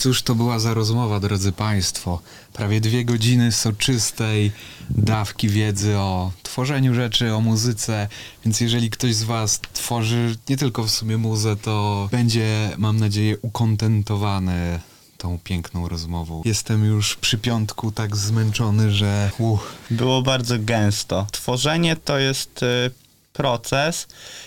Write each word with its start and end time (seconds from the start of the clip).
Cóż 0.00 0.22
to 0.22 0.34
była 0.34 0.58
za 0.58 0.74
rozmowa, 0.74 1.20
drodzy 1.20 1.52
Państwo? 1.52 2.20
Prawie 2.52 2.80
dwie 2.80 3.04
godziny 3.04 3.52
soczystej 3.52 4.52
dawki 4.90 5.48
wiedzy 5.48 5.96
o 5.96 6.32
tworzeniu 6.42 6.94
rzeczy, 6.94 7.34
o 7.34 7.40
muzyce, 7.40 8.08
więc 8.44 8.60
jeżeli 8.60 8.90
ktoś 8.90 9.14
z 9.14 9.22
Was 9.22 9.60
tworzy 9.72 10.36
nie 10.48 10.56
tylko 10.56 10.84
w 10.84 10.90
sumie 10.90 11.16
muzę, 11.16 11.56
to 11.56 12.08
będzie, 12.12 12.70
mam 12.76 13.00
nadzieję, 13.00 13.36
ukontentowany 13.42 14.80
tą 15.16 15.38
piękną 15.44 15.88
rozmową. 15.88 16.42
Jestem 16.44 16.84
już 16.84 17.16
przy 17.16 17.38
piątku 17.38 17.92
tak 17.92 18.16
zmęczony, 18.16 18.90
że 18.90 19.30
uch, 19.38 19.72
Było 19.90 20.22
bardzo 20.22 20.56
gęsto. 20.58 21.26
Tworzenie 21.32 21.96
to 21.96 22.18
jest 22.18 22.62
y, 22.62 22.90
proces, 23.32 24.06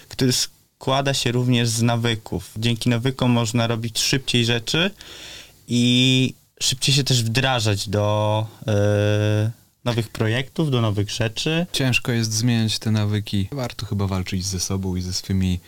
który 0.09 0.31
składa 0.31 1.13
się 1.13 1.31
również 1.31 1.69
z 1.69 1.81
nawyków. 1.81 2.51
Dzięki 2.57 2.89
nawykom 2.89 3.31
można 3.31 3.67
robić 3.67 3.99
szybciej 3.99 4.45
rzeczy 4.45 4.91
i 5.67 6.33
szybciej 6.61 6.95
się 6.95 7.03
też 7.03 7.23
wdrażać 7.23 7.89
do 7.89 8.47
y, 9.47 9.51
nowych 9.85 10.09
projektów, 10.09 10.71
do 10.71 10.81
nowych 10.81 11.09
rzeczy. 11.11 11.65
ciężko 11.73 12.11
jest 12.11 12.33
zmieniać 12.33 12.79
te 12.79 12.91
nawyki. 12.91 13.47
Warto 13.51 13.85
chyba 13.85 14.07
walczyć 14.07 14.45
ze 14.45 14.59
sobą 14.59 14.95
i 14.95 15.01
ze 15.01 15.13
swymi 15.13 15.59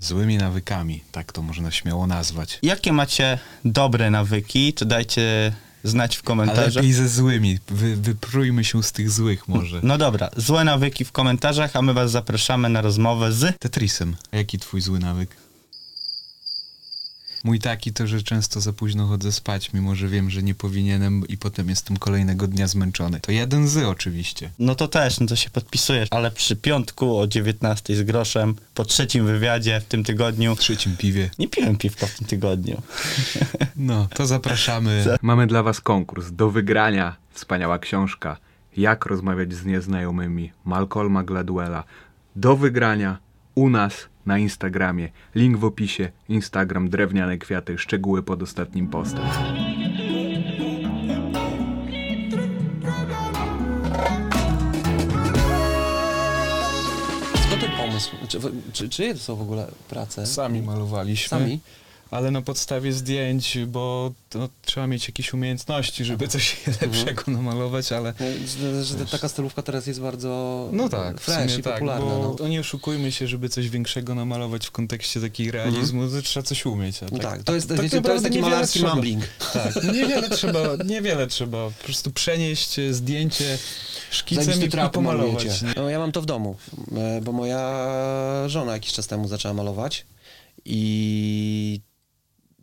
złymi 0.00 0.36
nawykami, 0.36 1.02
tak 1.12 1.32
to 1.32 1.42
można 1.42 1.70
śmiało 1.70 2.06
nazwać. 2.06 2.58
Jakie 2.62 2.92
macie 2.92 3.38
dobre 3.64 4.10
nawyki, 4.10 4.72
to 4.72 4.84
dajcie 4.84 5.52
znać 5.84 6.16
w 6.16 6.20
Ale 6.20 6.26
komentarzach. 6.26 6.74
lepiej 6.74 6.92
ze 6.92 7.08
złymi. 7.08 7.58
Wy, 7.68 7.96
wyprójmy 7.96 8.64
się 8.64 8.82
z 8.82 8.92
tych 8.92 9.10
złych 9.10 9.48
może. 9.48 9.80
No 9.82 9.98
dobra, 9.98 10.30
złe 10.36 10.64
nawyki 10.64 11.04
w 11.04 11.12
komentarzach, 11.12 11.76
a 11.76 11.82
my 11.82 11.94
was 11.94 12.10
zapraszamy 12.10 12.68
na 12.68 12.80
rozmowę 12.80 13.32
z... 13.32 13.58
Tetrisem. 13.58 14.16
A 14.32 14.36
Jaki 14.36 14.58
twój 14.58 14.80
zły 14.80 14.98
nawyk? 14.98 15.36
Mój 17.44 17.58
taki 17.58 17.92
to, 17.92 18.06
że 18.06 18.22
często 18.22 18.60
za 18.60 18.72
późno 18.72 19.06
chodzę 19.06 19.32
spać, 19.32 19.72
mimo 19.72 19.94
że 19.94 20.08
wiem, 20.08 20.30
że 20.30 20.42
nie 20.42 20.54
powinienem 20.54 21.22
i 21.28 21.36
potem 21.38 21.68
jestem 21.68 21.96
kolejnego 21.96 22.46
dnia 22.46 22.66
zmęczony. 22.66 23.20
To 23.20 23.32
jeden 23.32 23.68
z 23.68 23.76
oczywiście. 23.76 24.50
No 24.58 24.74
to 24.74 24.88
też, 24.88 25.20
no 25.20 25.26
to 25.26 25.36
się 25.36 25.50
podpisujesz, 25.50 26.08
ale 26.10 26.30
przy 26.30 26.56
piątku 26.56 27.18
o 27.18 27.26
19 27.26 27.96
z 27.96 28.02
groszem, 28.02 28.54
po 28.74 28.84
trzecim 28.84 29.26
wywiadzie 29.26 29.80
w 29.80 29.84
tym 29.84 30.04
tygodniu, 30.04 30.54
W 30.56 30.58
trzecim 30.58 30.96
piwie. 30.96 31.30
nie 31.38 31.48
piłem 31.48 31.76
piwka 31.76 32.06
w 32.06 32.14
tym 32.18 32.26
tygodniu. 32.26 32.82
No, 33.76 34.08
to 34.14 34.26
zapraszamy. 34.26 35.04
Mamy 35.22 35.46
dla 35.46 35.62
was 35.62 35.80
konkurs. 35.80 36.30
Do 36.32 36.50
wygrania 36.50 37.16
wspaniała 37.32 37.78
książka. 37.78 38.36
Jak 38.76 39.06
rozmawiać 39.06 39.54
z 39.54 39.64
nieznajomymi. 39.64 40.52
Malcolma 40.64 41.22
Gladwella. 41.22 41.84
Do 42.36 42.56
wygrania 42.56 43.18
u 43.58 43.70
nas 43.70 44.08
na 44.26 44.38
Instagramie. 44.38 45.08
Link 45.34 45.56
w 45.56 45.64
opisie. 45.64 46.10
Instagram 46.28 46.88
Drewniane 46.88 47.38
Kwiaty. 47.38 47.78
Szczegóły 47.78 48.22
pod 48.22 48.42
ostatnim 48.42 48.88
postem. 48.88 49.24
Skąd 57.46 57.60
ten 57.60 57.70
pomysł? 57.76 58.10
Czy, 58.28 58.38
czy, 58.72 58.88
czyje 58.88 59.14
to 59.14 59.20
są 59.20 59.36
w 59.36 59.42
ogóle 59.42 59.70
prace? 59.88 60.26
Sami 60.26 60.62
malowaliśmy. 60.62 61.28
Sami? 61.28 61.60
Ale 62.10 62.30
na 62.30 62.42
podstawie 62.42 62.92
zdjęć, 62.92 63.58
bo 63.66 64.12
to, 64.30 64.48
trzeba 64.62 64.86
mieć 64.86 65.08
jakieś 65.08 65.34
umiejętności, 65.34 66.04
żeby 66.04 66.28
coś 66.28 66.56
lepszego 66.82 67.22
namalować, 67.26 67.92
ale 67.92 68.14
No, 68.20 68.26
Że, 68.46 68.84
że 68.84 69.06
taka 69.06 69.28
stylówka 69.28 69.62
teraz 69.62 69.86
jest 69.86 70.00
bardzo 70.00 70.68
no 70.72 70.88
tak, 70.88 71.20
fresh 71.20 71.58
i 71.58 71.62
tak, 71.62 71.74
popularna. 71.74 72.06
bo 72.06 72.18
no. 72.18 72.34
to 72.34 72.48
nie 72.48 72.60
oszukujmy 72.60 73.12
się, 73.12 73.26
żeby 73.26 73.48
coś 73.48 73.68
większego 73.68 74.14
namalować 74.14 74.66
w 74.66 74.70
kontekście 74.70 75.20
takiego 75.20 75.52
realizmu, 75.52 76.08
to 76.08 76.22
trzeba 76.22 76.44
coś 76.44 76.66
umieć. 76.66 76.98
Tak, 76.98 77.22
tak, 77.22 77.42
to 77.42 77.54
jest, 77.54 77.68
tak 77.68 77.80
wiecie, 77.80 77.90
to 77.90 77.96
naprawdę 77.96 78.14
jest 78.14 78.24
taki 78.24 78.38
malarski 78.38 78.82
mumbling. 78.82 79.24
Tak, 79.52 79.84
niewiele 79.94 80.30
trzeba, 80.30 80.60
niewiele 80.84 81.26
trzeba. 81.26 81.70
Po 81.70 81.84
prostu 81.84 82.10
przenieść 82.10 82.78
e, 82.78 82.94
zdjęcie 82.94 83.58
szkicem 84.10 84.62
i, 84.62 84.90
pomalować. 84.92 85.46
No 85.76 85.90
ja 85.90 85.98
mam 85.98 86.12
to 86.12 86.22
w 86.22 86.26
domu, 86.26 86.56
e, 86.96 87.20
bo 87.20 87.32
moja 87.32 87.88
żona 88.46 88.72
jakiś 88.72 88.92
czas 88.92 89.06
temu 89.06 89.28
zaczęła 89.28 89.54
malować 89.54 90.06
i 90.64 91.80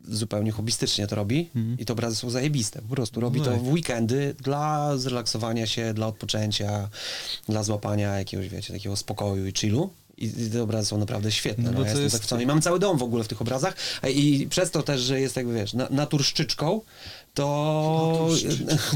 zupełnie 0.08 0.52
hobbystycznie 0.52 1.06
to 1.06 1.16
robi 1.16 1.50
Mhm. 1.56 1.78
i 1.78 1.84
te 1.84 1.92
obrazy 1.92 2.16
są 2.16 2.30
zajebiste. 2.30 2.82
Po 2.82 2.94
prostu 2.94 3.20
robi 3.20 3.38
No 3.40 3.44
to 3.44 3.56
w 3.56 3.68
weekendy 3.68 4.34
dla 4.42 4.96
zrelaksowania 4.98 5.66
się, 5.66 5.94
dla 5.94 6.06
odpoczęcia, 6.06 6.88
dla 7.48 7.62
złapania 7.62 8.18
jakiegoś, 8.18 8.48
wiecie, 8.48 8.72
takiego 8.72 8.96
spokoju 8.96 9.46
i 9.46 9.52
chillu. 9.52 9.90
I 10.18 10.24
i 10.26 10.50
te 10.50 10.62
obrazy 10.62 10.88
są 10.88 10.98
naprawdę 10.98 11.32
świetne. 11.32 11.64
No 11.64 11.70
No, 11.72 11.80
ja 11.80 11.86
jestem 11.86 12.02
jest-. 12.02 12.42
I 12.42 12.46
mam 12.46 12.62
cały 12.62 12.78
dom 12.78 12.98
w 12.98 13.02
ogóle 13.02 13.24
w 13.24 13.28
tych 13.28 13.42
obrazach 13.42 13.76
i 14.14 14.46
przez 14.50 14.70
to 14.70 14.82
też, 14.82 15.00
że 15.00 15.20
jest 15.20 15.36
jakby, 15.36 15.54
wiesz, 15.54 15.72
na, 15.74 15.88
naturszczyczką, 15.90 16.80
to, 17.36 18.28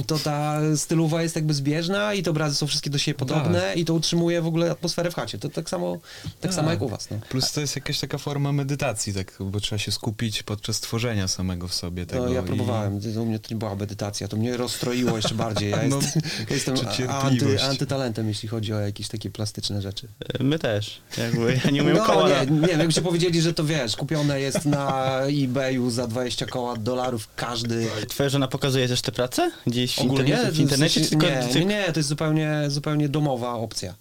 to 0.07 0.19
ta 0.19 0.59
stylowa 0.77 1.23
jest 1.23 1.37
jakby 1.37 1.55
zbieżna 1.55 2.15
i 2.15 2.23
te 2.23 2.31
obrazy 2.31 2.57
są 2.57 2.67
wszystkie 2.67 2.91
do 2.91 2.99
siebie 2.99 3.19
podobne 3.19 3.73
i 3.77 3.85
to 3.85 3.95
utrzymuje 3.95 4.43
w 4.43 4.47
ogóle 4.47 4.71
atmosferę 4.71 5.11
w 5.11 5.15
chacie. 5.15 5.39
To 5.39 5.49
tak 5.49 5.71
samo, 5.71 5.99
tak 6.23 6.33
Tak. 6.41 6.55
samo 6.55 6.71
jak 6.71 6.83
u 6.83 6.89
was. 6.89 7.11
No. 7.11 7.17
Plus 7.29 7.53
to 7.53 7.61
jest 7.61 7.77
jakaś 7.77 8.01
taka 8.01 8.19
forma 8.19 8.53
medytacji, 8.53 9.15
tak, 9.15 9.33
bo 9.41 9.61
trzeba 9.61 9.79
się 9.79 9.93
skupić 9.93 10.43
podczas 10.43 10.81
tworzenia 10.81 11.29
samego 11.29 11.69
w 11.69 11.75
sobie 11.75 12.07
tego. 12.07 12.25
No, 12.25 12.33
ja 12.33 12.41
i- 12.41 12.45
próbowałem, 12.45 13.01
u 13.21 13.27
mnie 13.27 13.39
to 13.39 13.49
nie 13.51 13.57
była 13.59 13.75
medytacja, 13.75 14.29
to 14.29 14.37
mnie 14.37 14.57
rozstroiło 14.57 15.17
jeszcze 15.17 15.35
bardziej. 15.35 15.71
Ja, 15.71 15.77
No, 15.89 15.97
jest, 15.97 16.17
ja 16.51 16.55
jestem 16.55 16.75
anty, 17.09 17.63
antytalentem, 17.63 18.29
jeśli 18.29 18.49
chodzi 18.49 18.73
o 18.75 18.81
jakieś 18.81 19.09
takie 19.09 19.31
plastyczne 19.31 19.83
rzeczy. 19.83 20.09
My 20.41 20.59
też, 20.59 21.01
jakby 21.19 21.61
ja 21.65 21.71
nie 21.71 21.83
umiem 21.83 21.97
No 21.97 22.05
koła. 22.05 22.29
nie, 22.29 22.47
nie 22.61 22.67
wiem, 22.69 22.79
jakbyście 22.79 23.03
powiedzieli, 23.03 23.41
że 23.41 23.55
to 23.55 23.65
wiesz, 23.65 23.97
kupione 23.97 24.41
jest 24.41 24.65
na 24.65 25.21
eBayu 25.45 25.91
za 25.91 26.07
20 26.07 26.47
koła 26.47 26.77
dolarów 26.77 27.29
każdy. 27.37 27.87
Żona 28.31 28.49
pokazuje 28.49 28.89
też 28.89 29.03
te 29.03 29.13
prace? 29.13 29.51
Gdzieś 29.67 29.95
w, 29.97 29.99
Ogólnie? 29.99 30.25
internecie, 30.31 30.53
w 30.53 30.59
internecie? 30.61 31.01
W 31.01 31.05
czy 31.05 31.11
tylko, 31.11 31.27
nie, 31.27 31.55
nie, 31.55 31.65
nie, 31.65 31.93
to 31.93 31.99
jest 32.01 32.09
zupełnie, 32.09 32.61
zupełnie 32.69 33.09
domowa 33.09 33.53
opcja. 33.55 33.95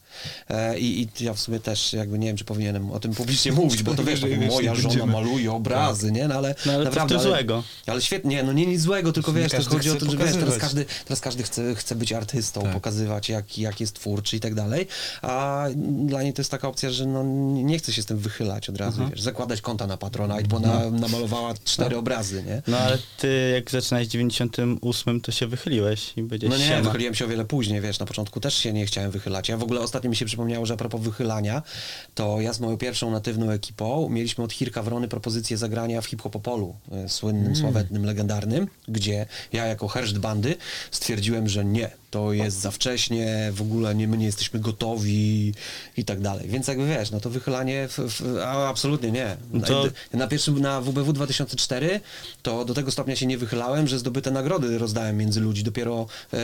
E, 0.50 0.80
i, 0.80 1.02
I 1.02 1.24
ja 1.24 1.34
w 1.34 1.40
sumie 1.40 1.60
też 1.60 1.94
jakby 1.94 2.20
nie 2.20 2.28
wiem, 2.28 2.38
czy 2.38 2.46
powinienem 2.46 2.92
o 2.92 3.00
tym 3.00 3.14
publicznie 3.14 3.52
mówić, 3.62 3.84
bo 3.84 3.96
to 3.96 4.04
wiesz, 4.04 4.22
tak, 4.22 4.30
moja 4.48 4.76
żona 4.76 4.88
będziemy. 4.90 5.12
maluje 5.14 5.52
obrazy, 5.52 6.12
nie? 6.12 6.28
No 6.28 6.36
ale, 6.36 6.56
No 6.66 6.74
ale 6.74 6.84
naprawdę, 6.86 7.16
ale, 7.16 7.24
złego? 7.24 7.64
ale 7.88 8.02
świetnie, 8.02 8.44
no 8.44 8.54
nie 8.54 8.66
nic 8.66 8.82
złego, 8.82 9.12
tylko 9.14 9.34
wiesz, 9.34 9.52
to 9.52 9.58
każdy 9.58 9.76
chodzi 9.76 9.90
o 9.90 9.96
to, 9.96 10.12
że 10.12 10.18
wiesz, 10.18 10.34
teraz 10.34 10.58
każdy, 10.58 10.86
teraz 11.06 11.20
każdy 11.22 11.44
chce, 11.44 11.76
chce 11.76 11.96
być 11.96 12.14
artystą, 12.14 12.62
Tak. 12.62 12.74
pokazywać 12.74 13.30
jak, 13.30 13.58
jak 13.58 13.80
jest 13.80 13.96
twórczy 13.96 14.36
i 14.38 14.40
tak 14.40 14.54
dalej, 14.56 14.88
a 15.22 15.66
dla 16.06 16.24
niej 16.24 16.34
to 16.34 16.42
jest 16.42 16.52
taka 16.52 16.68
opcja, 16.68 16.92
że 16.92 17.06
no, 17.06 17.24
nie 17.64 17.78
chce 17.80 17.94
się 17.94 18.02
z 18.02 18.06
tym 18.06 18.18
wychylać 18.18 18.70
od 18.70 18.78
razu, 18.78 19.02
wiesz, 19.10 19.22
zakładać 19.22 19.62
konta 19.62 19.88
na 19.88 19.98
Patronite, 19.98 20.44
bo 20.48 20.60
na, 20.60 20.90
namalowała 20.90 21.54
cztery 21.66 21.98
obrazy, 21.98 22.44
nie? 22.44 22.62
No 22.68 22.78
ale 22.78 22.98
ty 23.18 23.52
jak 23.56 23.72
zaczynałeś 23.72 24.08
98, 24.28 25.22
to 25.22 25.32
się 25.32 25.48
wychyliłeś 25.48 26.14
i 26.18 26.24
będziesz 26.24 26.50
No 26.50 26.58
nie, 26.58 26.66
siema. 26.68 26.82
wychyliłem 26.82 27.16
się 27.16 27.26
o 27.26 27.28
wiele 27.28 27.46
później, 27.46 27.82
wiesz, 27.82 28.00
na 28.00 28.06
początku 28.06 28.40
też 28.40 28.56
się 28.56 28.74
nie 28.74 28.86
chciałem 28.86 29.12
wychylać. 29.12 29.50
Ja 29.50 29.58
w 29.58 29.64
ogóle 29.64 29.80
ostatnio 29.82 30.10
mi 30.10 30.16
się 30.16 30.26
przypomniało, 30.26 30.66
że 30.66 30.74
a 30.74 30.78
propos 30.78 31.02
wychylania, 31.02 31.62
to 32.16 32.42
ja 32.42 32.54
z 32.54 32.60
moją 32.60 32.78
pierwszą 32.78 33.12
natywną 33.12 33.50
ekipą 33.52 34.10
mieliśmy 34.10 34.44
od 34.44 34.54
Hirka 34.54 34.84
Wrony 34.84 35.08
propozycję 35.08 35.58
zagrania 35.58 36.02
w 36.02 36.06
hip-hopopolu, 36.06 36.76
e, 36.92 37.10
słynnym, 37.10 37.56
sławetnym, 37.56 38.06
legendarnym, 38.06 38.68
gdzie 38.88 39.26
ja 39.54 39.66
jako 39.66 39.88
herszt 39.88 40.18
bandy 40.18 40.56
stwierdziłem, 40.92 41.50
że 41.50 41.66
nie, 41.66 41.92
to 42.12 42.34
jest 42.34 42.60
za 42.60 42.72
wcześnie, 42.72 43.50
w 43.54 43.62
ogóle 43.62 43.96
nie, 43.96 44.08
my 44.08 44.18
nie 44.18 44.26
jesteśmy 44.26 44.60
gotowi 44.60 45.54
i 45.98 46.06
tak 46.06 46.20
dalej. 46.22 46.48
Więc 46.50 46.68
jakby 46.68 46.88
wiesz, 46.88 47.12
no 47.12 47.20
to 47.20 47.30
wychylanie, 47.30 47.88
w, 47.88 47.98
w, 47.98 48.38
a, 48.46 48.70
absolutnie 48.70 49.12
nie. 49.12 49.38
To- 49.68 49.86
Na 50.14 50.28
pierwszym, 50.28 50.60
na 50.62 50.82
WBW 50.82 51.14
2004, 51.14 52.00
to 52.44 52.66
do 52.66 52.74
tego 52.74 52.92
stopnia 52.92 53.16
się 53.16 53.26
nie 53.26 53.38
wychylałem, 53.38 53.88
że 53.88 54.00
zdobyte 54.00 54.32
nagrody 54.32 54.78
rozdałem 54.78 55.18
między 55.18 55.40
ludzi. 55.42 55.64
Dopiero 55.64 56.08
e, 56.34 56.38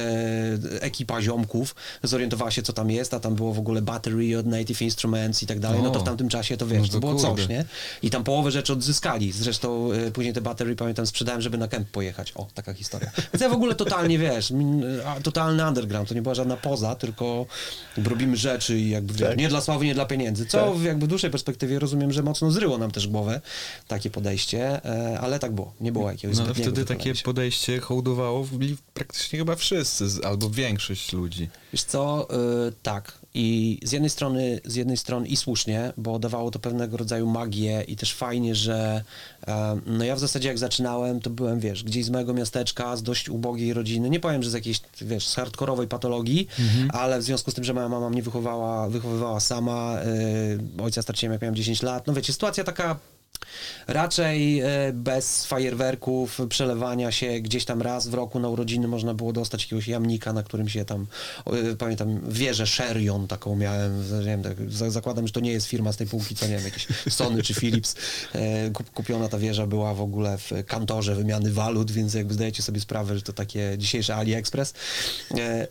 ekipa 0.82 1.22
ziomków 1.22 1.76
zorientowała 2.04 2.52
się, 2.52 2.62
co 2.64 2.74
tam 2.74 2.92
jest, 2.92 3.14
a 3.14 3.20
tam 3.20 3.36
było 3.36 3.54
w 3.54 3.60
ogóle 3.60 3.82
Battery 3.82 4.38
od 4.40 4.46
Native 4.46 4.82
Instruments 4.82 5.44
i 5.44 5.48
tak 5.48 5.60
dalej. 5.60 5.82
No 5.84 5.90
to 5.90 6.00
w 6.00 6.04
tamtym 6.04 6.30
czasie 6.30 6.58
to 6.58 6.68
wiesz, 6.68 6.82
No 6.82 6.88
to 6.88 6.94
to 6.94 7.00
było 7.00 7.14
kurde. 7.14 7.36
coś, 7.36 7.50
nie? 7.50 7.66
I 8.02 8.10
tam 8.10 8.24
połowę 8.24 8.52
rzeczy 8.52 8.74
odzyskali. 8.74 9.32
Zresztą 9.32 9.92
e, 9.92 10.12
później 10.12 10.34
te 10.34 10.42
Battery, 10.42 10.76
pamiętam, 10.76 11.08
sprzedałem, 11.08 11.42
żeby 11.42 11.58
na 11.58 11.68
kemp 11.68 11.90
pojechać. 11.90 12.32
O, 12.36 12.48
taka 12.54 12.74
historia. 12.74 13.12
Więc 13.34 13.42
ja 13.42 13.50
w 13.50 13.54
ogóle 13.54 13.76
totalnie, 13.76 14.20
wiesz, 14.20 14.52
min- 14.52 14.84
a, 15.06 15.20
totalny 15.56 15.70
underground. 15.70 16.10
To 16.10 16.16
nie 16.16 16.22
była 16.22 16.36
żadna 16.36 16.58
poza, 16.58 16.96
tylko 16.96 17.46
robimy 18.06 18.38
rzeczy 18.38 18.80
i 18.80 18.90
jakby, 18.90 19.14
Tak. 19.14 19.38
nie 19.38 19.50
dla 19.50 19.62
sławy, 19.62 19.86
nie 19.86 19.94
dla 19.94 20.06
pieniędzy. 20.06 20.46
Co 20.46 20.74
w 20.74 20.84
jakby 20.84 21.08
dłuższej 21.08 21.30
perspektywie 21.32 21.80
rozumiem, 21.80 22.12
że 22.12 22.24
mocno 22.24 22.52
zryło 22.52 22.78
nam 22.78 22.92
też 22.92 23.08
głowę 23.08 23.42
takie 23.88 24.10
podejście, 24.10 24.86
e, 24.86 25.20
ale 25.20 25.40
tak 25.40 25.52
było. 25.52 25.74
Nie 25.82 25.92
było 25.92 26.12
jakiegoś 26.12 26.38
No 26.38 26.44
ale 26.44 26.54
wtedy 26.54 26.86
takie 26.86 27.14
podejście 27.16 27.80
hołdowało 27.80 28.44
w- 28.44 28.58
praktycznie 28.94 29.40
chyba 29.40 29.56
wszyscy, 29.56 30.06
albo 30.24 30.50
większość 30.50 31.14
ludzi. 31.14 31.50
Wiesz 31.74 31.84
co, 31.84 32.28
y, 32.68 32.74
tak. 32.84 33.25
I 33.38 33.80
z 33.84 33.92
jednej 33.92 34.10
strony, 34.10 34.60
z 34.66 34.76
jednej 34.76 34.98
strony 34.98 35.28
i 35.28 35.38
słusznie, 35.38 35.94
bo 35.98 36.20
dawało 36.20 36.52
to 36.52 36.60
pewnego 36.60 36.98
rodzaju 36.98 37.28
magię 37.28 37.84
i 37.88 37.96
też 37.96 38.14
fajnie, 38.14 38.56
że 38.56 39.04
e, 39.48 39.80
no 39.86 40.04
ja 40.04 40.16
w 40.16 40.20
zasadzie 40.20 40.48
jak 40.48 40.58
zaczynałem, 40.58 41.20
to 41.20 41.30
byłem, 41.30 41.60
wiesz, 41.60 41.84
gdzieś 41.84 42.06
z 42.06 42.10
małego 42.10 42.34
miasteczka, 42.34 42.98
z 42.98 43.04
dość 43.04 43.30
ubogiej 43.30 43.74
rodziny. 43.74 44.10
Nie 44.10 44.20
powiem, 44.20 44.44
że 44.44 44.50
z 44.50 44.54
jakiejś, 44.54 44.82
wiesz, 45.02 45.28
z 45.28 45.36
hardkorowej 45.36 45.88
patologii, 45.88 46.48
ale 46.90 47.20
w 47.20 47.24
związku 47.24 47.52
z 47.52 47.54
tym, 47.54 47.64
że 47.64 47.74
moja 47.74 47.90
mama 47.90 48.10
mnie 48.10 48.22
wychowała, 48.22 48.90
wychowywała 48.90 49.40
sama, 49.40 49.98
y, 50.80 50.84
ojca 50.84 51.02
straciłem 51.02 51.34
jak 51.34 51.42
miałem 51.42 51.56
10 51.56 51.82
lat. 51.84 52.08
No 52.08 52.14
wiecie, 52.14 52.34
sytuacja 52.34 52.64
taka 52.64 53.00
Raczej 53.88 54.60
e, 54.60 54.68
bez 54.94 55.46
fajerwerków, 55.46 56.40
przelewania 56.50 57.12
się 57.12 57.40
gdzieś 57.40 57.66
tam 57.66 57.82
raz 57.82 58.08
w 58.08 58.14
roku 58.14 58.40
na 58.40 58.50
urodziny 58.50 58.88
można 58.88 59.14
było 59.14 59.34
dostać 59.34 59.64
jakiegoś 59.64 59.88
jamnika, 59.88 60.34
na 60.34 60.44
którym 60.44 60.70
się 60.70 60.86
tam, 60.86 61.08
e, 61.72 61.76
pamiętam, 61.76 62.20
wieżę 62.30 62.68
Sherion 62.68 63.28
taką 63.28 63.56
miałem, 63.56 64.04
wiem, 64.26 64.44
tak, 64.44 64.72
za- 64.72 64.90
zakładam, 64.92 65.28
że 65.28 65.34
to 65.34 65.40
nie 65.40 65.52
jest 65.52 65.68
firma 65.68 65.92
z 65.92 65.98
tej 65.98 66.08
półki, 66.08 66.36
co 66.36 66.48
nie 66.48 66.56
wiem, 66.56 66.66
jakieś 66.66 66.88
Sony 67.10 67.44
czy 67.44 67.54
Philips. 67.54 67.96
E, 68.34 68.70
kup- 68.72 68.90
Kupiona 68.94 69.30
ta 69.30 69.38
wieża 69.38 69.68
była 69.68 69.94
w 69.94 70.02
ogóle 70.02 70.38
w 70.38 70.52
kantorze 70.68 71.16
wymiany 71.16 71.52
walut, 71.52 71.92
więc 71.92 72.14
jakby 72.14 72.34
zdajecie 72.34 72.64
sobie 72.64 72.80
sprawę, 72.80 73.16
że 73.16 73.22
to 73.22 73.34
takie 73.34 73.76
dzisiejsze 73.78 74.16
AliExpress. 74.16 74.74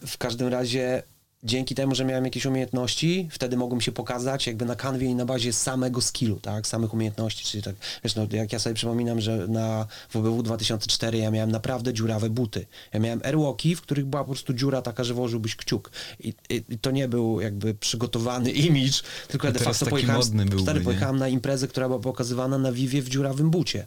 W 0.07 0.19
każdym 0.19 0.49
razie 0.49 1.03
dzięki 1.45 1.75
temu, 1.75 1.95
że 1.95 2.05
miałem 2.05 2.25
jakieś 2.25 2.47
umiejętności, 2.47 3.29
wtedy 3.31 3.57
mogłem 3.57 3.81
się 3.81 3.93
pokazać 3.93 4.47
jakby 4.47 4.65
na 4.65 4.77
kanwie 4.77 5.07
i 5.07 5.15
na 5.15 5.25
bazie 5.25 5.53
samego 5.53 6.01
skillu, 6.01 6.41
tak, 6.41 6.67
samych 6.67 6.95
umiejętności, 6.95 7.45
czyli 7.45 7.63
tak, 7.63 7.75
wiesz, 8.05 8.15
no, 8.15 8.27
jak 8.33 8.53
ja 8.53 8.59
sobie 8.59 8.75
przypominam, 8.75 9.21
że 9.21 9.49
na 9.49 9.87
WBW 10.15 10.43
2004 10.43 11.19
ja 11.19 11.31
miałem 11.31 11.53
naprawdę 11.53 11.95
dziurawe 11.95 12.31
buty. 12.31 12.67
Ja 12.93 13.01
miałem 13.01 13.21
airwalki, 13.25 13.77
w 13.77 13.81
których 13.81 14.05
była 14.07 14.25
po 14.25 14.31
prostu 14.31 14.55
dziura 14.55 14.83
taka, 14.83 15.05
że 15.05 15.15
włożyłbyś 15.15 15.57
kciuk. 15.57 15.91
I, 16.21 16.35
i, 16.51 16.65
i 16.69 16.79
to 16.79 16.91
nie 16.91 17.09
był 17.09 17.41
jakby 17.41 17.75
przygotowany 17.75 18.51
image, 18.67 19.03
tylko 19.29 19.47
ja 19.47 19.53
de 19.53 19.61
facto 19.61 19.87
pojechałem, 19.87 20.31
byłby, 20.37 20.63
stary, 20.63 20.81
pojechałem 20.81 21.19
na 21.19 21.29
imprezę, 21.29 21.69
która 21.69 21.89
była 21.89 22.01
pokazywana 22.01 22.59
na 22.59 22.73
Vivie 22.73 23.03
w 23.03 23.09
dziurawym 23.09 23.51
bucie. 23.51 23.87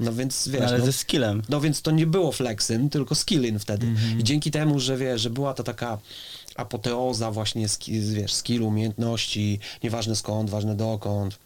No 0.00 0.12
więc 0.12 0.48
wiesz, 0.48 0.62
Ale 0.62 0.78
no, 0.78 0.84
ze 0.84 0.92
skillem. 0.92 1.42
no 1.48 1.60
więc 1.60 1.82
to 1.82 1.90
nie 1.90 2.06
było 2.06 2.32
flexin, 2.32 2.90
tylko 2.90 3.14
skillin 3.14 3.58
wtedy. 3.58 3.86
I 4.18 4.24
dzięki 4.24 4.50
temu, 4.50 4.80
że 4.80 4.96
wiesz, 4.96 5.20
że 5.20 5.30
była 5.30 5.54
to 5.54 5.62
taka 5.62 5.98
apoteoza 6.60 7.30
właśnie 7.30 7.66
wiesz, 7.88 8.34
skillu, 8.34 8.68
umiejętności, 8.68 9.58
nieważne 9.84 10.16
skąd, 10.16 10.50
ważne 10.50 10.74
dokąd, 10.74 11.38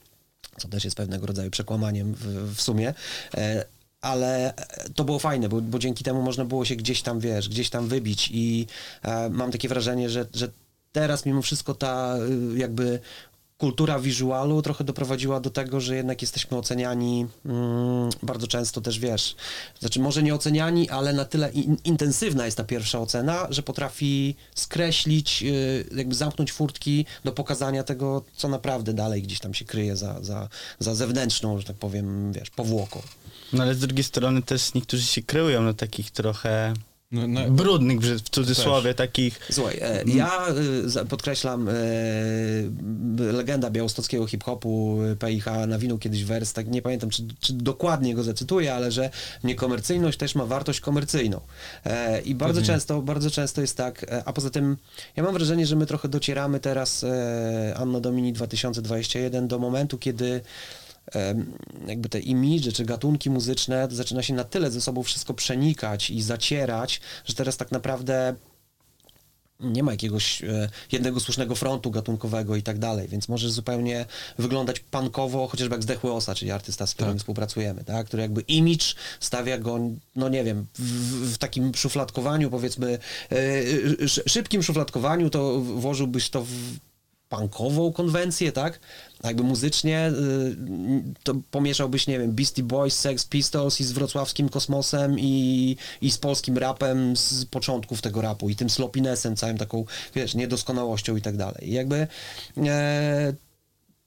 co 0.58 0.68
też 0.68 0.84
jest 0.84 0.96
pewnego 0.96 1.26
rodzaju 1.26 1.50
przekłamaniem 1.50 2.14
w, 2.14 2.54
w 2.56 2.62
sumie. 2.62 2.94
E, 3.34 3.64
ale 4.00 4.56
e, 4.56 4.88
to 4.94 5.04
było 5.04 5.18
fajne, 5.18 5.48
bo, 5.48 5.60
bo 5.60 5.78
dzięki 5.78 6.04
temu 6.04 6.22
można 6.22 6.44
było 6.44 6.64
się 6.64 6.76
gdzieś 6.76 7.02
tam, 7.02 7.20
wiesz, 7.20 7.48
gdzieś 7.48 7.70
tam 7.70 7.88
wybić 7.88 8.30
i 8.32 8.66
e, 9.02 9.30
mam 9.30 9.52
takie 9.52 9.68
wrażenie, 9.68 10.10
że, 10.10 10.26
że 10.34 10.48
teraz 10.92 11.26
mimo 11.26 11.42
wszystko 11.42 11.74
ta 11.74 12.16
y, 12.54 12.58
jakby 12.58 13.00
kultura 13.64 13.98
wizualu 13.98 14.62
trochę 14.62 14.84
doprowadziła 14.84 15.40
do 15.40 15.50
tego, 15.50 15.80
że 15.80 15.96
jednak 15.96 16.22
jesteśmy 16.22 16.56
oceniani 16.56 17.26
mm, 17.46 18.10
bardzo 18.22 18.46
często 18.46 18.80
też, 18.80 18.98
wiesz, 18.98 19.36
znaczy 19.80 20.00
może 20.00 20.22
nie 20.22 20.34
oceniani, 20.34 20.90
ale 20.90 21.12
na 21.12 21.24
tyle 21.24 21.50
in, 21.50 21.76
intensywna 21.84 22.44
jest 22.44 22.56
ta 22.56 22.64
pierwsza 22.64 23.00
ocena, 23.00 23.46
że 23.50 23.62
potrafi 23.62 24.36
skreślić, 24.54 25.42
y, 25.42 25.86
jakby 25.96 26.14
zamknąć 26.14 26.52
furtki 26.52 27.06
do 27.24 27.32
pokazania 27.32 27.82
tego, 27.82 28.24
co 28.36 28.48
naprawdę 28.48 28.92
dalej 28.92 29.22
gdzieś 29.22 29.40
tam 29.40 29.54
się 29.54 29.64
kryje 29.64 29.96
za, 29.96 30.22
za, 30.22 30.48
za 30.78 30.94
zewnętrzną, 30.94 31.58
że 31.58 31.64
tak 31.64 31.76
powiem, 31.76 32.32
wiesz, 32.32 32.50
powłoką. 32.50 33.02
No 33.52 33.62
ale 33.62 33.74
z 33.74 33.78
drugiej 33.78 34.04
strony 34.04 34.42
też 34.42 34.74
niektórzy 34.74 35.02
się 35.02 35.22
kryją 35.22 35.62
na 35.62 35.74
takich 35.74 36.10
trochę 36.10 36.74
No, 37.14 37.26
no, 37.28 37.50
brudnych, 37.50 38.00
w 38.00 38.20
w 38.20 38.30
cudzysłowie, 38.30 38.94
takich... 38.94 39.40
Słuchaj, 39.50 39.78
e, 39.82 40.04
ja 40.06 40.46
e, 40.96 41.04
podkreślam, 41.04 41.68
e, 41.68 41.72
legenda 43.32 43.70
białostockiego 43.70 44.26
hip-hopu 44.26 44.98
e, 45.02 45.16
PIH 45.16 45.44
nawinął 45.66 45.98
kiedyś 45.98 46.24
wers, 46.24 46.52
tak 46.52 46.68
nie 46.68 46.82
pamiętam, 46.82 47.10
czy, 47.10 47.22
czy 47.40 47.52
dokładnie 47.52 48.14
go 48.14 48.22
zacytuję, 48.22 48.74
ale 48.74 48.92
że 48.92 49.10
niekomercyjność 49.44 50.18
też 50.18 50.34
ma 50.34 50.46
wartość 50.46 50.80
komercyjną. 50.80 51.40
E, 51.84 52.20
I 52.20 52.34
bardzo 52.34 52.60
Pewnie. 52.60 52.74
często, 52.74 53.02
bardzo 53.02 53.30
często 53.30 53.60
jest 53.60 53.76
tak, 53.76 54.02
e, 54.04 54.22
a 54.24 54.32
poza 54.32 54.50
tym 54.50 54.76
ja 55.16 55.22
mam 55.22 55.34
wrażenie, 55.34 55.66
że 55.66 55.76
my 55.76 55.86
trochę 55.86 56.08
docieramy 56.08 56.60
teraz, 56.60 57.04
e, 57.04 57.74
Anno 57.76 58.00
Domini 58.00 58.32
2021, 58.32 59.48
do 59.48 59.58
momentu, 59.58 59.98
kiedy 59.98 60.40
jakby 61.86 62.08
te 62.08 62.20
imidże 62.20 62.72
czy 62.72 62.84
gatunki 62.84 63.30
muzyczne 63.30 63.88
zaczyna 63.90 64.22
się 64.22 64.34
na 64.34 64.44
tyle 64.44 64.70
ze 64.70 64.80
sobą 64.80 65.02
wszystko 65.02 65.34
przenikać 65.34 66.10
i 66.10 66.22
zacierać, 66.22 67.00
że 67.24 67.34
teraz 67.34 67.56
tak 67.56 67.72
naprawdę 67.72 68.34
nie 69.60 69.82
ma 69.82 69.92
jakiegoś 69.92 70.42
e, 70.42 70.68
jednego 70.92 71.20
słusznego 71.20 71.54
frontu 71.54 71.90
gatunkowego 71.90 72.56
i 72.56 72.62
tak 72.62 72.78
dalej, 72.78 73.08
więc 73.08 73.28
możesz 73.28 73.50
zupełnie 73.50 74.06
wyglądać 74.38 74.80
punkowo, 74.80 75.48
chociażby 75.48 75.74
jak 75.74 75.82
Zdechły 75.82 76.12
Osa, 76.12 76.34
czyli 76.34 76.50
artysta, 76.50 76.86
z 76.86 76.94
którym 76.94 77.12
Tak. 77.12 77.18
współpracujemy, 77.18 77.84
tak? 77.84 78.06
który 78.06 78.22
jakby 78.22 78.40
image 78.40 78.84
stawia 79.20 79.58
go, 79.58 79.78
no 80.16 80.28
nie 80.28 80.44
wiem, 80.44 80.66
w, 80.74 81.34
w 81.34 81.38
takim 81.38 81.74
szufladkowaniu, 81.74 82.50
powiedzmy, 82.50 82.98
e, 83.32 83.36
sz, 84.00 84.32
szybkim 84.32 84.62
szufladkowaniu, 84.62 85.30
to 85.30 85.60
włożyłbyś 85.60 86.30
to 86.30 86.44
w 86.44 86.50
punkową 87.28 87.92
konwencję, 87.92 88.52
tak? 88.52 88.80
A 89.24 89.28
jakby 89.28 89.42
muzycznie 89.42 90.08
y, 90.08 90.56
to 91.22 91.34
pomieszałbyś, 91.50 92.06
nie 92.06 92.18
wiem, 92.18 92.32
Beastie 92.32 92.62
Boys, 92.62 92.98
Sex 92.98 93.24
Pistols 93.24 93.80
i 93.80 93.84
z 93.84 93.92
wrocławskim 93.92 94.48
kosmosem 94.48 95.18
i, 95.20 95.76
i 96.00 96.10
z 96.10 96.18
polskim 96.18 96.58
rapem 96.58 97.16
z 97.16 97.44
początków 97.44 98.02
tego 98.02 98.20
rapu 98.22 98.50
i 98.50 98.56
tym 98.56 98.70
sloppinessem, 98.70 99.36
całym 99.36 99.58
taką, 99.58 99.84
wiesz, 100.14 100.34
niedoskonałością 100.34 101.16
i 101.16 101.22
tak 101.22 101.36
dalej. 101.36 101.72
Jakby 101.72 102.06
e, 102.66 103.34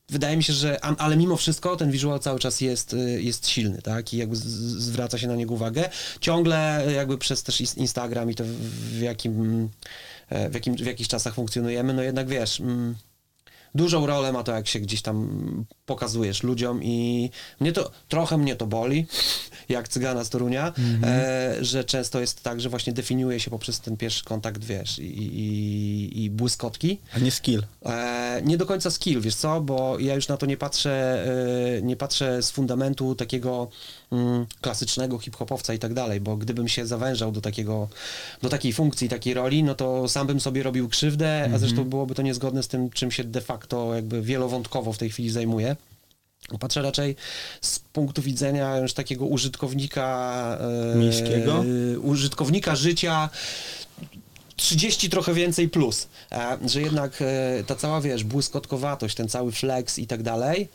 wydaje 0.09 0.37
mi 0.37 0.43
się, 0.43 0.53
że, 0.53 0.85
ale 0.85 1.17
mimo 1.17 1.37
wszystko 1.37 1.75
ten 1.75 1.91
wizual 1.91 2.19
cały 2.19 2.39
czas 2.39 2.61
jest, 2.61 2.93
y, 2.93 3.21
jest 3.21 3.47
silny, 3.47 3.81
tak? 3.81 4.13
I 4.13 4.17
jakby 4.17 4.35
z- 4.35 4.43
zwraca 4.83 5.17
się 5.17 5.27
na 5.27 5.35
niego 5.35 5.53
uwagę. 5.53 5.89
Ciągle 6.21 6.85
jakby 6.95 7.17
przez 7.17 7.43
też 7.43 7.61
Instagram 7.61 8.31
i 8.31 8.35
to 8.35 8.43
w, 8.43 8.47
w 8.47 9.01
jakim, 9.01 9.69
e, 10.29 10.49
w 10.49 10.53
jakim, 10.53 10.75
w 10.75 10.85
jakich 10.85 11.07
czasach 11.07 11.33
funkcjonujemy, 11.33 11.93
no 11.93 12.01
jednak 12.01 12.27
wiesz, 12.27 12.59
mm, 12.59 12.95
dużą 13.75 14.05
rolę 14.05 14.31
ma 14.31 14.43
to, 14.43 14.51
jak 14.51 14.67
się 14.67 14.79
gdzieś 14.79 15.01
tam 15.01 15.65
pokazujesz 15.85 16.43
ludziom 16.43 16.83
i 16.83 17.29
mnie 17.59 17.71
to, 17.71 17.91
trochę 18.07 18.37
mnie 18.37 18.55
to 18.55 18.67
boli, 18.67 19.05
jak 19.69 19.87
cygana 19.87 20.23
z 20.23 20.29
Torunia, 20.29 20.73
e, 21.03 21.55
że 21.61 21.83
często 21.83 22.19
jest 22.19 22.43
tak, 22.43 22.61
że 22.61 22.69
właśnie 22.69 22.93
definiuje 22.93 23.39
się 23.39 23.51
poprzez 23.51 23.79
ten 23.79 23.97
pierwszy 23.97 24.23
kontakt, 24.23 24.65
wiesz, 24.65 24.99
i, 24.99 25.03
i, 25.03 26.23
i 26.23 26.29
błyskotki, 26.29 26.99
A 27.13 27.19
nie 27.19 27.31
skill. 27.31 27.63
E, 27.85 28.41
nie 28.43 28.57
do 28.57 28.65
końca 28.65 28.91
skill, 28.91 29.21
wiesz 29.21 29.35
co, 29.35 29.61
bo 29.61 29.99
ja 29.99 30.15
już 30.15 30.27
na 30.27 30.37
to 30.37 30.45
nie 30.45 30.57
patrzę, 30.57 31.25
e, 31.77 31.81
nie 31.81 31.95
patrzę 31.95 32.41
z 32.41 32.51
fundamentu 32.51 33.15
takiego 33.15 33.69
mm, 34.06 34.06
klasycznego 34.61 35.19
hip-hopowca 35.19 35.73
i 35.73 35.79
tak 35.79 35.93
dalej, 35.93 36.21
bo 36.21 36.37
gdybym 36.37 36.67
się 36.67 36.85
zawężał 36.85 37.31
do 37.31 37.41
takiego, 37.41 37.87
do 38.41 38.49
takiej 38.49 38.73
funkcji, 38.73 39.09
takiej 39.09 39.33
roli, 39.33 39.63
no 39.63 39.75
to 39.75 40.07
sam 40.07 40.27
bym 40.27 40.39
sobie 40.39 40.63
robił 40.63 40.89
krzywdę, 40.89 41.49
a 41.53 41.57
zresztą 41.57 41.83
byłoby 41.83 42.15
to 42.15 42.21
niezgodne 42.21 42.63
z 42.63 42.67
tym, 42.67 42.89
czym 42.89 43.11
się 43.11 43.23
de 43.23 43.41
facto 43.41 43.95
jakby 43.95 44.21
wielowątkowo 44.21 44.93
w 44.93 44.97
tej 44.97 45.09
chwili 45.09 45.29
zajmuję. 45.29 45.75
Patrzę 46.59 46.81
raczej 46.81 47.15
z 47.61 47.79
punktu 47.79 48.21
widzenia 48.21 48.77
już 48.77 48.93
takiego 48.93 49.25
użytkownika 49.25 50.57
e, 50.93 50.97
Miejskiego? 50.97 51.63
użytkownika 52.01 52.75
życia 52.75 53.29
30 54.57 55.09
trochę 55.09 55.33
więcej 55.33 55.69
plus, 55.69 56.07
e, 56.31 56.57
że 56.65 56.81
jednak 56.81 57.21
e, 57.21 57.63
ta 57.63 57.75
cała, 57.75 58.01
wiesz, 58.01 58.23
błyskotkowatość, 58.23 59.15
ten 59.15 59.29
cały 59.29 59.51
flex 59.51 59.99
i 59.99 60.07
tak 60.07 60.23
dalej, 60.23 60.57
mm, 60.57 60.67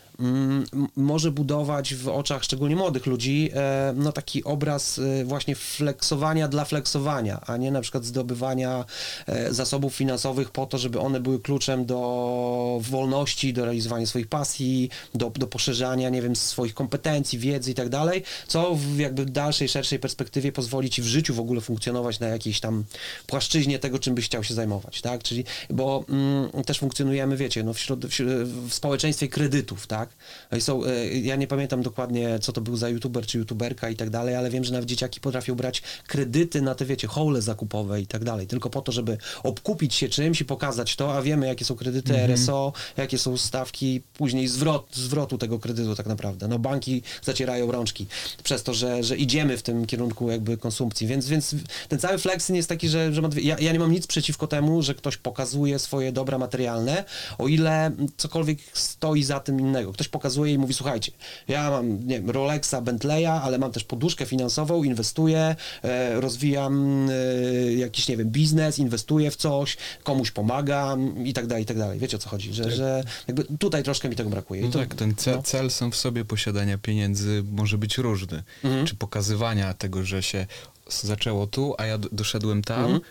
może 0.95 1.31
budować 1.31 1.95
w 1.95 2.07
oczach 2.07 2.43
szczególnie 2.43 2.75
młodych 2.75 3.05
ludzi 3.05 3.49
e, 3.53 3.93
no 3.95 4.11
taki 4.11 4.43
obraz 4.43 4.99
e, 4.99 5.25
właśnie 5.25 5.55
flexowania 5.55 6.47
dla 6.47 6.65
flexowania, 6.65 7.41
a 7.45 7.57
nie 7.57 7.71
na 7.71 7.81
przykład 7.81 8.05
zdobywania 8.05 8.85
e, 9.27 9.53
zasobów 9.53 9.95
finansowych 9.95 10.51
po 10.51 10.65
to, 10.65 10.77
żeby 10.77 10.99
one 10.99 11.19
były 11.19 11.39
kluczem 11.39 11.85
do 11.85 12.79
wolności, 12.81 13.53
do 13.53 13.65
realizowania 13.65 14.05
swoich 14.05 14.27
pasji, 14.27 14.89
do, 15.15 15.29
do 15.29 15.47
poszerzania, 15.47 16.09
nie 16.09 16.21
wiem, 16.21 16.35
swoich 16.35 16.73
kompetencji, 16.73 17.39
wiedzy 17.39 17.71
i 17.71 17.73
tak 17.73 17.89
dalej, 17.89 18.23
co 18.47 18.75
w 18.75 18.97
jakby 18.97 19.25
dalszej, 19.25 19.69
szerszej 19.69 19.99
perspektywie 19.99 20.51
pozwoli 20.51 20.89
ci 20.89 21.01
w 21.01 21.05
życiu 21.05 21.33
w 21.33 21.39
ogóle 21.39 21.61
funkcjonować 21.61 22.19
na 22.19 22.27
jakiejś 22.27 22.59
tam 22.59 22.83
płaszczyźnie 23.27 23.79
tego, 23.79 23.99
czym 23.99 24.15
byś 24.15 24.25
chciał 24.25 24.43
się 24.43 24.53
zajmować, 24.53 25.01
tak? 25.01 25.23
Czyli, 25.23 25.43
bo 25.69 26.05
mm, 26.09 26.63
też 26.63 26.79
funkcjonujemy, 26.79 27.37
wiecie, 27.37 27.63
no 27.63 27.73
wśród, 27.73 28.05
wśród, 28.05 28.29
w 28.67 28.73
społeczeństwie 28.73 29.27
kredytów, 29.27 29.87
tak? 29.87 30.02
No 30.51 30.57
i 30.57 30.61
są, 30.61 30.85
e, 30.85 31.07
ja 31.07 31.35
nie 31.35 31.47
pamiętam 31.47 31.81
dokładnie, 31.81 32.39
co 32.39 32.51
to 32.51 32.61
był 32.61 32.77
za 32.77 32.89
youtuber 32.89 33.25
czy 33.25 33.37
youtuberka 33.37 33.89
i 33.89 33.95
tak 33.95 34.09
dalej, 34.09 34.35
ale 34.35 34.49
wiem, 34.49 34.63
że 34.63 34.73
nawet 34.73 34.89
dzieciaki 34.89 35.19
potrafią 35.19 35.55
brać 35.55 35.81
kredyty 36.07 36.61
na 36.61 36.75
te, 36.75 36.85
wiecie, 36.85 37.07
hole 37.07 37.41
zakupowe 37.41 38.01
i 38.01 38.07
tak 38.07 38.23
dalej, 38.23 38.47
tylko 38.47 38.69
po 38.69 38.81
to, 38.81 38.91
żeby 38.91 39.17
obkupić 39.43 39.95
się 39.95 40.09
czymś 40.09 40.41
i 40.41 40.45
pokazać 40.45 40.95
to, 40.95 41.17
a 41.17 41.21
wiemy, 41.21 41.47
jakie 41.47 41.65
są 41.65 41.75
kredyty 41.75 42.17
RSO, 42.17 42.73
jakie 42.97 43.17
są 43.17 43.37
stawki, 43.37 44.01
później 44.13 44.47
zwrot, 44.47 44.95
zwrotu 44.95 45.37
tego 45.37 45.59
kredytu 45.59 45.95
tak 45.95 46.05
naprawdę. 46.05 46.47
No 46.47 46.59
banki 46.59 47.01
zacierają 47.21 47.71
rączki 47.71 48.07
przez 48.43 48.63
to, 48.63 48.73
że, 48.73 49.03
że 49.03 49.17
idziemy 49.17 49.57
w 49.57 49.63
tym 49.63 49.85
kierunku 49.85 50.31
jakby 50.31 50.57
konsumpcji, 50.57 51.07
więc, 51.07 51.27
więc 51.27 51.55
ten 51.89 51.99
cały 51.99 52.17
flexing 52.17 52.57
jest 52.57 52.69
taki, 52.69 52.89
że, 52.89 53.13
że 53.13 53.21
ma 53.21 53.29
dwie, 53.29 53.41
ja, 53.41 53.57
ja 53.59 53.71
nie 53.71 53.79
mam 53.79 53.91
nic 53.91 54.07
przeciwko 54.07 54.47
temu, 54.47 54.81
że 54.81 54.95
ktoś 54.95 55.17
pokazuje 55.17 55.79
swoje 55.79 56.11
dobra 56.11 56.37
materialne, 56.37 57.03
o 57.37 57.47
ile 57.47 57.91
cokolwiek 58.17 58.59
stoi 58.73 59.23
za 59.23 59.39
tym 59.39 59.59
innego, 59.59 59.92
Ktoś 59.93 60.07
pokazuje 60.07 60.53
i 60.53 60.57
mówi, 60.57 60.73
słuchajcie, 60.73 61.11
ja 61.47 61.69
mam, 61.71 62.07
nie 62.07 62.19
wiem, 62.21 62.29
Rolexa, 62.29 62.75
Bentleya, 62.81 63.25
ale 63.25 63.57
mam 63.57 63.71
też 63.71 63.83
poduszkę 63.83 64.25
finansową, 64.25 64.83
inwestuję, 64.83 65.55
e, 65.83 66.21
rozwijam 66.21 67.07
e, 67.09 67.73
jakiś, 67.73 68.07
nie 68.07 68.17
wiem, 68.17 68.29
biznes, 68.29 68.79
inwestuję 68.79 69.31
w 69.31 69.35
coś, 69.35 69.77
komuś 70.03 70.31
pomagam 70.31 71.25
i 71.25 71.33
tak 71.33 71.47
dalej, 71.47 71.63
i 71.63 71.65
tak 71.65 71.77
dalej. 71.77 71.99
Wiecie 71.99 72.17
o 72.17 72.19
co 72.19 72.29
chodzi, 72.29 72.53
że, 72.53 72.71
że 72.71 73.03
jakby 73.27 73.43
tutaj 73.43 73.83
troszkę 73.83 74.09
mi 74.09 74.15
tego 74.15 74.29
brakuje. 74.29 74.61
I 74.61 74.63
No 74.63 74.71
to, 74.71 74.79
tak, 74.79 74.95
ten 74.95 75.15
cel, 75.15 75.35
no. 75.35 75.43
cel 75.43 75.71
sam 75.71 75.91
w 75.91 75.95
sobie 75.95 76.25
posiadania 76.25 76.77
pieniędzy 76.77 77.43
może 77.51 77.77
być 77.77 77.97
różny. 77.97 78.43
Mhm. 78.63 78.85
Czy 78.85 78.95
pokazywania 78.95 79.73
tego, 79.73 80.03
że 80.03 80.23
się 80.23 80.45
zaczęło 80.89 81.47
tu, 81.47 81.75
a 81.77 81.85
ja 81.85 81.97
doszedłem 81.97 82.61
tam 82.61 82.83
Mhm. 82.83 83.01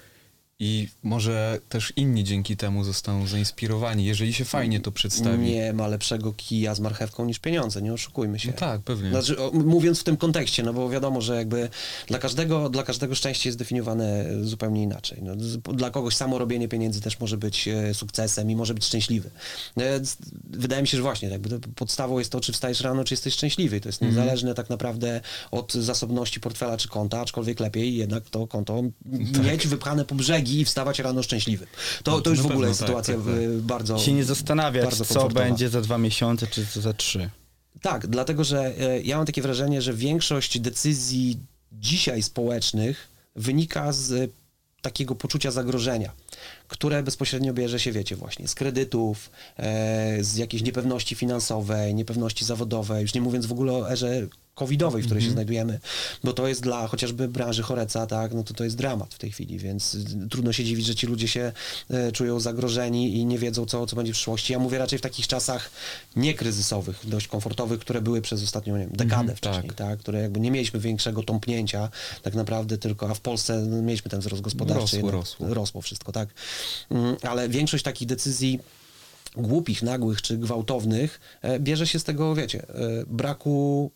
I 0.64 0.88
może 1.02 1.58
też 1.68 1.92
inni 1.96 2.24
dzięki 2.24 2.56
temu 2.56 2.84
zostaną 2.84 3.26
zainspirowani, 3.26 4.04
jeżeli 4.04 4.32
się 4.32 4.44
fajnie 4.44 4.80
to 4.80 4.92
przedstawi. 4.92 5.38
Nie 5.50 5.72
ma 5.72 5.86
lepszego 5.86 6.32
kija 6.32 6.74
z 6.74 6.80
marchewką 6.80 7.24
niż 7.24 7.38
pieniądze, 7.38 7.82
nie 7.82 7.92
oszukujmy 7.92 8.38
się. 8.38 8.48
No 8.50 8.56
tak, 8.56 8.80
pewnie. 8.80 9.10
Znaczy, 9.10 9.36
mówiąc 9.52 10.00
w 10.00 10.04
tym 10.04 10.16
kontekście, 10.16 10.62
no 10.62 10.72
bo 10.72 10.88
wiadomo, 10.90 11.20
że 11.20 11.36
jakby 11.36 11.68
dla 12.06 12.18
każdego, 12.18 12.68
dla 12.68 12.82
każdego 12.82 13.14
szczęście 13.14 13.48
jest 13.48 13.58
definiowane 13.58 14.24
zupełnie 14.42 14.82
inaczej. 14.82 15.18
No, 15.22 15.36
dla 15.74 15.90
kogoś 15.90 16.16
samo 16.16 16.38
robienie 16.38 16.68
pieniędzy 16.68 17.00
też 17.00 17.20
może 17.20 17.36
być 17.36 17.68
e, 17.68 17.94
sukcesem 17.94 18.50
i 18.50 18.56
może 18.56 18.74
być 18.74 18.84
szczęśliwy. 18.84 19.30
E, 19.76 20.04
z- 20.04 20.16
Wydaje 20.50 20.82
mi 20.82 20.88
się, 20.88 20.96
że 20.96 21.02
właśnie 21.02 21.28
jakby 21.28 21.60
podstawą 21.60 22.18
jest 22.18 22.32
to, 22.32 22.40
czy 22.40 22.52
wstajesz 22.52 22.80
rano, 22.80 23.04
czy 23.04 23.14
jesteś 23.14 23.34
szczęśliwy. 23.34 23.80
To 23.80 23.88
jest 23.88 24.02
Mhm. 24.02 24.16
niezależne 24.20 24.54
tak 24.54 24.70
naprawdę 24.70 25.20
od 25.50 25.72
zasobności 25.74 26.40
portfela 26.40 26.76
czy 26.76 26.88
konta, 26.88 27.20
aczkolwiek 27.20 27.60
lepiej 27.60 27.96
jednak 27.96 28.24
to 28.30 28.46
konto 28.46 28.82
mieć 29.50 29.66
wypchane 29.66 30.04
po 30.04 30.14
brzegi 30.14 30.51
i 30.52 30.64
wstawać 30.64 30.98
rano 30.98 31.22
szczęśliwym. 31.22 31.68
To, 32.02 32.20
to 32.20 32.30
już 32.30 32.38
Na 32.38 32.42
w 32.42 32.46
ogóle 32.46 32.56
pewno, 32.56 32.68
jest 32.68 32.80
tak, 32.80 32.88
sytuacja 32.88 33.14
tak, 33.14 33.24
tak. 33.24 33.60
bardzo 33.60 33.98
się 33.98 34.12
nie 34.12 34.24
zastanawiać, 34.24 34.84
bardzo 34.84 35.04
co 35.04 35.28
będzie 35.28 35.68
za 35.68 35.80
dwa 35.80 35.98
miesiące, 35.98 36.46
czy 36.46 36.64
za 36.64 36.92
trzy. 36.92 37.30
Tak, 37.80 38.06
dlatego 38.06 38.44
że 38.44 38.72
e, 38.80 39.00
ja 39.02 39.16
mam 39.16 39.26
takie 39.26 39.42
wrażenie, 39.42 39.82
że 39.82 39.94
większość 39.94 40.58
decyzji 40.58 41.38
dzisiaj 41.72 42.22
społecznych 42.22 43.08
wynika 43.36 43.92
z 43.92 44.12
e, 44.12 44.28
takiego 44.82 45.14
poczucia 45.14 45.50
zagrożenia, 45.50 46.12
które 46.72 47.02
bezpośrednio 47.02 47.52
bierze 47.52 47.80
się, 47.80 47.92
wiecie, 47.92 48.16
właśnie 48.16 48.48
z 48.48 48.54
kredytów, 48.54 49.30
e, 49.58 50.24
z 50.24 50.36
jakiejś 50.36 50.62
niepewności 50.62 51.14
finansowej, 51.14 51.94
niepewności 51.94 52.44
zawodowej, 52.44 53.02
już 53.02 53.14
nie 53.14 53.20
mówiąc 53.20 53.46
w 53.46 53.52
ogóle 53.52 53.72
o 53.72 53.90
erze 53.90 54.26
covidowej, 54.54 55.02
w 55.02 55.04
której 55.06 55.22
się 55.24 55.30
znajdujemy, 55.30 55.80
bo 56.24 56.32
to 56.32 56.48
jest 56.48 56.62
dla 56.62 56.86
chociażby 56.86 57.28
branży 57.28 57.62
choreca, 57.62 58.06
tak, 58.06 58.34
no 58.34 58.44
to 58.44 58.54
to 58.54 58.64
jest 58.64 58.76
dramat 58.76 59.14
w 59.14 59.18
tej 59.18 59.30
chwili, 59.30 59.58
więc 59.58 59.94
y, 59.94 60.28
trudno 60.30 60.52
się 60.52 60.64
dziwić, 60.64 60.86
że 60.86 60.94
ci 60.94 61.06
ludzie 61.06 61.28
się 61.28 61.52
e, 61.90 62.12
czują 62.12 62.40
zagrożeni 62.40 63.16
i 63.16 63.26
nie 63.26 63.38
wiedzą, 63.38 63.66
co, 63.66 63.86
co 63.86 63.96
będzie 63.96 64.12
w 64.12 64.16
przyszłości. 64.16 64.52
Ja 64.52 64.58
mówię 64.58 64.78
raczej 64.78 64.98
w 64.98 65.02
takich 65.02 65.26
czasach 65.26 65.70
niekryzysowych, 66.16 67.00
dość 67.04 67.28
komfortowych, 67.28 67.80
które 67.80 68.00
były 68.00 68.22
przez 68.22 68.42
ostatnią, 68.42 68.76
nie 68.76 68.80
wiem, 68.80 68.96
dekadę 68.96 69.20
Mhm, 69.20 69.36
wcześniej, 69.36 69.68
tak. 69.68 69.76
tak. 69.76 69.98
które 69.98 70.22
jakby 70.22 70.40
nie 70.40 70.50
mieliśmy 70.50 70.80
większego 70.80 71.22
tąpnięcia 71.22 71.88
tak 72.22 72.34
naprawdę 72.34 72.78
tylko, 72.78 73.10
a 73.10 73.14
w 73.14 73.20
Polsce 73.20 73.58
no, 73.58 73.82
mieliśmy 73.82 74.10
ten 74.10 74.20
wzrost 74.20 74.42
gospodarczy. 74.42 74.80
Rosło, 74.80 74.96
jednak, 74.96 75.14
rosło. 75.14 75.54
rosło 75.54 75.80
wszystko, 75.82 76.12
tak. 76.12 76.28
Mm, 76.90 77.16
Ale 77.22 77.48
większość 77.48 77.84
takich 77.84 78.08
decyzji 78.08 78.60
głupich, 79.36 79.82
nagłych 79.82 80.22
czy 80.22 80.38
gwałtownych 80.38 81.20
e, 81.42 81.60
bierze 81.60 81.86
się 81.86 81.98
z 81.98 82.04
tego, 82.04 82.34
wiecie, 82.34 82.68
e, 82.68 83.04
braku 83.06 83.90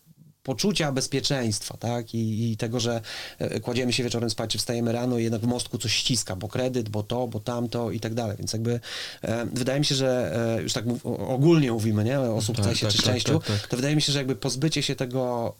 poczucia 0.47 0.91
bezpieczeństwa, 0.91 1.77
tak, 1.77 2.13
I, 2.13 2.51
i 2.51 2.57
tego, 2.57 2.79
że 2.79 3.01
e, 3.39 3.59
kładziemy 3.59 3.93
się 3.93 4.03
wieczorem 4.03 4.29
spać, 4.29 4.49
czy 4.49 4.57
wstajemy 4.57 4.91
rano 4.91 5.17
i 5.17 5.23
jednak 5.23 5.41
w 5.41 5.47
mostku 5.47 5.77
coś 5.77 5.93
ściska, 5.93 6.35
bo 6.35 6.47
kredyt, 6.47 6.89
bo 6.89 7.03
to, 7.03 7.27
bo 7.27 7.39
tamto 7.39 7.91
i 7.91 7.99
tak 7.99 8.13
dalej, 8.13 8.37
więc 8.37 8.53
jakby 8.53 8.79
e, 9.21 9.45
wydaje 9.45 9.79
mi 9.79 9.85
się, 9.85 9.95
że 9.95 10.35
e, 10.57 10.61
już 10.61 10.73
tak 10.73 10.85
mów, 10.85 11.05
ogólnie 11.05 11.71
mówimy, 11.71 12.03
nie, 12.03 12.19
o 12.19 12.41
sukcesie 12.41 12.85
tak, 12.85 12.91
czy 12.91 12.97
tak, 12.97 13.05
szczęściu, 13.05 13.39
tak, 13.39 13.47
tak. 13.47 13.67
to 13.67 13.75
wydaje 13.75 13.95
mi 13.95 14.01
się, 14.01 14.11
że 14.11 14.19
jakby 14.19 14.35
pozbycie 14.35 14.83
się 14.83 14.95
tego 14.95 15.55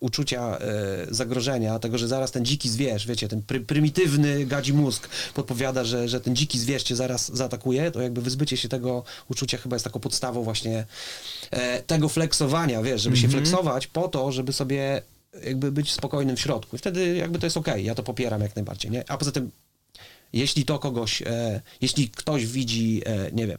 uczucia 0.00 0.58
e, 0.58 1.06
zagrożenia, 1.14 1.78
tego, 1.78 1.98
że 1.98 2.08
zaraz 2.08 2.30
ten 2.30 2.44
dziki 2.44 2.68
zwierz, 2.68 3.06
wiecie, 3.06 3.28
ten 3.28 3.42
pry, 3.42 3.60
prymitywny 3.60 4.46
gadzi 4.46 4.72
mózg 4.72 5.08
podpowiada, 5.34 5.84
że, 5.84 6.08
że 6.08 6.20
ten 6.20 6.36
dziki 6.36 6.58
zwierz 6.58 6.82
cię 6.82 6.96
zaraz 6.96 7.36
zaatakuje, 7.36 7.90
to 7.90 8.02
jakby 8.02 8.22
wyzbycie 8.22 8.56
się 8.56 8.68
tego 8.68 9.04
uczucia 9.30 9.58
chyba 9.58 9.76
jest 9.76 9.84
taką 9.84 10.00
podstawą 10.00 10.42
właśnie 10.42 10.86
e, 11.50 11.82
tego 11.82 12.08
flexowania, 12.08 12.82
wiesz, 12.82 13.02
żeby 13.02 13.16
się 13.16 13.28
flexować 13.28 13.86
po 13.86 14.08
to, 14.08 14.32
żeby 14.32 14.52
sobie 14.52 15.02
jakby 15.44 15.72
być 15.72 15.92
spokojnym 15.92 16.36
w 16.36 16.40
środku. 16.40 16.76
I 16.76 16.78
wtedy 16.78 17.16
jakby 17.16 17.38
to 17.38 17.46
jest 17.46 17.56
okej, 17.56 17.84
ja 17.84 17.94
to 17.94 18.02
popieram 18.02 18.40
jak 18.40 18.56
najbardziej, 18.56 18.90
nie? 18.90 19.10
A 19.10 19.16
poza 19.16 19.32
tym, 19.32 19.50
jeśli 20.32 20.64
to 20.64 20.78
kogoś, 20.78 21.22
e, 21.22 21.60
jeśli 21.80 22.08
ktoś 22.10 22.46
widzi, 22.46 23.02
nie 23.32 23.46
wiem, 23.46 23.58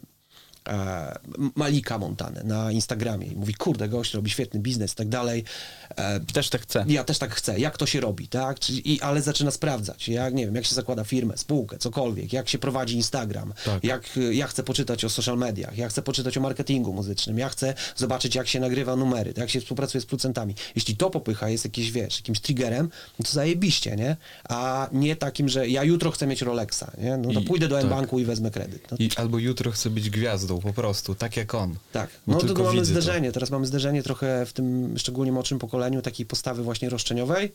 Malika 1.54 1.98
Montanę 1.98 2.42
na 2.44 2.72
Instagramie 2.72 3.26
i 3.26 3.36
mówi, 3.36 3.54
kurde, 3.54 3.88
gość 3.88 4.14
robi 4.14 4.30
świetny 4.30 4.60
biznes 4.60 4.92
i 4.92 4.94
tak 4.96 5.08
dalej, 5.08 5.44
e, 5.96 6.20
Też 6.20 6.48
tak 6.50 6.62
chcę. 6.62 6.84
ja 6.88 7.04
też 7.04 7.18
tak 7.18 7.34
chcę, 7.34 7.58
jak 7.60 7.78
to 7.78 7.86
się 7.86 8.00
robi, 8.00 8.28
tak? 8.28 8.58
Czyli, 8.60 8.92
i, 8.94 9.00
ale 9.00 9.22
zaczyna 9.22 9.50
sprawdzać, 9.50 10.08
jak, 10.08 10.34
nie 10.34 10.46
wiem, 10.46 10.54
jak 10.54 10.64
się 10.66 10.74
zakłada 10.74 11.04
firmę, 11.04 11.36
spółkę, 11.38 11.78
cokolwiek, 11.78 12.32
jak 12.32 12.48
się 12.48 12.58
prowadzi 12.58 12.96
Instagram, 12.96 13.52
Tak. 13.64 13.84
jak 13.84 14.02
ja 14.30 14.46
chcę 14.46 14.62
poczytać 14.62 15.04
o 15.04 15.08
social 15.10 15.38
mediach, 15.38 15.78
ja 15.78 15.88
chcę 15.88 16.02
poczytać 16.02 16.36
o 16.38 16.40
marketingu 16.40 16.92
muzycznym, 16.94 17.38
ja 17.38 17.48
chcę 17.48 17.74
zobaczyć, 17.96 18.34
jak 18.34 18.48
się 18.48 18.60
nagrywa 18.60 18.96
numery, 18.96 19.34
jak 19.36 19.50
się 19.50 19.60
współpracuje 19.60 20.02
z 20.02 20.06
producentami. 20.06 20.54
Jeśli 20.76 20.96
to 20.96 21.10
popycha, 21.10 21.48
jest 21.48 21.64
jakiś, 21.64 21.90
wiesz, 21.92 22.16
jakimś 22.16 22.40
triggerem, 22.40 22.90
no 23.18 23.24
to 23.24 23.32
zajebiście, 23.32 23.96
nie? 23.96 24.16
A 24.48 24.88
nie 24.92 25.16
takim, 25.16 25.48
że 25.48 25.68
ja 25.68 25.84
jutro 25.84 26.10
chcę 26.10 26.26
mieć 26.26 26.42
Rolexa, 26.42 26.84
nie? 26.98 27.16
No 27.16 27.32
to 27.32 27.40
I- 27.40 27.44
pójdę 27.44 27.68
do 27.68 27.74
tak. 27.76 27.84
M-Banku 27.84 28.18
i 28.18 28.24
wezmę 28.24 28.50
kredyt. 28.50 28.90
No, 28.90 28.96
I 29.00 29.10
albo 29.16 29.38
jutro 29.38 29.70
chcę 29.70 29.90
być 29.90 30.10
gwiazdą, 30.10 30.47
po 30.56 30.72
prostu, 30.72 31.14
tak 31.14 31.36
jak 31.36 31.54
on. 31.54 31.74
tak, 31.92 32.10
no 32.26 32.38
to, 32.38 32.46
tylko 32.46 32.62
mamy 32.62 32.80
widzę 32.80 32.94
to. 32.94 33.00
zderzenie. 33.00 33.32
Teraz 33.32 33.50
mamy 33.50 33.66
zderzenie 33.66 34.02
trochę 34.02 34.46
w 34.46 34.52
tym 34.52 34.98
szczególnie 34.98 35.32
młodszym 35.32 35.58
pokoleniu 35.58 36.02
takiej 36.02 36.26
postawy 36.26 36.62
właśnie 36.62 36.88
roszczeniowej 36.88 37.52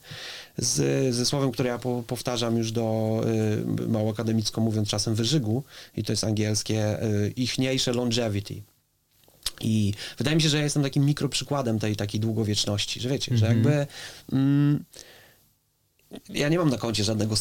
z, 0.57 1.15
ze 1.15 1.25
słowem, 1.25 1.51
które 1.51 1.69
ja 1.69 1.79
po, 1.79 2.03
powtarzam 2.07 2.57
już 2.57 2.71
do 2.71 3.21
y, 3.79 3.87
mało 3.87 4.11
akademicko 4.11 4.61
mówiąc 4.61 4.89
czasem 4.89 5.15
wyżygu 5.15 5.63
i 5.97 6.03
to 6.03 6.13
jest 6.13 6.23
angielskie 6.23 7.03
y, 7.03 7.33
ichniejsze 7.35 7.93
longevity. 7.93 8.61
I 9.61 9.93
wydaje 10.17 10.35
mi 10.35 10.41
się, 10.41 10.49
że 10.49 10.57
ja 10.57 10.63
jestem 10.63 10.83
takim 10.83 11.05
mikroprzykładem 11.05 11.79
tej 11.79 11.95
takiej 11.95 12.19
długowieczności, 12.19 12.99
że 12.99 13.09
wiecie, 13.09 13.37
że 13.37 13.45
jakby 13.45 13.87
mm, 14.31 14.83
ja 16.29 16.49
nie 16.49 16.57
mam 16.57 16.69
na 16.69 16.77
koncie 16.77 17.03
żadnego 17.03 17.35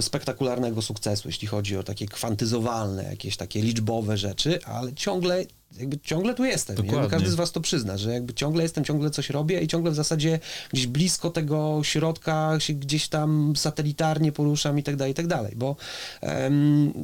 spektakularnego 0.00 0.82
sukcesu, 0.82 1.28
jeśli 1.28 1.48
chodzi 1.48 1.76
o 1.76 1.82
takie 1.82 2.06
kwantyzowalne, 2.06 3.04
jakieś 3.04 3.36
takie 3.36 3.62
liczbowe 3.62 4.16
rzeczy, 4.16 4.64
ale 4.64 4.92
ciągle, 4.92 5.44
jakby 5.78 5.98
ciągle 5.98 6.34
tu 6.34 6.44
jestem. 6.44 6.76
Jakby 6.76 6.90
Dokładnie. 6.90 7.10
każdy 7.10 7.30
z 7.30 7.34
was 7.34 7.52
to 7.52 7.60
przyzna, 7.60 7.98
że 7.98 8.12
jakby 8.12 8.34
ciągle 8.34 8.62
jestem, 8.62 8.84
ciągle 8.84 9.10
coś 9.10 9.30
robię 9.30 9.60
i 9.60 9.68
ciągle 9.68 9.90
w 9.90 9.94
zasadzie 9.94 10.40
gdzieś 10.72 10.86
blisko 10.86 11.30
tego 11.30 11.80
środka 11.82 12.56
się 12.58 12.72
gdzieś 12.72 13.08
tam 13.08 13.52
satelitarnie 13.56 14.32
poruszam 14.32 14.78
i 14.78 14.82
tak 14.82 14.96
dalej, 14.96 15.12
i 15.12 15.14
tak 15.14 15.26
dalej, 15.26 15.52
bo 15.56 15.76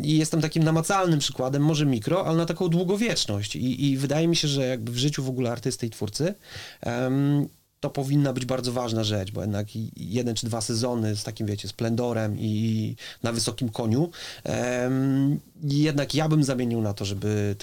i 0.02 0.18
jestem 0.18 0.40
takim 0.40 0.62
namacalnym 0.62 1.18
przykładem, 1.18 1.62
może 1.62 1.86
mikro, 1.86 2.26
ale 2.26 2.36
na 2.36 2.46
taką 2.46 2.68
długowieczność 2.68 3.56
I, 3.56 3.90
i 3.90 3.96
wydaje 3.96 4.28
mi 4.28 4.36
się, 4.36 4.48
że 4.48 4.66
jakby 4.66 4.92
w 4.92 4.98
życiu 4.98 5.24
w 5.24 5.28
ogóle 5.28 5.50
artysty 5.50 5.86
i 5.86 5.90
twórcy 5.90 6.34
em, 6.80 7.48
to 7.80 7.90
powinna 7.90 8.32
być 8.32 8.44
bardzo 8.44 8.72
ważna 8.72 9.04
rzecz, 9.04 9.32
bo 9.32 9.40
jednak 9.40 9.66
jeden 9.96 10.34
czy 10.34 10.46
dwa 10.46 10.60
sezony 10.60 11.16
z 11.16 11.24
takim, 11.24 11.46
wiecie, 11.46 11.68
splendorem 11.68 12.38
i 12.38 12.96
na 13.22 13.32
wysokim 13.32 13.68
koniu, 13.68 14.10
em, 14.44 15.40
jednak 15.64 16.14
ja 16.14 16.28
bym 16.28 16.44
zamienił 16.44 16.80
na 16.80 16.94
to, 16.94 17.04
żeby 17.04 17.56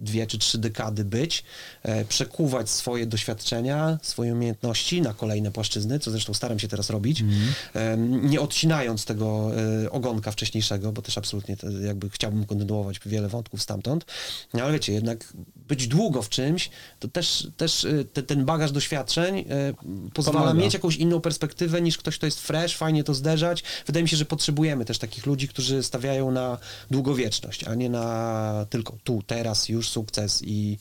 dwie 0.00 0.26
czy 0.26 0.38
trzy 0.38 0.58
dekady 0.58 1.04
być, 1.04 1.44
e, 1.82 2.04
przekuwać 2.04 2.70
swoje 2.70 3.06
doświadczenia, 3.06 3.98
swoje 4.02 4.32
umiejętności 4.32 5.02
na 5.02 5.14
kolejne 5.14 5.50
płaszczyzny, 5.50 5.98
co 5.98 6.10
zresztą 6.10 6.34
staram 6.34 6.58
się 6.58 6.68
teraz 6.68 6.90
robić, 6.90 7.24
em, 7.74 8.30
nie 8.30 8.40
odcinając 8.40 9.04
tego 9.04 9.50
e, 9.84 9.90
ogonka 9.90 10.30
wcześniejszego, 10.30 10.92
bo 10.92 11.02
też 11.02 11.18
absolutnie 11.18 11.56
to 11.56 11.70
jakby 11.70 12.10
chciałbym 12.10 12.46
kontynuować 12.46 13.00
wiele 13.06 13.28
wątków 13.28 13.62
stamtąd, 13.62 14.04
no 14.54 14.62
ale 14.62 14.72
wiecie, 14.72 14.92
jednak 14.92 15.32
być 15.56 15.88
długo 15.88 16.22
w 16.22 16.28
czymś, 16.28 16.70
to 16.98 17.08
też, 17.08 17.48
też 17.56 17.84
e, 17.84 18.04
te, 18.04 18.22
ten 18.22 18.44
bagaż 18.44 18.72
doświadczeń 18.72 19.38
e, 19.38 19.44
pozwala 20.14 20.38
Pomaga. 20.38 20.60
mieć 20.60 20.74
jakąś 20.74 20.96
inną 20.96 21.20
perspektywę 21.20 21.82
niż 21.82 21.98
ktoś, 21.98 22.18
kto 22.18 22.26
jest 22.26 22.40
fresh, 22.40 22.76
fajnie 22.76 23.04
to 23.04 23.14
zderzać. 23.14 23.62
Wydaje 23.86 24.02
mi 24.02 24.08
się, 24.08 24.16
że 24.16 24.24
potrzebujemy 24.24 24.84
też 24.84 24.98
takich 24.98 25.26
ludzi, 25.26 25.48
którzy 25.48 25.82
stawiają 25.82 26.30
na 26.30 26.58
długowieczność, 26.90 27.64
a 27.64 27.74
nie 27.74 27.90
na 27.90 28.66
tylko 28.70 28.96
tu, 29.04 29.22
teraz, 29.26 29.68
już 29.68 29.87
sukces 29.88 30.42
i 30.44 30.78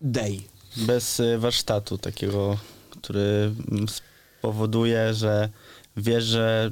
day. 0.00 0.40
Bez 0.76 1.20
y, 1.20 1.38
warsztatu 1.38 1.98
takiego, 1.98 2.58
który 2.90 3.52
mm, 3.72 3.86
spowoduje, 4.38 5.14
że 5.14 5.48
wiesz, 5.96 6.24
że 6.24 6.70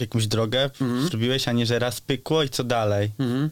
jakąś 0.00 0.26
drogę 0.26 0.70
Mhm. 0.80 1.08
zrobiłeś, 1.08 1.48
a 1.48 1.52
nie, 1.52 1.66
że 1.66 1.78
raz 1.78 2.00
pykło 2.00 2.42
i 2.42 2.48
co 2.48 2.64
dalej. 2.64 3.10
Mhm. 3.18 3.50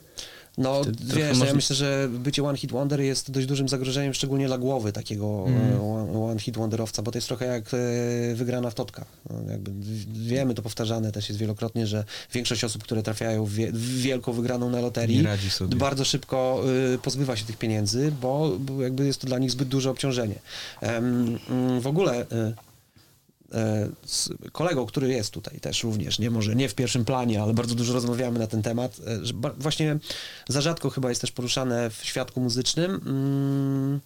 No 0.59 0.83
wiesz, 1.01 1.39
no 1.39 1.45
ja 1.45 1.55
myślę, 1.55 1.77
że 1.77 2.09
bycie 2.11 2.45
One 2.45 2.59
Hit 2.59 2.73
Wonder 2.73 3.01
jest 3.01 3.31
dość 3.31 3.47
dużym 3.47 3.69
zagrożeniem, 3.69 4.15
szczególnie 4.15 4.47
dla 4.47 4.59
głowy 4.59 4.93
takiego 4.93 5.45
Mhm. 5.47 5.73
e, 5.73 5.83
one, 5.83 6.25
one 6.25 6.41
Hit 6.41 6.57
Wonderowca, 6.57 7.03
bo 7.03 7.11
to 7.11 7.19
jest 7.19 7.29
trochę 7.29 7.47
jak 7.47 7.65
e, 7.75 8.35
wygrana 8.35 8.71
w 8.71 8.75
totka. 8.75 9.05
No, 9.31 9.37
wiemy 10.13 10.55
to 10.55 10.63
powtarzane 10.63 11.13
też 11.13 11.29
jest 11.29 11.41
wielokrotnie, 11.41 11.87
że 11.87 12.05
większość 12.33 12.65
osób, 12.65 12.83
które 12.85 13.03
trafiają 13.03 13.45
w, 13.45 13.53
wie, 13.53 13.73
w 13.73 13.99
wielką 14.01 14.33
wygraną 14.33 14.71
na 14.71 14.81
loterii, 14.81 15.23
bardzo 15.77 16.05
szybko 16.05 16.63
y, 16.95 16.99
pozbywa 16.99 17.37
się 17.37 17.45
tych 17.45 17.57
pieniędzy, 17.57 18.13
bo, 18.21 18.53
jakby 18.81 19.07
jest 19.07 19.21
to 19.21 19.27
dla 19.27 19.39
nich 19.39 19.51
zbyt 19.51 19.69
duże 19.69 19.91
obciążenie. 19.91 20.39
Mm, 20.81 21.39
w 21.81 21.87
ogóle 21.87 22.27
e, 22.33 22.55
z 24.07 24.29
kolegą, 24.53 24.87
który 24.87 25.09
jest 25.09 25.31
tutaj 25.31 25.61
też 25.61 25.83
również, 25.85 26.19
nie 26.19 26.31
może 26.31 26.55
nie 26.55 26.69
w 26.69 26.75
pierwszym 26.75 27.05
planie, 27.05 27.43
ale 27.43 27.55
bardzo 27.55 27.75
dużo 27.75 27.93
rozmawiamy 27.93 28.39
na 28.39 28.47
ten 28.47 28.63
temat, 28.63 29.01
e, 29.07 29.53
właśnie 29.59 29.99
za 30.49 30.61
rzadko 30.61 30.91
chyba 30.91 31.09
jest 31.09 31.21
też 31.21 31.33
poruszane 31.33 31.91
w 31.91 32.05
świadku 32.05 32.41
muzycznym, 32.41 32.91
mm, 33.07 34.01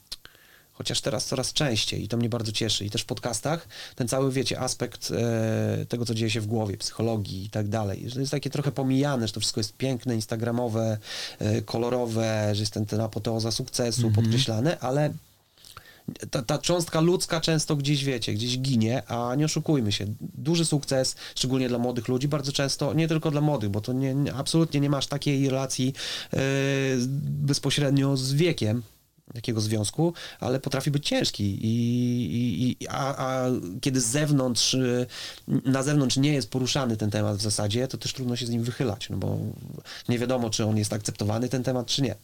chociaż 0.73 1.01
teraz 1.01 1.27
coraz 1.27 1.53
częściej 1.53 2.05
i 2.05 2.09
to 2.09 2.17
mnie 2.17 2.29
bardzo 2.29 2.53
cieszy 2.53 2.85
i 2.85 2.91
też 2.91 3.03
w 3.03 3.07
podcastach 3.07 3.69
ten 3.97 4.09
cały, 4.09 4.33
wiecie, 4.33 4.61
aspekt 4.61 5.11
e, 5.11 5.87
tego, 5.89 6.07
co 6.07 6.15
dzieje 6.15 6.31
się 6.31 6.41
w 6.41 6.47
głowie, 6.47 6.77
psychologii 6.77 7.45
i 7.45 7.51
tak 7.51 7.69
dalej, 7.69 8.11
że 8.11 8.21
jest 8.21 8.33
takie 8.33 8.51
trochę 8.51 8.73
pomijane, 8.73 9.27
że 9.27 9.33
to 9.33 9.41
wszystko 9.41 9.61
jest 9.61 9.77
piękne, 9.77 10.15
instagramowe, 10.15 10.99
e, 11.39 11.63
kolorowe, 11.63 12.51
że 12.53 12.61
jest 12.61 12.73
ten, 12.73 12.87
ten 12.87 13.01
apoteoza 13.01 13.51
sukcesu 13.51 14.11
podkreślane, 14.11 14.79
ale 14.79 15.13
ta, 16.31 16.43
ta 16.43 16.59
cząstka 16.59 17.01
ludzka 17.01 17.41
często 17.41 17.77
gdzieś, 17.77 18.05
wiecie, 18.05 18.35
gdzieś 18.35 18.59
ginie, 18.59 19.03
a 19.09 19.35
nie 19.35 19.45
oszukujmy 19.45 19.93
się. 19.93 20.07
Duży 20.21 20.65
sukces, 20.65 21.17
szczególnie 21.35 21.69
dla 21.69 21.79
młodych 21.79 22.09
ludzi, 22.09 22.29
bardzo 22.29 22.53
często, 22.53 22.95
nie 22.95 23.09
tylko 23.09 23.31
dla 23.31 23.41
młodych, 23.41 23.71
bo 23.71 23.81
to 23.81 23.93
nie, 23.93 24.15
nie, 24.15 24.35
absolutnie 24.35 24.81
nie 24.81 24.91
masz 24.91 25.07
takiej 25.07 25.49
relacji 25.51 25.95
e, 26.33 26.39
bezpośrednio 27.23 28.17
z 28.17 28.33
wiekiem, 28.33 28.83
takiego 29.35 29.61
związku, 29.61 30.13
ale 30.41 30.61
potrafi 30.61 30.91
być 30.91 31.09
ciężki 31.09 31.45
i, 31.45 31.69
i, 32.35 32.77
i 32.83 32.89
a, 32.89 33.17
a 33.17 33.47
kiedy 33.81 34.01
z 34.01 34.07
zewnątrz, 34.07 34.75
y, 34.75 35.07
na 35.49 35.83
zewnątrz 35.83 36.17
nie 36.17 36.33
jest 36.33 36.51
poruszany 36.51 36.97
ten 36.97 37.11
temat 37.11 37.37
w 37.37 37.43
zasadzie, 37.43 37.89
to 37.89 37.99
też 37.99 38.13
trudno 38.13 38.37
się 38.37 38.47
z 38.47 38.51
nim 38.51 38.63
wychylać, 38.63 39.11
no 39.11 39.17
bo 39.17 39.39
nie 40.09 40.19
wiadomo, 40.19 40.51
czy 40.51 40.65
on 40.65 40.77
jest 40.77 40.93
akceptowany, 40.93 41.49
ten 41.49 41.63
temat, 41.63 41.87
czy 41.87 42.03
nie. 42.03 42.15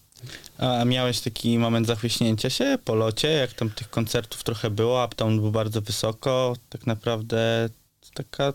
A 0.59 0.85
miałeś 0.85 1.21
taki 1.21 1.59
moment 1.59 1.87
zachwyśnięcia 1.87 2.51
się 2.51 2.79
po 2.85 2.95
locie, 2.95 3.29
jak 3.29 3.53
tam 3.53 3.71
tych 3.71 3.91
koncertów 3.91 4.45
trochę 4.45 4.71
było, 4.71 5.03
a 5.03 5.09
tam 5.09 5.41
był 5.41 5.53
bardzo 5.53 5.81
wysoko, 5.81 6.57
tak 6.69 6.87
naprawdę 6.87 7.69
taka... 8.15 8.53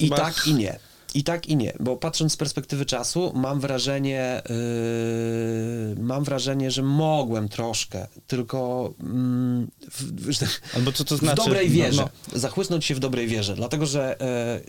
I 0.00 0.10
tak, 0.10 0.46
i 0.46 0.54
nie. 0.54 0.78
I 1.16 1.24
tak, 1.24 1.46
i 1.46 1.56
nie, 1.56 1.72
bo 1.80 1.96
patrząc 1.96 2.32
z 2.32 2.36
perspektywy 2.36 2.86
czasu, 2.86 3.32
mam 3.34 3.60
wrażenie, 3.60 4.42
yy, 4.48 6.02
mam 6.02 6.24
wrażenie, 6.24 6.70
że 6.70 6.82
mogłem 6.82 7.48
troszkę, 7.48 8.06
tylko 8.26 8.92
mm, 9.00 9.70
w, 9.90 10.74
Albo 10.76 10.92
co 10.92 11.04
to 11.04 11.16
w 11.16 11.18
znaczy? 11.18 11.36
dobrej 11.36 11.68
No, 11.68 11.74
wierze, 11.74 12.08
no. 12.32 12.38
zachłysnąć 12.38 12.84
się 12.84 12.94
w 12.94 12.98
dobrej 12.98 13.28
wierze, 13.28 13.54
dlatego 13.54 13.86
że 13.86 14.20
e, 14.20 14.60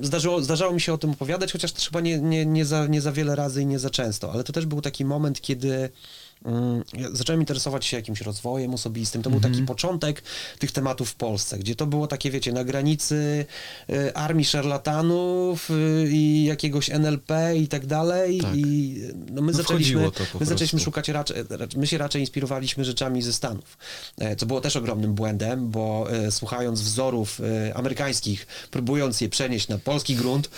zdarzyło, 0.00 0.42
zdarzało 0.42 0.72
mi 0.72 0.80
się 0.80 0.92
o 0.92 0.98
tym 0.98 1.10
opowiadać, 1.10 1.52
chociaż 1.52 1.72
chyba 1.72 2.00
nie, 2.00 2.18
nie, 2.18 2.46
nie, 2.46 2.64
za, 2.64 2.86
nie 2.86 3.00
za 3.00 3.12
wiele 3.12 3.36
razy 3.36 3.62
i 3.62 3.66
nie 3.66 3.78
za 3.78 3.90
często, 3.90 4.32
ale 4.32 4.44
to 4.44 4.52
też 4.52 4.66
był 4.66 4.80
taki 4.80 5.04
moment, 5.04 5.40
kiedy 5.40 5.90
zacząłem 7.12 7.40
interesować 7.40 7.84
się 7.84 7.96
jakimś 7.96 8.20
rozwojem 8.20 8.74
osobistym. 8.74 9.22
To 9.22 9.30
był 9.30 9.40
taki 9.40 9.62
początek 9.62 10.22
tych 10.58 10.72
tematów 10.72 11.10
w 11.10 11.14
Polsce, 11.14 11.58
gdzie 11.58 11.74
to 11.74 11.86
było 11.86 12.06
takie, 12.06 12.30
wiecie, 12.30 12.52
na 12.52 12.64
granicy 12.64 13.46
y, 13.90 14.14
armii 14.14 14.44
szarlatanów 14.44 15.70
y, 15.70 16.08
i 16.10 16.44
jakiegoś 16.44 16.90
NLP 16.90 17.56
i 17.56 17.68
tak 17.68 17.86
dalej. 17.86 18.38
Tak. 18.38 18.56
I 18.56 18.96
no, 19.30 19.42
my 19.42 19.52
No 19.52 19.58
zaczęliśmy, 19.58 20.10
my 20.40 20.46
zaczęliśmy 20.46 20.80
szukać 20.80 21.08
raczej, 21.08 21.36
raczej, 21.50 21.80
my 21.80 21.86
się 21.86 21.98
raczej 21.98 22.20
inspirowaliśmy 22.20 22.84
rzeczami 22.84 23.22
ze 23.22 23.32
Stanów, 23.32 23.78
e, 24.18 24.36
co 24.36 24.46
było 24.46 24.60
też 24.60 24.76
ogromnym 24.76 25.14
błędem, 25.14 25.70
bo 25.70 26.06
e, 26.10 26.30
słuchając 26.30 26.80
wzorów 26.80 27.40
e, 27.40 27.76
amerykańskich, 27.76 28.46
próbując 28.70 29.20
je 29.20 29.28
przenieść 29.28 29.68
na 29.68 29.78
polski 29.78 30.16
grunt, 30.16 30.50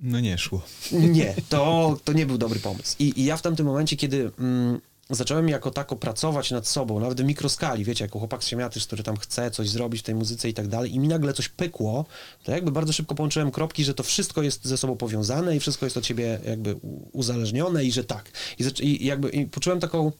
No 0.00 0.20
nie 0.20 0.38
szło. 0.38 0.62
nie, 0.92 1.34
to, 1.48 1.96
to 2.04 2.12
nie 2.12 2.26
był 2.26 2.38
dobry 2.38 2.60
pomysł. 2.60 2.96
I, 2.98 3.20
i 3.20 3.24
ja 3.24 3.36
w 3.36 3.42
tamtym 3.42 3.66
momencie, 3.66 3.96
kiedy 3.96 4.30
mm, 4.38 4.80
zacząłem 5.10 5.48
jako 5.48 5.70
tako 5.70 5.96
pracować 5.96 6.50
nad 6.50 6.68
sobą, 6.68 7.00
nawet 7.00 7.20
w 7.20 7.24
mikroskali, 7.24 7.84
wiecie, 7.84 8.04
jako 8.04 8.18
chłopak 8.18 8.44
z 8.44 8.46
Siemiatys, 8.46 8.86
który 8.86 9.02
tam 9.02 9.16
chce 9.16 9.50
coś 9.50 9.68
zrobić 9.68 10.00
w 10.00 10.04
tej 10.04 10.14
muzyce 10.14 10.48
i 10.48 10.54
tak 10.54 10.68
dalej, 10.68 10.94
i 10.94 10.98
mi 10.98 11.08
nagle 11.08 11.32
coś 11.32 11.48
pykło, 11.48 12.04
to 12.44 12.52
jakby 12.52 12.72
bardzo 12.72 12.92
szybko 12.92 13.14
połączyłem 13.14 13.50
kropki, 13.50 13.84
że 13.84 13.94
to 13.94 14.02
wszystko 14.02 14.42
jest 14.42 14.64
ze 14.64 14.76
sobą 14.76 14.96
powiązane 14.96 15.56
i 15.56 15.60
wszystko 15.60 15.86
jest 15.86 15.96
od 15.96 16.06
siebie 16.06 16.40
jakby 16.46 16.76
uzależnione 17.12 17.84
i 17.84 17.92
że 17.92 18.04
tak. 18.04 18.30
I, 18.58 18.86
i 18.86 19.06
jakby 19.06 19.28
i 19.28 19.46
poczułem 19.46 19.80
taką 19.80 20.12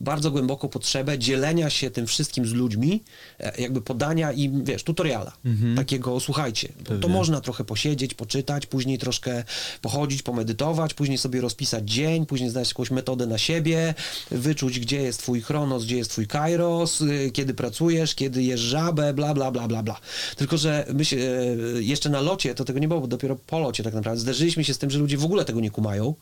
bardzo 0.00 0.30
głęboką 0.30 0.68
potrzebę 0.68 1.18
dzielenia 1.18 1.70
się 1.70 1.90
tym 1.90 2.06
wszystkim 2.06 2.46
z 2.46 2.52
ludźmi, 2.52 3.02
e, 3.40 3.62
jakby 3.62 3.80
podania 3.80 4.32
im, 4.32 4.64
wiesz, 4.64 4.82
tutoriala. 4.82 5.32
Takiego, 5.76 6.20
słuchajcie, 6.20 6.68
to, 7.00 7.08
można 7.08 7.40
trochę 7.40 7.64
posiedzieć, 7.64 8.14
poczytać, 8.14 8.66
później 8.66 8.98
troszkę 8.98 9.44
pochodzić, 9.80 10.22
pomedytować, 10.22 10.94
później 10.94 11.18
sobie 11.18 11.40
rozpisać 11.40 11.90
dzień, 11.90 12.26
później 12.26 12.50
znaleźć 12.50 12.70
jakąś 12.70 12.90
metodę 12.90 13.26
na 13.26 13.38
siebie, 13.38 13.94
wyczuć, 14.30 14.80
gdzie 14.80 15.02
jest 15.02 15.18
twój 15.18 15.40
chronos, 15.40 15.84
gdzie 15.84 15.96
jest 15.96 16.10
twój 16.10 16.26
kairos, 16.26 17.00
y, 17.00 17.30
kiedy 17.32 17.54
pracujesz, 17.54 18.14
kiedy 18.14 18.42
jesz 18.42 18.60
żabę, 18.60 19.14
bla, 19.14 19.34
bla, 19.34 19.50
bla, 19.50 19.68
bla, 19.68 19.82
bla. 19.82 20.00
Tylko, 20.36 20.56
że 20.56 20.86
my 20.94 21.04
się, 21.04 21.16
e, 21.16 21.82
jeszcze 21.82 22.10
na 22.10 22.20
locie, 22.20 22.54
to 22.54 22.64
tego 22.64 22.78
nie 22.78 22.88
było, 22.88 23.00
bo 23.00 23.06
dopiero 23.06 23.36
po 23.36 23.58
locie 23.58 23.82
tak 23.82 23.94
naprawdę, 23.94 24.20
zderzyliśmy 24.20 24.64
się 24.64 24.74
z 24.74 24.78
tym, 24.78 24.90
że 24.90 24.98
ludzie 24.98 25.16
w 25.16 25.24
ogóle 25.24 25.44
tego 25.44 25.60
nie 25.60 25.70
kumają 25.70 26.14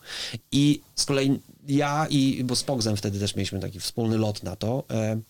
i 0.51 0.81
z 0.95 1.05
kolei 1.05 1.39
ja 1.67 2.07
i, 2.09 2.43
bo 2.43 2.55
z 2.55 2.63
Pogzem 2.63 2.97
wtedy 2.97 3.19
też 3.19 3.35
mieliśmy 3.35 3.59
taki 3.59 3.79
wspólny 3.79 4.17
lot 4.17 4.43
na 4.43 4.55
to, 4.55 4.83
e, 4.91 5.21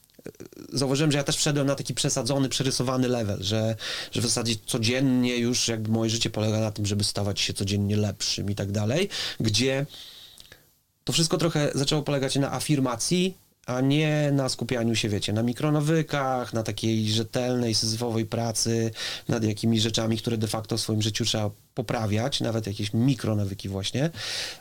zauważyłem, 0.74 1.12
że 1.12 1.18
ja 1.18 1.24
też 1.24 1.38
wszedłem 1.38 1.68
na 1.68 1.76
taki 1.76 1.94
przesadzony, 1.94 2.50
przerysowany 2.50 3.08
level, 3.08 3.44
że, 3.44 3.76
że 4.12 4.22
w 4.22 4.24
zasadzie 4.24 4.56
codziennie 4.66 5.38
już 5.38 5.68
jakby 5.68 5.92
moje 5.92 6.10
życie 6.10 6.30
polega 6.30 6.60
na 6.60 6.72
tym, 6.72 6.86
żeby 6.86 7.04
stawać 7.04 7.40
się 7.40 7.54
codziennie 7.54 7.98
lepszym 7.98 8.52
i 8.52 8.56
tak 8.56 8.72
dalej, 8.72 9.10
gdzie 9.40 9.86
to 11.04 11.14
wszystko 11.14 11.38
trochę 11.38 11.72
zaczęło 11.76 12.02
polegać 12.02 12.36
na 12.36 12.54
afirmacji, 12.54 13.38
a 13.66 13.82
nie 13.82 14.30
na 14.34 14.50
skupianiu 14.50 14.96
się, 14.96 15.10
wiecie, 15.10 15.34
na 15.34 15.44
mikronawykach, 15.44 16.54
na 16.54 16.64
takiej 16.64 17.10
rzetelnej, 17.10 17.76
syzyfowej 17.76 18.26
pracy, 18.26 18.92
nad 19.28 19.44
jakimiś 19.44 19.82
rzeczami, 19.82 20.18
które 20.18 20.38
de 20.38 20.48
facto 20.48 20.78
w 20.78 20.82
swoim 20.82 21.02
życiu 21.02 21.26
trzeba 21.26 21.52
poprawiać, 21.74 22.42
nawet 22.42 22.68
jakieś 22.68 22.94
mikronawyki 22.94 23.70
właśnie. 23.70 24.10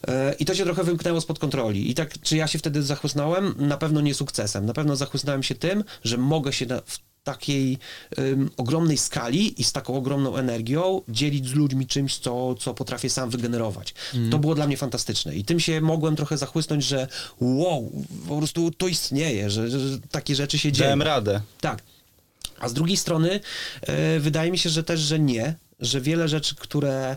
E, 0.08 0.34
I 0.38 0.44
to 0.44 0.54
się 0.54 0.64
trochę 0.64 0.84
wymknęło 0.84 1.20
spod 1.20 1.38
kontroli. 1.38 1.90
I 1.90 1.94
tak, 1.94 2.20
czy 2.20 2.36
ja 2.36 2.46
się 2.46 2.58
wtedy 2.58 2.82
zachłysnąłem? 2.82 3.54
Na 3.58 3.76
pewno 3.76 4.00
nie 4.00 4.14
sukcesem. 4.14 4.66
Na 4.66 4.72
pewno 4.72 4.96
zachłysnąłem 4.96 5.42
się 5.42 5.54
tym, 5.54 5.84
że 6.04 6.16
mogę 6.16 6.52
się 6.52 6.66
w 6.86 6.98
takiej 7.24 7.78
ym, 8.18 8.50
ogromnej 8.56 8.98
skali 8.98 9.60
i 9.60 9.64
z 9.64 9.72
taką 9.72 9.94
ogromną 9.94 10.36
energią 10.36 11.02
dzielić 11.08 11.48
z 11.48 11.52
ludźmi 11.52 11.86
czymś, 11.86 12.18
co, 12.18 12.54
co 12.54 12.74
potrafię 12.74 13.10
sam 13.10 13.30
wygenerować. 13.30 13.94
To 14.30 14.38
było 14.38 14.54
dla 14.54 14.66
mnie 14.66 14.76
fantastyczne 14.76 15.36
i 15.36 15.44
tym 15.44 15.60
się 15.60 15.80
mogłem 15.80 16.16
trochę 16.16 16.38
zachłysnąć, 16.38 16.84
że 16.84 17.08
wow, 17.40 17.92
po 18.28 18.38
prostu 18.38 18.70
to 18.70 18.88
istnieje, 18.88 19.50
że, 19.50 19.70
że, 19.70 19.80
że 19.80 19.98
takie 20.10 20.34
rzeczy 20.34 20.58
się 20.58 20.72
dzieją. 20.72 20.86
Dałem 20.86 21.02
radę. 21.02 21.40
Tak. 21.60 21.82
A 22.60 22.68
z 22.68 22.72
drugiej 22.72 22.96
strony 22.96 23.40
e, 23.82 24.20
wydaje 24.20 24.50
mi 24.50 24.58
się, 24.58 24.70
że 24.70 24.84
też, 24.84 25.00
że 25.00 25.18
nie, 25.18 25.54
że 25.80 26.00
wiele 26.00 26.28
rzeczy, 26.28 26.54
które 26.54 27.16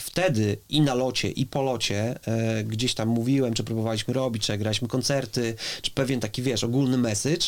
wtedy 0.00 0.56
i 0.68 0.80
na 0.80 0.94
locie, 0.94 1.30
i 1.30 1.46
po 1.46 1.62
locie 1.62 2.18
e, 2.26 2.64
gdzieś 2.64 2.94
tam 2.94 3.08
mówiłem, 3.08 3.54
czy 3.54 3.64
próbowaliśmy 3.64 4.14
robić, 4.14 4.46
czy 4.46 4.58
graliśmy 4.58 4.88
koncerty, 4.88 5.54
czy 5.82 5.90
pewien 5.90 6.20
taki, 6.20 6.42
wiesz, 6.42 6.64
ogólny 6.64 6.98
message, 6.98 7.46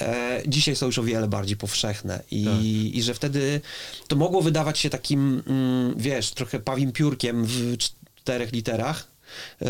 e, 0.00 0.42
dzisiaj 0.46 0.76
są 0.76 0.86
już 0.86 0.98
o 0.98 1.02
wiele 1.02 1.28
bardziej 1.28 1.56
powszechne 1.56 2.22
i, 2.30 2.44
Tak. 2.44 2.54
i 2.96 3.02
że 3.02 3.14
wtedy 3.14 3.60
to 4.08 4.16
mogło 4.16 4.42
wydawać 4.42 4.78
się 4.78 4.90
takim, 4.90 5.42
mm, 5.46 5.94
wiesz, 5.96 6.30
trochę 6.30 6.60
pawim 6.60 6.92
piórkiem 6.92 7.44
w 7.44 7.76
czterech 7.78 8.52
literach, 8.52 9.08
e, 9.62 9.66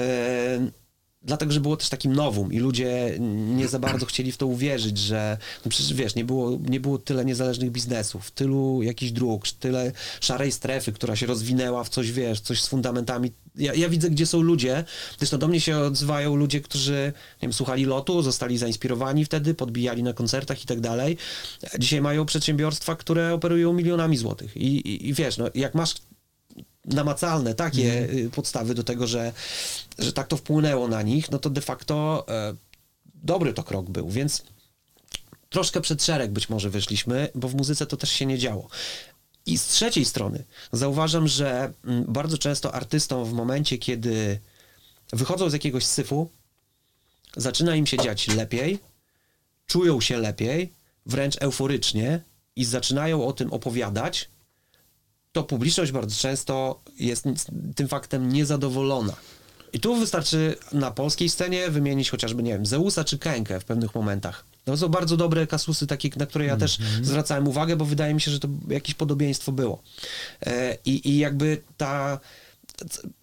Dlatego, 1.27 1.53
że 1.53 1.61
było 1.61 1.77
też 1.77 1.89
takim 1.89 2.13
nowum 2.13 2.53
i 2.53 2.59
ludzie 2.59 3.17
nie 3.57 3.69
za 3.69 3.79
bardzo 3.79 4.07
chcieli 4.07 4.33
w 4.33 4.37
to 4.37 4.47
uwierzyć, 4.47 4.99
że 4.99 5.39
no 5.65 5.71
przecież 5.71 5.95
wiesz, 5.95 6.15
nie 6.15 6.25
było, 6.25 6.59
nie 6.69 6.81
było 6.81 6.99
tyle 6.99 7.25
niezależnych 7.25 7.71
biznesów, 7.71 8.31
tylu 8.31 8.83
jakichś 8.83 9.13
dróg, 9.13 9.49
tyle 9.49 9.93
szarej 10.21 10.53
strefy, 10.53 10.93
która 10.93 11.17
się 11.17 11.27
rozwinęła 11.27 11.85
w 11.85 11.89
coś, 11.89 12.13
wiesz, 12.13 12.41
coś 12.41 12.63
z 12.63 12.67
fundamentami. 12.67 13.33
Ja, 13.57 13.75
ja 13.75 13.89
widzę, 13.89 14.11
gdzie 14.11 14.27
są 14.27 14.41
ludzie, 14.41 14.85
zresztą 15.19 15.39
do 15.39 15.49
mnie 15.49 15.61
się 15.61 15.79
odzywają 15.79 16.37
ludzie, 16.37 16.61
którzy 16.61 17.13
nie 17.43 17.43
wiem, 17.43 17.53
słuchali 17.53 17.85
lotu, 17.85 18.23
zostali 18.23 18.59
zainspirowani 18.59 19.25
wtedy, 19.25 19.55
podbijali 19.55 20.03
na 20.03 20.13
koncertach 20.13 20.65
i 20.65 20.67
tak 20.67 20.81
dalej. 20.81 21.17
Dzisiaj 21.79 22.01
mają 22.01 22.27
przedsiębiorstwa, 22.27 22.97
które 22.97 23.35
operują 23.35 23.73
milionami 23.73 24.17
złotych 24.17 24.57
i, 24.57 24.77
i, 24.77 25.09
i 25.09 25.15
wiesz, 25.15 25.39
no, 25.39 25.51
jak 25.55 25.75
masz 25.75 25.95
namacalne 26.87 27.55
takie 27.55 28.09
y, 28.11 28.31
podstawy 28.31 28.75
do 28.75 28.85
tego, 28.85 29.07
że, 29.07 29.33
że 29.99 30.13
tak 30.13 30.27
to 30.29 30.37
wpłynęło 30.37 30.89
na 30.89 31.03
nich, 31.03 31.31
no 31.31 31.39
to 31.39 31.51
de 31.51 31.61
facto 31.61 32.25
e, 32.29 32.55
dobry 33.15 33.53
to 33.53 33.63
krok 33.63 33.91
był, 33.91 34.11
więc 34.11 34.43
troszkę 35.49 35.81
przed 35.81 36.05
szereg 36.05 36.31
być 36.31 36.49
może 36.49 36.71
wyszliśmy, 36.71 37.29
bo 37.35 37.49
w 37.49 37.55
muzyce 37.55 37.87
to 37.87 37.97
też 37.97 38.11
się 38.11 38.27
nie 38.27 38.39
działo. 38.39 38.69
I 39.47 39.59
z 39.59 39.67
trzeciej 39.67 40.05
strony 40.05 40.45
zauważam, 40.73 41.29
że 41.29 41.73
mm, 41.85 42.05
bardzo 42.09 42.39
często 42.39 42.75
artystom 42.75 43.25
w 43.25 43.33
momencie, 43.33 43.79
kiedy 43.79 44.41
wychodzą 45.13 45.51
z 45.51 45.53
jakiegoś 45.53 45.87
syfu, 45.87 46.31
zaczyna 47.37 47.77
im 47.77 47.87
się 47.87 47.97
dziać 47.97 48.29
lepiej, 48.29 48.79
czują 49.67 50.01
się 50.01 50.19
lepiej, 50.19 50.73
wręcz 51.07 51.37
euforycznie 51.41 52.21
i 52.57 52.65
zaczynają 52.65 53.27
o 53.27 53.33
tym 53.33 53.53
opowiadać, 53.53 54.29
to 55.37 55.45
publiczność 55.45 55.93
bardzo 55.93 56.17
często 56.17 56.81
jest 56.99 57.25
tym 57.75 57.89
faktem 57.89 58.33
niezadowolona. 58.33 59.13
I 59.73 59.81
tu 59.81 59.97
wystarczy 59.97 60.57
na 60.73 60.91
polskiej 60.91 61.29
scenie 61.29 61.71
wymienić 61.71 62.11
chociażby, 62.11 62.43
nie 62.43 62.53
wiem, 62.53 62.67
Zeusa 62.67 63.05
czy 63.05 63.19
Kękę 63.19 63.61
w 63.61 63.65
pewnych 63.65 63.95
momentach. 63.95 64.45
To 64.65 64.77
są 64.77 64.89
bardzo 64.89 65.17
dobre 65.17 65.47
kasusy, 65.47 65.87
takie, 65.87 66.11
na 66.17 66.27
które 66.27 66.45
ja 66.45 66.57
też 66.57 66.79
zwracałem 67.03 67.49
uwagę, 67.49 67.77
bo 67.77 67.85
wydaje 67.85 68.15
mi 68.15 68.21
się, 68.21 68.31
że 68.31 68.41
to 68.41 68.49
jakieś 68.69 68.95
podobieństwo 68.95 69.53
było. 69.53 69.83
E, 70.47 70.79
I, 70.85 71.11
i 71.11 71.19
jakby 71.19 71.63
ta 71.77 72.21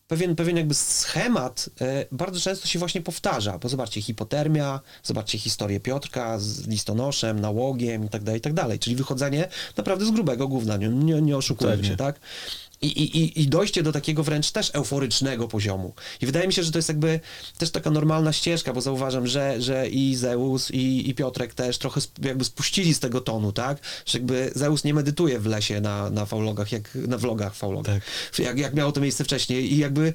pewien, 0.08 0.36
pewien 0.36 0.58
jakby 0.58 0.74
schemat 0.74 1.70
e, 1.82 2.06
bardzo 2.12 2.40
często 2.40 2.68
się 2.68 2.80
właśnie 2.80 3.02
powtarza, 3.02 3.58
bo 3.58 3.70
zobaczcie, 3.70 4.02
hipotermia, 4.02 4.80
zobaczcie 5.04 5.38
historię 5.40 5.80
Piotrka 5.80 6.40
z 6.40 6.68
listonoszem, 6.68 7.40
nałogiem 7.40 8.06
i 8.06 8.10
tak 8.10 8.24
dalej, 8.24 8.40
i 8.40 8.42
tak 8.42 8.54
dalej, 8.54 8.80
czyli 8.80 8.96
wychodzenie 8.96 9.48
naprawdę 9.78 10.06
z 10.06 10.12
grubego 10.12 10.48
gówna, 10.48 10.78
nie, 10.78 10.90
nie, 10.90 11.22
nie 11.22 11.38
oszukujmy 11.38 11.84
się, 11.86 11.98
tak? 11.98 12.20
I, 12.88 13.18
i, 13.18 13.42
I 13.42 13.48
dojście 13.48 13.84
do 13.84 13.92
takiego 13.92 14.24
wręcz 14.24 14.52
też 14.52 14.72
euforycznego 14.74 15.48
poziomu. 15.48 15.94
I 16.22 16.26
wydaje 16.26 16.48
mi 16.48 16.54
się, 16.54 16.64
że 16.64 16.72
to 16.72 16.78
jest 16.78 16.90
jakby 16.90 17.20
też 17.58 17.72
taka 17.72 17.92
normalna 17.92 18.34
ścieżka, 18.34 18.74
bo 18.74 18.82
zauważam, 18.82 19.28
że, 19.28 19.62
że 19.62 19.90
i 19.90 20.16
Zeus, 20.16 20.72
i, 20.72 21.10
i 21.10 21.16
Piotrek 21.16 21.54
też 21.54 21.78
trochę 21.78 22.02
jakby 22.22 22.46
spuścili 22.46 22.94
z 22.94 23.00
tego 23.00 23.22
tonu, 23.22 23.52
tak? 23.52 23.78
Że 24.06 24.18
jakby 24.18 24.52
Zeus 24.56 24.84
nie 24.84 24.94
medytuje 24.94 25.40
w 25.40 25.46
lesie 25.46 25.82
na, 25.82 26.10
na 26.10 26.26
faulogach, 26.26 26.72
jak 26.72 26.96
na 26.96 27.18
vlogach 27.18 27.56
faulogach. 27.56 28.02
Jak, 28.40 28.58
jak 28.58 28.74
miało 28.74 28.92
to 28.92 29.02
miejsce 29.02 29.24
wcześniej. 29.24 29.74
I 29.74 29.78
jakby 29.78 30.14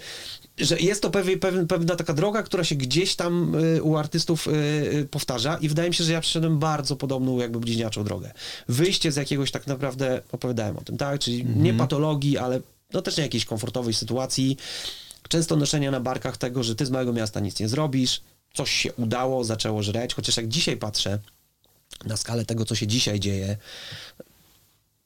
że 0.60 0.78
jest 0.78 1.02
to 1.02 1.10
pewien, 1.10 1.38
pewien, 1.38 1.66
pewna 1.66 1.96
taka 1.96 2.14
droga, 2.14 2.42
która 2.42 2.64
się 2.64 2.74
gdzieś 2.74 3.16
tam 3.16 3.54
y, 3.54 3.82
u 3.82 3.96
artystów 3.96 4.46
y, 4.46 4.50
y, 4.50 5.08
powtarza 5.10 5.58
i 5.60 5.68
wydaje 5.68 5.88
mi 5.88 5.94
się, 5.94 6.04
że 6.04 6.12
ja 6.12 6.20
przeszedłem 6.20 6.58
bardzo 6.58 6.96
podobną 6.96 7.38
jakby 7.38 7.60
bliźniaczą 7.60 8.04
drogę. 8.04 8.32
Wyjście 8.68 9.12
z 9.12 9.16
jakiegoś 9.16 9.50
tak 9.50 9.66
naprawdę, 9.66 10.22
opowiadałem 10.32 10.76
o 10.76 10.80
tym, 10.80 10.96
tak, 10.96 11.20
czyli 11.20 11.44
nie 11.44 11.74
patologii, 11.74 12.38
ale 12.38 12.60
no 12.92 13.02
też 13.02 13.16
nie 13.16 13.22
jakiejś 13.22 13.44
komfortowej 13.44 13.94
sytuacji, 13.94 14.56
często 15.28 15.56
noszenia 15.56 15.90
na 15.90 16.00
barkach 16.00 16.36
tego, 16.36 16.62
że 16.62 16.74
ty 16.74 16.86
z 16.86 16.90
małego 16.90 17.12
miasta 17.12 17.40
nic 17.40 17.60
nie 17.60 17.68
zrobisz, 17.68 18.20
coś 18.54 18.70
się 18.70 18.92
udało, 18.92 19.44
zaczęło 19.44 19.82
żreć, 19.82 20.14
chociaż 20.14 20.36
jak 20.36 20.48
dzisiaj 20.48 20.76
patrzę 20.76 21.18
na 22.04 22.16
skalę 22.16 22.44
tego, 22.44 22.64
co 22.64 22.74
się 22.74 22.86
dzisiaj 22.86 23.20
dzieje, 23.20 23.56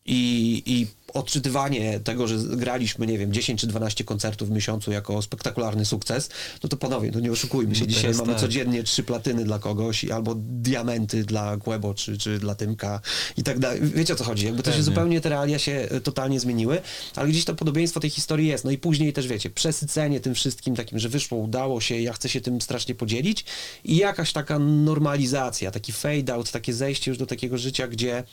i, 0.06 0.62
i 0.66 0.86
odczytywanie 1.14 2.00
tego, 2.00 2.26
że 2.28 2.38
graliśmy, 2.38 3.06
nie 3.06 3.18
wiem, 3.18 3.32
10 3.32 3.60
czy 3.60 3.66
12 3.66 4.04
koncertów 4.04 4.48
w 4.48 4.52
miesiącu 4.52 4.92
jako 4.92 5.22
spektakularny 5.22 5.84
sukces, 5.84 6.30
no 6.62 6.68
to 6.68 6.76
panowie, 6.76 7.10
no 7.14 7.20
nie 7.20 7.32
oszukujmy 7.32 7.74
się, 7.74 7.80
No 7.80 7.86
dzisiaj 7.86 8.14
mamy 8.14 8.32
tak. 8.32 8.40
codziennie 8.40 8.82
trzy 8.82 9.02
platyny 9.02 9.44
dla 9.44 9.58
kogoś 9.58 10.04
albo 10.04 10.34
diamenty 10.38 11.24
dla 11.24 11.56
Kłebo 11.56 11.94
czy, 11.94 12.18
czy 12.18 12.38
dla 12.38 12.54
Tymka 12.54 13.00
i 13.36 13.42
tak 13.42 13.58
dalej. 13.58 13.80
Wiecie 13.82 14.12
o 14.12 14.16
co 14.16 14.24
chodzi? 14.24 14.46
Jakby 14.46 14.62
to 14.62 14.72
się 14.72 14.82
zupełnie, 14.82 15.20
te 15.20 15.28
realia 15.28 15.58
się 15.58 15.72
e, 15.90 16.00
totalnie 16.00 16.40
zmieniły, 16.40 16.80
ale 17.16 17.28
gdzieś 17.28 17.44
to 17.44 17.54
podobieństwo 17.54 18.00
tej 18.00 18.10
historii 18.10 18.48
jest. 18.48 18.64
No 18.64 18.70
i 18.70 18.78
później 18.78 19.12
też, 19.12 19.26
wiecie, 19.26 19.50
przesycenie 19.50 20.20
tym 20.20 20.34
wszystkim 20.34 20.76
takim, 20.76 20.98
że 20.98 21.08
wyszło, 21.08 21.38
udało 21.38 21.80
się, 21.80 22.00
ja 22.00 22.12
chcę 22.12 22.28
się 22.28 22.40
tym 22.40 22.60
strasznie 22.60 22.94
podzielić 22.94 23.44
i 23.84 23.96
jakaś 23.96 24.32
taka 24.32 24.58
normalizacja, 24.58 25.70
taki 25.70 25.92
fade 25.92 26.34
out, 26.34 26.50
takie 26.50 26.74
zejście 26.74 27.10
już 27.10 27.18
do 27.18 27.26
takiego 27.26 27.58
życia, 27.58 27.88
gdzie 27.88 28.24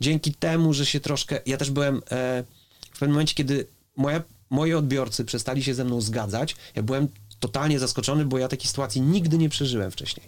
dzięki 0.00 0.34
temu, 0.34 0.72
że 0.72 0.86
się 0.86 1.00
troszkę. 1.00 1.40
Ja 1.46 1.56
też 1.56 1.70
byłem 1.70 1.96
e, 1.96 2.44
w 2.92 2.98
pewnym 2.98 3.10
momencie, 3.10 3.34
kiedy 3.34 3.66
moja, 3.96 4.22
moi 4.50 4.74
odbiorcy 4.74 5.24
przestali 5.24 5.62
się 5.62 5.74
ze 5.74 5.84
mną 5.84 6.00
zgadzać, 6.00 6.56
ja 6.74 6.82
byłem 6.82 7.08
totalnie 7.40 7.78
zaskoczony, 7.78 8.24
bo 8.24 8.38
ja 8.38 8.48
takiej 8.48 8.66
sytuacji 8.66 9.00
nigdy 9.00 9.38
nie 9.38 9.48
przeżyłem 9.48 9.90
wcześniej. 9.90 10.26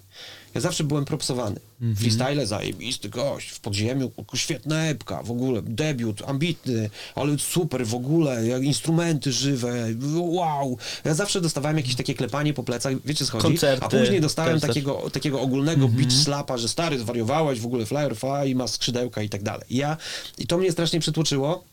Ja 0.54 0.60
zawsze 0.60 0.84
byłem 0.84 1.04
propsowany. 1.04 1.60
Mhm. 1.80 1.96
Freestyle 1.96 2.46
zajebisty 2.46 3.08
gość, 3.08 3.50
w 3.50 3.60
podziemiu, 3.60 4.10
świetna 4.34 4.84
epka, 4.84 5.22
w 5.22 5.30
ogóle 5.30 5.62
debiut, 5.62 6.22
ambitny, 6.26 6.90
ale 7.14 7.38
super 7.38 7.86
w 7.86 7.94
ogóle, 7.94 8.46
jak 8.46 8.62
instrumenty 8.62 9.32
żywe, 9.32 9.88
wow. 10.14 10.78
Ja 11.04 11.14
zawsze 11.14 11.40
dostawałem 11.40 11.76
jakieś 11.76 11.94
takie 11.94 12.14
klepanie 12.14 12.54
po 12.54 12.62
plecach, 12.62 12.94
wiecie 13.04 13.24
co 13.24 13.32
chodzi? 13.32 13.44
Koncerty 13.44 13.84
A 13.84 13.88
później 13.88 14.20
dostałem 14.20 14.60
takiego, 14.60 15.10
takiego 15.12 15.40
ogólnego 15.40 15.88
beach 15.88 16.12
slapa, 16.12 16.58
że 16.58 16.68
stary, 16.68 16.98
zwariowałeś, 16.98 17.60
w 17.60 17.66
ogóle 17.66 17.86
flyer 17.86 18.16
fly, 18.16 18.54
ma 18.54 18.66
skrzydełka 18.68 19.22
i 19.22 19.28
tak 19.28 19.42
dalej. 19.42 19.66
I 19.70 19.76
ja, 19.76 19.96
I 20.38 20.46
to 20.46 20.58
mnie 20.58 20.72
strasznie 20.72 21.00
przytłoczyło. 21.00 21.64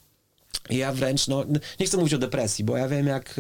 Ja 0.70 0.94
wręcz, 0.94 1.28
no, 1.28 1.46
nie 1.80 1.86
chcę 1.86 1.98
mówić 1.98 2.14
o 2.14 2.18
depresji, 2.18 2.66
bo 2.66 2.78
ja 2.78 2.88
wiem, 2.88 3.08
jak 3.08 3.36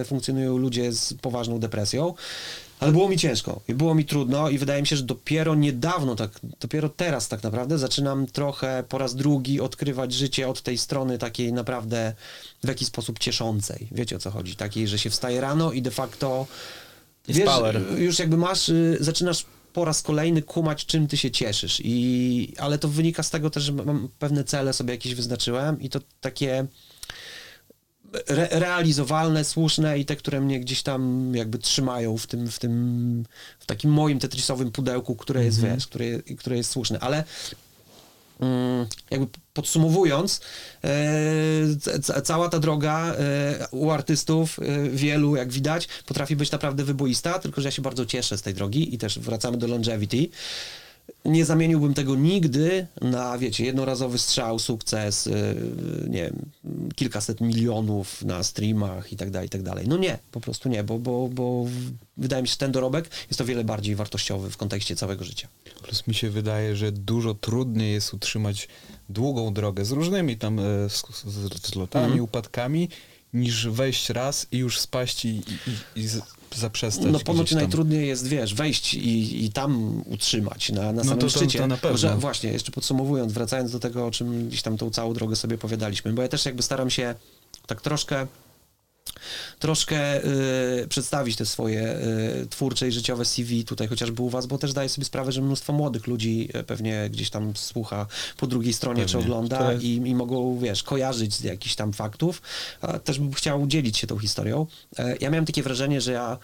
e, 0.00 0.04
funkcjonują 0.04 0.56
ludzie 0.56 0.92
z 0.92 1.14
poważną 1.14 1.58
depresją, 1.58 2.14
ale 2.80 2.92
było 2.92 3.08
mi 3.08 3.18
ciężko 3.18 3.60
i 3.68 3.74
było 3.74 3.94
mi 3.94 4.04
trudno 4.04 4.48
i 4.48 4.58
wydaje 4.58 4.80
mi 4.80 4.86
się, 4.86 4.96
że 4.96 5.02
dopiero 5.02 5.54
niedawno, 5.54 6.16
tak, 6.16 6.30
dopiero 6.60 6.88
teraz 6.88 7.28
tak 7.28 7.42
naprawdę 7.42 7.78
zaczynam 7.78 8.26
trochę 8.26 8.84
po 8.88 8.98
raz 8.98 9.14
drugi 9.14 9.60
odkrywać 9.60 10.12
życie 10.12 10.48
od 10.48 10.62
tej 10.62 10.78
strony 10.78 11.18
takiej 11.18 11.52
naprawdę 11.52 12.14
w 12.64 12.68
jakiś 12.68 12.88
sposób 12.88 13.18
cieszącej. 13.18 13.88
Wiecie 13.92 14.16
o 14.16 14.18
co 14.18 14.30
chodzi? 14.30 14.56
Takiej, 14.56 14.88
że 14.88 14.98
się 14.98 15.10
wstaje 15.10 15.40
rano 15.40 15.72
i 15.72 15.82
de 15.82 15.90
facto 15.90 16.46
power. 17.44 17.80
już 17.98 18.18
jakby 18.18 18.36
masz, 18.36 18.68
y, 18.68 18.96
zaczynasz 19.00 19.46
po 19.74 19.84
raz 19.84 20.02
kolejny 20.02 20.42
kumać, 20.42 20.86
czym 20.86 21.06
ty 21.06 21.16
się 21.16 21.30
cieszysz. 21.30 21.80
I, 21.84 22.54
ale 22.58 22.78
to 22.78 22.88
wynika 22.88 23.22
z 23.22 23.30
tego 23.30 23.50
też, 23.50 23.62
że 23.62 23.72
mam 23.72 24.08
pewne 24.18 24.44
cele 24.44 24.72
sobie 24.72 24.94
jakieś 24.94 25.14
wyznaczyłem 25.14 25.80
i 25.80 25.88
to 25.88 26.00
takie 26.20 26.66
re, 28.26 28.48
realizowalne, 28.50 29.44
słuszne 29.44 29.98
i 29.98 30.04
te, 30.04 30.16
które 30.16 30.40
mnie 30.40 30.60
gdzieś 30.60 30.82
tam 30.82 31.32
jakby 31.34 31.58
trzymają 31.58 32.16
w 32.16 32.26
tym, 32.26 32.50
w 32.50 32.58
tym, 32.58 33.24
w 33.58 33.66
takim 33.66 33.90
moim 33.90 34.18
tetrisowym 34.18 34.72
pudełku, 34.72 35.16
które 35.16 35.44
jest, 35.44 35.60
wiesz, 35.60 35.86
które, 35.86 36.04
które 36.38 36.56
jest 36.56 36.70
słuszne. 36.70 37.00
Ale 37.00 37.16
mm, 37.16 37.26
jakby 39.10 39.26
podsumowując, 39.52 40.40
e, 40.84 42.00
ca- 42.02 42.20
cała 42.20 42.48
ta 42.48 42.58
droga 42.58 43.14
e, 43.18 43.68
u 43.70 43.90
artystów, 43.90 44.58
e, 44.58 44.88
wielu 44.90 45.36
jak 45.36 45.52
widać, 45.52 45.88
potrafi 46.06 46.36
być 46.36 46.50
naprawdę 46.50 46.84
wyboista, 46.84 47.38
tylko 47.38 47.60
że 47.60 47.68
ja 47.68 47.72
się 47.72 47.82
bardzo 47.82 48.06
cieszę 48.06 48.38
z 48.38 48.42
tej 48.42 48.54
drogi 48.54 48.94
i 48.94 48.98
też 48.98 49.18
wracamy 49.18 49.56
do 49.56 49.66
longevity. 49.66 50.28
Nie 51.24 51.44
zamieniłbym 51.44 51.94
tego 51.94 52.16
nigdy 52.16 52.86
na, 53.00 53.38
wiecie, 53.38 53.64
jednorazowy 53.64 54.18
strzał, 54.18 54.58
sukces, 54.58 55.26
yy, 55.26 55.34
nie 56.08 56.22
wiem, 56.22 56.50
kilkaset 56.94 57.40
milionów 57.40 58.22
na 58.22 58.42
streamach 58.42 59.12
i 59.12 59.16
tak 59.16 59.30
dalej, 59.30 59.46
i 59.46 59.50
tak 59.50 59.62
dalej. 59.62 59.88
No 59.88 59.96
nie, 59.96 60.18
po 60.32 60.40
prostu 60.40 60.68
nie, 60.68 60.84
bo, 60.84 60.98
bo, 60.98 61.28
bo 61.28 61.66
wydaje 62.16 62.42
mi 62.42 62.48
się, 62.48 62.52
że 62.52 62.58
ten 62.58 62.72
dorobek 62.72 63.10
jest 63.28 63.40
o 63.40 63.44
wiele 63.44 63.64
bardziej 63.64 63.96
wartościowy 63.96 64.50
w 64.50 64.56
kontekście 64.56 64.96
całego 64.96 65.24
życia. 65.24 65.48
Plus 65.82 66.06
mi 66.06 66.14
się 66.14 66.30
wydaje, 66.30 66.76
że 66.76 66.92
dużo 66.92 67.34
trudniej 67.34 67.92
jest 67.92 68.14
utrzymać 68.14 68.68
długą 69.08 69.54
drogę 69.54 69.84
z 69.84 69.90
różnymi 69.90 70.36
tam 70.36 70.58
e, 70.58 70.62
z, 70.88 71.02
z, 71.24 71.66
z 71.66 71.74
lotami, 71.74 72.04
Mhm. 72.04 72.22
upadkami, 72.24 72.88
niż 73.34 73.68
wejść 73.68 74.10
raz 74.10 74.46
i 74.52 74.58
już 74.58 74.80
spaść 74.80 75.24
i, 75.24 75.28
i, 75.28 76.00
i, 76.00 76.08
zaprzestać. 76.54 77.06
No 77.12 77.18
ponoć 77.20 77.52
najtrudniej 77.52 78.08
jest, 78.08 78.26
wiesz, 78.28 78.54
wejść 78.54 78.94
i, 78.94 79.44
i 79.44 79.52
tam 79.52 80.02
utrzymać 80.06 80.70
na, 80.72 80.82
na 80.82 80.92
No 80.92 81.04
samym 81.04 81.18
to- 81.18 81.26
to- 81.26 81.30
szczycie. 81.38 81.58
to 81.58 81.66
na 81.66 81.76
pewno. 81.76 81.98
Że 81.98 82.16
właśnie, 82.16 82.50
jeszcze 82.52 82.72
podsumowując, 82.72 83.32
wracając 83.32 83.70
do 83.72 83.78
tego, 83.80 84.06
o 84.06 84.10
czym 84.10 84.48
gdzieś 84.48 84.62
tam 84.62 84.76
tą 84.78 84.90
całą 84.90 85.14
drogę 85.14 85.36
sobie 85.36 85.54
opowiadaliśmy, 85.54 86.12
bo 86.12 86.22
ja 86.22 86.28
też 86.28 86.46
jakby 86.46 86.62
staram 86.62 86.90
się 86.90 87.14
tak 87.66 87.80
troszkę 87.80 88.26
troszkę 89.58 90.24
y, 90.24 90.86
przedstawić 90.88 91.36
te 91.36 91.46
swoje 91.46 91.96
y, 92.42 92.46
twórcze 92.50 92.88
i 92.88 92.92
życiowe 92.92 93.24
CV 93.24 93.64
tutaj 93.64 93.86
chociażby 93.88 94.22
u 94.22 94.28
was, 94.28 94.46
bo 94.46 94.58
też 94.58 94.72
daję 94.72 94.88
sobie 94.88 95.04
sprawę, 95.04 95.32
że 95.32 95.42
mnóstwo 95.42 95.72
młodych 95.72 96.06
ludzi 96.06 96.48
y, 96.56 96.62
pewnie 96.64 97.08
gdzieś 97.10 97.30
tam 97.30 97.56
słucha 97.56 98.06
po 98.36 98.46
drugiej 98.46 98.72
stronie, 98.72 99.06
czy 99.06 99.12
Pewnie. 99.12 99.26
ogląda 99.32 99.58
To 99.58 99.72
jest- 99.72 99.84
i, 99.84 99.94
i 99.94 100.14
mogą, 100.14 100.58
wiesz, 100.58 100.82
kojarzyć 100.82 101.34
z 101.34 101.40
jakichś 101.44 101.74
tam 101.74 101.92
faktów. 101.92 102.42
A 102.80 102.98
też 102.98 103.18
bym 103.18 103.32
chciał 103.32 103.66
dzielić 103.66 103.98
się 103.98 104.06
tą 104.06 104.18
historią. 104.18 104.66
E, 104.98 105.16
Ja 105.20 105.30
miałem 105.30 105.44
takie 105.46 105.62
wrażenie, 105.62 106.00
że 106.00 106.12
ja 106.12 106.38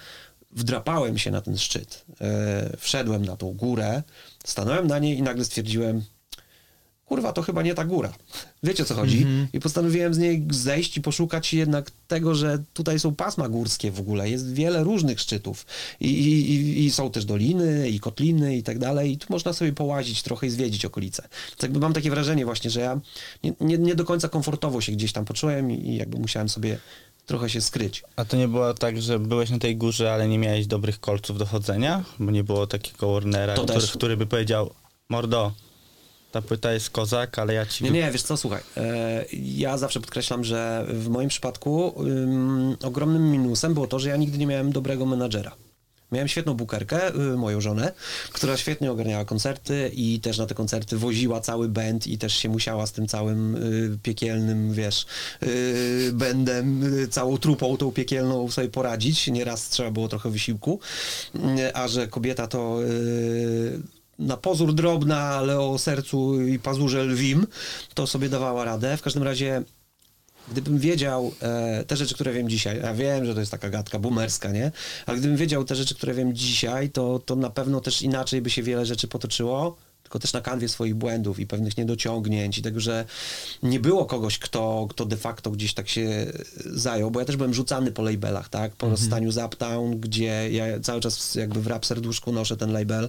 wdrapałem 0.53 1.19
się 1.19 1.31
na 1.31 1.41
ten 1.41 1.59
szczyt, 1.59 2.05
e, 2.21 2.77
wszedłem 2.79 3.25
na 3.25 3.37
tą 3.37 3.53
górę, 3.53 4.03
stanąłem 4.45 4.87
na 4.87 4.99
niej 4.99 5.19
i 5.19 5.23
nagle 5.23 5.45
stwierdziłem, 5.45 6.03
kurwa, 7.11 7.33
to 7.33 7.43
chyba 7.43 7.63
nie 7.63 7.75
ta 7.75 7.85
góra. 7.85 8.13
Wiecie 8.63 8.83
o 8.83 8.87
co 8.87 8.95
chodzi? 8.95 9.27
I 9.53 9.61
postanowiłem 9.61 10.15
z 10.15 10.19
niej 10.19 10.47
zejść 10.51 10.97
i 10.97 11.01
poszukać 11.01 11.55
jednak 11.55 11.91
tego, 12.09 12.35
że 12.35 12.59
tutaj 12.75 13.01
są 13.01 13.15
pasma 13.15 13.49
górskie 13.49 13.91
w 13.91 14.01
ogóle, 14.01 14.31
jest 14.31 14.53
wiele 14.55 14.85
różnych 14.85 15.21
szczytów 15.21 15.67
i, 16.01 16.07
i, 16.09 16.85
i- 16.85 16.91
są 16.91 17.11
też 17.11 17.25
doliny 17.25 17.89
i 17.91 18.01
kotliny 18.01 18.57
i 18.57 18.63
tak 18.63 18.79
dalej 18.79 19.13
i 19.13 19.19
tu 19.19 19.27
można 19.31 19.53
sobie 19.53 19.73
połazić 19.73 20.23
trochę 20.23 20.47
i 20.47 20.51
zwiedzić 20.51 20.85
okolice. 20.85 21.23
Tak 21.23 21.63
jakby 21.63 21.79
mam 21.81 21.93
takie 21.93 22.11
wrażenie 22.11 22.45
właśnie, 22.45 22.71
że 22.71 22.81
ja 22.81 23.01
nie, 23.45 23.53
nie, 23.61 23.79
nie 23.79 23.95
do 23.95 24.05
końca 24.05 24.29
komfortowo 24.29 24.81
się 24.81 24.93
gdzieś 24.93 25.13
tam 25.13 25.25
poczułem 25.25 25.71
i, 25.71 25.89
i 25.89 25.97
jakby 25.97 26.19
musiałem 26.19 26.49
sobie 26.49 26.79
trochę 27.27 27.51
się 27.51 27.61
skryć. 27.61 28.03
A 28.17 28.25
to 28.25 28.37
nie 28.37 28.49
było 28.49 28.75
tak, 28.75 29.03
że 29.03 29.19
byłeś 29.19 29.51
na 29.51 29.59
tej 29.59 29.77
górze, 29.77 30.13
ale 30.13 30.29
nie 30.29 30.39
miałeś 30.39 30.67
dobrych 30.67 31.01
kolców 31.01 31.39
do 31.39 31.47
chodzenia? 31.47 32.05
Bo 32.19 32.31
nie 32.31 32.45
było 32.45 32.67
takiego 32.67 33.13
Warnera, 33.13 33.55
To 33.55 33.65
który, 33.65 33.87
który 33.87 34.17
by 34.17 34.27
powiedział, 34.27 34.71
mordo, 35.09 35.53
Ta 36.33 36.43
płyta 36.43 36.73
jest 36.73 36.91
kozak, 36.91 37.39
ale 37.39 37.55
ja 37.55 37.67
ci... 37.67 37.85
Nie, 37.85 37.91
nie, 37.91 38.11
wiesz 38.11 38.23
co, 38.23 38.37
słuchaj, 38.37 38.63
e, 38.77 39.25
ja 39.33 39.79
zawsze 39.79 40.01
podkreślam, 40.01 40.45
że 40.45 40.87
w 40.89 41.09
moim 41.09 41.29
przypadku 41.29 41.95
ym, 42.07 42.77
ogromnym 42.83 43.31
minusem 43.31 43.75
było 43.75 43.87
to, 43.87 43.99
że 43.99 44.09
ja 44.09 44.17
nigdy 44.17 44.39
nie 44.39 44.47
miałem 44.47 44.73
dobrego 44.73 45.07
menadżera. 45.07 45.53
Miałem 46.13 46.29
świetną 46.29 46.55
bukerkę, 46.55 47.15
y, 47.15 47.37
moją 47.37 47.61
żonę, 47.61 47.93
która 48.33 48.57
świetnie 48.57 48.93
ogarniała 48.93 49.25
koncerty 49.25 49.91
i 49.95 50.21
też 50.21 50.39
na 50.39 50.47
te 50.47 50.55
koncerty 50.55 50.97
woziła 50.97 51.41
cały 51.41 51.69
band 51.69 52.07
i 52.07 52.19
też 52.19 52.35
się 52.35 52.49
musiała 52.49 52.87
z 52.87 52.93
tym 52.93 53.09
całym 53.09 53.55
y, 53.55 53.99
piekielnym, 54.03 54.73
wiesz, 54.73 55.07
y, 55.43 56.11
bandem, 56.13 56.95
y, 56.95 57.09
całą 57.09 57.39
trupą 57.39 57.77
tą 57.77 57.93
piekielną 57.93 58.51
sobie 58.51 58.69
poradzić. 58.69 59.27
Nieraz 59.27 59.69
trzeba 59.69 59.91
było 59.91 60.09
trochę 60.09 60.31
wysiłku, 60.31 60.81
y, 61.35 61.75
a 61.75 61.89
że 61.89 62.09
kobieta 62.09 62.47
to 62.47 62.83
y, 62.83 64.00
na 64.21 64.37
pozór 64.37 64.75
drobna, 64.75 65.19
ale 65.19 65.61
o 65.61 65.79
sercu 65.79 66.43
i 66.43 66.59
pazurze 66.59 67.05
lwim, 67.05 67.47
to 67.95 68.07
sobie 68.07 68.29
dawała 68.29 68.65
radę. 68.65 68.97
W 68.97 69.03
każdym 69.03 69.23
razie 69.23 69.63
Gdybym 70.51 70.79
wiedział 70.79 71.33
e, 71.43 71.85
te 71.85 71.97
rzeczy, 71.97 72.15
które 72.15 72.33
wiem 72.33 72.49
dzisiaj, 72.49 72.81
ja 72.81 72.95
wiem, 72.95 73.25
że 73.25 73.35
to 73.35 73.41
jest 73.41 73.53
taka 73.53 73.71
gadka 73.71 73.99
boomerska, 73.99 74.53
nie? 74.53 74.73
Ale 75.07 75.19
gdybym 75.19 75.37
wiedział 75.37 75.65
te 75.65 75.75
rzeczy, 75.75 75.95
które 75.95 76.15
wiem 76.15 76.35
dzisiaj, 76.35 76.91
to, 76.91 77.19
to 77.19 77.37
na 77.37 77.51
pewno 77.51 77.81
też 77.81 78.03
inaczej 78.03 78.43
by 78.43 78.51
się 78.51 78.63
wiele 78.63 78.87
rzeczy 78.87 79.09
potoczyło, 79.09 79.77
tylko 80.11 80.19
też 80.19 80.33
na 80.33 80.41
kanwie 80.41 80.69
swoich 80.69 80.95
błędów 80.95 81.39
i 81.39 81.47
pewnych 81.47 81.77
niedociągnięć 81.77 82.59
i 82.59 82.63
tego, 82.63 82.81
że 82.81 83.05
nie 83.63 83.81
było 83.81 84.05
kogoś, 84.05 84.39
kto, 84.39 84.87
kto 84.91 85.05
de 85.05 85.17
facto 85.17 85.51
gdzieś 85.51 85.75
tak 85.75 85.89
się 85.89 86.33
zajął, 86.67 87.11
bo 87.11 87.21
ja 87.21 87.27
też 87.27 87.37
byłem 87.37 87.55
rzucany 87.55 87.93
po 87.93 88.03
labelach, 88.03 88.49
tak? 88.49 88.73
Po 88.73 88.89
rozstaniu 88.89 89.33
z 89.33 89.39
Uptown, 89.39 90.01
gdzie 90.01 90.51
ja 90.53 90.81
cały 90.81 91.01
czas 91.01 91.35
jakby 91.35 91.61
w 91.61 91.67
rap 91.67 91.87
serduszku 91.87 92.33
noszę 92.33 92.57
ten 92.57 92.73
label. 92.73 93.09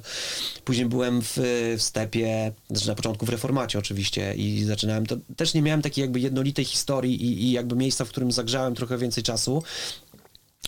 Później 0.66 0.86
byłem 0.86 1.22
w, 1.22 1.38
w 1.78 1.82
Stepie, 1.82 2.52
znaczy 2.70 2.88
na 2.88 2.96
początku 2.96 3.26
w 3.26 3.30
Reformacie 3.30 3.80
oczywiście 3.80 4.34
i 4.36 4.64
zaczynałem, 4.64 5.06
to 5.06 5.18
też 5.36 5.54
nie 5.54 5.62
miałem 5.62 5.82
takiej 5.82 6.02
jakby 6.02 6.20
jednolitej 6.20 6.66
historii 6.66 7.26
i, 7.26 7.44
i 7.44 7.52
jakby 7.52 7.76
miejsca, 7.76 8.06
w 8.06 8.10
którym 8.10 8.32
zagrzałem 8.32 8.76
trochę 8.76 8.98
więcej 8.98 9.24
czasu, 9.24 9.64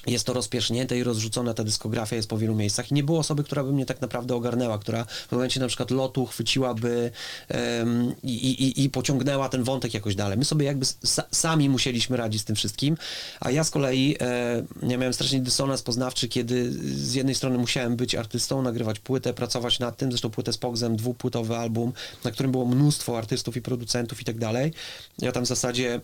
jest 0.08 0.26
to 0.26 0.34
rozpierzchnięte 0.34 0.98
i 0.98 1.04
rozrzucona 1.04 1.54
ta 1.54 1.64
dyskografia 1.64 2.16
jest 2.16 2.30
po 2.30 2.38
wielu 2.38 2.56
miejscach 2.56 2.92
i 2.92 2.94
nie 2.94 3.04
było 3.04 3.20
osoby, 3.20 3.44
która 3.44 3.64
by 3.64 3.74
mnie 3.74 3.86
tak 3.86 4.02
naprawdę 4.02 4.36
ogarnęła, 4.36 4.78
która 4.78 5.06
w 5.06 5.32
momencie 5.32 5.60
na 5.60 5.68
przykład 5.68 5.92
lotu 5.92 6.26
chwyciłaby 6.26 7.12
em, 7.48 8.16
i, 8.24 8.34
i, 8.34 8.84
i 8.84 8.90
pociągnęła 8.90 9.50
ten 9.50 9.64
wątek 9.64 9.94
jakoś 9.94 10.16
dalej. 10.16 10.38
My 10.38 10.46
sobie 10.46 10.66
jakby 10.66 10.86
sa, 10.86 11.24
sami 11.32 11.70
musieliśmy 11.70 12.18
radzić 12.18 12.42
z 12.42 12.46
tym 12.46 12.56
wszystkim, 12.56 12.98
a 13.40 13.52
ja 13.52 13.64
z 13.64 13.70
kolei 13.70 14.16
e, 14.22 14.64
ja 14.84 14.98
miałem 14.98 15.14
strasznie 15.14 15.40
dysonans 15.40 15.82
poznawczy, 15.82 16.28
kiedy 16.28 16.72
z 16.72 17.14
jednej 17.14 17.36
strony 17.36 17.58
musiałem 17.58 17.96
być 17.96 18.16
artystą, 18.16 18.62
nagrywać 18.62 19.00
płytę, 19.00 19.34
pracować 19.34 19.80
nad 19.80 19.98
tym, 19.98 20.12
zresztą 20.12 20.30
płytę 20.30 20.54
z 20.54 20.58
Pogsem, 20.58 20.96
dwupłytowy 20.96 21.58
album, 21.58 21.94
na 22.24 22.32
którym 22.32 22.52
było 22.52 22.66
mnóstwo 22.66 23.18
artystów 23.18 23.58
i 23.58 23.62
producentów 23.62 24.22
i 24.22 24.26
tak 24.26 24.38
dalej. 24.38 24.74
Ja 25.20 25.32
tam 25.32 25.44
w 25.44 25.48
zasadzie 25.48 26.02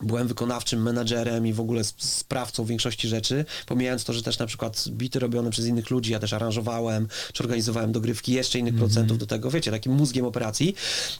byłem 0.00 0.28
wykonawczym 0.28 0.82
menadżerem 0.82 1.46
i 1.46 1.52
w 1.52 1.60
ogóle 1.60 1.80
sp- 1.90 2.02
sprawcą 2.02 2.64
większości 2.64 3.08
rzeczy, 3.08 3.44
pomijając 3.66 4.04
to, 4.04 4.12
że 4.12 4.22
też 4.22 4.38
na 4.38 4.46
przykład 4.46 4.88
bity 4.88 5.18
robione 5.18 5.50
przez 5.50 5.66
innych 5.66 5.90
ludzi, 5.90 6.12
ja 6.12 6.18
też 6.18 6.32
aranżowałem, 6.32 7.08
czy 7.32 7.42
organizowałem 7.42 7.92
dogrywki 7.92 8.32
jeszcze 8.32 8.58
innych 8.58 8.74
producentów 8.74 9.18
do 9.18 9.26
tego, 9.26 9.50
wiecie, 9.50 9.70
takim 9.70 9.92
mózgiem 9.92 10.24
operacji, 10.24 10.74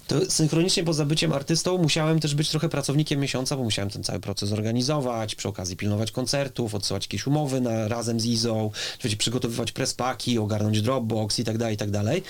to 0.07 0.31
synchronicznie 0.31 0.85
poza 0.85 1.05
byciem 1.05 1.33
artystą 1.33 1.79
musiałem 1.79 2.21
też 2.21 2.35
być 2.35 2.49
trochę 2.49 2.69
pracownikiem 2.69 3.21
miesiąca, 3.21 3.57
bo 3.57 3.63
musiałem 3.65 3.91
ten 3.91 4.05
cały 4.05 4.21
proces 4.21 4.53
organizować, 4.53 5.35
przy 5.35 5.49
okazji 5.49 5.77
pilnować 5.77 6.13
koncertów, 6.13 6.75
odsyłać 6.75 7.05
jakieś 7.05 7.27
umowy 7.27 7.61
na, 7.61 7.89
razem 7.89 8.21
z 8.21 8.25
Izą, 8.25 8.71
wiecie, 9.05 9.17
przygotowywać 9.17 9.73
prespaki, 9.73 10.39
ogarnąć 10.39 10.83
Dropbox 10.83 11.39
i 11.39 11.45
tak 11.45 11.59
dalej, 11.59 11.75
i 11.75 11.79
tak 11.79 11.91
dalej. 11.91 12.23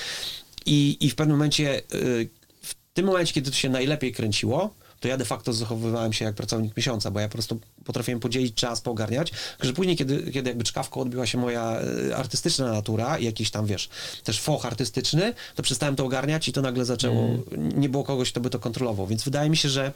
I, 0.67 0.97
i 1.01 1.11
w 1.11 1.15
pewnym 1.15 1.37
momencie, 1.37 1.83
y, 1.95 2.29
w 2.63 2.75
tym 2.95 3.07
momencie, 3.07 3.33
kiedy 3.33 3.51
to 3.51 3.57
się 3.57 3.69
najlepiej 3.69 4.13
kręciło, 4.13 4.75
to 5.03 5.09
ja 5.09 5.17
de 5.17 5.25
facto 5.25 5.53
zachowywałem 5.53 6.13
się 6.13 6.25
jak 6.25 6.35
pracownik 6.35 6.77
miesiąca, 6.77 7.11
bo 7.11 7.21
ja 7.21 7.29
po 7.29 7.33
prostu 7.33 7.61
potrafiłem 7.85 8.21
podzielić 8.21 8.55
czas, 8.55 8.81
poogarniać, 8.81 9.31
tylko 9.31 9.67
że 9.67 9.73
później, 9.73 9.97
kiedy, 9.97 10.33
kiedy 10.33 10.51
jakby 10.51 10.65
czkawką 10.65 11.01
odbiła 11.01 11.27
się 11.27 11.39
moja 11.39 11.77
e, 12.11 12.17
artystyczna 12.17 12.73
natura 12.73 13.19
i 13.19 13.25
jakiś 13.25 13.51
tam, 13.51 13.67
wiesz, 13.67 13.89
też 14.25 14.41
foch 14.41 14.67
artystyczny, 14.67 15.35
to 15.55 15.63
przestałem 15.63 15.97
to 15.97 16.05
ogarniać 16.05 16.49
i 16.49 16.53
to 16.53 16.63
nagle 16.63 16.85
zaczęło, 16.85 17.29
nie 17.57 17.89
było 17.89 18.05
kogoś, 18.05 18.31
kto 18.31 18.41
by 18.41 18.51
to 18.51 18.59
kontrolował, 18.59 19.07
więc 19.07 19.25
wydaje 19.25 19.51
mi 19.51 19.57
się, 19.57 19.69
że 19.69 19.83
mm, 19.83 19.93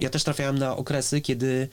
ja 0.00 0.10
też 0.10 0.24
trafiałem 0.24 0.58
na 0.58 0.76
okresy, 0.76 1.20
kiedy 1.20 1.68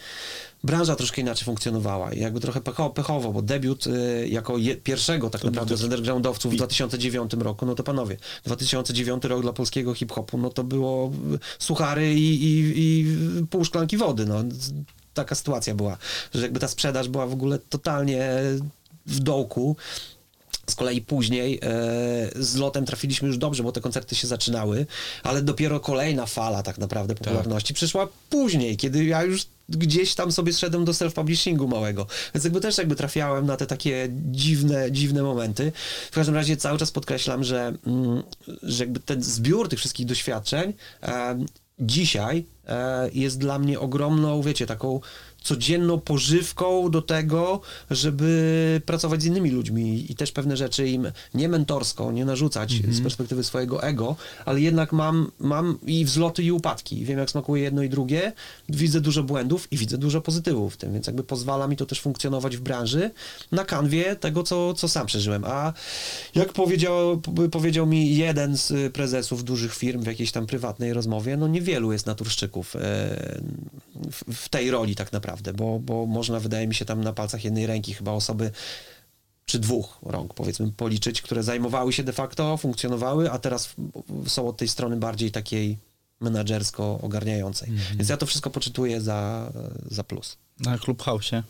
branża 0.63 0.95
troszkę 0.95 1.21
inaczej 1.21 1.45
funkcjonowała 1.45 2.13
i 2.13 2.19
jakby 2.19 2.39
trochę 2.39 2.61
pecho, 2.61 2.89
pechowo, 2.89 3.33
bo 3.33 3.41
debiut 3.41 3.87
y, 3.87 4.27
jako 4.29 4.57
je, 4.57 4.75
pierwszego 4.75 5.29
tak 5.29 5.43
naprawdę 5.43 5.77
z 5.77 5.83
undergroundowców 5.83 6.53
w 6.53 6.55
2009 6.55 7.33
roku, 7.33 7.65
no 7.65 7.75
to 7.75 7.83
panowie, 7.83 8.17
2009 8.43 9.23
rok 9.23 9.41
dla 9.41 9.53
polskiego 9.53 9.93
hip-hopu, 9.93 10.37
no 10.37 10.49
to 10.49 10.63
było 10.63 11.11
y, 11.35 11.39
suchary 11.59 12.13
i, 12.13 12.43
i, 12.43 12.73
i 12.75 13.05
pół 13.49 13.65
szklanki 13.65 13.97
wody, 13.97 14.25
no. 14.25 14.43
Taka 15.13 15.35
sytuacja 15.35 15.75
była, 15.75 15.97
że 16.33 16.41
jakby 16.41 16.59
ta 16.59 16.67
sprzedaż 16.67 17.09
była 17.09 17.27
w 17.27 17.33
ogóle 17.33 17.59
totalnie 17.59 18.29
w 19.05 19.19
dołku. 19.19 19.75
Z 20.69 20.75
kolei 20.75 21.01
później 21.01 21.55
e, 21.55 21.59
z 22.35 22.55
lotem 22.55 22.85
trafiliśmy 22.85 23.27
już 23.27 23.37
dobrze, 23.37 23.63
bo 23.63 23.71
te 23.71 23.81
koncerty 23.81 24.15
się 24.15 24.27
zaczynały, 24.27 24.85
ale 25.23 25.41
dopiero 25.41 25.79
kolejna 25.79 26.25
fala 26.25 26.63
tak 26.63 26.77
naprawdę 26.77 27.15
popularności 27.15 27.73
przyszła 27.73 28.07
później, 28.29 28.77
kiedy 28.77 29.05
ja 29.05 29.23
już 29.23 29.45
gdzieś 29.69 30.15
tam 30.15 30.31
sobie 30.31 30.53
zszedłem 30.53 30.85
do 30.85 30.91
self-publishingu 30.91 31.67
małego. 31.67 32.07
Więc 32.35 32.43
jakby 32.43 32.61
też 32.61 32.77
jakby 32.77 32.95
trafiałem 32.95 33.45
na 33.45 33.57
te 33.57 33.65
takie 33.67 34.09
dziwne, 34.31 34.91
dziwne 34.91 35.23
momenty. 35.23 35.71
W 36.11 36.13
każdym 36.13 36.35
razie 36.35 36.57
cały 36.57 36.77
czas 36.77 36.91
podkreślam, 36.91 37.43
że, 37.43 37.73
mm, 37.87 38.23
że 38.63 38.83
jakby 38.83 38.99
ten 38.99 39.23
zbiór 39.23 39.69
tych 39.69 39.79
wszystkich 39.79 40.05
doświadczeń 40.05 40.73
e, 41.03 41.45
dzisiaj 41.79 42.45
e, 42.67 43.09
jest 43.13 43.39
dla 43.39 43.59
mnie 43.59 43.79
ogromną, 43.79 44.41
wiecie, 44.41 44.65
taką 44.65 44.99
codzienną 45.41 45.99
pożywką 45.99 46.91
do 46.91 47.01
tego, 47.01 47.61
żeby 47.91 48.81
pracować 48.85 49.21
z 49.21 49.25
innymi 49.25 49.51
ludźmi 49.51 50.11
i 50.11 50.15
też 50.15 50.31
pewne 50.31 50.57
rzeczy 50.57 50.89
im 50.89 51.11
nie 51.33 51.49
mentorsko, 51.49 52.11
nie 52.11 52.25
narzucać 52.25 52.73
z 52.89 53.01
perspektywy 53.01 53.43
swojego 53.43 53.83
ego, 53.83 54.15
ale 54.45 54.61
jednak 54.61 54.93
mam, 54.93 55.31
mam 55.39 55.77
i 55.85 56.05
wzloty 56.05 56.43
i 56.43 56.51
upadki. 56.51 57.05
Wiem, 57.05 57.19
jak 57.19 57.29
smakuje 57.29 57.63
jedno 57.63 57.83
i 57.83 57.89
drugie, 57.89 58.33
widzę 58.69 59.01
dużo 59.01 59.23
błędów 59.23 59.67
i 59.71 59.77
widzę 59.77 59.97
dużo 59.97 60.21
pozytywów 60.21 60.73
w 60.73 60.77
tym, 60.77 60.93
więc 60.93 61.07
jakby 61.07 61.23
pozwala 61.23 61.67
mi 61.67 61.77
to 61.77 61.85
też 61.85 62.01
funkcjonować 62.01 62.57
w 62.57 62.61
branży 62.61 63.11
na 63.51 63.65
kanwie 63.65 64.15
tego, 64.15 64.43
co, 64.43 64.73
co 64.73 64.87
sam 64.87 65.07
przeżyłem. 65.07 65.43
A 65.45 65.73
jak 66.35 66.53
powiedział, 66.53 67.21
powiedział 67.51 67.85
mi 67.87 68.15
jeden 68.15 68.57
z 68.57 68.93
prezesów 68.93 69.43
dużych 69.43 69.75
firm 69.75 70.03
w 70.03 70.07
jakiejś 70.07 70.31
tam 70.31 70.47
prywatnej 70.47 70.93
rozmowie, 70.93 71.37
no 71.37 71.47
niewielu 71.47 71.91
jest 71.91 72.05
naturszczyków 72.05 72.75
e, 72.75 72.79
w 74.33 74.49
tej 74.49 74.71
roli 74.71 74.95
tak 74.95 75.11
naprawdę, 75.11 75.28
bo, 75.55 75.79
bo 75.79 76.05
można, 76.05 76.39
wydaje 76.39 76.67
mi 76.67 76.75
się, 76.75 76.85
tam 76.85 77.03
na 77.03 77.13
palcach 77.13 77.43
jednej 77.43 77.67
ręki 77.67 77.93
chyba 77.93 78.11
osoby 78.11 78.51
czy 79.45 79.59
dwóch 79.59 79.97
rąk, 80.03 80.33
powiedzmy, 80.33 80.71
policzyć, 80.77 81.21
które 81.21 81.43
zajmowały 81.43 81.93
się 81.93 82.03
de 82.03 82.13
facto, 82.13 82.57
funkcjonowały, 82.57 83.31
a 83.31 83.39
teraz 83.39 83.69
są 84.27 84.47
od 84.47 84.57
tej 84.57 84.67
strony 84.67 84.95
bardziej 84.97 85.31
takiej 85.31 85.77
menadżersko 86.21 86.99
ogarniającej. 87.01 87.69
Więc 87.95 88.09
ja 88.09 88.17
to 88.17 88.25
wszystko 88.25 88.49
poczytuję 88.49 89.01
za, 89.01 89.51
za 89.91 90.03
plus. 90.03 90.37
Na 90.59 90.77
Clubhouse'ie. 90.77 91.43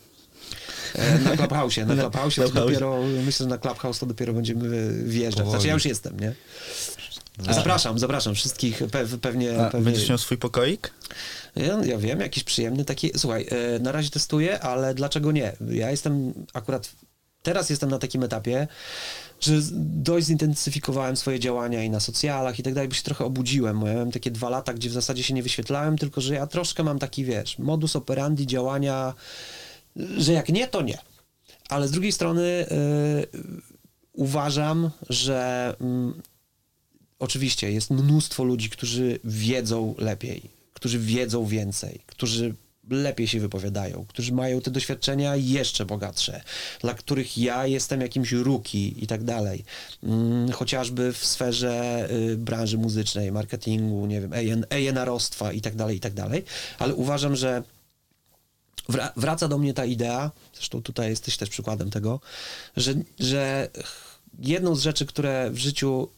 E, 0.94 1.18
Na 1.18 1.36
Clubhouse, 1.36 1.76
na 1.76 1.84
Na 1.94 2.02
Clubhouse 2.02 2.34
to 2.34 2.42
Clubhouse. 2.42 2.64
dopiero, 2.66 3.02
myślę, 3.24 3.44
że 3.44 3.50
na 3.50 3.58
Clubhouse 3.58 3.98
to 3.98 4.06
dopiero 4.06 4.32
będziemy 4.32 4.92
wjeżdżać. 5.04 5.48
Znaczy 5.48 5.66
ja 5.66 5.74
już 5.74 5.84
jestem, 5.84 6.20
nie? 6.20 6.34
Zapraszam, 7.50 7.98
zapraszam 7.98 8.34
wszystkich, 8.34 8.78
pe, 8.78 9.06
pewnie... 9.06 9.62
A, 9.62 9.70
pewnie 9.70 9.84
będziesz 9.84 10.08
miał 10.08 10.18
swój 10.18 10.38
pokoik? 10.38 10.92
ja, 11.56 11.84
ja 11.84 11.98
wiem, 11.98 12.20
jakiś 12.20 12.44
przyjemny 12.44 12.84
taki. 12.84 13.10
Słuchaj, 13.16 13.46
e, 13.50 13.78
na 13.78 13.92
razie 13.92 14.10
testuję, 14.10 14.60
ale 14.60 14.94
dlaczego 14.94 15.32
nie? 15.32 15.52
Ja 15.70 15.90
jestem 15.90 16.32
akurat. 16.52 16.92
Teraz 17.42 17.70
jestem 17.70 17.90
na 17.90 17.98
takim 17.98 18.22
etapie, 18.22 18.68
że 19.40 19.52
dość 19.72 20.26
zintensyfikowałem 20.26 21.16
swoje 21.16 21.40
działania 21.40 21.84
i 21.84 21.90
na 21.90 22.00
socjalach 22.00 22.58
i 22.58 22.62
tak 22.62 22.74
dalej, 22.74 22.88
bo 22.88 22.94
się 22.94 23.02
trochę 23.02 23.24
obudziłem. 23.24 23.80
Ja 23.80 23.92
miałem 23.92 24.10
takie 24.10 24.30
dwa 24.30 24.50
lata, 24.50 24.74
gdzie 24.74 24.88
w 24.90 24.92
zasadzie 24.92 25.22
się 25.22 25.34
nie 25.34 25.42
wyświetlałem, 25.42 25.98
tylko 25.98 26.20
że 26.20 26.34
ja 26.34 26.46
troszkę 26.46 26.82
mam 26.82 26.98
taki, 26.98 27.24
wiesz, 27.24 27.58
modus 27.58 27.96
operandi 27.96 28.46
działania, 28.46 29.14
że 29.96 30.32
jak 30.32 30.48
nie, 30.48 30.68
to 30.68 30.82
nie. 30.82 30.98
Ale 31.68 31.88
z 31.88 31.90
drugiej 31.90 32.12
strony 32.12 32.42
e, 32.42 32.66
uważam, 34.12 34.90
że 35.08 35.74
mm, 35.80 36.22
oczywiście 37.20 37.72
jest 37.72 37.90
mnóstwo 37.90 38.44
ludzi, 38.44 38.70
którzy 38.70 39.18
wiedzą 39.24 39.94
lepiej, 39.98 40.42
którzy 40.74 40.98
wiedzą 40.98 41.46
więcej, 41.46 42.00
którzy 42.06 42.54
lepiej 42.90 43.28
się 43.28 43.40
wypowiadają, 43.40 44.04
którzy 44.08 44.32
mają 44.32 44.60
te 44.60 44.70
doświadczenia 44.70 45.36
jeszcze 45.36 45.86
bogatsze, 45.86 46.42
dla 46.80 46.94
których 46.94 47.38
ja 47.38 47.66
jestem 47.66 48.00
jakimś 48.00 48.32
ruki 48.32 49.04
i 49.04 49.06
tak 49.06 49.24
dalej. 49.24 49.64
Mm, 50.02 50.52
chociażby 50.52 51.12
w 51.12 51.26
sferze 51.26 52.08
y, 52.10 52.36
branży 52.36 52.78
muzycznej, 52.78 53.32
marketingu, 53.32 54.06
nie 54.06 54.20
wiem, 54.20 54.32
AN, 54.32 54.64
A&R-ostwa 54.70 55.52
i 55.52 55.60
tak 55.60 55.76
dalej, 55.76 55.96
i 55.96 56.00
tak 56.00 56.14
dalej. 56.14 56.44
Ale 56.78 56.94
uważam, 56.94 57.36
że 57.36 57.62
wra- 58.88 59.12
wraca 59.16 59.48
do 59.48 59.58
mnie 59.58 59.74
ta 59.74 59.84
idea, 59.84 60.30
zresztą 60.54 60.82
tutaj 60.82 61.10
jesteś 61.10 61.36
też 61.36 61.48
przykładem 61.48 61.90
tego, 61.90 62.20
że, 62.76 62.94
że 63.18 63.68
jedną 64.38 64.74
z 64.74 64.82
rzeczy, 64.82 65.06
które 65.06 65.50
w 65.50 65.58
życiu 65.58 66.08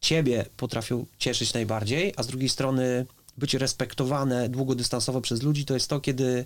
ciebie 0.00 0.44
potrafią 0.56 1.06
cieszyć 1.18 1.54
najbardziej, 1.54 2.12
a 2.16 2.22
z 2.22 2.26
drugiej 2.26 2.48
strony 2.48 3.06
być 3.38 3.54
respektowane 3.54 4.48
długodystansowo 4.48 5.20
przez 5.20 5.42
ludzi, 5.42 5.64
to 5.64 5.74
jest 5.74 5.90
to, 5.90 6.00
kiedy, 6.00 6.44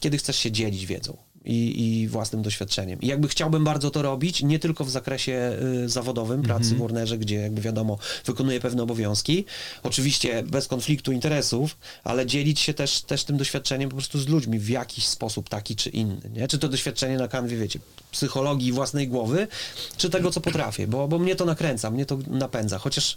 kiedy 0.00 0.18
chcesz 0.18 0.36
się 0.36 0.52
dzielić 0.52 0.86
wiedzą 0.86 1.16
i, 1.44 2.00
i 2.02 2.08
własnym 2.08 2.42
doświadczeniem. 2.42 3.00
I 3.00 3.06
jakby 3.06 3.28
chciałbym 3.28 3.64
bardzo 3.64 3.90
to 3.90 4.02
robić, 4.02 4.42
nie 4.42 4.58
tylko 4.58 4.84
w 4.84 4.90
zakresie 4.90 5.58
y, 5.84 5.88
zawodowym, 5.88 6.42
pracy 6.42 6.74
w 6.74 6.78
Warnerze, 6.78 7.18
gdzie 7.18 7.36
jakby 7.36 7.60
wiadomo, 7.60 7.98
wykonuję 8.24 8.60
pewne 8.60 8.82
obowiązki, 8.82 9.44
oczywiście 9.82 10.42
bez 10.42 10.68
konfliktu 10.68 11.12
interesów, 11.12 11.76
ale 12.04 12.26
dzielić 12.26 12.60
się 12.60 12.74
też, 12.74 13.02
też 13.02 13.24
tym 13.24 13.36
doświadczeniem 13.36 13.90
po 13.90 13.96
prostu 13.96 14.18
z 14.18 14.28
ludźmi 14.28 14.58
w 14.58 14.68
jakiś 14.68 15.06
sposób 15.06 15.48
taki 15.48 15.76
czy 15.76 15.90
inny, 15.90 16.30
nie? 16.32 16.48
Czy 16.48 16.58
to 16.58 16.68
doświadczenie 16.68 17.16
na 17.16 17.28
kanwie, 17.28 17.56
wiecie, 17.56 17.78
psychologii 18.10 18.72
własnej 18.72 19.08
głowy, 19.08 19.48
czy 19.96 20.10
tego, 20.10 20.30
co 20.30 20.40
potrafię, 20.40 20.86
bo, 20.86 21.08
bo 21.08 21.18
mnie 21.18 21.36
to 21.36 21.44
nakręca, 21.44 21.90
mnie 21.90 22.06
to 22.06 22.18
napędza, 22.28 22.78
chociaż 22.78 23.16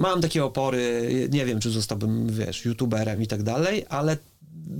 mam 0.00 0.20
takie 0.20 0.44
opory, 0.44 1.08
nie 1.32 1.44
wiem, 1.46 1.60
czy 1.60 1.70
zostałbym, 1.70 2.26
wiesz, 2.32 2.64
youtuberem 2.64 3.22
i 3.22 3.26
tak 3.26 3.42
dalej, 3.42 3.86
ale 3.88 4.16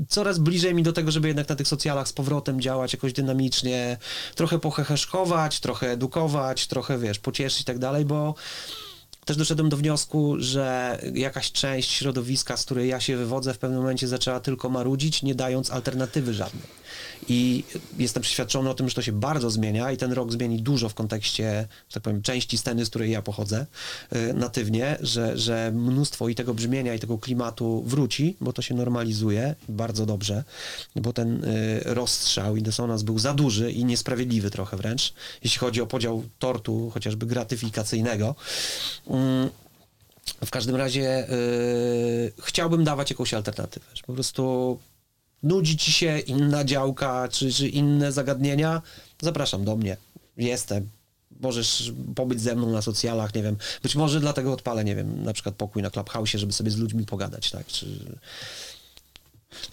coraz 0.09 0.39
bliżej 0.39 0.75
mi 0.75 0.83
do 0.83 0.93
tego, 0.93 1.11
żeby 1.11 1.29
jednak 1.29 1.49
na 1.49 1.57
tych 1.57 1.69
socjalach 1.69 2.09
z 2.09 2.13
powrotem 2.13 2.61
działać 2.61 2.93
jakoś 2.93 3.13
dynamicznie, 3.13 3.97
trochę 4.35 4.59
poheheszkować, 4.59 5.61
trochę 5.61 5.91
edukować, 5.91 6.67
trochę, 6.67 6.99
wiesz, 6.99 7.19
pocieszyć 7.19 7.61
i 7.61 7.65
tak 7.65 7.79
dalej, 7.79 8.05
bo 8.05 8.35
też 9.25 9.37
doszedłem 9.37 9.69
do 9.69 9.77
wniosku, 9.77 10.37
że 10.39 10.99
jakaś 11.15 11.53
część 11.53 11.91
środowiska, 11.91 12.57
z 12.57 12.65
której 12.65 12.89
ja 12.89 13.01
się 13.01 13.17
wywodzę, 13.17 13.55
w 13.55 13.59
pewnym 13.59 13.81
momencie 13.81 14.09
zaczęła 14.09 14.41
tylko 14.41 14.69
marudzić, 14.69 15.23
nie 15.23 15.35
dając 15.35 15.71
alternatywy 15.71 16.35
żadnej. 16.35 16.81
I 17.29 17.65
jestem 17.99 18.23
przeświadczony 18.23 18.71
o 18.71 18.75
tym, 18.75 18.89
że 18.89 18.95
to 18.95 19.03
się 19.03 19.13
bardzo 19.13 19.51
zmienia 19.51 19.93
i 19.93 19.97
ten 19.97 20.13
rok 20.13 20.33
zmieni 20.33 20.63
dużo 20.63 20.89
w 20.89 20.95
kontekście, 20.95 21.69
że 21.89 21.95
tak 21.95 22.03
powiem, 22.03 22.23
części 22.23 22.59
sceny, 22.59 22.85
z 22.85 22.91
której 22.91 23.11
ja 23.11 23.23
pochodzę 23.23 23.67
yy, 24.13 24.35
natywnie, 24.35 24.97
że, 25.01 25.39
że 25.39 25.73
mnóstwo 25.75 26.29
i 26.29 26.35
tego 26.35 26.55
brzmienia, 26.55 26.95
i 26.95 26.99
tego 26.99 27.19
klimatu 27.19 27.83
wróci, 27.87 28.37
bo 28.41 28.53
to 28.53 28.63
się 28.63 28.75
normalizuje 28.75 29.55
bardzo 29.69 30.07
dobrze, 30.07 30.45
bo 30.97 31.13
ten 31.13 31.41
yy, 31.85 31.95
rozstrzał 31.95 32.57
i 32.57 32.63
dysonans 32.63 33.03
był 33.03 33.19
za 33.19 33.35
duży 33.35 33.73
i 33.73 33.85
niesprawiedliwy 33.85 34.51
trochę 34.51 34.77
wręcz, 34.77 35.15
jeśli 35.45 35.59
chodzi 35.59 35.81
o 35.81 35.87
podział 35.87 36.25
tortu, 36.39 36.91
chociażby 36.91 37.27
gratyfikacyjnego. 37.27 38.35
Yy, 39.11 39.17
w 40.47 40.51
każdym 40.51 40.77
razie 40.77 41.27
yy, 41.31 42.33
chciałbym 42.43 42.85
dawać 42.85 43.11
jakąś 43.11 43.35
alternatywę. 43.35 43.87
Po 44.07 44.13
prostu 44.13 44.79
nudzi 45.43 45.77
ci 45.77 45.93
się 45.93 46.19
inna 46.19 46.65
działka 46.65 47.29
czy, 47.29 47.53
czy 47.53 47.69
inne 47.69 48.13
zagadnienia, 48.13 48.83
zapraszam 49.23 49.65
do 49.65 49.77
mnie. 49.77 49.97
Jestem. 50.37 50.89
Możesz 51.41 51.93
pobyć 52.15 52.41
ze 52.41 52.55
mną 52.55 52.71
na 52.71 52.83
socjalach, 52.83 53.35
nie 53.35 53.43
wiem. 53.43 53.57
Być 53.83 53.97
może 53.97 54.21
dlatego 54.21 54.53
odpalę, 54.53 54.85
nie 54.85 54.97
wiem, 54.97 55.25
na 55.25 55.33
przykład 55.33 55.55
pokój 55.55 55.83
na 55.83 55.91
Clubhouse, 55.91 56.31
żeby 56.31 56.53
sobie 56.53 56.71
z 56.71 56.77
ludźmi 56.77 57.07
pogadać, 57.07 57.51
tak? 57.51 57.67
Czy, 57.67 57.87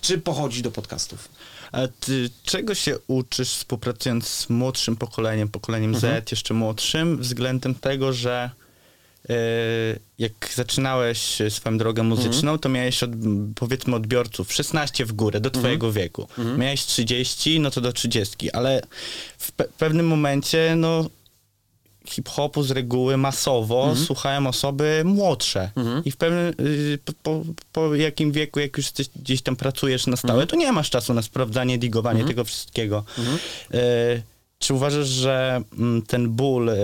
czy 0.02 0.18
pochodzić 0.18 0.62
do 0.62 0.72
podcastów. 0.72 1.30
A 1.72 1.88
ty 2.00 2.30
czego 2.44 2.76
się 2.76 2.98
uczysz 3.08 3.50
współpracując 3.50 4.28
z 4.28 4.50
młodszym 4.50 4.96
pokoleniem, 4.96 5.50
pokoleniem 5.50 5.96
Mhm. 5.96 6.24
Z, 6.28 6.32
jeszcze 6.32 6.54
młodszym, 6.54 7.18
względem 7.18 7.76
tego, 7.76 8.14
że 8.14 8.52
jak 10.20 10.32
zaczynałeś 10.56 11.38
swoją 11.50 11.78
drogę 11.78 12.04
muzyczną, 12.04 12.40
Mhm. 12.52 12.60
to 12.60 12.70
miałeś 12.70 13.04
od, 13.04 13.12
powiedzmy 13.56 13.96
odbiorców 13.96 14.54
16 14.54 15.06
w 15.06 15.14
górę, 15.14 15.40
do 15.40 15.50
twojego 15.50 15.88
Mhm. 15.88 16.04
wieku. 16.04 16.28
Miałeś 16.58 16.86
30, 16.86 17.60
no 17.60 17.72
to 17.72 17.82
do 17.82 17.94
30, 17.94 18.52
ale 18.52 18.82
w 19.38 19.52
pe- 19.58 19.68
pewnym 19.78 20.08
momencie, 20.08 20.74
no 20.78 21.10
hip-hopu 22.10 22.64
z 22.64 22.72
reguły 22.72 23.18
masowo 23.18 23.88
Mhm. 23.90 24.06
słuchają 24.06 24.48
osoby 24.48 25.02
młodsze. 25.06 25.72
I 26.06 26.12
w 26.12 26.18
pewnym, 26.18 26.54
y, 26.68 27.00
po, 27.06 27.14
po, 27.24 27.44
po 27.72 27.96
jakim 27.96 28.32
wieku, 28.32 28.60
jak 28.60 28.78
już 28.78 28.86
jesteś, 28.86 29.10
gdzieś 29.16 29.42
tam 29.42 29.56
pracujesz 29.56 30.08
na 30.08 30.18
stałe, 30.18 30.34
Mhm. 30.44 30.48
to 30.48 30.56
nie 30.56 30.72
masz 30.72 30.90
czasu 30.90 31.14
na 31.14 31.22
sprawdzanie, 31.22 31.78
digowanie 31.78 32.24
tego 32.26 32.44
wszystkiego. 32.44 33.04
Mhm. 33.18 33.38
Y, 33.74 34.22
czy 34.60 34.74
uważasz, 34.74 35.08
że 35.08 35.62
mm, 35.80 36.02
ten 36.02 36.30
ból 36.30 36.70
y, 36.70 36.76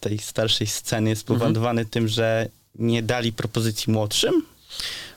tej 0.00 0.18
starszej 0.18 0.66
sceny 0.66 1.10
jest 1.10 1.22
Mhm. 1.30 1.38
spowodowany 1.40 1.84
tym, 1.84 2.08
że 2.08 2.48
nie 2.78 3.02
dali 3.02 3.32
propozycji 3.32 3.92
młodszym? 3.92 4.42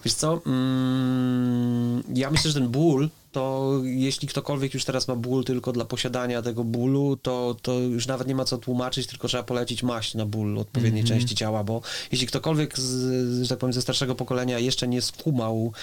Wiesz 0.05 0.13
co, 0.13 0.41
mm, 0.45 2.03
ja 2.15 2.31
myślę, 2.31 2.51
że 2.51 2.59
ten 2.59 2.69
ból, 2.69 3.09
to 3.31 3.71
jeśli 3.83 4.27
ktokolwiek 4.27 4.73
już 4.73 4.85
teraz 4.85 5.07
ma 5.07 5.15
ból 5.15 5.43
tylko 5.43 5.71
dla 5.71 5.85
posiadania 5.85 6.41
tego 6.41 6.63
bólu, 6.63 7.17
to, 7.21 7.55
to 7.61 7.73
już 7.73 8.07
nawet 8.07 8.27
nie 8.27 8.35
ma 8.35 8.45
co 8.45 8.57
tłumaczyć, 8.57 9.07
tylko 9.07 9.27
trzeba 9.27 9.43
polecić 9.43 9.83
maść 9.83 10.13
na 10.15 10.25
ból 10.25 10.57
odpowiedniej 10.59 11.03
części 11.03 11.35
ciała, 11.35 11.63
bo 11.63 11.81
jeśli 12.11 12.27
ktokolwiek, 12.27 12.79
z, 12.79 13.43
że 13.43 13.49
tak 13.49 13.59
powiem, 13.59 13.73
ze 13.73 13.81
starszego 13.81 14.15
pokolenia 14.15 14.59
jeszcze 14.59 14.87
nie 14.87 15.01
skumał 15.01 15.73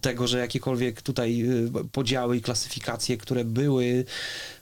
tego, 0.00 0.26
że 0.26 0.38
jakiekolwiek 0.38 1.02
tutaj 1.02 1.42
y, 1.42 1.70
podziały 1.92 2.36
i 2.36 2.40
klasyfikacje, 2.40 3.16
które 3.16 3.44
były, 3.44 4.04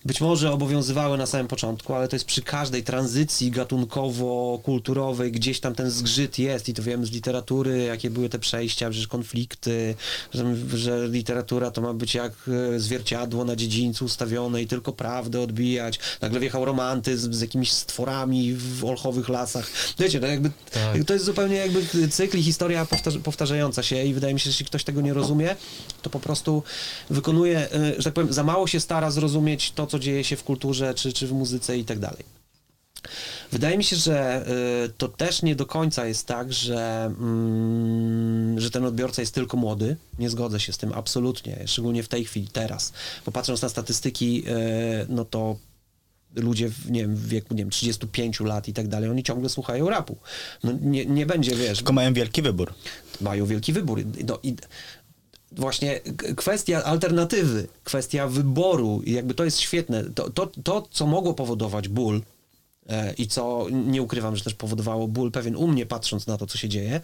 być 0.05 0.21
może 0.21 0.53
obowiązywały 0.53 1.19
na 1.19 1.27
samym 1.27 1.49
początku, 1.49 1.95
ale 1.95 2.09
to 2.09 2.17
jest 2.17 2.25
przy 2.25 2.43
każdej 2.43 2.83
tranzycji 2.83 3.53
gatunkowo-kulturowej, 3.53 5.33
gdzieś 5.33 5.61
tam 5.61 5.75
ten 5.75 5.91
zgrzyt 5.91 6.39
jest 6.39 6.69
i 6.69 6.75
to 6.75 6.83
wiemy 6.83 7.07
z 7.07 7.13
literatury, 7.13 7.79
jakie 7.83 8.11
były 8.11 8.29
te 8.29 8.39
przejścia, 8.39 8.91
przecież 8.91 9.09
konflikty, 9.09 9.95
że, 10.35 10.57
że 10.75 11.09
literatura 11.09 11.71
to 11.71 11.81
ma 11.81 11.95
być 11.95 12.15
jak 12.15 12.33
e, 12.75 12.81
zwierciadło 12.81 13.45
na 13.45 13.57
dziedzińcu 13.57 14.05
ustawione 14.05 14.63
i 14.63 14.67
tylko 14.67 14.93
prawdę 14.93 15.41
odbijać. 15.41 15.99
Nagle 16.21 16.41
wjechał 16.41 16.65
romantyzm 16.65 17.33
z 17.33 17.41
jakimiś 17.41 17.73
stworami 17.73 18.55
w 18.55 18.85
olchowych 18.85 19.29
lasach. 19.29 19.71
Wiecie, 19.99 20.21
to 20.21 20.27
jakby, 20.27 20.51
Tak. 20.73 21.05
to 21.05 21.13
jest 21.13 21.25
zupełnie 21.25 21.57
jakby 21.57 22.09
cykl 22.09 22.39
i 22.39 22.43
historia 22.43 22.87
powtarza, 22.87 23.19
powtarzająca 23.19 23.83
się 23.83 24.05
i 24.05 24.15
wydaje 24.15 24.35
mi 24.35 24.41
się, 24.41 24.45
że 24.45 24.51
jeśli 24.51 24.67
ktoś 24.67 24.85
tego 24.85 25.01
nie 25.01 25.15
rozumie, 25.15 25.57
to 26.03 26.11
po 26.11 26.21
prostu 26.21 26.63
wykonuje, 27.11 27.59
e, 27.73 27.95
że 27.99 28.05
tak 28.05 28.15
powiem, 28.15 28.33
za 28.33 28.45
mało 28.45 28.67
się 28.67 28.81
stara 28.81 29.11
zrozumieć 29.11 29.73
to, 29.73 29.87
co 29.93 29.99
dzieje 29.99 30.25
się 30.25 30.37
w 30.37 30.45
kulturze, 30.45 30.95
czy, 30.95 31.13
czy 31.13 31.27
w 31.27 31.33
muzyce 31.33 31.79
i 31.79 31.85
tak 31.85 31.99
dalej. 31.99 32.25
Wydaje 33.53 33.79
mi 33.79 33.85
się, 33.85 33.97
że 33.97 34.47
y, 34.87 34.93
to 34.99 35.09
też 35.09 35.43
nie 35.43 35.57
do 35.57 35.67
końca 35.67 36.07
jest 36.07 36.27
tak, 36.27 36.53
że, 36.53 37.05
mm, 37.05 38.61
że 38.61 38.71
ten 38.71 38.85
odbiorca 38.85 39.23
jest 39.23 39.35
tylko 39.35 39.57
młody. 39.57 39.97
Nie 40.19 40.31
zgodzę 40.31 40.61
się 40.61 40.73
z 40.73 40.79
tym 40.79 40.93
absolutnie, 40.93 41.63
szczególnie 41.67 42.03
w 42.03 42.09
tej 42.09 42.25
chwili, 42.25 42.49
teraz. 42.53 42.93
Bo 43.27 43.33
patrząc 43.33 43.63
na 43.63 43.69
statystyki, 43.69 44.45
y, 44.49 45.07
no 45.09 45.25
to 45.25 45.57
ludzie 46.37 46.69
w, 46.69 46.91
nie 46.91 47.01
wiem, 47.01 47.17
w 47.17 47.29
wieku 47.29 47.55
nie 47.55 47.63
wiem, 47.63 47.71
35 47.71 48.41
lat 48.41 48.69
i 48.69 48.73
tak 48.73 48.89
dalej, 48.89 49.11
oni 49.11 49.23
ciągle 49.23 49.49
słuchają 49.49 49.91
rapu. 49.91 50.17
No 50.65 50.73
nie, 50.81 51.07
nie 51.07 51.27
będzie, 51.27 51.57
wiesz, 51.57 51.79
Tylko 51.79 51.93
mają 51.93 52.15
wielki 52.15 52.43
wybór. 52.43 52.75
mają 53.21 53.47
wielki 53.47 53.73
wybór. 53.73 54.03
No, 54.27 54.39
i 54.43 54.57
właśnie 55.57 56.01
kwestia 56.37 56.85
alternatywy, 56.85 57.69
kwestia 57.85 58.29
wyboru, 58.29 59.03
i 59.05 59.13
jakby 59.13 59.35
to 59.35 59.45
jest 59.45 59.61
świetne. 59.61 60.05
To, 60.05 60.31
to, 60.31 60.47
to 60.65 60.89
co 60.91 61.07
mogło 61.07 61.35
powodować 61.35 61.89
ból 61.89 62.23
e, 62.89 63.13
i 63.13 63.27
co 63.27 63.67
nie 63.71 64.03
ukrywam, 64.03 64.37
że 64.37 64.45
też 64.45 64.55
powodowało 64.55 65.09
ból 65.09 65.31
pewien 65.31 65.57
u 65.57 65.67
mnie, 65.69 65.87
patrząc 65.87 66.27
na 66.27 66.39
to, 66.39 66.47
co 66.47 66.59
się 66.59 66.69
dzieje, 66.69 67.01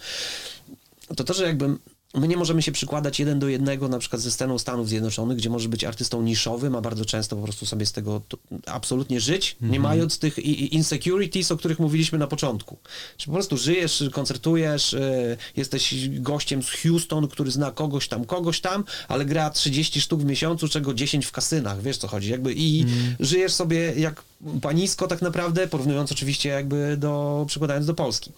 to 1.17 1.25
to, 1.25 1.35
że 1.35 1.45
jakby 1.45 1.77
my 2.14 2.29
nie 2.29 2.37
możemy 2.37 2.62
się 2.62 2.73
przykładać 2.73 3.21
jeden 3.21 3.38
do 3.38 3.49
jednego 3.49 3.88
na 3.88 3.99
przykład 3.99 4.23
ze 4.23 4.31
sceną 4.31 4.59
Stanów 4.59 4.88
Zjednoczonych, 4.88 5.38
gdzie 5.38 5.51
może 5.51 5.68
być 5.68 5.85
artystą 5.85 6.23
niszowym, 6.23 6.77
a 6.77 6.81
bardzo 6.81 7.05
często 7.05 7.37
po 7.37 7.42
prostu 7.42 7.66
sobie 7.66 7.87
z 7.87 7.92
tego 7.92 8.23
absolutnie 8.66 9.21
żyć, 9.21 9.57
nie 9.61 9.81
mając 9.81 10.18
tych 10.18 10.38
insecurities, 10.73 11.53
o 11.53 11.57
których 11.57 11.79
mówiliśmy 11.79 12.18
na 12.18 12.27
początku. 12.27 12.79
Czy 13.16 13.27
po 13.27 13.33
prostu 13.33 13.57
żyjesz, 13.57 14.05
koncertujesz, 14.12 14.92
y, 14.92 15.37
jesteś 15.57 16.09
gościem 16.09 16.62
z 16.62 16.71
Houston, 16.71 17.29
który 17.29 17.51
zna 17.51 17.71
kogoś 17.71 18.09
tam, 18.09 18.25
kogoś 18.25 18.61
tam, 18.61 18.85
ale 19.09 19.25
gra 19.25 19.51
30 19.51 20.01
sztuk 20.01 20.21
w 20.21 20.25
miesiącu, 20.25 20.68
czego 20.68 20.94
10 20.94 21.27
w 21.27 21.33
kasynach, 21.33 21.83
wiesz 21.83 21.97
co 21.97 22.09
chodzi, 22.09 22.31
jakby 22.31 22.55
i 22.57 22.87
żyjesz 23.21 23.53
sobie 23.53 23.92
jak 23.97 24.23
panisko 24.62 25.07
tak 25.07 25.23
naprawdę, 25.23 25.68
porównując 25.68 26.12
oczywiście 26.12 26.49
jakby 26.49 26.97
do, 26.97 27.44
przykładając 27.49 27.87
do 27.87 27.94
Polski. 27.94 28.33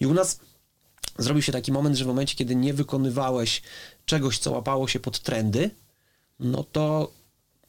I 0.00 0.06
u 0.06 0.14
nas 0.14 0.40
zrobił 1.18 1.42
się 1.42 1.52
taki 1.52 1.72
moment, 1.72 1.96
że 1.96 2.04
w 2.04 2.08
momencie, 2.08 2.36
kiedy 2.36 2.56
nie 2.56 2.74
wykonywałeś 2.74 3.62
czegoś, 4.04 4.38
co 4.38 4.50
łapało 4.50 4.88
się 4.88 5.00
pod 5.00 5.20
trendy, 5.20 5.70
no 6.40 6.64
to 6.64 7.12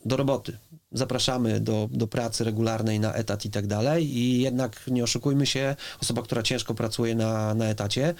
do 0.06 0.18
roboty. 0.18 0.58
Zapraszamy 0.92 1.60
do, 1.60 1.90
do 1.92 2.08
pracy 2.08 2.44
regularnej 2.44 3.00
na 3.00 3.14
etat 3.14 3.46
i 3.46 3.50
tak 3.50 3.68
dalej 3.68 4.18
i 4.18 4.42
jednak 4.42 4.88
nie 4.88 5.04
oszukujmy 5.04 5.46
się, 5.46 5.76
osoba, 6.02 6.22
która 6.22 6.44
ciężko 6.44 6.74
pracuje 6.74 7.16
na, 7.16 7.54
na 7.54 7.66
etacie, 7.66 8.14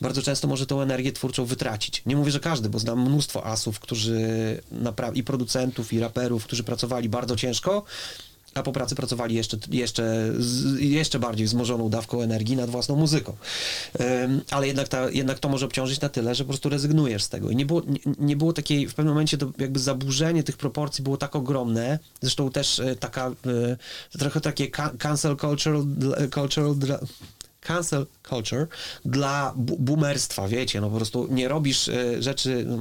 bardzo 0.00 0.22
często 0.22 0.48
może 0.48 0.66
tą 0.66 0.80
energię 0.80 1.12
twórczą 1.12 1.44
wytracić. 1.44 2.02
Nie 2.06 2.16
mówię, 2.16 2.30
że 2.30 2.40
każdy, 2.40 2.68
bo 2.68 2.78
znam 2.78 3.02
mnóstwo 3.02 3.46
asów, 3.46 3.80
którzy 3.80 4.26
i 5.14 5.24
producentów, 5.24 5.92
i 5.92 6.00
raperów, 6.00 6.44
którzy 6.44 6.64
pracowali 6.64 7.08
bardzo 7.08 7.36
ciężko, 7.36 7.84
a 8.58 8.62
po 8.62 8.72
pracy 8.72 8.94
pracowali 8.94 9.34
jeszcze, 9.34 9.56
jeszcze, 9.70 10.32
jeszcze 10.78 11.18
bardziej 11.18 11.46
wzmożoną 11.46 11.88
dawką 11.88 12.20
energii 12.20 12.56
nad 12.56 12.70
własną 12.70 12.96
muzyką. 12.96 13.36
Ale 14.50 14.66
jednak, 14.66 14.88
ta, 14.88 15.10
jednak 15.10 15.38
to 15.38 15.48
może 15.48 15.66
obciążyć 15.66 16.00
na 16.00 16.08
tyle, 16.08 16.34
że 16.34 16.44
po 16.44 16.48
prostu 16.48 16.68
rezygnujesz 16.68 17.22
z 17.22 17.28
tego. 17.28 17.50
I 17.50 17.56
nie 17.56 17.66
było, 17.66 17.82
nie, 17.86 17.98
nie 18.18 18.36
było 18.36 18.52
takiej, 18.52 18.88
w 18.88 18.94
pewnym 18.94 19.14
momencie 19.14 19.38
to 19.38 19.52
jakby 19.58 19.78
zaburzenie 19.78 20.42
tych 20.42 20.56
proporcji 20.56 21.04
było 21.04 21.16
tak 21.16 21.36
ogromne, 21.36 21.98
zresztą 22.20 22.50
też 22.50 22.80
e, 22.80 22.96
taka, 22.96 23.26
e, 23.28 24.18
trochę 24.18 24.40
takie 24.40 24.70
ca- 24.70 24.92
cancel 24.98 25.36
cultural, 25.36 25.84
cultural 26.34 26.74
dra- 26.74 27.06
cancel 27.66 28.06
culture 28.28 28.66
dla 29.04 29.54
boomerstwa, 29.56 30.48
wiecie, 30.48 30.80
no 30.80 30.90
po 30.90 30.96
prostu 30.96 31.28
nie 31.30 31.48
robisz 31.48 31.88
e, 31.88 32.22
rzeczy, 32.22 32.64
no, 32.68 32.76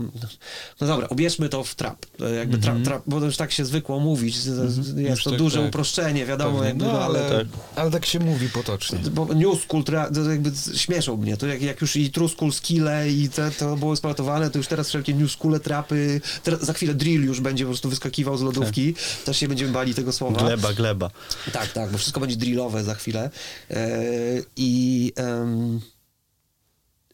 no 0.81 0.87
dobra, 0.87 1.07
ubierzmy 1.07 1.49
to 1.49 1.63
w 1.63 1.75
trap, 1.75 2.05
e, 2.21 2.35
jakby 2.35 2.57
tra, 2.57 2.75
tra, 2.83 3.01
bo 3.07 3.19
to 3.19 3.25
już 3.25 3.37
tak 3.37 3.51
się 3.51 3.65
zwykło 3.65 3.99
mówić, 3.99 4.37
z- 4.37 4.97
jest 4.97 5.09
Już 5.09 5.23
to 5.23 5.29
tak, 5.29 5.39
duże 5.39 5.59
tak. 5.59 5.67
uproszczenie, 5.69 6.25
wiadomo, 6.25 6.51
Pewnie. 6.51 6.67
jakby, 6.67 6.85
No, 6.85 7.01
ale, 7.03 7.29
tak. 7.29 7.47
ale 7.75 7.91
tak 7.91 8.05
się 8.05 8.19
mówi 8.19 8.49
potocznie. 8.49 8.99
bo 9.11 9.25
New 9.25 9.61
School 9.63 9.83
tra- 9.83 10.13
to 10.23 10.29
jakby 10.31 10.51
śmieszą 10.77 11.17
mnie, 11.17 11.37
to 11.37 11.47
jak, 11.47 11.61
jak 11.61 11.81
już 11.81 11.95
i 11.95 12.11
True 12.11 12.29
School 12.29 12.51
skille 12.51 13.11
i 13.11 13.29
te, 13.29 13.51
to 13.51 13.75
było 13.77 13.91
eksploatowane, 13.93 14.49
to 14.49 14.57
już 14.57 14.67
teraz 14.67 14.87
wszelkie 14.89 15.13
New 15.15 15.31
School 15.31 15.59
trapy, 15.59 16.21
teraz, 16.43 16.61
za 16.65 16.73
chwilę 16.73 16.93
drill 16.93 17.23
już 17.25 17.39
będzie 17.41 17.63
po 17.63 17.69
prostu 17.69 17.89
wyskakiwał 17.89 18.37
z 18.37 18.41
lodówki, 18.41 18.95
też 19.25 19.37
się 19.37 19.47
będziemy 19.47 19.71
bali 19.71 19.93
tego 19.95 20.11
słowa. 20.13 20.39
Gleba, 20.39 20.73
gleba. 20.73 21.11
Tak, 21.53 21.71
tak, 21.71 21.91
bo 21.91 21.97
wszystko 21.97 22.19
będzie 22.19 22.35
drillowe 22.35 22.83
za 22.83 22.95
chwilę. 22.95 23.29
E, 23.71 23.87
I 24.57 24.74
em, 25.15 25.81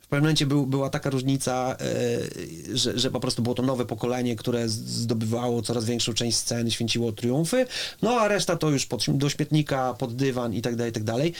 w 0.01 0.07
pewnym 0.07 0.24
momencie 0.24 0.45
był, 0.45 0.66
była 0.66 0.89
taka 0.89 1.09
różnica, 1.09 1.76
e, 1.80 2.78
że, 2.78 2.99
że 2.99 3.12
po 3.12 3.20
prostu 3.20 3.41
było 3.41 3.55
to 3.55 3.64
nowe 3.64 3.86
pokolenie, 3.86 4.36
które 4.36 4.70
zdobywało 4.70 5.62
coraz 5.62 5.86
większą 5.86 6.14
część 6.14 6.38
sceny, 6.38 6.72
święciło 6.72 7.12
triumfy, 7.12 7.66
no 8.01 8.12
a 8.12 8.28
reszta 8.28 8.55
to 8.55 8.70
już 8.70 8.86
pod, 8.86 9.05
do 9.18 9.30
śmietnika, 9.30 9.93
pod 9.93 10.16
dywan 10.16 10.53
i 10.53 10.62
tak 10.62 10.76
dalej, 10.76 10.89
i 10.89 10.93
tak 10.93 11.03
dalej. 11.03 11.34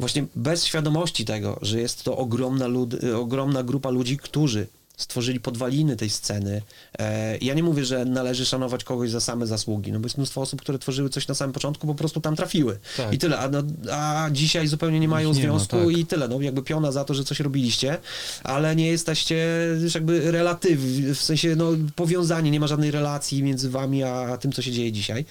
Właśnie 0.00 0.26
bez 0.36 0.64
świadomości 0.64 1.24
tego, 1.24 1.58
że 1.62 1.80
jest 1.80 2.02
to 2.02 2.16
ogromna, 2.16 2.66
lud, 2.66 2.94
ogromna 3.14 3.62
grupa 3.62 3.90
ludzi, 3.90 4.16
którzy 4.16 4.66
stworzyli 4.96 5.40
podwaliny 5.40 5.96
tej 5.96 6.10
sceny. 6.10 6.62
E, 6.98 7.38
ja 7.38 7.54
nie 7.54 7.62
mówię, 7.62 7.84
że 7.84 8.04
należy 8.04 8.46
szanować 8.46 8.84
kogoś 8.84 9.10
za 9.10 9.20
same 9.20 9.46
zasługi, 9.46 9.92
no 9.92 10.00
bo 10.00 10.06
jest 10.06 10.16
mnóstwo 10.18 10.40
osób, 10.40 10.60
które 10.60 10.78
tworzyły 10.78 11.08
coś 11.08 11.28
na 11.28 11.34
samym 11.34 11.52
początku, 11.52 11.86
po 11.86 11.94
prostu 11.94 12.20
tam 12.20 12.36
trafiły. 12.36 12.78
Tak. 12.96 13.12
I 13.12 13.18
tyle. 13.18 13.38
A, 13.38 13.48
no, 13.48 13.62
a 13.92 14.28
dzisiaj 14.32 14.66
zupełnie 14.66 15.00
nie 15.00 15.08
mają 15.08 15.28
nie 15.28 15.34
ma, 15.34 15.40
związku 15.40 15.76
tak. 15.76 15.98
i 15.98 16.06
tyle. 16.06 16.28
No 16.28 16.40
jakby 16.40 16.62
piona 16.62 16.92
za 16.92 17.04
to, 17.04 17.14
że 17.14 17.24
coś 17.24 17.40
robiliście, 17.40 17.98
ale 18.44 18.76
nie 18.76 18.86
jesteście 18.86 19.68
już 19.82 19.94
jakby 19.94 20.32
relatyw, 20.32 20.80
w 21.14 21.22
sensie 21.22 21.56
no, 21.56 21.70
powiązani, 21.96 22.50
nie 22.50 22.60
ma 22.60 22.66
żadnej 22.66 22.90
relacji 22.90 23.42
między 23.42 23.70
wami 23.70 24.02
a 24.02 24.38
tym, 24.38 24.52
co 24.52 24.62
się 24.62 24.72
dzieje 24.72 24.92
dzisiaj. 24.92 25.24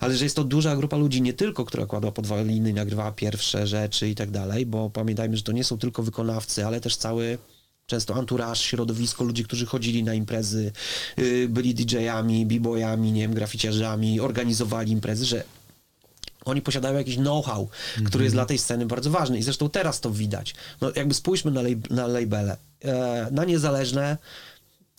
Ale 0.00 0.16
że 0.16 0.24
jest 0.24 0.36
to 0.36 0.44
duża 0.44 0.76
grupa 0.76 0.96
ludzi, 0.96 1.22
nie 1.22 1.32
tylko, 1.32 1.64
która 1.64 1.86
kładła 1.86 2.12
podwaliny, 2.12 2.72
nagrywała 2.72 3.12
pierwsze 3.12 3.66
rzeczy 3.66 4.08
i 4.08 4.14
tak 4.14 4.30
dalej, 4.30 4.66
bo 4.66 4.90
pamiętajmy, 4.90 5.36
że 5.36 5.42
to 5.42 5.52
nie 5.52 5.64
są 5.64 5.78
tylko 5.78 6.02
wykonawcy, 6.02 6.66
ale 6.66 6.80
też 6.80 6.96
cały 6.96 7.38
często 7.88 8.14
anturaż, 8.14 8.60
środowisko, 8.60 9.24
ludzie, 9.24 9.44
którzy 9.44 9.66
chodzili 9.66 10.04
na 10.04 10.14
imprezy, 10.14 10.72
yy, 11.16 11.48
byli 11.48 11.74
DJ-ami, 11.74 12.46
b-boyami, 12.46 13.12
nie 13.12 13.22
wiem, 13.22 13.34
graficiarzami, 13.34 14.20
organizowali 14.20 14.92
imprezy, 14.92 15.24
że 15.24 15.44
oni 16.44 16.62
posiadają 16.62 16.98
jakiś 16.98 17.16
know-how, 17.16 17.68
który 18.04 18.24
jest 18.24 18.36
dla 18.36 18.46
tej 18.46 18.58
sceny 18.58 18.86
bardzo 18.86 19.10
ważny. 19.10 19.38
I 19.38 19.42
zresztą 19.42 19.70
teraz 19.70 20.00
to 20.00 20.10
widać. 20.10 20.54
No 20.80 20.92
jakby 20.96 21.14
spójrzmy 21.14 21.50
na, 21.50 21.62
lab- 21.62 21.90
na 21.90 22.06
labele, 22.06 22.56
e, 22.84 23.28
na 23.30 23.44
niezależne, 23.44 24.16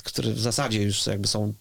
które 0.04 0.32
w 0.34 0.40
zasadzie 0.40 0.84
już 0.84 1.08
jakby 1.08 1.28
są 1.28 1.54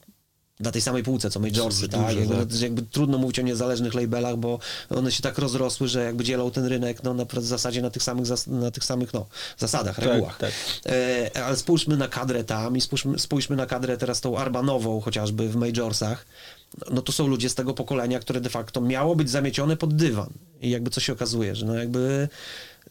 na 0.60 0.72
tej 0.72 0.82
samej 0.82 1.02
półce, 1.02 1.30
co 1.30 1.40
majorsy, 1.40 1.88
Duże, 1.88 2.04
tak? 2.04 2.16
Jakby, 2.16 2.46
tak. 2.46 2.60
jakby 2.60 2.82
trudno 2.82 3.18
mówić 3.18 3.38
o 3.38 3.42
niezależnych 3.42 3.94
labelach, 3.94 4.36
bo 4.36 4.58
one 4.90 5.12
się 5.12 5.22
tak 5.22 5.38
rozrosły, 5.38 5.88
że 5.88 6.04
jakby 6.04 6.24
dzielą 6.24 6.50
ten 6.50 6.64
rynek 6.64 7.02
no, 7.02 7.14
na 7.14 7.24
w 7.24 7.44
zasadzie 7.44 7.82
na 7.82 7.90
tych 7.90 8.02
samych, 8.02 8.26
zas- 8.26 8.46
na 8.46 8.70
tych 8.70 8.84
samych 8.84 9.14
no, 9.14 9.26
zasadach, 9.58 9.98
regułach. 9.98 10.38
tak. 10.38 10.52
E, 10.86 11.30
ale 11.44 11.56
spójrzmy 11.56 11.96
na 11.96 12.08
kadrę 12.08 12.44
tam 12.44 12.76
i 12.76 12.80
spójrzmy, 12.80 13.18
spójrzmy 13.18 13.56
na 13.56 13.66
kadrę 13.66 13.96
teraz 13.96 14.20
tą 14.20 14.38
Arbanową 14.38 15.00
chociażby 15.00 15.48
w 15.48 15.56
majorsach. 15.56 16.26
No 16.90 17.02
to 17.02 17.12
są 17.12 17.26
ludzie 17.26 17.48
z 17.48 17.54
tego 17.54 17.74
pokolenia, 17.74 18.20
które 18.20 18.40
de 18.40 18.50
facto 18.50 18.80
miało 18.80 19.16
być 19.16 19.30
zamiecione 19.30 19.76
pod 19.76 19.96
dywan. 19.96 20.30
I 20.60 20.70
jakby 20.70 20.90
co 20.90 21.00
się 21.00 21.12
okazuje, 21.12 21.56
że 21.56 21.66
no 21.66 21.74
jakby 21.74 22.28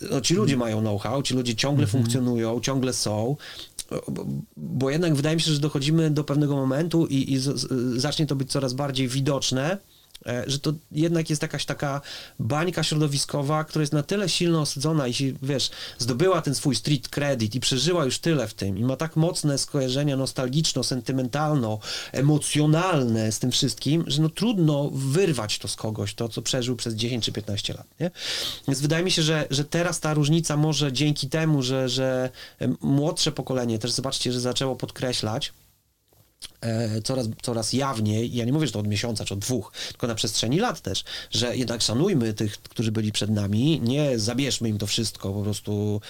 no 0.02 0.22
ci 0.22 0.34
ludzie 0.34 0.58
mają 0.58 0.80
know-how, 0.82 1.24
ci 1.24 1.34
ludzie 1.34 1.56
ciągle 1.56 1.88
funkcjonują, 1.88 2.60
ciągle 2.62 2.94
są. 2.94 3.36
Bo, 4.58 4.90
jednak 4.90 5.16
wydaje 5.16 5.36
mi 5.36 5.42
się, 5.42 5.52
że 5.52 5.60
dochodzimy 5.60 6.12
do 6.12 6.24
pewnego 6.24 6.56
momentu 6.56 7.08
i, 7.08 7.34
i 7.34 7.40
zacznie 8.00 8.26
to 8.26 8.36
być 8.36 8.52
coraz 8.52 8.74
bardziej 8.74 9.08
widoczne, 9.08 9.78
że 10.48 10.60
to 10.60 10.74
jednak 10.92 11.30
jest 11.30 11.42
jakaś 11.42 11.66
taka 11.66 12.02
bańka 12.40 12.84
środowiskowa, 12.84 13.64
która 13.64 13.84
jest 13.84 13.94
na 13.94 14.04
tyle 14.04 14.30
silno 14.30 14.62
osadzona 14.62 15.08
i 15.08 15.14
się, 15.14 15.26
wiesz, 15.42 15.70
zdobyła 15.98 16.42
ten 16.42 16.56
swój 16.56 16.76
street 16.76 17.10
credit 17.10 17.56
i 17.56 17.60
przeżyła 17.60 18.06
już 18.06 18.20
tyle 18.20 18.48
w 18.48 18.54
tym 18.54 18.78
i 18.78 18.84
ma 18.84 18.96
tak 18.96 19.16
mocne 19.16 19.58
skojarzenia 19.58 20.18
nostalgiczno, 20.18 20.84
sentymentalno, 20.84 21.80
emocjonalne 22.12 23.32
z 23.32 23.40
tym 23.40 23.52
wszystkim, 23.52 24.04
że 24.08 24.22
no 24.22 24.30
trudno 24.30 24.90
wyrwać 24.94 25.60
to 25.60 25.68
z 25.68 25.76
kogoś, 25.76 26.14
to 26.14 26.30
co 26.30 26.42
przeżył 26.42 26.76
przez 26.76 26.94
10 26.94 27.26
czy 27.26 27.32
15 27.32 27.74
lat, 27.74 27.88
nie? 28.00 28.12
Więc 28.68 28.82
wydaje 28.82 29.04
mi 29.04 29.12
się, 29.12 29.22
że, 29.22 29.48
że 29.50 29.66
teraz 29.66 30.00
ta 30.00 30.14
różnica 30.14 30.58
może 30.58 30.94
dzięki 30.94 31.30
temu, 31.30 31.62
że, 31.64 31.90
że 31.90 32.30
młodsze 32.82 33.32
pokolenie 33.32 33.80
też 33.80 33.92
zobaczcie, 33.92 34.32
że 34.32 34.40
zaczęło 34.40 34.76
podkreślać, 34.76 35.54
e, 36.57 36.57
coraz, 37.04 37.28
coraz 37.42 37.74
jawniej, 37.74 38.36
ja 38.36 38.46
nie 38.46 38.54
mówię, 38.54 38.68
że 38.68 38.74
to 38.74 38.80
od 38.80 38.88
miesiąca 38.88 39.26
czy 39.26 39.34
od 39.34 39.40
dwóch, 39.40 39.72
tylko 39.88 40.08
na 40.08 40.16
przestrzeni 40.16 40.60
lat 40.60 40.82
też, 40.82 41.04
że 41.32 41.58
jednak 41.58 41.82
szanujmy 41.82 42.34
tych, 42.34 42.58
którzy 42.58 42.92
byli 42.92 43.12
przed 43.12 43.30
nami, 43.30 43.82
nie 43.84 44.20
zabierzmy 44.20 44.70
im 44.70 44.78
to 44.78 44.88
wszystko, 44.88 45.34
po 45.34 45.44
prostu 45.44 46.02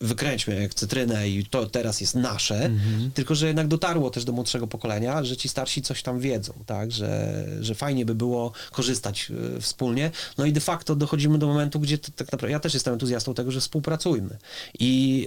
wykręćmy 0.00 0.62
jak 0.62 0.74
cytrynę 0.74 1.28
i 1.28 1.44
to 1.44 1.66
teraz 1.66 2.00
jest 2.00 2.14
nasze, 2.14 2.70
tylko 3.14 3.34
że 3.34 3.46
jednak 3.46 3.68
dotarło 3.68 4.10
też 4.10 4.24
do 4.24 4.32
młodszego 4.32 4.66
pokolenia, 4.66 5.24
że 5.24 5.36
ci 5.36 5.48
starsi 5.48 5.82
coś 5.82 6.02
tam 6.02 6.20
wiedzą, 6.20 6.52
tak, 6.66 6.92
że, 6.92 7.44
że 7.60 7.74
fajnie 7.74 8.06
by 8.06 8.14
było 8.14 8.52
korzystać 8.70 9.32
e, 9.56 9.60
wspólnie, 9.60 10.10
no 10.38 10.44
i 10.44 10.52
de 10.52 10.60
facto 10.60 10.96
dochodzimy 10.96 11.38
do 11.38 11.46
momentu, 11.46 11.80
gdzie 11.80 11.98
to, 11.98 12.12
tak 12.16 12.32
naprawdę, 12.32 12.52
ja 12.52 12.60
też 12.60 12.74
jestem 12.74 12.92
entuzjastą 12.92 13.34
tego, 13.34 13.50
że 13.50 13.60
współpracujmy. 13.60 14.38
I 14.78 15.26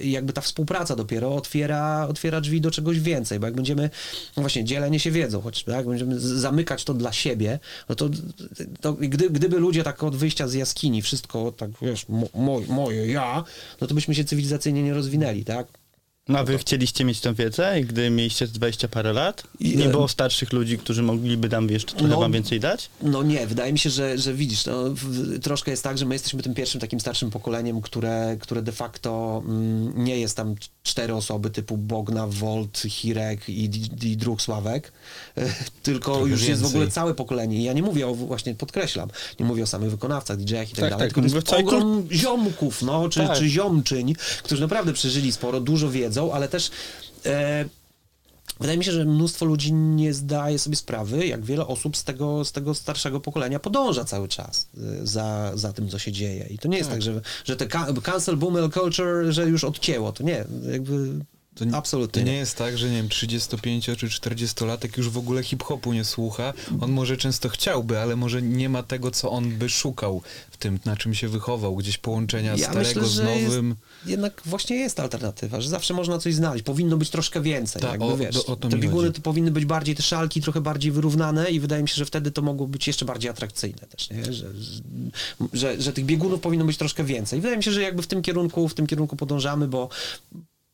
e, 0.00 0.04
jakby 0.04 0.32
ta 0.32 0.40
współpraca 0.40 0.96
dopiero 0.96 1.34
otwiera, 1.34 2.06
otwiera 2.08 2.40
drzwi 2.40 2.60
do 2.60 2.70
czegoś 2.70 3.00
więcej, 3.00 3.40
bo 3.40 3.46
jak 3.46 3.54
będziemy, 3.54 3.90
no 4.36 4.42
właśnie, 4.42 4.64
dzielenie 4.64 5.00
się 5.00 5.10
wiedzą, 5.10 5.40
choć 5.40 5.64
tak, 5.64 5.86
będziemy 5.86 6.20
zamykać 6.20 6.84
to 6.84 6.94
dla 6.94 7.12
siebie, 7.12 7.58
no 7.88 7.94
to, 7.94 8.08
to 8.80 8.92
gdy, 8.92 9.30
gdyby 9.30 9.58
ludzie 9.58 9.84
tak 9.84 10.02
od 10.02 10.16
wyjścia 10.16 10.48
z 10.48 10.54
jaskini 10.54 11.02
wszystko 11.02 11.52
tak, 11.52 11.70
wiesz, 11.82 12.06
mo, 12.34 12.60
moje, 12.68 13.06
ja, 13.06 13.44
no 13.80 13.86
to 13.86 13.94
byśmy 13.94 14.14
się 14.14 14.24
cywilizacyjnie 14.24 14.82
nie 14.82 14.94
rozwinęli, 14.94 15.44
tak? 15.44 15.77
No 16.28 16.38
a 16.38 16.44
wy 16.44 16.58
chcieliście 16.58 17.04
mieć 17.04 17.20
tę 17.20 17.34
wiedzę 17.34 17.80
i 17.80 17.84
gdy 17.84 18.10
mieliście 18.10 18.46
20 18.46 18.88
parę 18.88 19.12
lat? 19.12 19.42
I, 19.60 19.76
Nie 19.76 19.86
e, 19.86 19.90
było 19.90 20.08
starszych 20.08 20.52
ludzi, 20.52 20.78
którzy 20.78 21.02
mogliby 21.02 21.48
nam 21.48 21.68
jeszcze 21.70 21.92
trochę 21.92 22.08
No. 22.08 22.20
wam 22.20 22.32
więcej 22.32 22.60
dać? 22.60 22.90
No 23.02 23.22
nie, 23.22 23.46
wydaje 23.46 23.72
mi 23.72 23.78
się, 23.78 23.90
że, 23.90 24.18
że 24.18 24.34
widzisz, 24.34 24.66
no, 24.66 24.84
w, 24.90 25.38
troszkę 25.38 25.70
jest 25.70 25.82
tak, 25.84 25.98
że 25.98 26.06
my 26.06 26.14
jesteśmy 26.14 26.42
tym 26.42 26.54
pierwszym 26.54 26.80
takim 26.80 27.00
starszym 27.00 27.30
pokoleniem, 27.30 27.80
które, 27.80 28.36
które 28.40 28.62
de 28.62 28.72
facto 28.72 29.42
mm, 29.46 30.04
nie 30.04 30.18
jest 30.20 30.36
tam 30.36 30.54
cztery 30.82 31.14
osoby 31.14 31.50
typu 31.50 31.76
Bogna, 31.76 32.26
Volt, 32.26 32.78
Hirek 32.88 33.48
i, 33.48 33.64
i 34.02 34.16
Druk 34.16 34.42
Sławek, 34.42 34.92
e, 35.36 35.46
tylko 35.82 36.12
Trochę 36.14 36.30
już 36.30 36.42
jest 36.48 36.62
w 36.62 36.66
ogóle 36.66 36.80
więcej. 36.80 36.94
całe 36.94 37.14
pokolenie. 37.14 37.56
I 37.58 37.62
ja 37.62 37.72
nie 37.72 37.82
mówię 37.82 38.06
o, 38.08 38.14
właśnie 38.14 38.54
podkreślam, 38.54 39.08
nie 39.40 39.46
mówię 39.46 39.62
o 39.62 39.66
samych 39.66 39.90
wykonawcach, 39.90 40.36
DJ-ach 40.36 40.70
i 40.70 40.74
tak, 40.74 40.80
Tak, 40.80 40.90
dalej, 40.90 41.08
tak, 41.08 41.14
tylko 41.14 41.40
to 41.42 41.56
jest 41.56 41.66
ogrom 41.66 42.06
ziomków, 42.12 42.82
no, 42.82 43.08
czy, 43.08 43.20
Tak. 43.20 43.38
czy 43.38 43.48
ziomczyń, 43.48 44.14
którzy 44.42 44.60
naprawdę 44.62 44.92
przeżyli 44.92 45.32
sporo, 45.32 45.60
dużo 45.60 45.90
wiedzą, 46.18 46.32
ale 46.32 46.48
też 46.48 46.70
e, 47.26 47.64
Wydaje 48.60 48.78
mi 48.78 48.84
się, 48.84 48.92
że 48.92 49.04
mnóstwo 49.04 49.44
ludzi 49.44 49.72
nie 49.72 50.14
zdaje 50.14 50.58
sobie 50.58 50.76
sprawy, 50.76 51.26
jak 51.26 51.44
wiele 51.44 51.66
osób 51.66 51.96
z 51.96 52.04
tego, 52.04 52.44
z 52.44 52.52
tego 52.52 52.74
starszego 52.74 53.20
pokolenia 53.20 53.58
podąża 53.58 54.04
cały 54.04 54.28
czas 54.28 54.68
y, 55.02 55.06
za, 55.06 55.52
za 55.54 55.72
tym, 55.72 55.88
co 55.88 55.98
się 55.98 56.12
dzieje. 56.12 56.46
I 56.50 56.58
to 56.58 56.68
nie 56.68 56.78
jest 56.78 56.90
tak, 56.90 57.02
że, 57.02 57.20
że 57.44 57.56
te 57.56 57.66
ca- 57.66 57.92
cancel 58.02 58.36
boomer 58.36 58.72
culture, 58.72 59.24
że 59.32 59.46
już 59.46 59.64
odcięło. 59.64 60.12
To 60.12 60.22
nie, 60.22 60.44
jakby 60.72 61.24
To, 61.58 61.64
n- 61.64 61.74
absolutnie 61.74 62.22
to 62.22 62.28
nie 62.28 62.34
jest 62.36 62.56
tak, 62.56 62.78
że 62.78 62.90
nie 62.90 62.96
wiem, 62.96 63.08
35 63.08 63.84
czy 63.84 63.94
40-latek 64.08 64.98
już 64.98 65.08
w 65.08 65.18
ogóle 65.18 65.42
hip-hopu 65.42 65.92
nie 65.92 66.04
słucha. 66.04 66.52
On 66.80 66.92
może 66.92 67.16
często 67.16 67.48
chciałby, 67.48 67.98
ale 67.98 68.16
może 68.16 68.42
nie 68.42 68.68
ma 68.68 68.82
tego, 68.82 69.10
co 69.10 69.30
on 69.30 69.50
by 69.50 69.68
szukał 69.68 70.22
w 70.50 70.56
tym, 70.56 70.78
na 70.84 70.96
czym 70.96 71.14
się 71.14 71.28
wychował. 71.28 71.76
Gdzieś 71.76 71.98
połączenia 71.98 72.50
Ja 72.50 72.56
starego 72.70 73.00
myślę, 73.00 73.04
z 73.06 73.18
nowym. 73.18 73.68
Jest, 73.68 73.80
jednak 74.10 74.42
właśnie 74.44 74.76
jest 74.76 75.00
alternatywa, 75.00 75.60
że 75.60 75.68
zawsze 75.68 75.94
można 75.94 76.18
coś 76.18 76.34
znaleźć. 76.34 76.64
Powinno 76.64 76.96
być 76.96 77.10
troszkę 77.10 77.40
więcej. 77.40 77.82
Tak, 77.82 77.90
jakby, 77.90 78.06
o- 78.06 78.16
wiesz, 78.16 78.34
do- 78.34 78.46
o 78.46 78.56
to 78.56 78.68
te 78.68 78.76
bieguny 78.76 79.02
chodzi. 79.08 79.16
to 79.16 79.22
powinny 79.22 79.50
być 79.50 79.64
bardziej, 79.64 79.94
te 79.94 80.02
szalki 80.02 80.40
trochę 80.42 80.60
bardziej 80.60 80.92
wyrównane 80.92 81.50
i 81.50 81.60
wydaje 81.60 81.82
mi 81.82 81.88
się, 81.88 81.94
że 81.94 82.04
wtedy 82.06 82.30
to 82.30 82.42
mogło 82.42 82.66
być 82.66 82.86
jeszcze 82.86 83.04
bardziej 83.04 83.30
atrakcyjne 83.30 83.78
też, 83.86 84.10
nie? 84.10 84.32
Że, 84.32 84.46
że, 85.52 85.80
że 85.82 85.92
tych 85.92 86.04
biegunów 86.04 86.40
powinno 86.40 86.64
być 86.64 86.76
troszkę 86.76 87.04
więcej. 87.04 87.40
Wydaje 87.40 87.56
mi 87.56 87.62
się, 87.64 87.72
że 87.72 87.82
jakby 87.82 88.02
w 88.02 88.06
tym 88.06 88.22
kierunku, 88.22 88.68
w 88.68 88.74
tym 88.74 88.86
kierunku 88.86 89.16
podążamy, 89.16 89.68
bo 89.68 89.88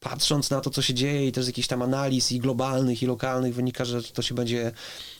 patrząc 0.04 0.50
na 0.50 0.60
to, 0.60 0.70
co 0.70 0.82
się 0.82 0.94
dzieje 0.94 1.26
i 1.26 1.32
też 1.32 1.44
z 1.44 1.46
jakichś 1.46 1.68
tam 1.68 1.82
analiz 1.82 2.32
i 2.32 2.38
globalnych, 2.38 3.02
i 3.02 3.06
lokalnych 3.06 3.54
wynika, 3.54 3.84
że 3.84 4.02
to 4.02 4.22
się 4.22 4.34
będzie 4.34 4.72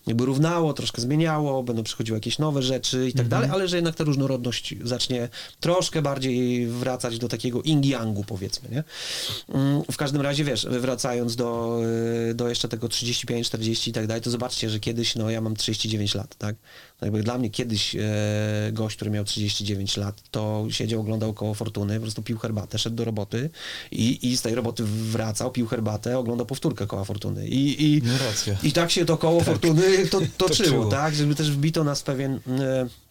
jakby 0.07 0.25
równało, 0.25 0.73
troszkę 0.73 1.03
zmieniało, 1.03 1.63
będą 1.63 1.83
przychodziły 1.83 2.17
jakieś 2.17 2.39
nowe 2.39 2.63
rzeczy 2.63 3.09
i 3.09 3.13
tak 3.13 3.29
dalej, 3.29 3.51
ale 3.53 3.69
że 3.69 3.77
jednak 3.77 3.95
ta 3.95 4.05
różnorodność 4.05 4.75
zacznie 4.83 5.29
troszkę 5.61 6.03
bardziej 6.03 6.67
wracać 6.67 7.19
do 7.19 7.29
takiego 7.29 7.61
ing-yangu, 7.63 8.25
powiedzmy, 8.27 8.69
nie? 8.69 8.85
Mm, 9.55 9.83
W 9.91 9.97
każdym 9.97 10.23
razie, 10.23 10.45
wiesz, 10.45 10.67
wracając 10.71 11.37
do, 11.37 11.81
y, 12.31 12.35
do 12.35 12.49
jeszcze 12.49 12.69
tego 12.69 12.89
35, 12.89 13.47
40 13.47 13.91
i 13.91 13.93
tak 13.93 14.07
dalej, 14.07 14.23
to 14.23 14.31
zobaczcie, 14.31 14.71
że 14.71 14.81
kiedyś, 14.81 15.15
no 15.17 15.31
ja 15.31 15.41
mam 15.41 15.57
39 15.57 16.15
lat, 16.15 16.35
tak? 16.39 16.57
No 17.05 17.07
jakby 17.07 17.23
dla 17.23 17.39
mnie 17.39 17.51
kiedyś 17.51 17.97
e, 17.97 18.01
gość, 18.73 18.97
który 18.97 19.11
miał 19.11 19.25
39 19.25 19.97
lat, 19.97 20.23
to 20.31 20.67
siedział, 20.71 21.01
oglądał 21.01 21.33
koło 21.33 21.55
Fortuny, 21.55 21.95
po 21.95 22.01
prostu 22.01 22.23
pił 22.23 22.39
herbatę, 22.39 22.79
szedł 22.79 22.97
do 22.97 23.05
roboty 23.05 23.51
i, 23.91 24.33
i 24.33 24.37
z 24.37 24.43
tej 24.43 24.55
roboty 24.55 24.85
wracał, 24.85 25.51
pił 25.51 25.67
herbatę, 25.67 26.19
oglądał 26.19 26.47
powtórkę 26.47 26.87
koła 26.87 27.05
Fortuny. 27.05 27.49
I, 27.49 27.85
i, 27.85 28.03
No 28.03 28.13
i 28.63 28.73
tak 28.73 28.91
się 28.91 29.05
to 29.05 29.17
koło 29.17 29.41
Fortuny 29.41 30.07
to, 30.07 30.21
toczyło, 30.47 30.85
tak? 30.85 31.15
Żeby 31.15 31.35
też 31.35 31.51
wbito 31.51 31.85
nas 31.85 32.03
pewien... 32.03 32.41
E, 32.61 33.04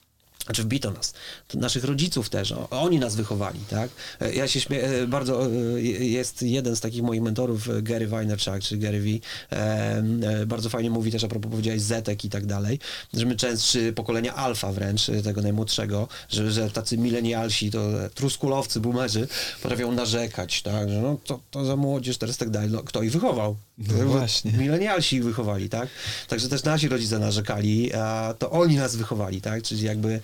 znaczy 0.45 0.63
wbito 0.63 0.91
nas, 0.91 1.13
naszych 1.53 1.83
rodziców 1.83 2.29
też, 2.29 2.53
oni 2.69 2.99
nas 2.99 3.15
wychowali, 3.15 3.59
tak? 3.69 3.89
E, 4.21 4.33
Ja 4.33 4.47
się 4.47 4.61
śmieję, 4.61 5.07
bardzo, 5.07 5.45
e, 5.45 5.81
jest 5.81 6.41
jeden 6.41 6.75
z 6.75 6.79
takich 6.81 7.03
moich 7.03 7.21
mentorów, 7.21 7.69
e, 7.69 7.81
Gary 7.81 8.07
Vaynerchuk, 8.07 8.59
czy 8.61 8.77
Gary 8.77 9.01
V, 9.01 9.07
e, 9.51 10.03
e, 10.41 10.45
bardzo 10.45 10.69
fajnie 10.69 10.89
mówi 10.89 11.11
też, 11.11 11.23
a 11.23 11.27
propos 11.27 11.51
powiedziałeś 11.51 11.81
Zetek 11.81 12.25
i 12.25 12.29
tak 12.29 12.45
dalej, 12.45 12.79
że 13.13 13.25
my 13.25 13.35
często, 13.35 13.71
czy 13.71 13.93
pokolenia 13.93 14.35
alfa 14.35 14.71
wręcz, 14.71 15.09
e, 15.09 15.21
tego 15.21 15.41
najmłodszego, 15.41 16.07
że, 16.29 16.51
że 16.51 16.69
tacy 16.71 16.97
milenialsi, 16.97 17.71
to 17.71 18.05
e, 18.05 18.09
truskulowcy, 18.09 18.79
boomerzy, 18.79 19.27
potrafią 19.61 19.91
narzekać, 19.91 20.61
tak? 20.61 20.89
Że 20.89 21.01
no 21.01 21.17
to, 21.25 21.39
to 21.51 21.65
za 21.65 21.75
młodzież 21.75 22.17
teraz 22.17 22.37
tak 22.37 22.49
dalej, 22.49 22.69
no, 22.71 22.83
kto 22.83 23.03
ich 23.03 23.11
wychował? 23.11 23.55
No 23.77 24.05
właśnie. 24.05 24.51
Milenialsi 24.51 25.15
ich 25.15 25.23
wychowali, 25.23 25.69
tak? 25.69 25.89
Także 26.27 26.49
też 26.49 26.63
nasi 26.63 26.87
rodzice 26.89 27.19
narzekali, 27.19 27.93
a 27.93 28.33
to 28.39 28.51
oni 28.51 28.75
nas 28.75 28.95
wychowali, 28.95 29.41
tak? 29.41 29.63
Czyli 29.63 29.83
jakby 29.83 30.19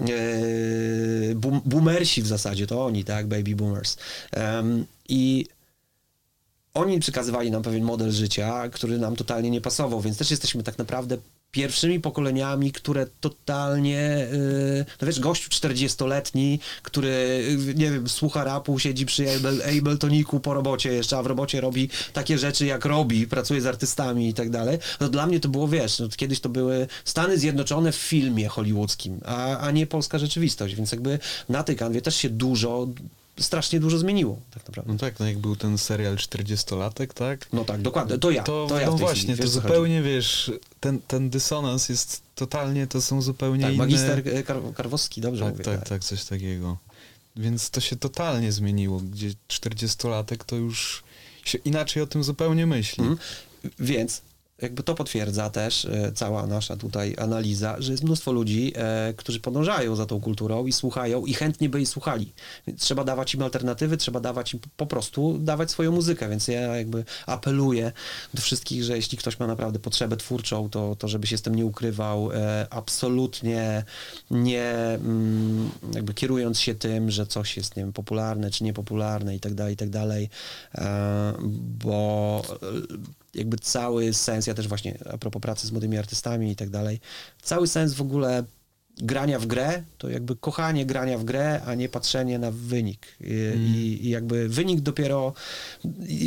e, 0.00 0.06
boom, 1.34 1.60
boomersi 1.64 2.22
w 2.22 2.26
zasadzie, 2.26 2.66
to 2.66 2.84
oni, 2.84 3.04
tak? 3.04 3.26
Baby 3.26 3.56
boomers. 3.56 3.96
Em, 4.32 4.86
I 5.08 5.46
oni 6.74 7.00
przekazywali 7.00 7.50
nam 7.50 7.62
pewien 7.62 7.84
model 7.84 8.12
życia, 8.12 8.68
który 8.68 8.98
nam 8.98 9.16
totalnie 9.16 9.50
nie 9.50 9.60
pasował, 9.60 10.00
więc 10.00 10.18
też 10.18 10.30
jesteśmy 10.30 10.62
tak 10.62 10.78
naprawdę 10.78 11.16
pierwszymi 11.50 12.00
pokoleniami, 12.00 12.72
które 12.72 13.06
totalnie, 13.20 14.28
yy, 14.32 14.84
no 15.00 15.06
wiesz, 15.06 15.20
gościu 15.20 15.50
40-letni, 15.50 16.60
który, 16.82 17.44
yy, 17.66 17.74
nie 17.74 17.90
wiem, 17.90 18.08
słucha 18.08 18.44
rapu, 18.44 18.78
siedzi 18.78 19.06
przy 19.06 19.36
Abel, 19.36 19.62
Abletoniku 19.78 20.40
po 20.40 20.54
robocie 20.54 20.92
jeszcze, 20.92 21.18
a 21.18 21.22
w 21.22 21.26
robocie 21.26 21.60
robi 21.60 21.88
takie 22.12 22.38
rzeczy, 22.38 22.66
jak 22.66 22.84
robi, 22.84 23.26
pracuje 23.26 23.60
z 23.60 23.66
artystami 23.66 24.28
i 24.28 24.34
tak 24.34 24.50
dalej, 24.50 24.78
no 25.00 25.08
dla 25.08 25.26
mnie 25.26 25.40
to 25.40 25.48
było, 25.48 25.68
wiesz, 25.68 25.98
no, 25.98 26.08
kiedyś 26.16 26.40
to 26.40 26.48
były 26.48 26.86
Stany 27.04 27.38
Zjednoczone 27.38 27.92
w 27.92 27.96
filmie 27.96 28.48
hollywoodzkim, 28.48 29.20
a, 29.24 29.58
a 29.58 29.70
nie 29.70 29.86
polska 29.86 30.18
rzeczywistość, 30.18 30.74
więc 30.74 30.92
jakby 30.92 31.18
na 31.48 31.62
tej 31.62 31.76
kanwie 31.76 32.02
też 32.02 32.16
się 32.16 32.30
dużo, 32.30 32.88
strasznie 33.40 33.80
dużo 33.80 33.98
zmieniło, 33.98 34.38
tak 34.50 34.68
naprawdę. 34.68 34.92
No 34.92 34.98
tak, 34.98 35.20
no 35.20 35.26
jak 35.26 35.38
był 35.38 35.56
ten 35.56 35.78
serial 35.78 36.16
40-latek, 36.16 37.06
tak? 37.06 37.46
No 37.52 37.64
tak, 37.64 37.82
dokładnie, 37.82 38.18
to 38.18 38.30
ja, 38.30 38.42
to, 38.42 38.66
To, 38.68 38.80
ja 38.80 38.86
no 38.86 38.96
właśnie, 38.96 39.22
chwili, 39.22 39.36
to 39.36 39.42
wiesz, 39.42 39.50
zupełnie, 39.50 40.02
wiesz, 40.02 40.52
ten, 40.80 41.00
ten 41.00 41.30
dysonans 41.30 41.88
jest 41.88 42.22
totalnie, 42.34 42.86
to 42.86 43.00
są 43.00 43.22
zupełnie 43.22 43.62
Tak, 43.64 43.74
inne... 43.74 43.84
magister 43.84 44.22
e, 44.28 44.42
Kar 44.42 44.56
Karwowski, 44.74 45.20
dobrze 45.20 45.44
Tak, 45.44 45.52
mówię. 45.52 45.64
tak, 45.64 45.88
tak, 45.88 46.04
coś 46.04 46.24
takiego. 46.24 46.76
Więc 47.36 47.70
to 47.70 47.80
się 47.80 47.96
totalnie 47.96 48.52
zmieniło, 48.52 49.00
gdzie 49.00 49.30
40-latek 49.48 50.44
to 50.46 50.56
już 50.56 51.02
się 51.44 51.58
inaczej 51.58 52.02
o 52.02 52.06
tym 52.06 52.24
zupełnie 52.24 52.66
myśli. 52.66 53.04
Mhm. 53.04 53.18
Więc 53.78 54.22
jakby 54.62 54.82
to 54.82 54.94
potwierdza 54.94 55.50
też 55.50 55.84
e, 55.84 56.12
cała 56.12 56.46
nasza 56.46 56.76
tutaj 56.76 57.14
analiza, 57.18 57.76
że 57.78 57.92
jest 57.92 58.04
mnóstwo 58.04 58.32
ludzi, 58.32 58.72
e, 58.76 59.14
którzy 59.16 59.40
podążają 59.40 59.96
za 59.96 60.06
tą 60.06 60.20
kulturą 60.20 60.66
i 60.66 60.72
słuchają 60.72 61.26
i 61.26 61.34
chętnie 61.34 61.68
by 61.68 61.78
jej 61.78 61.86
słuchali. 61.86 62.32
Trzeba 62.78 63.04
dawać 63.04 63.34
im 63.34 63.42
alternatywy, 63.42 63.96
trzeba 63.96 64.20
dawać 64.20 64.54
im 64.54 64.60
po 64.76 64.86
prostu 64.86 65.38
dawać 65.38 65.70
swoją 65.70 65.92
muzykę, 65.92 66.28
więc 66.28 66.48
ja 66.48 66.60
jakby 66.60 67.04
apeluję 67.26 67.92
do 68.34 68.42
wszystkich, 68.42 68.84
że 68.84 68.96
jeśli 68.96 69.18
ktoś 69.18 69.38
ma 69.38 69.46
naprawdę 69.46 69.78
potrzebę 69.78 70.16
twórczą, 70.16 70.70
to, 70.70 70.96
to 70.96 71.08
żeby 71.08 71.26
się 71.26 71.38
z 71.38 71.42
tym 71.42 71.54
nie 71.54 71.66
ukrywał, 71.66 72.32
e, 72.32 72.66
absolutnie 72.70 73.84
nie 74.30 74.72
mm, 74.72 75.70
jakby 75.94 76.14
kierując 76.14 76.60
się 76.60 76.74
tym, 76.74 77.10
że 77.10 77.26
coś 77.26 77.56
jest, 77.56 77.76
nie 77.76 77.82
wiem, 77.82 77.92
popularne 77.92 78.50
czy 78.50 78.64
niepopularne 78.64 79.36
i 79.36 79.40
tak 79.40 79.54
dalej, 79.54 79.74
i 79.74 79.76
tak 79.76 79.90
dalej, 79.90 80.30
bo 81.84 82.42
jakby 83.34 83.58
cały 83.58 84.12
sens, 84.12 84.46
ja 84.46 84.54
też 84.54 84.68
właśnie 84.68 84.98
a 85.12 85.18
propos 85.18 85.42
pracy 85.42 85.66
z 85.66 85.72
młodymi 85.72 85.98
artystami 85.98 86.50
i 86.50 86.56
tak 86.56 86.70
dalej, 86.70 87.00
cały 87.42 87.66
sens 87.66 87.94
w 87.94 88.00
ogóle 88.00 88.44
grania 89.02 89.38
w 89.38 89.46
grę, 89.46 89.82
to 89.98 90.08
jakby 90.08 90.36
kochanie 90.36 90.86
grania 90.86 91.18
w 91.18 91.24
grę, 91.24 91.60
a 91.66 91.74
nie 91.74 91.88
patrzenie 91.88 92.38
na 92.38 92.50
wynik. 92.50 93.06
I, 93.20 93.32
i, 93.76 94.06
i 94.06 94.10
jakby 94.10 94.48
wynik 94.48 94.80
dopiero, 94.80 95.32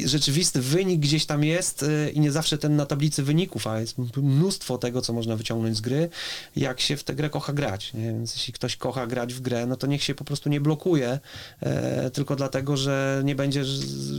rzeczywisty 0.06 0.62
wynik 0.62 1.00
gdzieś 1.00 1.26
tam 1.26 1.44
jest 1.44 1.84
y, 1.84 2.12
i 2.14 2.20
nie 2.20 2.32
zawsze 2.32 2.58
ten 2.58 2.76
na 2.76 2.86
tablicy 2.86 3.24
wyników, 3.24 3.68
a 3.68 3.80
jest 3.80 3.98
mnóstwo 4.18 4.78
tego, 4.78 5.02
co 5.02 5.14
można 5.14 5.36
wyciągnąć 5.36 5.78
z 5.78 5.82
gry, 5.82 6.10
jak 6.56 6.82
się 6.82 6.98
w 6.98 7.04
tę 7.04 7.16
grę 7.16 7.30
kocha 7.30 7.54
grać. 7.54 7.94
Nie? 7.94 8.06
Więc 8.06 8.34
jeśli 8.36 8.54
ktoś 8.54 8.76
kocha 8.76 9.08
grać 9.08 9.34
w 9.34 9.42
grę, 9.42 9.66
no 9.66 9.76
to 9.76 9.88
niech 9.88 10.04
się 10.04 10.16
po 10.16 10.24
prostu 10.24 10.50
nie 10.50 10.62
blokuje, 10.62 11.20
e, 11.62 12.10
tylko 12.10 12.36
dlatego, 12.36 12.78
że 12.78 13.22
nie 13.26 13.36
będzie 13.36 13.64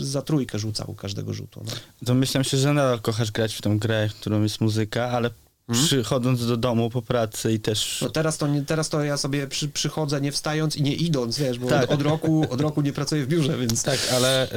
za 0.00 0.22
trójkę 0.22 0.58
rzucał 0.58 0.94
każdego 0.94 1.34
rzutu. 1.34 1.62
No. 1.66 1.72
Domyślam 2.02 2.44
się, 2.44 2.56
że 2.56 2.72
nadal 2.72 3.00
kochasz 3.00 3.32
grać 3.32 3.54
w 3.54 3.62
tą 3.62 3.78
grę, 3.78 4.08
którą 4.20 4.42
jest 4.42 4.60
muzyka, 4.60 5.10
ale 5.10 5.30
przychodząc 5.72 6.46
do 6.46 6.56
domu 6.56 6.90
po 6.90 7.02
pracy 7.02 7.52
i 7.52 7.60
też... 7.60 7.98
No 8.02 8.10
teraz 8.10 8.38
to, 8.38 8.46
nie, 8.46 8.62
teraz 8.62 8.88
to 8.88 9.04
ja 9.04 9.16
sobie 9.16 9.46
przy, 9.46 9.68
przychodzę 9.68 10.20
nie 10.20 10.32
wstając 10.32 10.76
i 10.76 10.82
nie 10.82 10.94
idąc, 10.94 11.38
wiesz, 11.38 11.58
bo 11.58 11.68
Tak. 11.68 11.84
od, 11.84 11.90
od, 11.90 12.02
roku, 12.02 12.46
od 12.50 12.60
roku 12.60 12.82
nie 12.82 12.92
pracuję 12.92 13.24
w 13.24 13.28
biurze, 13.28 13.58
więc... 13.58 13.82
Tak, 13.82 13.98
ale 14.14 14.46
y, 14.46 14.50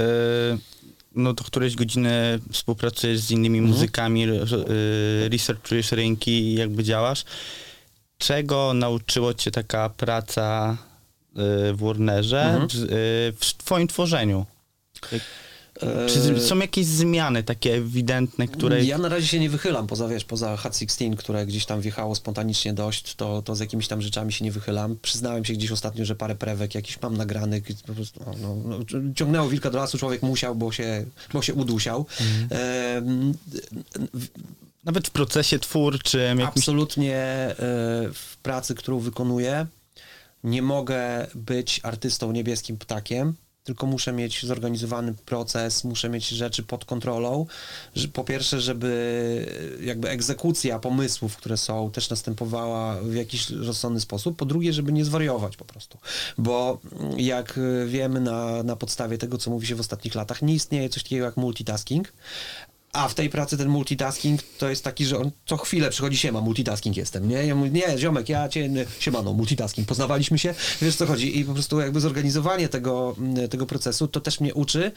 no 1.15 1.33
do 1.33 1.43
którejś 1.43 1.75
godziny 1.75 2.39
współpracujesz 2.51 3.19
z 3.19 3.31
innymi 3.31 3.61
muzykami, 3.61 4.23
y, 4.29 5.29
researchujesz 5.29 5.91
rynki 5.91 6.31
i 6.31 6.53
jakby 6.53 6.83
działasz. 6.83 7.23
Czego 8.17 8.73
nauczyło 8.73 9.33
cię 9.33 9.51
taka 9.51 9.89
praca 9.89 10.77
y, 11.71 11.73
w 11.73 11.77
Warnerze 11.79 12.41
Mhm. 12.43 12.67
w, 12.69 12.75
y, 12.75 12.87
w 13.39 13.57
twoim 13.57 13.87
tworzeniu? 13.87 14.45
Czy 16.07 16.39
są 16.39 16.59
jakieś 16.59 16.85
zmiany 16.85 17.43
takie 17.43 17.75
ewidentne, 17.75 18.47
które... 18.47 18.85
Ja 18.85 18.97
na 18.97 19.09
razie 19.09 19.27
się 19.27 19.39
nie 19.39 19.49
wychylam, 19.49 19.87
poza 19.87 20.07
wiesz, 20.07 20.25
poza 20.25 20.57
Hot 20.57 20.77
16, 20.77 21.15
które 21.15 21.45
gdzieś 21.45 21.65
tam 21.65 21.81
wjechało 21.81 22.15
spontanicznie 22.15 22.73
dość, 22.73 23.15
to, 23.15 23.41
to 23.41 23.55
z 23.55 23.59
jakimiś 23.59 23.87
tam 23.87 24.01
rzeczami 24.01 24.33
się 24.33 24.45
nie 24.45 24.51
wychylam. 24.51 24.97
Przyznałem 25.01 25.45
się 25.45 25.53
gdzieś 25.53 25.71
ostatnio, 25.71 26.05
że 26.05 26.15
parę 26.15 26.35
prewek 26.35 26.75
jakiś 26.75 27.01
mam 27.01 27.17
nagranych, 27.17 27.63
po 27.87 27.93
prostu, 27.93 28.19
no, 28.25 28.33
no, 28.41 28.55
no, 28.65 29.13
ciągnęło 29.15 29.49
wilka 29.49 29.69
do 29.69 29.77
lasu, 29.77 29.97
człowiek 29.97 30.21
musiał, 30.21 30.55
bo 30.55 30.71
się, 30.71 31.05
bo 31.33 31.41
się 31.41 31.53
udusiał. 31.53 32.05
Em, 32.49 33.33
Nawet 34.83 35.07
w 35.07 35.11
procesie 35.11 35.59
twórczym, 35.59 36.39
jakimś... 36.39 36.57
Absolutnie 36.57 37.15
e, 37.15 37.55
w 38.13 38.37
pracy, 38.43 38.75
którą 38.75 38.99
wykonuję, 38.99 39.65
nie 40.43 40.61
mogę 40.61 41.27
być 41.35 41.79
artystą 41.83 42.31
niebieskim 42.31 42.77
ptakiem, 42.77 43.33
tylko 43.67 43.85
muszę 43.85 44.13
mieć 44.13 44.45
zorganizowany 44.45 45.13
proces, 45.13 45.83
muszę 45.83 46.09
mieć 46.09 46.27
rzeczy 46.29 46.63
pod 46.63 46.85
kontrolą. 46.85 47.45
Po 48.13 48.23
pierwsze, 48.23 48.61
żeby 48.61 48.87
jakby 49.81 50.09
egzekucja 50.09 50.79
pomysłów, 50.79 51.37
które 51.37 51.57
są, 51.57 51.91
też 51.91 52.09
następowała 52.09 53.01
w 53.01 53.13
jakiś 53.13 53.49
rozsądny 53.49 53.99
sposób. 53.99 54.37
Po 54.37 54.45
drugie, 54.45 54.73
żeby 54.73 54.91
nie 54.91 55.05
zwariować 55.05 55.57
po 55.57 55.65
prostu. 55.65 55.97
Bo 56.37 56.79
mm, 56.91 57.19
jak 57.19 57.57
y, 57.57 57.85
wiemy 57.87 58.21
na, 58.21 58.63
na 58.63 58.75
podstawie 58.75 59.17
tego, 59.17 59.37
co 59.37 59.51
mówi 59.51 59.67
się 59.67 59.75
w 59.75 59.79
ostatnich 59.79 60.15
latach, 60.15 60.41
nie 60.41 60.53
istnieje 60.53 60.89
coś 60.89 61.03
takiego 61.03 61.25
jak 61.25 61.37
multitasking. 61.37 62.13
A 62.93 63.07
w 63.07 63.15
tej 63.15 63.29
pracy 63.29 63.57
ten 63.57 63.69
multitasking 63.69 64.41
to 64.57 64.69
jest 64.69 64.83
taki, 64.83 65.05
że 65.05 65.17
on 65.17 65.31
co 65.45 65.57
chwilę 65.57 65.89
przychodzi, 65.89 66.17
siema, 66.17 66.41
multitasking 66.41 66.97
jestem, 66.97 67.29
nie? 67.29 67.45
Ja 67.45 67.55
mówię, 67.55 67.69
nie, 67.69 67.97
ziomek, 67.97 68.29
ja 68.29 68.49
cię, 68.49 68.69
siemano, 68.99 69.33
multitasking, 69.33 69.87
poznawaliśmy 69.87 70.39
się, 70.39 70.55
wiesz 70.81 70.95
co 70.95 71.05
chodzi 71.05 71.39
i 71.39 71.45
po 71.45 71.53
prostu 71.53 71.79
jakby 71.79 71.99
zorganizowanie 71.99 72.69
tego, 72.69 73.15
mm, 73.17 73.49
tego 73.49 73.65
procesu, 73.65 74.07
to 74.07 74.21
też 74.21 74.39
mnie 74.39 74.53
uczy, 74.53 74.91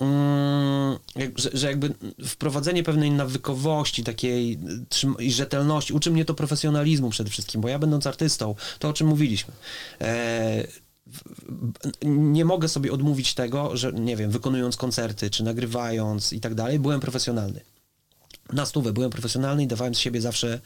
mm, 0.00 0.98
że, 1.36 1.50
że 1.52 1.66
jakby 1.66 1.94
wprowadzenie 2.26 2.82
pewnej 2.82 3.10
nawykowości, 3.10 4.04
takiej 4.04 4.58
i 5.18 5.32
rzetelności, 5.32 5.92
uczy 5.92 6.10
mnie 6.10 6.24
to 6.24 6.34
profesjonalizmu 6.34 7.10
przede 7.10 7.30
wszystkim, 7.30 7.60
bo 7.60 7.68
ja 7.68 7.78
będąc 7.78 8.06
artystą, 8.06 8.54
to 8.78 8.88
o 8.88 8.92
czym 8.92 9.06
mówiliśmy, 9.06 9.54
e, 10.00 10.64
nie 12.02 12.44
mogę 12.44 12.68
sobie 12.68 12.92
odmówić 12.92 13.34
tego, 13.34 13.76
że 13.76 13.92
nie 13.92 14.16
wiem, 14.16 14.30
wykonując 14.30 14.76
koncerty, 14.76 15.30
czy 15.30 15.44
nagrywając 15.44 16.32
i 16.32 16.40
tak 16.40 16.54
dalej, 16.54 16.78
byłem 16.78 17.00
profesjonalny. 17.00 17.60
na 18.52 18.66
stówę 18.66 18.92
byłem 18.92 19.10
profesjonalny 19.10 19.62
i 19.62 19.66
dawałem 19.66 19.94
z 19.94 19.98
siebie 19.98 20.20
zawsze 20.20 20.60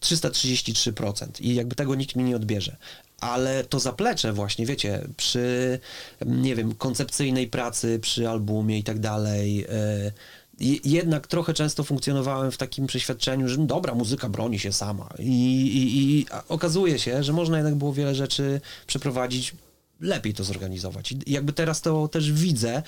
333% 0.00 1.26
i 1.40 1.54
jakby 1.54 1.74
tego 1.74 1.94
nikt 1.94 2.16
mi 2.16 2.24
nie 2.24 2.36
odbierze. 2.36 2.76
Ale 3.20 3.64
to 3.64 3.80
zaplecze 3.80 4.32
właśnie, 4.32 4.66
wiecie, 4.66 5.08
przy, 5.16 5.78
nie 6.26 6.54
wiem, 6.54 6.74
koncepcyjnej 6.74 7.48
pracy, 7.48 7.98
przy 8.02 8.28
albumie 8.28 8.78
i 8.78 8.82
tak 8.84 8.98
dalej, 8.98 9.64
e, 9.68 10.12
je- 10.60 10.78
jednak 10.84 11.26
trochę 11.26 11.54
często 11.54 11.84
funkcjonowałem 11.84 12.50
w 12.50 12.56
takim 12.56 12.86
przeświadczeniu, 12.86 13.48
że 13.48 13.56
no 13.58 13.66
dobra, 13.66 13.94
muzyka 13.94 14.28
broni 14.28 14.58
się 14.58 14.72
sama. 14.72 15.08
I, 15.18 15.22
i, 15.66 15.98
i 16.20 16.26
okazuje 16.48 16.98
się, 16.98 17.22
że 17.22 17.32
można 17.32 17.56
jednak 17.56 17.74
było 17.74 17.92
wiele 17.92 18.14
rzeczy 18.14 18.60
przeprowadzić 18.86 19.54
lepiej 20.00 20.34
to 20.34 20.44
zorganizować. 20.44 21.12
I 21.12 21.18
jakby 21.26 21.52
teraz 21.52 21.80
to 21.80 22.08
też 22.08 22.32
widzę, 22.32 22.82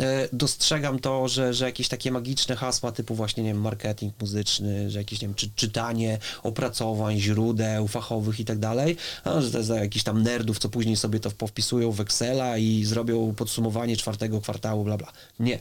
e, 0.00 0.28
dostrzegam 0.32 0.98
to, 0.98 1.28
że, 1.28 1.54
że 1.54 1.64
jakieś 1.64 1.88
takie 1.88 2.10
magiczne 2.10 2.56
hasła 2.56 2.92
typu 2.92 3.14
właśnie, 3.14 3.42
nie 3.42 3.50
wiem, 3.50 3.60
marketing 3.60 4.14
muzyczny, 4.20 4.90
że 4.90 4.98
jakieś, 4.98 5.22
nie 5.22 5.28
wiem, 5.28 5.34
czy, 5.34 5.50
czytanie 5.56 6.18
opracowań, 6.42 7.20
źródeł 7.20 7.88
fachowych 7.88 8.40
i 8.40 8.44
tak 8.44 8.58
dalej, 8.58 8.96
że 9.38 9.50
to 9.50 9.58
jest 9.58 9.70
jakichś 9.70 10.04
tam 10.04 10.22
nerdów, 10.22 10.58
co 10.58 10.68
później 10.68 10.96
sobie 10.96 11.20
to 11.20 11.30
powpisują 11.30 11.92
w 11.92 12.00
Excela 12.00 12.58
i 12.58 12.84
zrobią 12.84 13.34
podsumowanie 13.34 13.96
czwartego 13.96 14.40
kwartału, 14.40 14.84
bla, 14.84 14.96
bla. 14.96 15.12
Nie 15.40 15.60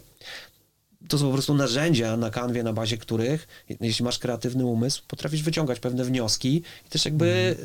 to 1.07 1.17
są 1.17 1.25
po 1.25 1.33
prostu 1.33 1.53
narzędzia 1.53 2.17
na 2.17 2.29
kanwie, 2.29 2.63
na 2.63 2.73
bazie 2.73 2.97
których, 2.97 3.47
jeśli 3.81 4.05
masz 4.05 4.19
kreatywny 4.19 4.65
umysł, 4.65 5.03
potrafisz 5.07 5.43
wyciągać 5.43 5.79
pewne 5.79 6.03
wnioski 6.03 6.63
i 6.87 6.89
też 6.89 7.05
jakby 7.05 7.55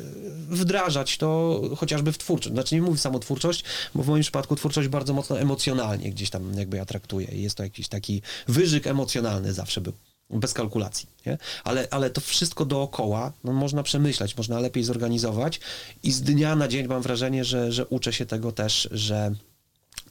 wdrażać 0.49 1.17
to 1.17 1.61
chociażby 1.77 2.11
w 2.11 2.17
twórczość. 2.17 2.53
Znaczy 2.53 2.75
nie 2.75 2.81
mówię 2.81 2.97
samotwórczość, 2.97 3.63
bo 3.95 4.03
w 4.03 4.07
moim 4.07 4.21
przypadku 4.21 4.55
twórczość 4.55 4.87
bardzo 4.87 5.13
mocno 5.13 5.39
emocjonalnie 5.39 6.11
gdzieś 6.11 6.29
tam 6.29 6.53
jakby 6.53 6.77
ja 6.77 6.85
traktuję 6.85 7.27
i 7.27 7.41
jest 7.41 7.57
to 7.57 7.63
jakiś 7.63 7.87
taki 7.87 8.21
wyżyk 8.47 8.87
emocjonalny 8.87 9.53
zawsze 9.53 9.81
był. 9.81 9.93
Bez 10.29 10.53
kalkulacji, 10.53 11.09
nie? 11.25 11.37
Ale, 11.63 11.87
ale 11.91 12.09
to 12.09 12.21
wszystko 12.21 12.65
dookoła 12.65 13.33
no, 13.43 13.53
można 13.53 13.83
przemyśleć, 13.83 14.37
można 14.37 14.59
lepiej 14.59 14.83
zorganizować 14.83 15.59
i 16.03 16.11
z 16.11 16.21
dnia 16.21 16.55
na 16.55 16.67
dzień 16.67 16.87
mam 16.87 17.01
wrażenie, 17.01 17.45
że, 17.45 17.71
że 17.71 17.85
uczę 17.85 18.13
się 18.13 18.25
tego 18.25 18.51
też, 18.51 18.89
że 18.91 19.31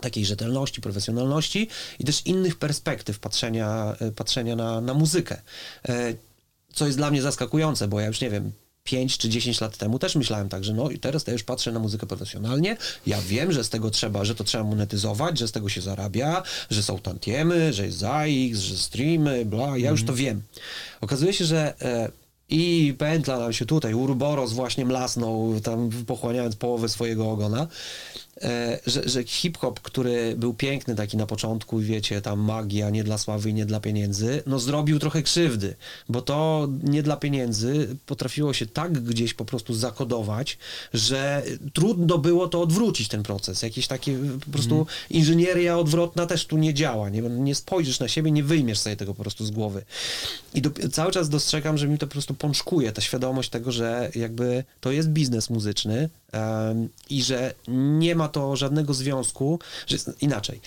takiej 0.00 0.24
rzetelności, 0.24 0.80
profesjonalności 0.80 1.68
i 1.98 2.04
też 2.04 2.26
innych 2.26 2.56
perspektyw 2.56 3.18
patrzenia, 3.18 3.96
e, 4.00 4.12
patrzenia 4.12 4.56
na, 4.56 4.80
na 4.80 4.94
muzykę. 4.94 5.42
E, 5.88 6.14
Co 6.74 6.86
jest 6.86 6.98
dla 6.98 7.10
mnie 7.10 7.22
zaskakujące, 7.22 7.88
bo 7.88 8.00
ja 8.00 8.06
już 8.06 8.20
nie 8.20 8.30
wiem, 8.30 8.52
5 8.84 9.18
czy 9.18 9.28
10 9.28 9.60
lat 9.60 9.76
temu 9.76 9.98
też 9.98 10.16
myślałem 10.16 10.48
tak, 10.48 10.64
że 10.64 10.74
no 10.74 10.90
i 10.90 10.98
teraz 10.98 11.24
to 11.24 11.32
już 11.32 11.42
patrzę 11.42 11.72
na 11.72 11.78
muzykę 11.78 12.06
profesjonalnie, 12.06 12.76
ja 13.06 13.22
wiem, 13.22 13.52
że 13.52 13.64
z 13.64 13.70
tego 13.70 13.90
trzeba, 13.90 14.24
że 14.24 14.34
to 14.34 14.44
trzeba 14.44 14.64
monetyzować, 14.64 15.38
że 15.38 15.48
z 15.48 15.52
tego 15.52 15.68
się 15.68 15.80
zarabia, 15.80 16.42
że 16.70 16.82
są 16.82 16.98
tantiemy, 16.98 17.72
że 17.72 17.86
jest 17.86 17.98
ZAX, 17.98 18.58
że 18.58 18.76
streamy, 18.76 19.44
bla, 19.44 19.78
ja 19.78 19.90
już 19.90 20.04
to 20.04 20.14
wiem. 20.14 20.42
Okazuje 21.00 21.32
się, 21.32 21.44
że 21.44 21.74
e, 21.82 22.10
i 22.48 22.94
pętla 22.98 23.38
nam 23.38 23.52
się 23.52 23.66
tutaj, 23.66 23.94
Urboros 23.94 24.52
właśnie 24.52 24.84
mlasnął, 24.84 25.60
tam 25.60 25.90
pochłaniając 26.06 26.56
połowę 26.56 26.88
swojego 26.88 27.30
ogona, 27.30 27.66
że, 28.86 29.08
że 29.08 29.24
hip-hop, 29.24 29.80
który 29.80 30.34
był 30.36 30.54
piękny 30.54 30.94
taki 30.94 31.16
na 31.16 31.26
początku, 31.26 31.80
i 31.80 31.84
wiecie, 31.84 32.20
tam 32.20 32.40
magia, 32.40 32.90
nie 32.90 33.04
dla 33.04 33.18
sławy 33.18 33.50
i 33.50 33.54
nie 33.54 33.66
dla 33.66 33.80
pieniędzy, 33.80 34.42
no 34.46 34.58
zrobił 34.58 34.98
trochę 34.98 35.22
krzywdy, 35.22 35.74
bo 36.08 36.22
to 36.22 36.68
nie 36.82 37.02
dla 37.02 37.16
pieniędzy 37.16 37.96
potrafiło 38.06 38.52
się 38.52 38.66
tak 38.66 38.92
gdzieś 38.92 39.34
po 39.34 39.44
prostu 39.44 39.74
zakodować, 39.74 40.58
że 40.94 41.42
trudno 41.72 42.18
było 42.18 42.48
to 42.48 42.60
odwrócić 42.60 43.08
ten 43.08 43.22
proces. 43.22 43.62
Jakieś 43.62 43.86
takie 43.86 44.18
po 44.44 44.50
prostu 44.50 44.86
inżynieria 45.10 45.78
odwrotna 45.78 46.26
też 46.26 46.46
tu 46.46 46.56
nie 46.56 46.74
działa, 46.74 47.08
nie, 47.08 47.22
nie 47.22 47.54
spojrzysz 47.54 48.00
na 48.00 48.08
siebie, 48.08 48.30
nie 48.30 48.44
wyjmiesz 48.44 48.78
sobie 48.78 48.96
tego 48.96 49.14
po 49.14 49.22
prostu 49.22 49.44
z 49.44 49.50
głowy. 49.50 49.84
I 50.54 50.62
do, 50.62 50.70
cały 50.92 51.12
czas 51.12 51.28
dostrzegam, 51.28 51.78
że 51.78 51.88
mi 51.88 51.98
to 51.98 52.06
po 52.06 52.12
prostu 52.12 52.34
pączkuje, 52.34 52.92
ta 52.92 53.00
świadomość 53.00 53.50
tego, 53.50 53.72
że 53.72 54.10
jakby 54.14 54.64
to 54.80 54.92
jest 54.92 55.08
biznes 55.08 55.50
muzyczny 55.50 56.08
i 57.10 57.22
że 57.22 57.54
nie 57.68 58.14
ma 58.14 58.28
to 58.28 58.56
żadnego 58.56 58.94
związku, 58.94 59.58
że 59.86 59.96
inaczej, 60.20 60.60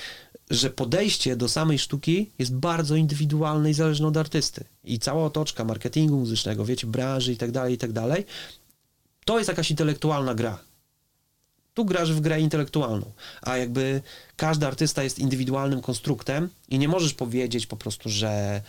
że 0.50 0.70
podejście 0.70 1.36
do 1.36 1.50
samej 1.50 1.80
sztuki 1.80 2.32
jest 2.40 2.56
bardzo 2.56 2.96
indywidualne 2.96 3.70
i 3.70 3.74
zależne 3.74 4.08
od 4.08 4.18
artysty. 4.18 4.64
I 4.84 5.00
cała 5.00 5.26
otoczka 5.26 5.64
marketingu 5.66 6.18
muzycznego, 6.18 6.66
wiecie, 6.66 6.88
branży 6.88 7.34
i 7.34 7.38
tak 7.38 7.52
dalej, 7.52 7.74
i 7.74 7.78
tak 7.78 7.92
dalej, 7.92 8.26
to 9.26 9.38
jest 9.38 9.48
jakaś 9.48 9.72
intelektualna 9.72 10.36
gra. 10.36 10.60
Tu 11.74 11.86
grasz 11.86 12.14
w 12.14 12.20
grę 12.20 12.42
intelektualną, 12.42 13.12
a 13.42 13.58
jakby 13.58 14.02
każdy 14.36 14.68
artysta 14.68 15.04
jest 15.04 15.20
indywidualnym 15.20 15.82
konstruktem 15.82 16.50
i 16.70 16.80
nie 16.80 16.88
możesz 16.88 17.14
powiedzieć 17.14 17.68
po 17.68 17.78
prostu, 17.78 18.10
że 18.10 18.62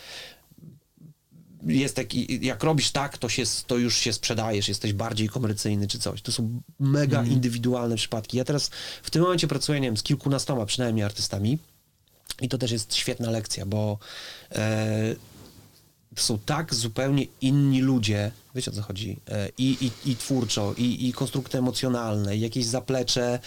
jest 1.67 1.97
taki, 1.97 2.47
jak 2.47 2.65
robisz 2.65 2.91
tak, 2.91 3.19
to, 3.19 3.29
się, 3.29 3.43
to 3.67 3.77
już 3.77 3.97
się 3.97 4.13
sprzedajesz, 4.13 4.69
jesteś 4.69 4.93
bardziej 4.93 5.29
komercyjny 5.29 5.89
czy 5.89 5.99
coś. 5.99 6.23
To 6.23 6.33
są 6.33 6.61
mega 6.81 7.25
indywidualne 7.25 7.97
przypadki. 7.97 8.37
Ja 8.37 8.45
teraz 8.45 8.71
w 9.03 9.11
tym 9.11 9.23
momencie 9.23 9.49
pracuję, 9.49 9.81
nie 9.81 9.89
wiem, 9.89 9.97
z 9.97 10.03
kilkunastoma 10.03 10.67
przynajmniej 10.67 11.05
artystami 11.05 11.59
i 12.41 12.49
to 12.49 12.59
też 12.59 12.71
jest 12.71 12.95
świetna 12.95 13.31
lekcja, 13.31 13.67
bo 13.67 13.99
e, 14.53 15.15
są 16.17 16.39
tak 16.39 16.75
zupełnie 16.75 17.27
inni 17.41 17.81
ludzie, 17.81 18.31
wiecie 18.55 18.71
o 18.71 18.75
co 18.75 18.83
chodzi, 18.83 19.17
e, 19.29 19.49
i, 19.59 19.91
i, 20.05 20.11
i 20.11 20.17
twórczo, 20.17 20.75
i, 20.79 21.09
i 21.09 21.13
konstrukty 21.13 21.59
emocjonalne, 21.59 22.37
i 22.37 22.41
jakieś 22.41 22.65
zaplecze 22.65 23.39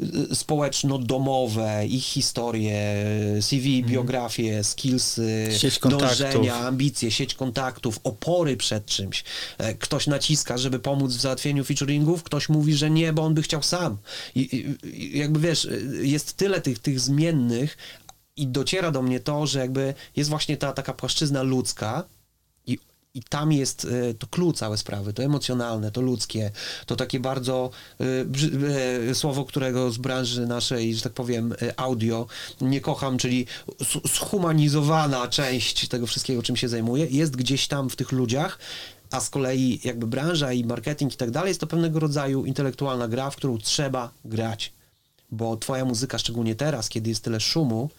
y, 0.00 0.34
społeczno-domowe, 0.34 1.86
ich 1.86 2.04
historie, 2.04 3.04
CV, 3.40 3.82
biografie, 3.84 4.64
skillsy, 4.64 5.48
dążenia, 5.90 6.54
ambicje, 6.54 7.10
sieć 7.10 7.34
kontaktów, 7.34 8.00
opory 8.04 8.56
przed 8.56 8.86
czymś. 8.86 9.24
E, 9.58 9.74
Ktoś 9.74 10.06
naciska, 10.06 10.58
żeby 10.58 10.78
pomóc 10.78 11.12
w 11.12 11.20
załatwieniu 11.20 11.64
featuringów, 11.64 12.22
ktoś 12.22 12.48
mówi, 12.48 12.74
że 12.74 12.90
nie, 12.90 13.12
bo 13.12 13.22
on 13.22 13.34
by 13.34 13.42
chciał 13.42 13.62
sam. 13.62 13.96
I, 14.34 14.66
i, 14.84 15.18
jakby 15.18 15.40
wiesz, 15.40 15.68
jest 16.02 16.36
tyle 16.36 16.60
tych, 16.60 16.78
tych 16.78 17.00
zmiennych 17.00 17.76
i 18.40 18.46
dociera 18.46 18.90
do 18.90 19.02
mnie 19.02 19.20
to, 19.20 19.46
że 19.46 19.58
jakby 19.58 19.94
jest 20.16 20.30
właśnie 20.30 20.56
ta 20.56 20.72
taka 20.72 20.92
płaszczyzna 20.92 21.42
ludzka, 21.42 22.04
i, 22.66 22.78
I 23.14 23.22
tam 23.22 23.52
jest 23.52 23.84
e, 23.84 24.14
to 24.14 24.26
clue 24.26 24.52
całe 24.52 24.76
sprawy, 24.76 25.12
to 25.12 25.22
emocjonalne, 25.22 25.90
to 25.90 26.00
ludzkie, 26.00 26.50
to 26.86 26.96
takie 26.96 27.20
bardzo 27.20 27.70
e, 28.00 28.04
e, 29.10 29.14
słowo, 29.14 29.44
którego 29.44 29.90
z 29.90 29.98
branży 29.98 30.46
naszej, 30.46 30.94
że 30.94 31.02
tak 31.02 31.12
powiem, 31.12 31.54
audio 31.76 32.26
nie 32.60 32.80
kocham, 32.80 33.18
czyli 33.18 33.46
zhumanizowana 34.04 35.28
część 35.28 35.88
tego 35.88 36.06
wszystkiego, 36.06 36.42
czym 36.42 36.56
się 36.56 36.68
zajmuję, 36.68 37.06
jest 37.10 37.36
gdzieś 37.36 37.68
tam 37.68 37.90
w 37.90 37.96
tych 37.96 38.12
ludziach, 38.12 38.58
a 39.10 39.20
z 39.20 39.30
kolei 39.30 39.80
jakby 39.84 40.06
branża 40.06 40.52
i 40.52 40.64
marketing 40.64 41.14
i 41.14 41.16
tak 41.16 41.30
dalej 41.30 41.48
jest 41.48 41.60
to 41.60 41.66
pewnego 41.66 42.00
rodzaju 42.00 42.44
intelektualna 42.44 43.08
gra, 43.08 43.30
w 43.30 43.36
którą 43.36 43.58
trzeba 43.58 44.10
grać 44.24 44.72
bo 45.32 45.56
twoja 45.56 45.84
muzyka, 45.84 46.18
szczególnie 46.18 46.54
teraz, 46.54 46.88
kiedy 46.88 47.10
jest 47.10 47.24
tyle 47.24 47.40
szumu, 47.40 47.90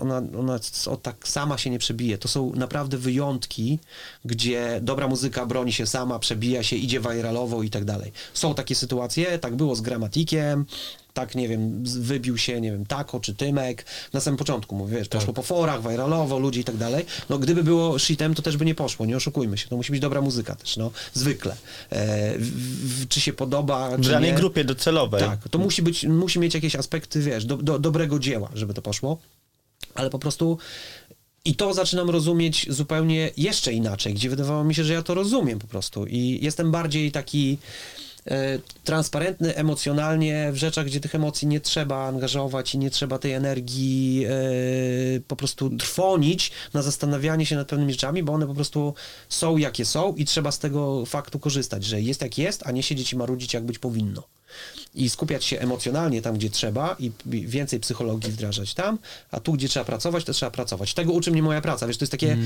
ona, 0.00 0.22
ona 0.38 0.58
o, 0.86 0.96
tak 0.96 1.28
sama 1.28 1.58
się 1.58 1.70
nie 1.70 1.78
przebije. 1.78 2.18
To 2.18 2.28
są 2.28 2.52
naprawdę 2.54 2.98
wyjątki, 2.98 3.78
gdzie 4.24 4.80
dobra 4.82 5.08
muzyka 5.08 5.46
broni 5.46 5.72
się 5.72 5.86
sama, 5.86 6.18
przebija 6.18 6.62
się, 6.62 6.76
idzie 6.76 7.00
viralowo 7.00 7.62
i 7.62 7.70
tak 7.70 7.84
dalej. 7.84 8.12
Są 8.34 8.54
takie 8.54 8.74
sytuacje, 8.74 9.38
tak 9.38 9.56
było 9.56 9.76
z 9.76 9.80
Gramatikiem, 9.80 10.66
tak, 11.14 11.34
nie 11.34 11.48
wiem, 11.48 11.84
wybił 11.84 12.38
się, 12.38 12.60
nie 12.60 12.72
wiem, 12.72 12.86
Tako 12.86 13.20
czy 13.20 13.34
Tymek, 13.34 13.84
na 14.12 14.20
samym 14.20 14.38
początku, 14.38 14.76
mówię, 14.76 14.98
wiesz, 14.98 15.08
poszło 15.08 15.32
po 15.32 15.42
forach, 15.42 15.82
viralowo, 15.90 16.38
ludzi 16.38 16.60
i 16.60 16.64
tak 16.64 16.76
dalej. 16.76 17.06
No, 17.30 17.38
gdyby 17.38 17.64
było 17.64 17.98
shitem, 17.98 18.34
to 18.34 18.42
też 18.42 18.56
by 18.56 18.64
nie 18.64 18.74
poszło, 18.74 19.06
nie 19.06 19.16
oszukujmy 19.16 19.58
się, 19.58 19.68
to 19.68 19.76
musi 19.76 19.92
być 19.92 20.00
dobra 20.00 20.20
muzyka 20.20 20.54
też, 20.54 20.76
no, 20.76 20.90
zwykle. 21.14 21.56
E, 21.90 22.38
w, 22.38 23.02
w, 23.02 23.08
czy 23.08 23.20
się 23.20 23.32
podoba, 23.32 23.96
W 23.96 24.08
danej 24.08 24.34
grupie 24.34 24.64
docelowej. 24.64 25.20
Tak, 25.20 25.48
to 25.48 25.58
musi 25.58 25.82
być, 25.82 26.04
musi 26.04 26.38
mieć 26.38 26.54
jakieś 26.54 26.76
aspekty, 26.76 27.20
wiesz, 27.20 27.44
do, 27.44 27.56
do, 27.56 27.78
dobrego 27.78 28.18
dzieła, 28.18 28.48
żeby 28.54 28.74
to 28.74 28.82
poszło, 28.82 29.18
ale 29.94 30.10
po 30.10 30.18
prostu 30.18 30.58
i 31.44 31.54
to 31.54 31.74
zaczynam 31.74 32.10
rozumieć 32.10 32.66
zupełnie 32.70 33.30
jeszcze 33.36 33.72
inaczej, 33.72 34.14
gdzie 34.14 34.30
wydawało 34.30 34.64
mi 34.64 34.74
się, 34.74 34.84
że 34.84 34.92
ja 34.92 35.02
to 35.02 35.14
rozumiem 35.14 35.58
po 35.58 35.66
prostu 35.66 36.06
i 36.06 36.38
jestem 36.42 36.70
bardziej 36.70 37.12
taki 37.12 37.58
e, 38.26 38.58
transparentny 38.84 39.56
emocjonalnie 39.56 40.50
w 40.52 40.56
rzeczach, 40.56 40.86
gdzie 40.86 41.00
tych 41.00 41.14
emocji 41.14 41.48
nie 41.48 41.60
trzeba 41.60 42.06
angażować 42.06 42.74
i 42.74 42.78
nie 42.78 42.90
trzeba 42.90 43.18
tej 43.18 43.32
energii 43.32 44.24
e, 44.28 44.30
po 45.20 45.36
prostu 45.36 45.76
trwonić 45.76 46.52
na 46.74 46.82
zastanawianie 46.82 47.46
się 47.46 47.56
nad 47.56 47.68
pewnymi 47.68 47.92
rzeczami, 47.92 48.22
bo 48.22 48.32
one 48.32 48.46
po 48.46 48.54
prostu 48.54 48.94
są 49.28 49.56
jakie 49.56 49.84
są 49.84 50.14
i 50.14 50.24
trzeba 50.24 50.52
z 50.52 50.58
tego 50.58 51.06
faktu 51.06 51.38
korzystać, 51.38 51.84
że 51.84 52.00
jest 52.00 52.22
jak 52.22 52.38
jest, 52.38 52.66
a 52.66 52.72
nie 52.72 52.82
siedzieć 52.82 53.12
i 53.12 53.16
marudzić 53.16 53.54
jak 53.54 53.64
być 53.64 53.78
powinno. 53.78 54.22
I 54.94 55.08
skupiać 55.10 55.44
się 55.44 55.58
emocjonalnie 55.60 56.22
tam, 56.22 56.34
gdzie 56.34 56.50
trzeba 56.50 56.96
i 56.98 57.10
i 57.32 57.46
więcej 57.46 57.80
psychologii 57.80 58.32
wdrażać 58.32 58.74
tam, 58.74 58.98
a 59.30 59.40
tu, 59.40 59.52
gdzie 59.52 59.68
trzeba 59.68 59.84
pracować, 59.84 60.24
to 60.24 60.32
trzeba 60.32 60.50
pracować. 60.50 60.94
Tego 60.94 61.12
uczy 61.12 61.30
mnie 61.30 61.42
moja 61.42 61.60
praca, 61.60 61.86
wiesz, 61.86 61.96
to 61.96 62.02
jest 62.04 62.10
takie, 62.12 62.36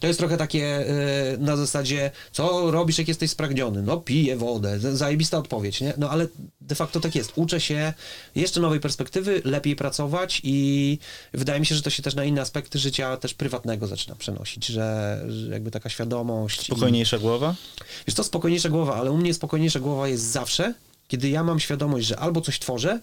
to 0.00 0.06
jest 0.06 0.18
trochę 0.18 0.36
takie 0.36 0.64
e, 0.66 1.36
na 1.38 1.56
zasadzie, 1.56 2.10
co 2.32 2.70
robisz, 2.70 2.98
jak 2.98 3.08
jesteś 3.08 3.30
spragniony? 3.30 3.82
No 3.82 3.96
piję 3.96 4.36
wodę, 4.36 4.78
zajebista 4.96 5.38
odpowiedź, 5.38 5.80
nie? 5.80 5.92
No 5.98 6.10
ale 6.10 6.26
de 6.60 6.74
facto 6.74 7.00
tak 7.00 7.14
jest. 7.14 7.32
Uczę 7.36 7.60
się 7.60 7.92
jeszcze 8.34 8.60
nowej 8.60 8.80
perspektywy, 8.80 9.42
lepiej 9.44 9.76
pracować 9.76 10.40
i 10.44 10.98
wydaje 11.32 11.60
mi 11.60 11.66
się, 11.66 11.74
że 11.74 11.82
to 11.82 11.90
się 11.90 12.02
też 12.02 12.14
na 12.14 12.24
inne 12.24 12.40
aspekty 12.40 12.78
życia 12.78 13.16
też 13.16 13.34
prywatnego 13.34 13.86
zaczyna 13.86 14.14
przenosić, 14.16 14.66
że, 14.66 15.20
że 15.28 15.52
jakby 15.52 15.70
taka 15.70 15.88
świadomość. 15.88 16.60
i- 16.62 16.64
Spokojniejsza 16.64 17.18
głowa? 17.18 17.54
Wiesz 18.06 18.14
to 18.14 18.24
spokojniejsza 18.24 18.68
głowa, 18.68 18.96
ale 18.96 19.10
u 19.10 19.16
mnie 19.16 19.34
spokojniejsza 19.34 19.80
głowa 19.80 20.08
jest 20.08 20.24
zawsze, 20.24 20.74
kiedy 21.10 21.28
ja 21.28 21.44
mam 21.44 21.60
świadomość, 21.60 22.06
że 22.06 22.18
albo 22.18 22.40
coś 22.40 22.58
tworzę, 22.58 23.00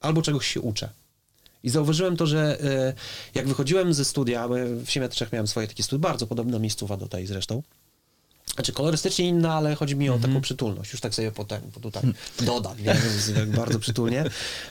albo 0.00 0.22
czegoś 0.22 0.46
się 0.46 0.60
uczę. 0.60 0.88
I 1.62 1.70
zauważyłem 1.70 2.16
to, 2.16 2.26
że 2.26 2.60
e, 2.62 2.94
jak 3.34 3.48
wychodziłem 3.48 3.94
ze 3.94 4.04
studia, 4.04 4.48
w 4.84 4.90
Siemiatrzech 4.90 5.32
miałem 5.32 5.46
swoje 5.46 5.68
takie 5.68 5.82
studia, 5.82 6.08
bardzo 6.08 6.26
podobna 6.26 6.58
miejscowa 6.58 6.96
do 6.96 7.08
tej 7.08 7.26
zresztą, 7.26 7.62
znaczy 8.58 8.72
kolorystycznie 8.72 9.28
inna, 9.28 9.54
ale 9.54 9.74
chodzi 9.74 9.96
mi 9.96 10.10
o 10.10 10.18
taką 10.18 10.40
przytulność. 10.40 10.92
Już 10.92 11.00
tak 11.00 11.14
sobie 11.14 11.32
potem 11.32 11.62
bo 11.74 11.80
tutaj 11.80 12.02
dodam, 12.40 12.72
nie? 12.82 12.96
Tak 13.34 13.50
bardzo 13.50 13.78
przytulnie. 13.78 14.24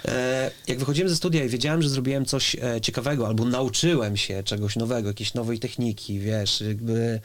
E, 0.05 0.51
jak 0.67 0.79
wychodziłem 0.79 1.09
ze 1.09 1.15
studia 1.15 1.43
i 1.43 1.49
wiedziałem, 1.49 1.81
że 1.81 1.89
zrobiłem 1.89 2.25
coś 2.25 2.55
e, 2.55 2.81
ciekawego, 2.81 3.27
albo 3.27 3.45
nauczyłem 3.45 4.17
się 4.17 4.43
czegoś 4.43 4.75
nowego, 4.75 5.07
jakiejś 5.07 5.33
nowej 5.33 5.59
techniki, 5.59 6.19
wiesz, 6.19 6.61
jakby 6.61 7.19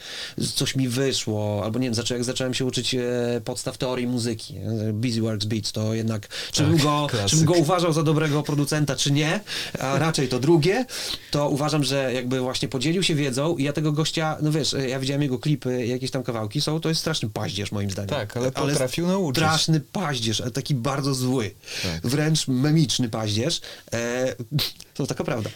coś 0.54 0.76
mi 0.76 0.88
wyszło, 0.88 1.60
albo 1.64 1.78
nie 1.78 1.86
wiem, 1.86 1.94
zaczą, 1.94 2.14
jak 2.14 2.24
zacząłem 2.24 2.54
się 2.54 2.64
uczyć 2.64 2.94
e, 2.94 3.00
podstaw 3.44 3.78
teorii 3.78 4.06
muzyki. 4.06 4.54
nie? 4.54 4.92
Busyworks 4.92 5.46
Beats, 5.46 5.72
to 5.72 5.94
jednak, 5.94 6.28
czy 6.52 6.62
bym, 6.62 6.76
go, 6.76 7.06
klasyk. 7.10 7.30
czy 7.30 7.36
bym 7.36 7.44
go 7.44 7.54
uważał 7.54 7.92
za 7.92 8.02
dobrego 8.02 8.42
producenta, 8.42 8.96
czy 8.96 9.12
nie, 9.12 9.40
a 9.78 9.98
raczej 9.98 10.28
to 10.28 10.38
drugie, 10.38 10.86
to 11.30 11.48
uważam, 11.48 11.84
że 11.84 12.12
jakby 12.14 12.40
właśnie 12.40 12.68
podzielił 12.68 13.02
się 13.02 13.14
wiedzą 13.14 13.56
i 13.56 13.64
ja 13.64 13.72
tego 13.72 13.92
gościa, 13.92 14.36
no 14.42 14.52
wiesz, 14.52 14.76
ja 14.88 15.00
widziałem 15.00 15.22
jego 15.22 15.38
klipy, 15.38 15.86
jakieś 15.86 16.10
tam 16.10 16.22
kawałki 16.22 16.51
są, 16.60 16.80
to 16.80 16.88
jest 16.88 17.00
straszny 17.00 17.30
paździerz 17.30 17.72
moim 17.72 17.90
zdaniem. 17.90 18.08
Tak, 18.08 18.36
ale 18.36 18.52
potrafił 18.52 19.06
nauczyć. 19.06 19.44
Straszny 19.44 19.80
paździerz, 19.80 20.40
ale 20.40 20.50
taki 20.50 20.74
bardzo 20.74 21.14
zły. 21.14 21.54
Tak. 21.82 22.06
Wręcz 22.06 22.48
memiczny 22.48 23.08
paździerz. 23.08 23.60
E, 23.92 24.34
to 24.94 25.06
taka 25.06 25.24
prawda. 25.24 25.50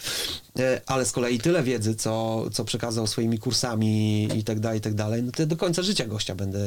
E, 0.58 0.80
ale 0.86 1.06
z 1.06 1.12
kolei 1.12 1.38
tyle 1.38 1.62
wiedzy, 1.62 1.94
co, 1.94 2.44
co 2.52 2.64
przekazał 2.64 3.06
swoimi 3.06 3.38
kursami 3.38 4.28
i 4.38 4.44
tak 4.44 4.60
dalej, 4.60 4.78
i 4.78 4.82
tak 4.82 4.94
dalej, 4.94 5.22
no 5.22 5.32
to 5.32 5.46
do 5.46 5.56
końca 5.56 5.82
życia 5.82 6.06
gościa 6.06 6.34
będę, 6.34 6.58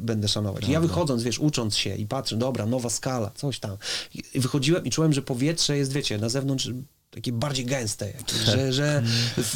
będę 0.00 0.28
szanować. 0.28 0.68
I 0.68 0.72
Ja 0.72 0.80
wychodząc, 0.80 1.22
wiesz, 1.22 1.38
ucząc 1.38 1.76
się 1.76 1.94
i 1.94 2.06
patrzę, 2.06 2.36
dobra, 2.36 2.66
nowa 2.66 2.90
skala, 2.90 3.30
coś 3.34 3.58
tam. 3.58 3.76
Wychodziłem 4.34 4.84
i 4.84 4.90
czułem, 4.90 5.12
że 5.12 5.22
powietrze 5.22 5.76
jest, 5.76 5.92
wiecie, 5.92 6.18
na 6.18 6.28
zewnątrz 6.28 6.70
takie 7.14 7.32
bardziej 7.32 7.66
gęste, 7.66 8.06
jakieś, 8.06 8.38
że, 8.54 8.72
że, 8.72 9.02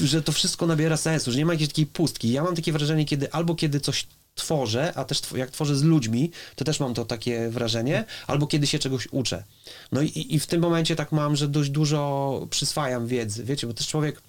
że 0.04 0.22
to 0.22 0.32
wszystko 0.32 0.66
nabiera 0.66 0.96
sensu, 0.96 1.32
że 1.32 1.38
nie 1.38 1.46
ma 1.46 1.52
jakiejś 1.52 1.68
takiej 1.68 1.86
pustki. 1.86 2.32
Ja 2.32 2.42
mam 2.42 2.56
takie 2.56 2.72
wrażenie, 2.72 3.04
kiedy 3.04 3.32
albo 3.32 3.54
kiedy 3.54 3.80
coś 3.80 4.06
tworzę, 4.34 4.92
a 4.94 5.04
też 5.04 5.20
jak 5.36 5.50
tworzę 5.50 5.76
z 5.76 5.82
ludźmi, 5.82 6.30
to 6.56 6.64
też 6.64 6.80
mam 6.80 6.94
to 6.94 7.04
takie 7.04 7.48
wrażenie, 7.48 8.04
albo 8.26 8.46
kiedy 8.46 8.66
się 8.66 8.78
czegoś 8.78 9.08
uczę. 9.10 9.44
No 9.92 10.02
i, 10.02 10.34
i 10.34 10.40
w 10.40 10.46
tym 10.46 10.60
momencie 10.60 10.96
tak 10.96 11.12
mam, 11.12 11.36
że 11.36 11.48
dość 11.48 11.70
dużo 11.70 12.46
przyswajam 12.50 13.06
wiedzy, 13.06 13.44
wiecie, 13.44 13.66
bo 13.66 13.74
też 13.74 13.88
człowiek, 13.88 14.22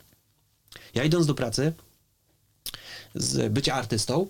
ja 0.93 1.03
idąc 1.03 1.25
do 1.25 1.33
pracy, 1.33 1.73
z 3.15 3.53
bycia 3.53 3.73
artystą, 3.73 4.27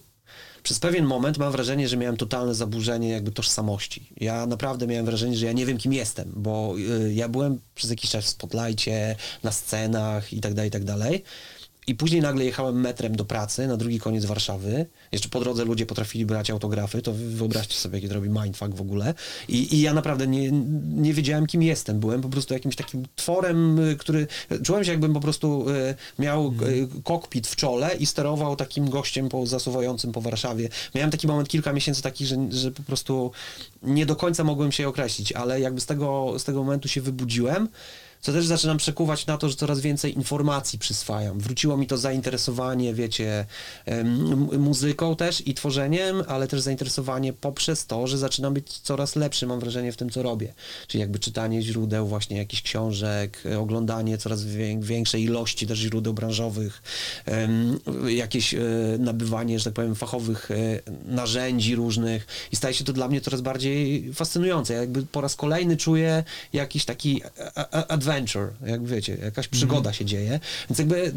przez 0.64 0.80
pewien 0.80 1.06
moment 1.06 1.38
mam 1.38 1.52
wrażenie, 1.52 1.88
że 1.88 1.98
miałem 1.98 2.18
totalne 2.18 2.56
zaburzenie 2.56 3.10
jakby 3.10 3.32
tożsamości. 3.32 4.10
Ja 4.18 4.46
naprawdę 4.46 4.88
miałem 4.88 5.06
wrażenie, 5.06 5.38
że 5.38 5.46
ja 5.46 5.52
nie 5.54 5.66
wiem, 5.66 5.78
kim 5.78 5.94
jestem, 5.94 6.32
bo 6.36 6.76
y, 6.78 7.14
ja 7.14 7.30
byłem 7.30 7.60
przez 7.76 7.90
jakiś 7.90 8.10
czas 8.10 8.26
w 8.26 8.28
spotlightie, 8.28 9.16
na 9.44 9.52
scenach 9.52 10.34
i 10.34 10.42
tak 10.42 10.54
dalej, 10.54 10.68
i 10.68 10.72
tak 10.72 10.84
dalej. 10.84 11.24
I 11.90 11.96
później 11.96 12.22
nagle 12.22 12.46
jechałem 12.46 12.82
metrem 12.82 13.16
do 13.16 13.26
pracy 13.26 13.68
na 13.68 13.78
drugi 13.78 14.00
koniec 14.00 14.26
Warszawy. 14.26 14.86
Jeszcze 15.12 15.30
po 15.30 15.40
drodze 15.40 15.66
ludzie 15.66 15.86
potrafili 15.86 16.26
brać 16.26 16.50
autografy, 16.50 17.02
to 17.02 17.14
wy- 17.14 17.30
wyobraźcie 17.30 17.76
sobie, 17.76 17.98
jaki 17.98 18.08
to 18.08 18.14
robi 18.14 18.30
mindfuck 18.30 18.74
w 18.74 18.82
ogóle. 18.82 19.14
I, 19.48 19.76
I 19.76 19.82
ja 19.82 19.94
naprawdę 19.94 20.28
nie, 20.28 20.52
nie 20.96 21.14
wiedziałem, 21.14 21.48
kim 21.48 21.64
jestem. 21.64 22.00
Byłem 22.00 22.22
po 22.22 22.30
prostu 22.30 22.54
jakimś 22.54 22.76
takim 22.76 23.06
tworem, 23.16 23.80
y, 23.80 23.96
który... 23.96 24.28
Czułem 24.64 24.84
się, 24.84 24.92
jakbym 24.92 25.14
po 25.14 25.20
prostu 25.20 25.70
y, 25.70 25.96
miał 26.20 26.48
y, 26.48 26.88
kokpit 27.04 27.48
w 27.48 27.56
czole 27.56 27.96
i 27.96 28.06
sterował 28.06 28.56
takim 28.56 28.90
gościem 28.90 29.30
po, 29.30 29.46
zasuwającym 29.46 30.12
po 30.12 30.22
Warszawie. 30.22 30.70
Miałem 30.96 31.12
taki 31.12 31.28
moment, 31.28 31.50
kilka 31.50 31.74
miesięcy 31.74 32.02
takich, 32.02 32.28
że, 32.28 32.38
że 32.52 32.72
po 32.72 32.84
prostu 32.84 33.32
nie 33.84 34.06
do 34.06 34.16
końca 34.16 34.44
mogłem 34.44 34.72
się 34.72 34.88
określić, 34.88 35.32
ale 35.32 35.60
jakby 35.60 35.82
z 35.82 35.86
tego, 35.86 36.36
z 36.38 36.44
tego 36.44 36.64
momentu 36.64 36.88
się 36.88 37.02
wybudziłem, 37.02 37.70
co 38.22 38.34
też 38.34 38.46
zaczynam 38.46 38.78
przekuwać 38.78 39.26
na 39.26 39.38
to, 39.38 39.50
że 39.50 39.56
coraz 39.56 39.80
więcej 39.80 40.16
informacji 40.16 40.80
przyswajam. 40.80 41.40
Wróciło 41.40 41.78
mi 41.78 41.88
to 41.88 41.98
zainteresowanie, 41.98 42.94
wiecie, 42.94 43.46
muzyką 44.60 45.16
też 45.16 45.48
i 45.48 45.54
tworzeniem, 45.54 46.24
ale 46.28 46.48
też 46.48 46.62
zainteresowanie 46.62 47.34
poprzez 47.34 47.86
to, 47.86 48.08
że 48.08 48.18
zaczynam 48.18 48.54
być 48.54 48.80
coraz 48.80 49.16
lepszy, 49.16 49.48
mam 49.48 49.60
wrażenie, 49.60 49.92
w 49.92 49.98
tym, 49.98 50.10
co 50.10 50.24
robię. 50.24 50.54
Czyli 50.88 51.02
jakby 51.02 51.20
czytanie 51.20 51.62
źródeł, 51.62 52.08
właśnie 52.08 52.38
jakichś 52.38 52.62
książek, 52.62 53.42
e, 53.46 53.60
oglądanie 53.60 54.18
coraz 54.18 54.46
wię- 54.46 54.80
większej 54.82 55.24
ilości 55.24 55.68
też 55.68 55.80
źródeł 55.80 56.14
branżowych, 56.14 56.82
jakieś 58.08 58.54
e, 58.54 58.60
nabywanie, 59.00 59.60
że 59.60 59.66
tak 59.66 59.74
powiem, 59.74 59.96
fachowych 59.96 60.52
e, 60.52 60.56
narzędzi 61.06 61.76
różnych 61.76 62.28
i 62.52 62.56
staje 62.56 62.74
się 62.74 62.84
to 62.84 62.94
dla 62.94 63.08
mnie 63.08 63.22
coraz 63.22 63.42
bardziej 63.42 64.14
fascynujące. 64.14 64.74
Ja 64.74 64.80
jakby 64.80 65.04
po 65.04 65.22
raz 65.22 65.36
kolejny 65.36 65.78
czuję 65.78 66.24
jakiś 66.54 66.86
taki 66.86 67.22
a- 67.56 67.70
a- 67.70 67.88
adventure, 68.10 68.50
jak 68.66 68.86
wiecie, 68.86 69.18
jakaś 69.24 69.48
przygoda 69.48 69.94
się 69.94 70.06
dzieje, 70.06 70.40
więc 70.70 70.80
jakby 70.80 71.14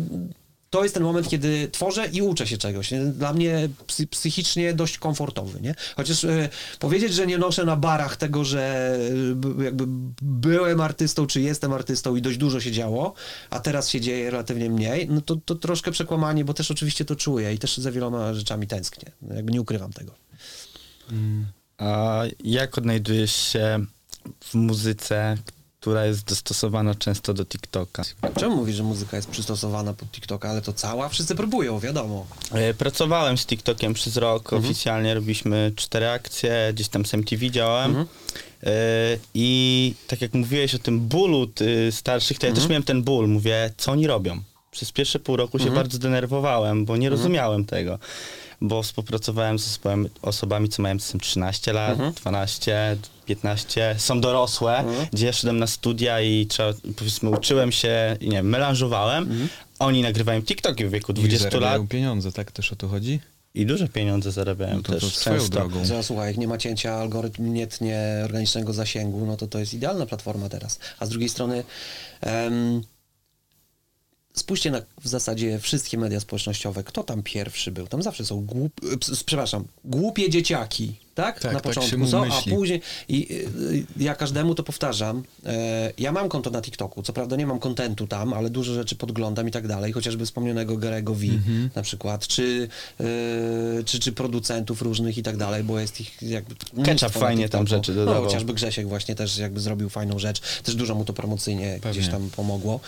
to 0.72 0.82
jest 0.82 0.94
ten 0.94 1.02
moment, 1.02 1.28
kiedy 1.28 1.68
tworzę 1.72 2.06
i 2.06 2.22
uczę 2.22 2.46
się 2.46 2.58
czegoś. 2.58 2.90
nie? 2.90 3.00
Dla 3.00 3.32
mnie 3.32 3.68
psy, 3.86 4.06
psychicznie 4.06 4.74
dość 4.74 4.98
komfortowy, 4.98 5.60
nie? 5.60 5.74
Chociaż 5.96 6.24
e, 6.24 6.48
powiedzieć, 6.78 7.14
że 7.14 7.26
nie 7.26 7.38
noszę 7.38 7.64
na 7.64 7.76
barach 7.76 8.16
tego, 8.16 8.44
że 8.44 8.94
e, 9.60 9.64
jakby 9.64 9.84
byłem 10.22 10.80
artystą, 10.80 11.26
czy 11.26 11.40
jestem 11.40 11.72
artystą 11.72 12.16
i 12.16 12.22
dość 12.22 12.38
dużo 12.38 12.60
się 12.60 12.72
działo, 12.72 13.14
a 13.50 13.60
teraz 13.60 13.88
się 13.88 14.00
dzieje 14.00 14.30
relatywnie 14.30 14.70
mniej, 14.70 15.08
no 15.08 15.20
to, 15.20 15.36
to 15.36 15.54
troszkę 15.54 15.90
przekłamanie, 15.90 16.44
bo 16.44 16.54
też 16.54 16.70
oczywiście 16.70 17.04
to 17.04 17.16
czuję 17.16 17.54
i 17.54 17.58
też 17.58 17.76
za 17.76 17.92
wieloma 17.92 18.34
rzeczami 18.34 18.66
tęsknię. 18.66 19.12
Jakby 19.34 19.52
nie 19.52 19.60
ukrywam 19.60 19.92
tego. 19.92 20.12
A 21.78 22.22
jak 22.44 22.78
odnajdujesz 22.78 23.36
się 23.36 23.84
w 24.40 24.54
muzyce, 24.54 25.36
która 25.82 26.06
jest 26.06 26.24
dostosowana 26.24 26.94
często 26.94 27.34
do 27.34 27.44
TikToka? 27.46 28.02
Czemu 28.38 28.56
mówisz, 28.56 28.76
że 28.76 28.82
muzyka 28.82 29.16
jest 29.16 29.30
przystosowana 29.30 29.94
pod 29.94 30.08
TikToka, 30.10 30.50
ale 30.50 30.62
to 30.62 30.72
cała? 30.72 31.08
Wszyscy 31.08 31.34
próbują, 31.34 31.78
wiadomo. 31.80 32.26
E, 32.52 32.74
Pracowałem 32.74 33.38
z 33.38 33.46
TikTokiem 33.46 33.94
przez 33.94 34.16
rok, 34.16 34.52
oficjalnie 34.52 35.14
robiliśmy 35.14 35.72
cztery 35.76 36.08
akcje, 36.08 36.70
gdzieś 36.74 36.88
tam 36.88 37.06
z 37.06 37.14
MTV 37.14 37.50
działałem. 37.50 37.96
E, 38.62 38.72
I 39.34 39.94
tak 40.06 40.20
jak 40.20 40.34
mówiłeś 40.34 40.74
o 40.74 40.78
tym 40.78 41.00
bólu 41.00 41.50
starszych, 41.90 42.38
to 42.38 42.46
ja 42.46 42.52
też 42.52 42.68
miałem 42.68 42.82
ten 42.82 43.02
ból. 43.02 43.28
Mówię, 43.28 43.70
co 43.76 43.92
oni 43.92 44.06
robią? 44.06 44.40
Przez 44.70 44.92
pierwsze 44.92 45.18
pół 45.18 45.36
roku 45.36 45.58
się 45.58 45.70
bardzo 45.70 45.98
denerwowałem, 45.98 46.84
bo 46.84 46.96
nie 46.96 47.10
rozumiałem 47.10 47.64
tego. 47.64 47.98
Bo 48.60 48.82
współpracowałem 48.82 49.58
z 49.58 49.68
osobami, 49.68 50.08
osobami 50.22 50.68
co 50.68 50.82
mają 50.82 50.98
czasem 50.98 51.20
13 51.20 51.72
lat, 51.72 51.98
12, 52.14 52.96
15, 53.36 53.94
są 53.98 54.20
dorosłe, 54.20 54.84
gdzie 55.12 55.26
ja 55.26 55.32
szedłem 55.32 55.58
na 55.58 55.66
studia 55.66 56.20
i 56.20 56.46
trzeba, 56.46 56.72
powiedzmy, 56.96 57.30
uczyłem 57.30 57.72
się, 57.72 58.16
i 58.20 58.28
nie 58.28 58.36
wiem, 58.36 58.48
melanżowałem. 58.48 59.48
Oni 59.78 60.02
nagrywają 60.02 60.42
TikToki 60.42 60.84
w 60.84 60.90
wieku 60.90 61.12
I 61.12 61.14
20 61.14 61.44
lat 61.44 61.52
zarabiają 61.52 61.88
pieniądze, 61.88 62.32
tak 62.32 62.52
też 62.52 62.72
o 62.72 62.76
to 62.76 62.88
chodzi? 62.88 63.20
i 63.54 63.66
duże 63.66 63.88
pieniądze 63.88 64.32
zarabiają 64.32 64.76
No 64.76 64.82
to, 64.82 64.92
też 64.92 65.02
to 65.02 65.10
swoją 65.10 65.36
często. 65.38 65.52
drogą. 65.52 65.84
Że, 65.84 66.02
słuchaj, 66.02 66.26
jak 66.28 66.36
nie 66.36 66.48
ma 66.48 66.58
cięcia, 66.58 66.94
algorytm 66.94 67.52
nie 67.52 67.66
tnie 67.66 68.00
organicznego 68.24 68.72
zasięgu, 68.72 69.26
no 69.26 69.36
to 69.36 69.46
to 69.46 69.58
jest 69.58 69.74
idealna 69.74 70.06
platforma 70.06 70.48
teraz. 70.48 70.78
A 70.98 71.06
z 71.06 71.08
drugiej 71.08 71.28
strony 71.28 71.64
em, 72.20 72.82
spójrzcie 74.34 74.70
na 74.70 74.82
w 75.00 75.08
zasadzie 75.08 75.58
wszystkie 75.58 75.98
media 75.98 76.20
społecznościowe. 76.20 76.84
Kto 76.84 77.02
tam 77.02 77.22
pierwszy 77.22 77.70
był? 77.70 77.86
Tam 77.86 78.02
zawsze 78.02 78.24
są 78.24 78.40
głup, 78.46 78.72
e, 78.92 79.14
przepraszam, 79.26 79.64
głupie 79.84 80.30
dzieciaki, 80.30 80.94
tak? 81.14 81.40
Tak, 81.40 81.52
na 81.52 81.60
tak 81.60 81.74
początku 81.74 82.06
są, 82.06 82.24
a 82.24 82.42
później 82.56 82.80
i 83.08 83.32
y, 83.32 83.84
ja 83.96 84.14
każdemu 84.14 84.54
to 84.54 84.62
powtarzam. 84.62 85.22
E, 85.46 85.92
ja 85.98 86.12
mam 86.12 86.28
konto 86.28 86.50
na 86.50 86.62
TikToku, 86.62 87.02
co 87.02 87.12
prawda 87.12 87.36
nie 87.36 87.46
mam 87.46 87.58
kontentu 87.58 88.06
tam, 88.06 88.32
ale 88.32 88.50
dużo 88.50 88.74
rzeczy 88.74 88.96
podglądam 88.96 89.48
i 89.48 89.50
tak 89.50 89.68
dalej, 89.68 89.92
chociażby 89.92 90.26
wspomnianego 90.26 90.76
Garego 90.76 91.14
V 91.14 91.26
Mhm. 91.26 91.70
na 91.74 91.82
przykład, 91.82 92.26
czy, 92.26 92.68
y, 93.00 93.84
czy, 93.84 94.00
czy 94.00 94.12
producentów 94.12 94.82
różnych 94.82 95.18
i 95.18 95.22
tak 95.22 95.36
dalej, 95.36 95.64
bo 95.64 95.78
jest 95.80 96.00
ich 96.00 96.22
jakby 96.22 96.54
na 96.74 97.08
fajnie 97.08 97.48
tam 97.48 97.66
rzeczy 97.66 97.92
No, 97.92 97.96
dodawał. 97.96 98.24
chociażby 98.24 98.54
Grzesiek 98.54 98.88
właśnie 98.88 99.14
też 99.14 99.38
jakby 99.38 99.60
zrobił 99.60 99.88
fajną 99.88 100.18
rzecz, 100.18 100.40
też 100.62 100.74
dużo 100.74 100.94
mu 100.94 101.04
to 101.04 101.12
promocyjnie 101.12 101.78
Pewnie. 101.82 102.00
gdzieś 102.00 102.12
tam 102.12 102.30
pomogło. 102.36 102.80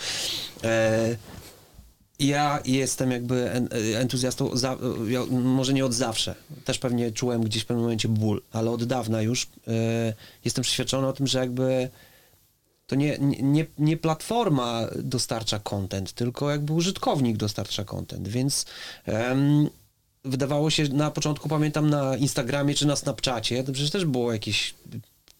Ja 2.19 2.59
jestem 2.65 3.11
jakby 3.11 3.51
en- 3.51 3.69
entuzjastą, 3.95 4.57
za, 4.57 4.77
może 5.29 5.73
nie 5.73 5.85
od 5.85 5.93
zawsze. 5.93 6.35
Też 6.65 6.79
pewnie 6.79 7.11
czułem 7.11 7.43
gdzieś 7.43 7.63
w 7.63 7.65
pewnym 7.65 7.83
momencie 7.83 8.07
ból, 8.07 8.41
ale 8.51 8.71
od 8.71 8.83
dawna 8.83 9.21
już 9.21 9.47
e, 9.67 10.13
jestem 10.45 10.63
przeświadczony 10.63 11.07
o 11.07 11.13
tym, 11.13 11.27
że 11.27 11.39
jakby 11.39 11.89
to 12.87 12.95
nie, 12.95 13.17
nie, 13.41 13.65
nie 13.79 13.97
platforma 13.97 14.87
dostarcza 14.95 15.59
content, 15.59 16.13
tylko 16.13 16.51
jakby 16.51 16.73
użytkownik 16.73 17.37
dostarcza 17.37 17.83
content, 17.83 18.27
więc 18.27 18.65
wydawało 20.23 20.69
się 20.69 20.83
na 20.83 21.11
początku, 21.11 21.49
pamiętam 21.49 21.89
na 21.89 22.17
Instagramie 22.17 22.73
czy 22.73 22.87
na 22.87 22.95
Snapchacie, 22.95 23.63
to 23.63 23.71
przecież 23.71 23.91
też 23.91 24.05
było 24.05 24.33
jakieś 24.33 24.73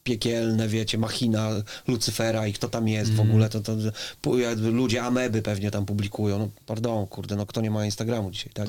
piekielne, 0.06 0.68
wiecie, 0.68 0.98
machina 0.98 1.50
Lucyfera 1.88 2.48
i 2.48 2.54
kto 2.54 2.70
tam 2.70 2.88
jest 2.88 3.12
w 3.14 3.20
ogóle, 3.20 3.50
to, 3.50 3.60
to 3.62 3.76
ludzie 4.72 5.04
ameby 5.04 5.42
pewnie 5.42 5.72
tam 5.72 5.86
publikują, 5.86 6.40
no 6.40 6.50
pardon, 6.66 7.08
kurde, 7.08 7.36
no 7.36 7.46
kto 7.46 7.62
nie 7.62 7.72
ma 7.72 7.86
Instagramu 7.86 8.32
dzisiaj, 8.32 8.52
tak? 8.54 8.68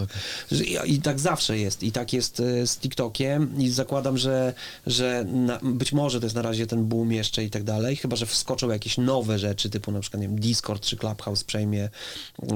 Że- 0.51 0.64
I, 0.64 0.95
I 0.95 1.01
tak 1.03 1.20
zawsze 1.20 1.59
jest, 1.59 1.82
i 1.82 1.93
tak 1.93 2.12
jest 2.12 2.41
e, 2.41 2.66
z 2.66 2.76
TikTokiem 2.78 3.59
i 3.59 3.70
zakładam, 3.70 4.18
że, 4.18 4.55
że 4.87 5.24
na, 5.32 5.61
być 5.62 5.93
może 5.93 6.20
to 6.20 6.26
jest 6.26 6.37
na 6.37 6.43
razie 6.43 6.66
ten 6.66 6.84
boom 6.87 7.12
jeszcze 7.12 7.45
i 7.45 7.51
tak 7.51 7.64
dalej, 7.64 7.97
chyba, 7.97 8.16
że 8.16 8.26
wskoczą 8.26 8.70
jakieś 8.70 8.99
nowe 8.99 9.39
rzeczy, 9.39 9.70
typu 9.70 9.93
na 9.93 10.01
przykład, 10.01 10.20
nie 10.22 10.28
wiem, 10.28 10.41
Discord 10.41 10.82
czy 10.82 10.97
Clubhouse 10.97 11.45
przejmie, 11.45 11.89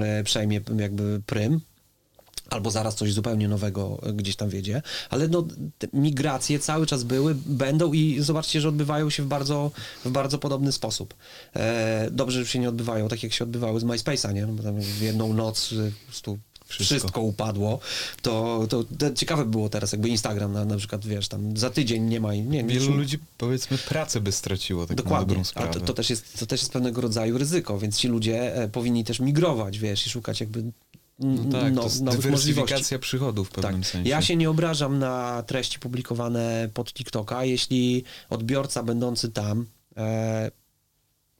e, 0.02 0.24
przejmie 0.24 0.60
jakby 0.78 1.20
prym, 1.26 1.60
albo 2.50 2.70
zaraz 2.70 2.94
coś 2.94 3.12
zupełnie 3.12 3.48
nowego 3.48 4.00
e, 4.02 4.12
gdzieś 4.12 4.36
tam 4.36 4.48
wiedzie, 4.48 4.82
ale 5.10 5.28
no, 5.28 5.46
migracje 5.92 6.58
cały 6.58 6.86
czas 6.86 7.04
były, 7.04 7.34
będą 7.46 7.92
i 7.92 8.20
zobaczcie, 8.20 8.60
że 8.60 8.68
odbywają 8.68 9.10
się 9.10 9.22
w 9.22 9.26
bardzo, 9.26 9.70
w 10.04 10.10
bardzo 10.10 10.38
podobny 10.38 10.72
sposób. 10.72 11.14
E, 11.56 12.08
dobrze, 12.10 12.44
że 12.44 12.50
się 12.50 12.58
nie 12.58 12.68
odbywają 12.68 13.08
tak, 13.08 13.22
jak 13.22 13.32
się 13.32 13.44
odbywały 13.44 13.80
z 13.80 13.84
MySpace'a, 13.84 14.34
nie? 14.34 14.46
No, 14.46 14.52
bo 14.52 14.62
tam 14.62 14.80
w 14.80 15.00
jedną 15.00 15.34
noc 15.34 15.74
po 16.00 16.06
prostu 16.06 16.38
wszystko, 16.70 16.94
Wszystko. 16.94 17.20
upadło, 17.20 17.80
to, 18.22 18.66
to, 18.68 18.84
to 18.84 19.10
ciekawe 19.14 19.44
było 19.44 19.68
teraz, 19.68 19.92
jakby 19.92 20.08
Instagram 20.08 20.52
na, 20.52 20.64
na 20.64 20.76
przykład, 20.76 21.06
wiesz, 21.06 21.28
tam 21.28 21.56
za 21.56 21.70
tydzień 21.70 22.02
nie 22.02 22.20
ma, 22.20 22.34
nie, 22.34 22.64
Wielu 22.64 22.90
nie, 22.90 22.96
ludzi, 22.96 23.18
powiedzmy, 23.38 23.78
pracę 23.78 24.20
by 24.20 24.32
straciło, 24.32 24.86
tak 24.86 24.96
Dokładnie, 24.96 25.44
sprawę. 25.44 25.72
to, 25.72 25.80
to, 25.80 25.92
też 25.92 26.10
jest, 26.10 26.38
to 26.38 26.46
też 26.46 26.60
jest 26.60 26.72
pewnego 26.72 27.00
rodzaju 27.00 27.38
ryzyko, 27.38 27.78
więc 27.78 27.98
ci 27.98 28.08
ludzie 28.08 28.54
e, 28.54 28.68
powinni 28.68 29.04
też 29.04 29.20
migrować, 29.20 29.78
wiesz, 29.78 30.06
i 30.06 30.10
szukać 30.10 30.40
jakby 30.40 30.64
no 31.20 31.52
tak, 31.60 31.72
no, 31.72 31.80
to 31.82 31.88
jest 31.88 32.02
nowych 32.02 32.20
dywersyfikacja 32.20 32.98
przychodów 32.98 33.48
w 33.48 33.50
pewnym 33.50 33.80
Tak. 33.82 33.90
sensie. 33.90 34.10
Ja 34.10 34.22
się 34.22 34.36
nie 34.36 34.50
obrażam 34.50 34.98
na 34.98 35.42
treści 35.42 35.78
publikowane 35.78 36.68
pod 36.74 36.92
TikToka, 36.92 37.44
jeśli 37.44 38.04
odbiorca 38.30 38.82
będący 38.82 39.30
tam 39.30 39.66
e, 39.96 40.50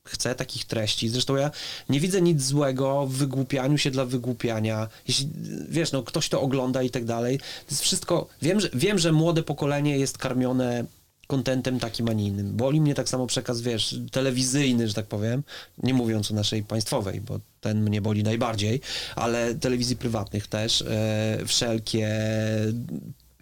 chce 0.04 0.34
takich 0.34 0.64
treści. 0.64 1.08
Zresztą 1.08 1.36
ja 1.36 1.50
nie 1.88 2.00
widzę 2.00 2.22
nic 2.22 2.42
złego 2.42 3.06
w 3.06 3.12
wygłupianiu 3.12 3.78
się 3.78 3.90
dla 3.90 4.04
wygłupiania. 4.04 4.88
Jeśli, 5.08 5.28
wiesz, 5.68 5.92
no 5.92 6.02
ktoś 6.02 6.28
to 6.28 6.40
ogląda 6.40 6.82
i 6.82 6.90
tak 6.90 7.04
dalej. 7.04 7.38
To 7.38 7.70
jest 7.70 7.82
wszystko... 7.82 8.28
Wiem, 8.42 8.60
że, 8.60 8.70
wiem, 8.74 8.98
że 8.98 9.12
młode 9.12 9.42
pokolenie 9.42 9.98
jest 9.98 10.18
karmione 10.18 10.84
kontentem 11.30 11.80
takim, 11.80 12.08
a 12.08 12.12
nie 12.12 12.26
innym. 12.26 12.56
Boli 12.56 12.80
mnie 12.80 12.94
tak 12.94 13.08
samo 13.08 13.26
przekaz, 13.26 13.60
wiesz, 13.60 14.00
telewizyjny, 14.12 14.88
że 14.88 14.94
tak 14.94 15.06
powiem, 15.06 15.42
nie 15.82 15.94
mówiąc 15.94 16.30
o 16.30 16.34
naszej 16.34 16.62
państwowej, 16.62 17.20
bo 17.20 17.40
ten 17.60 17.82
mnie 17.82 18.02
boli 18.02 18.22
najbardziej, 18.22 18.80
ale 19.16 19.54
telewizji 19.54 19.96
prywatnych 19.96 20.46
też, 20.46 20.82
e, 20.82 21.38
wszelkie 21.46 22.08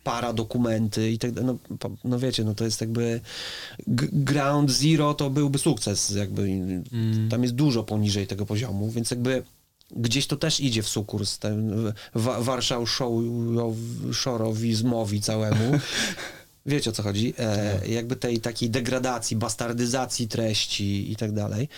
paradokumenty 0.05 1.11
i 1.11 1.19
tak 1.19 1.33
dalej, 1.33 1.57
no, 1.81 1.91
no 2.05 2.19
wiecie, 2.19 2.45
no 2.45 2.55
to 2.55 2.65
jest 2.65 2.81
jakby 2.81 3.21
ground 4.13 4.71
zero 4.71 5.15
to 5.15 5.31
byłby 5.31 5.59
sukces, 5.59 6.11
jakby 6.11 6.49
tam 7.31 7.43
jest 7.43 7.55
dużo 7.55 7.83
poniżej 7.85 8.27
tego 8.27 8.47
poziomu, 8.47 8.91
więc 8.91 9.11
jakby 9.11 9.43
gdzieś 9.97 10.27
to 10.27 10.37
też 10.37 10.61
idzie 10.61 10.83
w 10.83 10.89
sukurs, 10.89 11.39
ten 11.39 11.73
wa- 12.15 12.41
warszałszorowizmowi 12.41 15.21
całemu. 15.21 15.79
Wiecie 16.67 16.91
o 16.91 16.93
co 16.93 17.03
chodzi? 17.03 17.35
E, 17.39 17.89
jakby 17.89 18.17
tej 18.17 18.41
takiej 18.41 18.71
degradacji, 18.71 19.37
bastardyzacji 19.37 20.29
treści 20.29 21.13
i 21.13 21.17
tak 21.17 21.33
dalej. 21.33 21.69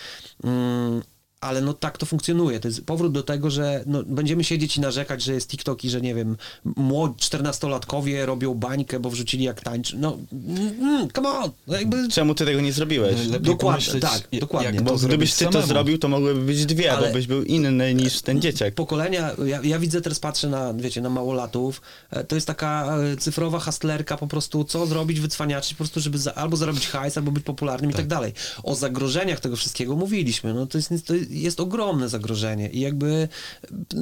Mm, 0.43 1.01
ale 1.41 1.61
no 1.61 1.73
tak 1.73 1.97
to 1.97 2.05
funkcjonuje. 2.05 2.59
To 2.59 2.67
jest 2.67 2.85
powrót 2.85 3.11
do 3.13 3.23
tego, 3.23 3.49
że 3.49 3.83
no, 3.85 4.03
będziemy 4.03 4.43
siedzieć 4.43 4.77
i 4.77 4.81
narzekać, 4.81 5.23
że 5.23 5.33
jest 5.33 5.49
TikTok 5.49 5.83
i 5.83 5.89
że 5.89 6.01
nie 6.01 6.15
wiem, 6.15 6.37
młodzi 6.75 7.15
14-latkowie 7.15 8.25
robią 8.25 8.53
bańkę, 8.53 8.99
bo 8.99 9.09
wrzucili 9.09 9.43
jak 9.43 9.61
tańczy. 9.61 9.97
No, 9.97 10.17
mm, 10.33 11.07
come 11.15 11.29
on! 11.29 11.51
No 11.67 11.77
jakby 11.77 12.07
Czemu 12.09 12.35
ty 12.35 12.45
tego 12.45 12.61
nie 12.61 12.73
zrobiłeś? 12.73 13.15
Lepiej 13.27 13.41
Dokładnie, 13.41 13.57
pomyśleć, 13.59 14.01
tak, 14.01 14.27
jak 14.31 14.41
dokładnie. 14.41 14.79
to 14.79 14.83
Bo 14.83 14.95
gdybyś 14.97 15.33
ty 15.33 15.45
to 15.45 15.51
samemu. 15.51 15.67
zrobił, 15.67 15.97
to 15.97 16.07
mogłyby 16.07 16.41
być 16.41 16.65
dwie, 16.65 16.93
Ale- 16.93 17.07
bo 17.07 17.13
byś 17.13 17.27
był 17.27 17.43
inny 17.43 17.93
niż 17.93 18.21
ten 18.21 18.41
dzieciak. 18.41 18.73
pokolenia, 18.73 19.31
ja, 19.45 19.59
ja 19.63 19.79
widzę 19.79 20.01
teraz, 20.01 20.19
patrzę 20.19 20.49
na, 20.49 20.73
wiecie, 20.73 21.01
na 21.01 21.09
małolatów, 21.09 21.81
e, 22.11 22.23
to 22.23 22.35
jest 22.35 22.47
taka 22.47 22.97
e, 23.13 23.17
cyfrowa 23.17 23.59
hastlerka 23.59 24.17
po 24.17 24.27
prostu, 24.27 24.63
co 24.63 24.85
zrobić, 24.85 25.19
wycwaniaczyć, 25.19 25.73
po 25.73 25.77
prostu, 25.77 25.99
żeby 25.99 26.17
za, 26.17 26.33
albo 26.35 26.57
zarobić 26.57 26.87
hajs, 26.87 27.17
albo 27.17 27.31
być 27.31 27.43
popularnym 27.43 27.91
i 27.91 27.93
tak 27.93 28.07
dalej. 28.07 28.33
O 28.63 28.75
zagrożeniach 28.75 29.39
tego 29.39 29.55
wszystkiego 29.55 29.95
mówiliśmy, 29.95 30.53
no 30.53 30.65
to 30.65 30.77
jest, 30.77 30.89
to 31.07 31.15
jest 31.15 31.30
ogromne 31.57 32.09
zagrożenie 32.09 32.69
i 32.69 32.79
jakby 32.79 33.27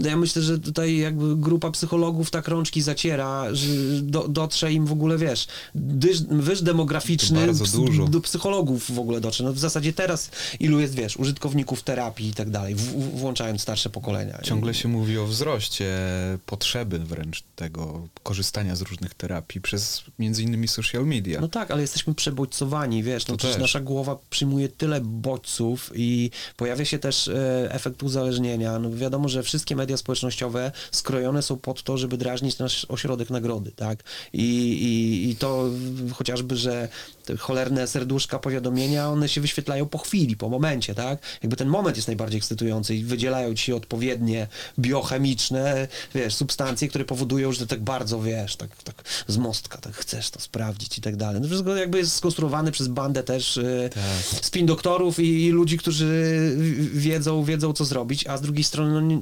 ja 0.04 0.18
myślę, 0.18 0.42
że 0.42 0.60
tutaj 0.60 0.98
jakby 0.98 1.36
grupa 1.36 1.72
psychologów 1.72 2.32
tak 2.32 2.48
rączki 2.48 2.82
zaciera, 2.82 3.56
że 3.56 3.68
do, 4.02 4.28
dotrze 4.28 4.74
im 4.74 4.86
w 4.86 4.92
ogóle, 4.92 5.18
wiesz, 5.18 5.48
dyż, 5.76 6.22
wyż 6.22 6.62
demograficzny 6.62 7.48
dużo. 7.74 8.08
do 8.08 8.22
psychologów 8.22 8.92
w 8.92 9.00
ogóle 9.00 9.22
dotrze. 9.22 9.44
No 9.44 9.54
w 9.54 9.60
zasadzie 9.60 9.94
teraz 9.94 10.32
ilu 10.60 10.80
jest, 10.80 10.96
wiesz, 10.96 11.18
użytkowników 11.18 11.84
terapii 11.84 12.28
i 12.28 12.34
tak 12.34 12.50
dalej, 12.50 12.76
w, 12.76 12.82
w, 12.82 13.20
włączając 13.20 13.62
starsze 13.62 13.90
pokolenia. 13.90 14.40
Ciągle 14.44 14.74
się 14.74 14.88
mówi 14.88 15.18
o 15.18 15.26
wzroście 15.28 15.98
potrzeby 16.46 17.00
wręcz 17.00 17.44
tego 17.56 18.08
korzystania 18.24 18.76
z 18.76 18.82
różnych 18.82 19.14
terapii 19.14 19.62
przez 19.62 20.04
między 20.20 20.44
innymi 20.44 20.68
social 20.68 21.06
media. 21.08 21.42
No 21.42 21.48
tak, 21.48 21.72
ale 21.72 21.82
jesteśmy 21.82 22.14
przebodźcowani, 22.16 23.04
wiesz, 23.04 23.28
no 23.28 23.34
To 23.34 23.38
przecież 23.38 23.56
też. 23.56 23.62
nasza 23.62 23.80
głowa 23.80 24.18
przyjmuje 24.30 24.70
tyle 24.70 25.02
bodźców 25.02 25.92
i 25.96 26.32
pojawia 26.58 26.86
się 26.86 27.00
też 27.00 27.19
e, 27.28 27.72
efekt 27.72 28.04
uzależnienia. 28.04 28.80
No 28.80 28.92
wiadomo, 28.92 29.30
że 29.30 29.44
wszystkie 29.44 29.76
media 29.76 29.98
społecznościowe 29.98 30.72
skrojone 30.92 31.42
są 31.42 31.58
pod 31.58 31.84
to, 31.84 31.98
żeby 31.98 32.18
drażnić 32.18 32.58
nasz 32.58 32.86
ośrodek 32.90 33.30
nagrody, 33.30 33.72
tak? 33.72 34.04
I, 34.34 34.44
i, 34.44 35.30
i 35.30 35.36
to 35.36 35.70
chociażby, 36.14 36.56
że 36.56 36.88
te 37.30 37.38
cholerne 37.38 37.88
serduszka, 37.88 38.40
powiadomienia, 38.40 39.10
one 39.10 39.30
się 39.30 39.42
wyświetlają 39.42 39.86
po 39.86 39.98
chwili, 39.98 40.38
po 40.38 40.50
momencie, 40.50 40.96
tak? 40.96 41.20
Jakby 41.44 41.56
ten 41.56 41.68
moment 41.68 41.96
jest 41.96 42.08
najbardziej 42.08 42.38
ekscytujący 42.38 42.96
i 42.96 43.04
wydzielają 43.04 43.56
ci 43.56 43.74
odpowiednie 43.74 44.48
biochemiczne, 44.80 45.88
wiesz, 46.16 46.36
substancje, 46.36 46.88
które 46.88 47.06
powodują, 47.06 47.52
że 47.52 47.68
tak 47.68 47.82
bardzo, 47.84 48.22
wiesz, 48.22 48.56
tak, 48.56 48.84
tak 48.84 49.04
z 49.28 49.38
mostka, 49.38 49.78
tak 49.78 49.94
chcesz 49.94 50.30
to 50.30 50.40
sprawdzić 50.40 50.98
i 50.98 51.02
tak 51.02 51.16
dalej. 51.16 51.42
No 51.42 51.48
wszystko 51.48 51.76
jakby 51.76 51.98
jest 51.98 52.16
skonstruowane 52.16 52.72
przez 52.72 52.88
bandę 52.88 53.24
też 53.24 53.58
y, 53.58 53.90
Tak. 53.94 54.46
spin 54.46 54.66
doktorów 54.66 55.20
i, 55.20 55.46
i 55.46 55.50
ludzi, 55.50 55.78
którzy 55.78 56.56
wiedzą, 56.94 57.44
wiedzą 57.44 57.74
co 57.74 57.86
zrobić, 57.86 58.28
a 58.28 58.38
z 58.38 58.42
drugiej 58.42 58.64
strony 58.64 59.02
no, 59.02 59.22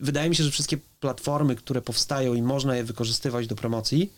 wydaje 0.00 0.28
mi 0.28 0.36
się, 0.36 0.44
że 0.44 0.50
wszystkie 0.50 0.78
platformy, 1.00 1.56
które 1.56 1.82
powstają 1.82 2.34
i 2.34 2.42
można 2.42 2.76
je 2.76 2.84
wykorzystywać 2.84 3.46
do 3.46 3.56
promocji, 3.56 4.10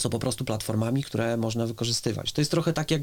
są 0.00 0.10
po 0.10 0.18
prostu 0.18 0.44
platformami, 0.44 1.02
które 1.02 1.36
można 1.36 1.66
wykorzystywać. 1.66 2.32
To 2.32 2.40
jest 2.40 2.50
trochę 2.50 2.72
tak 2.72 2.90
jak, 2.90 3.02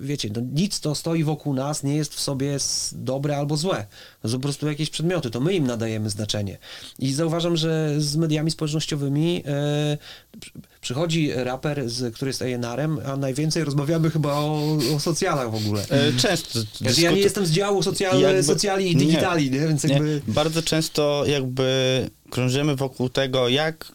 wiecie, 0.00 0.30
no 0.36 0.42
nic, 0.54 0.78
co 0.78 0.94
stoi 0.94 1.24
wokół 1.24 1.54
nas, 1.54 1.82
nie 1.82 1.96
jest 1.96 2.14
w 2.14 2.20
sobie 2.20 2.56
dobre 2.92 3.36
albo 3.36 3.56
złe. 3.56 3.86
To 4.22 4.28
są 4.28 4.34
po 4.36 4.42
prostu 4.42 4.66
jakieś 4.68 4.90
przedmioty, 4.90 5.30
to 5.30 5.40
my 5.40 5.54
im 5.54 5.66
nadajemy 5.66 6.10
znaczenie. 6.10 6.58
I 6.98 7.12
zauważam, 7.12 7.56
że 7.56 7.94
z 7.98 8.16
mediami 8.16 8.50
społecznościowymi 8.50 9.42
e, 9.46 9.98
przy- 10.40 10.52
przychodzi 10.80 11.30
raper, 11.34 11.90
z, 11.90 12.14
który 12.14 12.28
jest 12.28 12.42
A&R-em, 12.42 12.98
a 13.06 13.16
najwięcej 13.16 13.64
rozmawiamy 13.64 14.10
chyba 14.10 14.32
o, 14.32 14.78
o 14.96 15.00
socjalach 15.00 15.50
w 15.50 15.54
ogóle. 15.54 15.82
E, 15.90 16.12
Często. 16.12 16.58
Ja, 16.98 17.10
nie 17.10 17.18
jestem 17.20 17.46
z 17.46 17.50
działu 17.50 17.82
socjal, 17.82 18.20
jakby- 18.20 18.42
socjali 18.42 18.92
i 18.92 18.96
nie, 18.96 19.06
digitali, 19.06 19.50
nie, 19.50 19.60
więc 19.60 19.84
Nie, 19.84 19.94
jakby... 19.94 20.20
bardzo 20.28 20.62
często 20.62 21.24
jakby 21.26 22.10
krążymy 22.30 22.76
wokół 22.76 23.08
tego, 23.08 23.48
jak 23.48 23.92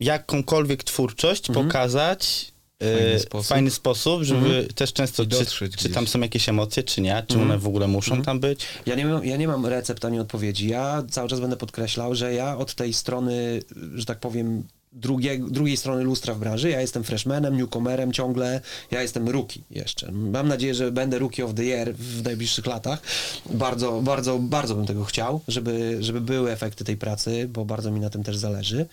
jakąkolwiek 0.00 0.84
twórczość 0.84 1.48
Mhm. 1.48 1.66
pokazać 1.66 2.52
e, 2.80 2.94
Fajny 2.96 3.18
w 3.18 3.22
sposób. 3.22 3.46
fajny 3.48 3.70
sposób, 3.70 4.22
żeby 4.22 4.68
też 4.74 4.92
często, 4.92 5.22
czy, 5.22 5.28
dotrzeć 5.28 5.72
czy 5.72 5.78
gdzieś. 5.78 5.92
tam 5.92 6.06
są 6.06 6.20
jakieś 6.20 6.48
emocje, 6.48 6.82
czy 6.82 7.00
nie, 7.00 7.22
czy 7.28 7.34
Mhm. 7.34 7.50
one 7.50 7.58
w 7.58 7.66
ogóle 7.66 7.88
muszą 7.88 8.22
tam 8.22 8.40
być. 8.40 8.66
Ja 8.86 8.94
nie, 8.94 9.06
mam, 9.06 9.24
ja 9.24 9.36
nie 9.36 9.48
mam 9.48 9.66
recept 9.66 10.04
ani 10.04 10.20
odpowiedzi. 10.20 10.68
Ja 10.68 11.02
cały 11.10 11.28
czas 11.28 11.40
będę 11.40 11.56
podkreślał, 11.56 12.14
że 12.14 12.34
ja 12.34 12.58
od 12.58 12.74
tej 12.74 12.92
strony, 12.92 13.62
że 13.94 14.04
tak 14.04 14.20
powiem, 14.20 14.62
drugie, 14.92 15.38
drugiej 15.50 15.76
strony 15.76 16.04
lustra 16.04 16.34
w 16.34 16.38
branży, 16.38 16.70
ja 16.70 16.80
jestem 16.80 17.04
freshmanem, 17.04 17.56
newcomerem 17.56 18.12
ciągle, 18.12 18.60
ja 18.90 19.02
jestem 19.02 19.28
rookie 19.28 19.60
jeszcze. 19.70 20.12
Mam 20.12 20.48
nadzieję, 20.48 20.74
że 20.74 20.92
będę 20.92 21.18
rookie 21.18 21.44
of 21.44 21.54
the 21.54 21.64
year 21.64 21.94
w 21.94 22.22
najbliższych 22.24 22.66
latach. 22.66 23.02
Bardzo, 23.50 24.00
bardzo, 24.02 24.38
bardzo 24.38 24.74
bym 24.74 24.86
tego 24.86 25.04
chciał, 25.04 25.40
żeby, 25.48 25.96
żeby 26.00 26.20
były 26.20 26.52
efekty 26.52 26.84
tej 26.84 26.96
pracy, 26.96 27.48
bo 27.52 27.64
bardzo 27.64 27.90
mi 27.90 28.00
na 28.00 28.10
tym 28.10 28.22
też 28.24 28.36
zależy. 28.36 28.86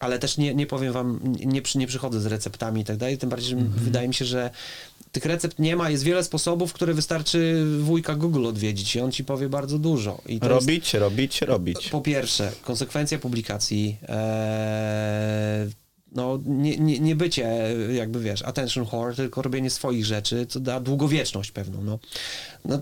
Ale 0.00 0.18
też 0.18 0.36
nie, 0.38 0.54
nie 0.54 0.66
powiem 0.66 0.92
wam, 0.92 1.20
nie, 1.24 1.62
nie 1.74 1.86
przychodzę 1.86 2.20
z 2.20 2.26
receptami 2.26 2.80
i 2.80 2.84
tak 2.84 2.96
dalej, 2.96 3.18
tym 3.18 3.30
bardziej, 3.30 3.50
że 3.50 3.56
wydaje 3.56 4.08
mi 4.08 4.14
się, 4.14 4.24
że 4.24 4.50
tych 5.12 5.24
recept 5.24 5.58
nie 5.58 5.76
ma, 5.76 5.90
jest 5.90 6.04
wiele 6.04 6.24
sposobów, 6.24 6.72
które 6.72 6.94
wystarczy 6.94 7.64
wujka 7.80 8.14
Google 8.14 8.46
odwiedzić 8.46 8.96
i 8.96 9.00
on 9.00 9.12
ci 9.12 9.24
powie 9.24 9.48
bardzo 9.48 9.78
dużo. 9.78 10.20
I 10.26 10.40
to 10.40 10.46
jest- 10.54 10.66
Robić, 10.66 10.94
robić, 10.94 11.42
robić. 11.42 11.88
po 11.88 12.00
pierwsze, 12.00 12.52
konsekwencja 12.62 13.18
publikacji, 13.18 13.96
e, 14.08 15.68
no 16.12 16.40
nie, 16.46 16.76
nie, 16.76 17.00
nie 17.00 17.16
bycie 17.16 17.74
jakby 17.94 18.20
wiesz, 18.20 18.42
attention 18.42 18.84
whore, 18.84 19.14
tylko 19.14 19.42
robienie 19.42 19.70
swoich 19.70 20.04
rzeczy, 20.06 20.46
co 20.46 20.60
da 20.60 20.80
długowieczność 20.80 21.50
pewną, 21.50 21.84
no. 21.84 21.98
no 22.64 22.80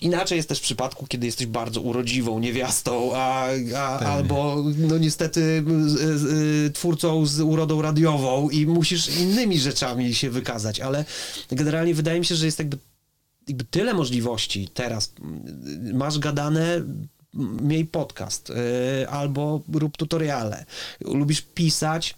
Inaczej 0.00 0.36
jest 0.36 0.48
też 0.48 0.58
w 0.58 0.62
przypadku, 0.62 1.06
kiedy 1.06 1.26
jesteś 1.26 1.46
bardzo 1.46 1.80
urodziwą 1.80 2.38
niewiastą, 2.38 3.10
a, 3.14 3.48
a, 3.76 3.98
albo 3.98 4.64
no 4.78 4.98
niestety 4.98 5.64
z, 5.86 6.20
z, 6.20 6.74
twórcą 6.74 7.26
z 7.26 7.40
urodą 7.40 7.82
radiową 7.82 8.50
i 8.50 8.66
musisz 8.66 9.18
innymi 9.20 9.58
rzeczami 9.58 10.14
się 10.14 10.30
wykazać, 10.30 10.80
ale 10.80 11.04
generalnie 11.50 11.94
wydaje 11.94 12.18
mi 12.18 12.26
się, 12.26 12.34
że 12.34 12.46
jest 12.46 12.58
jakby 12.58 12.78
jakby 13.48 13.64
tyle 13.64 13.94
możliwości 13.94 14.68
teraz. 14.74 15.12
Masz 15.94 16.18
gadane, 16.18 16.82
miej 17.62 17.84
podcast, 17.84 18.48
yy, 18.48 19.08
albo 19.08 19.62
rób 19.72 19.96
tutoriale. 19.96 20.64
Lubisz 21.00 21.40
pisać, 21.40 22.14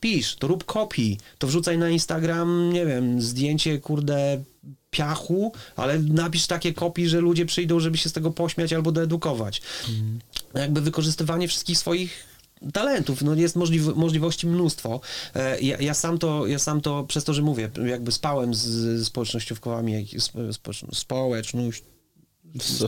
pisz, 0.00 0.36
to 0.36 0.46
rób 0.46 0.64
kopii, 0.64 1.18
to 1.38 1.46
wrzucaj 1.46 1.78
na 1.78 1.90
Instagram, 1.90 2.72
nie 2.72 2.86
wiem, 2.86 3.22
zdjęcie, 3.22 3.78
kurde, 3.78 4.44
piachu, 4.98 5.52
ale 5.76 5.98
napisz 5.98 6.46
takie 6.46 6.74
kopii, 6.74 7.08
że 7.08 7.20
ludzie 7.20 7.46
przyjdą, 7.46 7.80
żeby 7.80 7.98
się 7.98 8.08
z 8.08 8.12
tego 8.12 8.30
pośmiać 8.30 8.72
albo 8.72 8.92
doedukować. 8.92 9.62
Jakby 10.54 10.80
wykorzystywanie 10.80 11.48
wszystkich 11.48 11.78
swoich 11.78 12.34
talentów, 12.72 13.22
no 13.22 13.34
jest 13.34 13.56
możliw- 13.56 13.96
możliwości 13.96 14.46
mnóstwo. 14.46 15.00
E, 15.34 15.60
Ja, 15.60 15.76
ja, 15.80 15.94
sam 15.94 16.18
to, 16.18 16.46
ja 16.46 16.58
sam 16.58 16.80
to, 16.80 17.04
przez 17.04 17.24
to, 17.24 17.34
że 17.34 17.42
mówię, 17.42 17.70
jakby 17.86 18.12
spałem 18.12 18.54
z, 18.54 18.64
jak- 19.92 20.06
spo- 20.22 20.52
społeczno- 20.52 20.94
społeczność, 20.94 21.82
Z 22.60 22.84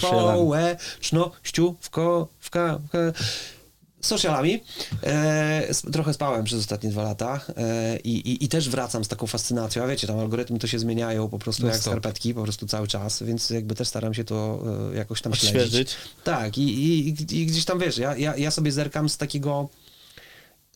socialami. 4.06 4.60
E, 5.02 5.68
trochę 5.92 6.14
spałem 6.14 6.44
przez 6.44 6.58
ostatnie 6.58 6.90
dwa 6.90 7.02
lata 7.02 7.40
e, 7.56 7.98
i, 7.98 8.44
i, 8.44 8.48
też 8.48 8.68
wracam 8.68 9.04
z 9.04 9.08
taką 9.08 9.26
fascynacją. 9.26 9.84
A 9.84 9.86
wiecie, 9.86 10.06
tam 10.06 10.18
algorytmy 10.18 10.58
to 10.58 10.66
się 10.66 10.78
zmieniają 10.78 11.28
po 11.28 11.38
prostu 11.38 11.62
No 11.62 11.68
jak 11.68 11.76
stop. 11.76 11.92
skarpetki, 11.92 12.34
po 12.34 12.42
prostu 12.42 12.66
cały 12.66 12.88
czas, 12.88 13.22
więc 13.22 13.50
jakby 13.50 13.74
też 13.74 13.88
staram 13.88 14.14
się 14.14 14.24
to 14.24 14.62
e, 14.92 14.96
jakoś 14.96 15.22
tam 15.22 15.34
śledzić. 15.34 15.56
Odświeżyć. 15.62 15.96
Tak, 16.24 16.58
i, 16.58 16.62
i, 16.62 17.08
i 17.08 17.46
gdzieś 17.46 17.64
tam 17.64 17.78
wiesz, 17.78 17.98
ja, 17.98 18.16
ja, 18.16 18.36
ja 18.36 18.50
sobie 18.50 18.72
zerkam 18.72 19.08
z 19.08 19.16
takiego 19.16 19.68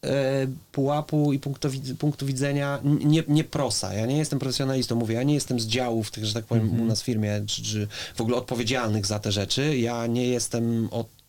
e, 0.04 0.46
pułapu 0.72 1.32
i 1.32 1.38
punktu, 1.38 1.68
punktu 1.98 2.26
widzenia 2.26 2.78
nie, 2.84 3.22
nie 3.28 3.44
prosa. 3.44 3.94
Ja 3.94 4.06
nie 4.06 4.18
jestem 4.18 4.38
profesjonalistą, 4.38 4.96
mówię, 4.96 5.14
ja 5.14 5.22
nie 5.22 5.34
jestem 5.34 5.60
z 5.60 5.66
działów 5.66 6.10
tych, 6.10 6.24
że 6.24 6.34
tak 6.34 6.44
powiem, 6.44 6.80
u 6.80 6.84
nas 6.84 7.02
w 7.02 7.04
firmie, 7.04 7.42
czy, 7.46 7.62
czy 7.62 7.88
w 8.14 8.20
ogóle 8.20 8.36
odpowiedzialnych 8.36 9.06
za 9.06 9.18
te 9.18 9.32
rzeczy. 9.32 9.78
Ja 9.78 10.06
nie 10.06 10.26
jestem 10.28 10.88
od 10.90 11.19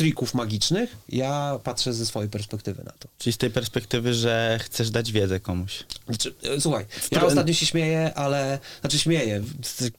trików 0.00 0.34
magicznych, 0.34 0.96
ja 1.08 1.58
patrzę 1.64 1.94
ze 1.94 2.06
swojej 2.06 2.30
perspektywy 2.30 2.84
na 2.84 2.92
to. 2.92 3.08
Czyli 3.18 3.32
z 3.32 3.38
tej 3.38 3.50
perspektywy, 3.50 4.14
że 4.14 4.58
chcesz 4.62 4.90
dać 4.90 5.12
wiedzę 5.12 5.40
komuś. 5.40 5.84
Znaczy, 6.06 6.34
e, 6.42 6.60
słuchaj, 6.60 6.86
ja 7.10 7.24
ostatnio 7.24 7.54
się 7.54 7.66
śmieję, 7.66 8.14
ale, 8.14 8.58
znaczy 8.80 8.98
śmieję, 8.98 9.42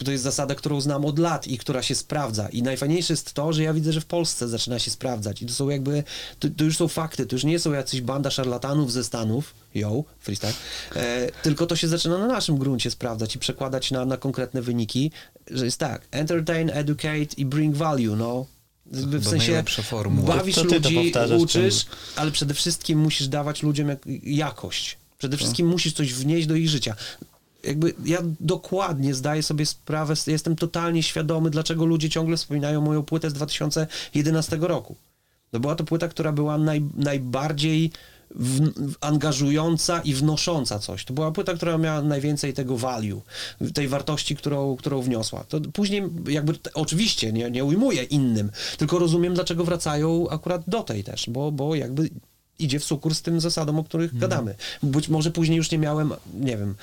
to 0.06 0.12
jest 0.12 0.24
zasada, 0.24 0.56
którą 0.56 0.82
znam 0.82 1.06
od 1.06 1.20
lat 1.20 1.48
i 1.48 1.58
która 1.58 1.84
się 1.84 1.96
sprawdza 1.96 2.50
i 2.50 2.64
najfajniejsze 2.64 3.14
jest 3.14 3.34
to, 3.34 3.54
że 3.54 3.64
ja 3.64 3.74
widzę, 3.74 3.94
że 3.94 4.02
w 4.02 4.06
Polsce 4.06 4.48
zaczyna 4.48 4.80
się 4.80 4.92
sprawdzać 4.92 5.42
i 5.42 5.46
to 5.46 5.54
są 5.54 5.70
jakby, 5.70 6.04
to, 6.40 6.48
to 6.58 6.64
już 6.64 6.78
są 6.78 6.88
fakty, 6.88 7.26
to 7.26 7.36
już 7.36 7.44
nie 7.44 7.60
są 7.60 7.74
jacyś 7.74 8.02
banda 8.02 8.32
szarlatanów 8.32 8.92
ze 8.92 9.04
Stanów, 9.04 9.54
yo, 9.76 10.04
freestyle, 10.20 10.54
e, 10.96 11.32
tylko 11.44 11.66
to 11.66 11.76
się 11.76 11.88
zaczyna 11.88 12.18
na 12.18 12.28
naszym 12.28 12.58
gruncie 12.58 12.92
sprawdzać 12.92 13.36
i 13.36 13.40
przekładać 13.40 13.92
na, 13.92 14.06
na 14.06 14.18
konkretne 14.18 14.62
wyniki, 14.62 15.12
że 15.52 15.66
jest 15.66 15.78
tak, 15.78 16.08
entertain, 16.12 16.70
educate 16.70 17.36
i 17.38 17.46
bring 17.46 17.76
value, 17.76 18.16
no. 18.16 18.46
W 18.86 19.28
sensie 19.28 19.64
bawisz 20.10 20.56
To 20.56 20.64
ludzi, 20.64 21.14
uczysz, 21.38 21.86
ale 22.16 22.32
przede 22.32 22.54
wszystkim 22.54 23.00
musisz 23.00 23.28
dawać 23.28 23.64
ludziom 23.64 23.90
jak, 23.90 24.00
jakość. 24.24 24.98
Przede 25.18 25.38
wszystkim 25.38 25.68
musisz 25.68 25.94
coś 25.94 26.14
wnieść 26.14 26.48
do 26.48 26.56
ich 26.56 26.70
życia. 26.70 26.96
Jakby 27.64 27.94
ja 28.06 28.18
dokładnie 28.40 29.14
zdaję 29.14 29.44
sobie 29.44 29.66
sprawę, 29.66 30.14
jestem 30.28 30.56
totalnie 30.56 31.04
świadomy, 31.04 31.50
dlaczego 31.50 31.86
ludzie 31.86 32.10
ciągle 32.10 32.38
wspominają 32.38 32.82
moją 32.82 33.04
płytę 33.04 33.30
z 33.30 33.34
2011 33.34 34.58
roku. 34.62 34.96
No 35.54 35.60
była 35.60 35.76
to 35.76 35.84
płyta, 35.84 36.08
która 36.08 36.32
była 36.32 36.58
naj, 36.58 36.82
najbardziej 36.96 37.92
w, 38.36 38.72
angażująca 39.02 40.02
i 40.02 40.14
wnosząca 40.14 40.80
coś. 40.80 41.06
To 41.06 41.14
była 41.14 41.32
płyta, 41.32 41.54
która 41.54 41.78
miała 41.78 42.02
najwięcej 42.02 42.54
tego 42.54 42.78
value, 42.78 43.22
tej 43.74 43.88
wartości, 43.88 44.36
którą, 44.36 44.76
którą 44.76 45.02
wniosła. 45.02 45.44
To 45.50 45.62
później 45.74 46.04
jakby, 46.28 46.54
oczywiście 46.74 47.34
nie, 47.34 47.52
nie 47.52 47.66
ujmuję 47.66 48.04
innym, 48.04 48.52
tylko 48.78 49.00
rozumiem, 49.00 49.34
dlaczego 49.34 49.64
wracają 49.64 50.30
akurat 50.30 50.62
do 50.68 50.84
tej 50.84 51.04
też, 51.04 51.30
bo, 51.30 51.52
bo 51.52 51.76
jakby 51.76 52.10
idzie 52.60 52.80
w 52.80 52.84
sukurs 52.84 53.18
z 53.18 53.22
tym 53.22 53.42
zasadom, 53.42 53.80
o 53.80 53.84
których 53.84 54.18
gadamy. 54.18 54.56
Być 54.84 55.10
może 55.10 55.32
później 55.32 55.58
już 55.58 55.72
nie 55.72 55.78
miałem, 55.78 56.14
nie 56.34 56.58
wiem, 56.58 56.76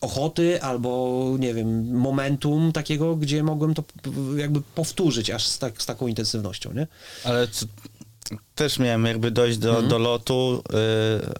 ochoty 0.00 0.62
albo, 0.62 1.34
nie 1.38 1.54
wiem, 1.54 1.98
momentum 1.98 2.72
takiego, 2.72 3.16
gdzie 3.16 3.42
mogłem 3.42 3.74
to 3.74 3.84
jakby 4.36 4.60
powtórzyć 4.74 5.30
aż 5.30 5.46
z, 5.46 5.58
tak, 5.58 5.82
z 5.82 5.86
taką 5.86 6.06
intensywnością, 6.06 6.72
nie? 6.72 6.86
Ale 7.24 7.48
co, 7.48 7.66
też 8.54 8.78
miałem 8.78 9.04
jakby 9.04 9.30
dojść 9.30 9.58
do, 9.58 9.82
do 9.82 9.98
lotu, 9.98 10.62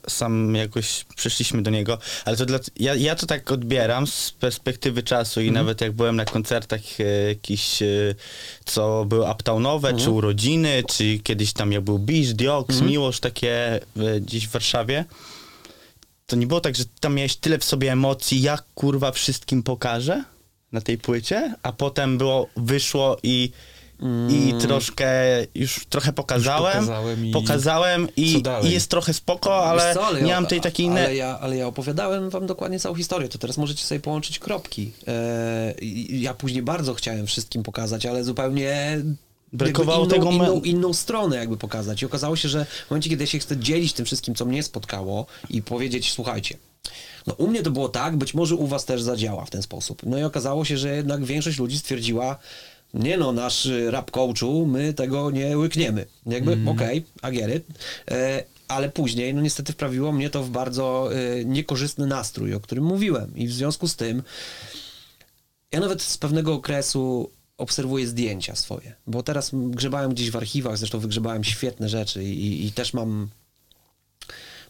y, 0.07 0.11
sam 0.11 0.55
jakoś 0.55 1.05
przyszliśmy 1.17 1.63
do 1.63 1.71
niego, 1.71 1.99
ale 2.25 2.37
to 2.37 2.47
dla, 2.47 2.59
ja, 2.77 2.95
ja 2.95 3.15
to 3.15 3.27
tak 3.27 3.53
odbieram 3.53 4.07
z 4.07 4.33
perspektywy 4.33 5.03
czasu 5.03 5.41
i 5.41 5.53
nawet 5.53 5.81
jak 5.81 5.93
byłem 5.93 6.17
na 6.17 6.25
koncertach 6.25 6.81
y, 7.01 7.29
jakichś, 7.29 7.83
y, 7.83 8.15
co 8.65 9.05
były 9.05 9.31
uptownowe, 9.31 9.97
czy 9.97 10.11
urodziny, 10.11 10.83
czy 10.89 11.19
kiedyś 11.19 11.53
tam 11.53 11.73
jak 11.73 11.83
był 11.83 11.99
Beach, 11.99 12.33
Diox, 12.33 12.81
Miłosz, 12.81 13.21
takie 13.21 13.81
y, 14.17 14.21
gdzieś 14.21 14.49
w 14.49 14.51
Warszawie, 14.51 15.05
to 16.27 16.37
nie 16.37 16.47
było 16.47 16.61
tak, 16.61 16.77
że 16.77 16.85
tam 17.01 17.15
miałeś 17.15 17.37
tyle 17.37 17.59
w 17.59 17.65
sobie 17.65 17.93
emocji, 17.93 18.43
jak 18.43 18.65
kurwa 18.75 19.13
wszystkim 19.13 19.63
pokażę 19.63 20.25
na 20.73 20.81
tej 20.81 20.99
płycie, 20.99 21.55
a 21.63 21.73
potem 21.73 22.19
było, 22.19 22.47
wyszło 22.57 23.17
i, 23.23 23.51
i 24.31 24.55
troszkę, 24.61 25.11
już 25.55 25.87
trochę 25.89 26.13
pokazałem, 26.13 26.73
pokazałem 26.73 27.27
i- 27.27 27.31
pokazałem 27.31 28.09
i, 28.17 28.43
i 28.65 28.71
jest 28.71 28.91
trochę 28.91 29.15
spoko, 29.15 29.65
ale 29.65 29.95
co, 29.95 30.07
ale 30.07 30.23
nie 30.23 30.29
ja- 30.31 30.35
mam 30.41 30.47
tej 30.47 30.61
takiej... 30.61 30.89
Ale 30.89 31.17
ja, 31.17 31.39
ale 31.41 31.57
ja 31.57 31.67
opowiadałem 31.67 32.31
wam 32.31 32.47
dokładnie 32.47 32.81
całą 32.81 32.95
historię, 32.95 33.29
to 33.29 33.39
teraz 33.39 33.59
możecie 33.59 33.85
sobie 33.85 34.01
połączyć 34.01 34.39
kropki. 34.39 34.93
E, 35.09 35.75
i- 35.81 36.21
ja 36.21 36.35
później 36.35 36.63
bardzo 36.63 36.95
chciałem 36.95 37.27
wszystkim 37.27 37.63
pokazać, 37.63 38.07
ale 38.07 38.25
zupełnie 38.25 38.99
Brakowało 39.53 40.07
tego 40.07 40.31
inną, 40.31 40.39
me- 40.39 40.45
inną, 40.45 40.61
inną 40.61 40.93
stronę 40.95 41.37
jakby 41.37 41.57
pokazać. 41.57 42.03
I 42.03 42.07
okazało 42.07 42.37
się, 42.37 42.49
że 42.49 42.65
w 42.87 42.91
momencie, 42.91 43.11
kiedy 43.11 43.23
ja 43.25 43.27
się 43.31 43.39
chcę 43.39 43.57
dzielić 43.57 43.93
tym 43.93 44.07
wszystkim, 44.07 44.35
co 44.35 44.45
mnie 44.45 44.63
spotkało 44.63 45.27
i 45.51 45.63
powiedzieć, 45.63 46.13
słuchajcie, 46.13 46.57
no 47.27 47.35
u 47.35 47.47
mnie 47.47 47.63
to 47.63 47.71
było 47.71 47.89
tak, 47.89 48.17
być 48.17 48.35
może 48.35 48.55
u 48.57 48.67
was 48.67 48.85
też 48.85 49.03
zadziała 49.03 49.45
w 49.45 49.51
ten 49.51 49.63
sposób. 49.63 50.03
No 50.07 50.19
i 50.19 50.23
okazało 50.23 50.65
się, 50.65 50.79
że 50.79 50.97
jednak 50.97 51.25
większość 51.25 51.59
ludzi 51.59 51.79
stwierdziła, 51.79 52.37
nie 52.95 53.17
no, 53.17 53.33
nasz 53.33 53.69
rap 53.91 54.11
coachu, 54.11 54.67
my 54.67 54.95
tego 54.95 55.31
nie 55.31 55.59
łykniemy. 55.59 56.07
Jakby, 56.27 56.59
okej, 56.67 57.05
okay, 57.23 57.57
it. 57.57 57.67
E, 58.11 58.45
ale 58.69 58.89
później, 58.89 59.35
no 59.35 59.41
niestety 59.41 59.73
wprawiło 59.73 60.13
mnie 60.13 60.31
to 60.31 60.43
w 60.43 60.51
bardzo 60.51 61.11
y, 61.13 61.45
niekorzystny 61.45 62.07
nastrój, 62.07 62.55
o 62.55 62.61
którym 62.61 62.85
mówiłem. 62.85 63.37
I 63.37 63.47
w 63.47 63.53
związku 63.53 63.89
z 63.89 63.97
tym 63.97 64.23
ja 65.73 65.81
nawet 65.81 66.03
z 66.03 66.19
pewnego 66.19 66.55
okresu 66.55 67.31
obserwuję 67.59 68.07
zdjęcia 68.07 68.57
swoje, 68.57 68.95
bo 69.07 69.23
teraz 69.23 69.51
grzebałem 69.53 70.15
gdzieś 70.15 70.31
w 70.31 70.37
archiwach, 70.37 70.79
zresztą 70.79 70.99
wygrzebałem 70.99 71.45
świetne 71.45 71.89
rzeczy 71.89 72.25
i, 72.25 72.47
i, 72.47 72.67
i 72.67 72.73
też 72.73 72.95
mam 72.95 73.29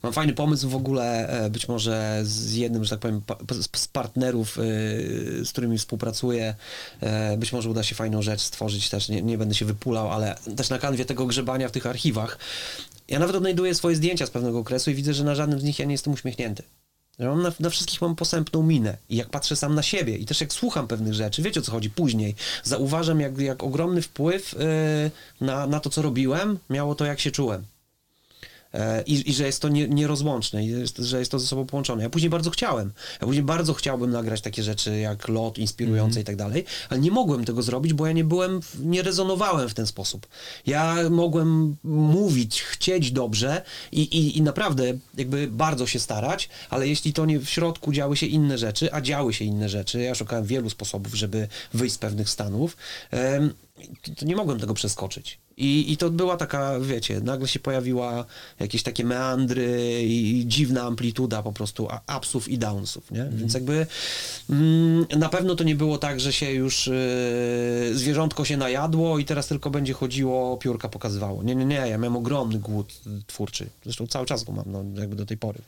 Mam 0.03 0.13
fajny 0.13 0.33
pomysł 0.33 0.69
w 0.69 0.75
ogóle, 0.77 1.29
e, 1.29 1.51
być 1.51 1.69
może 1.69 2.21
z 2.25 2.55
jednym, 2.55 2.85
że 2.85 2.91
tak 2.91 2.99
powiem, 2.99 3.23
z- 3.63 3.89
partnerów, 3.89 4.59
e, 4.59 4.63
z 5.45 5.51
którymi 5.53 5.79
współpracuję. 5.79 6.55
e, 7.01 7.37
Być 7.37 7.53
może 7.53 7.71
uda 7.71 7.83
się 7.83 7.95
fajną 7.95 8.23
rzecz 8.23 8.41
stworzyć 8.41 8.89
też, 8.91 9.09
nie, 9.09 9.23
nie 9.23 9.39
będę 9.39 9.55
się 9.55 9.65
wypulał, 9.65 10.11
ale 10.13 10.37
też 10.57 10.71
na 10.71 10.79
kanwie 10.79 11.05
tego 11.05 11.27
grzebania 11.27 11.69
w 11.69 11.73
tych 11.73 11.87
archiwach. 11.87 12.39
Ja 13.09 13.19
nawet 13.19 13.37
odnajduję 13.37 13.75
swoje 13.75 13.97
zdjęcia 13.97 14.27
z 14.27 14.31
pewnego 14.31 14.59
okresu 14.59 14.91
i 14.91 14.95
widzę, 14.95 15.15
że 15.15 15.25
na 15.25 15.35
żadnym 15.35 15.61
z 15.61 15.65
nich 15.65 15.79
ja 15.79 15.85
nie 15.85 15.93
jestem 15.95 16.13
uśmiechnięty. 16.13 16.63
Mam 17.19 17.43
na, 17.43 17.53
na 17.61 17.71
wszystkich 17.71 18.01
mam 18.01 18.17
posępną 18.17 18.63
minę 18.63 18.97
i 19.09 19.17
jak 19.17 19.31
patrzę 19.31 19.57
sam 19.57 19.75
na 19.75 19.83
siebie 19.83 20.17
i 20.17 20.27
też 20.27 20.41
jak 20.41 20.53
słucham 20.53 20.89
pewnych 20.89 21.15
rzeczy, 21.15 21.43
wiecie 21.43 21.61
o 21.61 21.63
co 21.63 21.73
chodzi, 21.73 21.91
później 21.91 22.35
zauważam 22.65 23.21
jak, 23.21 23.39
jak 23.39 23.63
ogromny 23.63 24.03
wpływ 24.03 24.55
e, 24.61 25.45
na, 25.45 25.67
na 25.67 25.81
to, 25.81 25.91
co 25.91 26.03
robiłem, 26.03 26.59
miało 26.71 26.95
to, 26.95 27.05
jak 27.05 27.21
się 27.21 27.31
czułem. 27.31 27.65
E, 28.75 29.03
I, 29.03 29.31
I 29.31 29.35
że 29.35 29.47
jest 29.47 29.63
to 29.63 29.69
nie, 29.69 29.89
nierozłączne, 29.89 30.63
że 30.99 31.19
jest 31.19 31.31
to 31.31 31.39
ze 31.39 31.47
sobą 31.47 31.67
połączone. 31.67 32.03
Ja 32.03 32.11
później 32.11 32.31
bardzo 32.31 32.51
chciałem. 32.51 32.93
Ja 33.21 33.27
później 33.27 33.45
bardzo 33.45 33.75
chciałbym 33.75 34.11
nagrać 34.11 34.41
takie 34.41 34.63
rzeczy 34.63 34.99
jak 34.99 35.29
lot 35.29 35.59
inspirujące 35.59 36.21
i 36.21 36.25
tak 36.25 36.37
dalej, 36.37 36.65
ale 36.89 37.01
nie 37.01 37.11
mogłem 37.11 37.45
tego 37.45 37.63
zrobić, 37.63 37.93
bo 37.93 38.07
ja 38.07 38.13
nie 38.13 38.25
byłem, 38.25 38.61
nie 38.81 39.03
rezonowałem 39.03 39.69
w 39.69 39.75
ten 39.75 39.87
sposób. 39.87 40.27
Ja 40.67 40.97
mogłem 41.11 41.77
mówić, 41.85 42.63
chcieć 42.63 43.11
dobrze 43.11 43.63
i, 43.93 44.03
i, 44.03 44.39
i 44.39 44.43
naprawdę 44.43 44.85
jakby 45.17 45.49
bardzo 45.49 45.87
się 45.87 45.99
starać, 45.99 46.49
ale 46.71 46.89
jeśli 46.89 47.13
to 47.13 47.27
nie 47.27 47.39
w 47.41 47.51
środku 47.51 47.93
działy 47.93 48.17
się 48.17 48.27
inne 48.27 48.59
rzeczy, 48.59 48.93
a 48.93 49.01
działy 49.01 49.35
się 49.35 49.45
inne 49.45 49.69
rzeczy, 49.69 50.01
ja 50.01 50.15
szukałem 50.15 50.45
wielu 50.45 50.71
sposobów, 50.71 51.15
żeby 51.15 51.49
wyjść 51.75 51.95
z 51.95 51.99
pewnych 51.99 52.31
stanów, 52.31 52.77
to 54.17 54.25
nie 54.25 54.37
mogłem 54.37 54.61
tego 54.61 54.75
przeskoczyć. 54.75 55.39
I, 55.59 55.93
I 55.93 55.97
to 55.97 56.11
była 56.11 56.37
taka, 56.37 56.81
wiecie, 56.81 57.21
nagle 57.21 57.49
się 57.49 57.59
pojawiła 57.61 58.25
jakieś 58.61 58.83
takie 58.83 59.05
meandry 59.05 60.03
i, 60.05 60.39
i 60.39 60.47
dziwna 60.47 60.83
amplituda 60.83 61.43
po 61.43 61.53
prostu 61.53 61.89
upsów 62.19 62.49
i 62.49 62.59
downsów, 62.59 63.11
nie? 63.11 63.29
Więc 63.33 63.55
jakby 63.55 63.87
mm, 64.51 65.07
na 65.19 65.29
pewno 65.29 65.55
to 65.55 65.65
nie 65.65 65.75
było 65.75 65.99
tak, 65.99 66.21
że 66.21 66.33
się 66.33 66.51
już 66.51 66.87
yy, 66.87 67.95
zwierzątko 67.99 68.45
się 68.45 68.57
najadło 68.57 69.19
i 69.19 69.25
teraz 69.25 69.47
tylko 69.47 69.71
będzie 69.71 69.93
chodziło, 69.93 70.57
piórka 70.57 70.89
pokazywało. 70.89 71.43
Nie, 71.43 71.55
nie, 71.55 71.65
nie, 71.65 71.75
ja 71.75 71.99
miałem 71.99 72.17
ogromny 72.17 72.59
głód 72.59 72.93
twórczy. 73.27 73.67
Zresztą 73.85 74.07
cały 74.07 74.27
czas 74.27 74.45
go 74.45 74.53
mam, 74.53 74.65
no 74.67 75.01
jakby 75.01 75.17
do 75.17 75.27
tej 75.27 75.37
pory. 75.37 75.59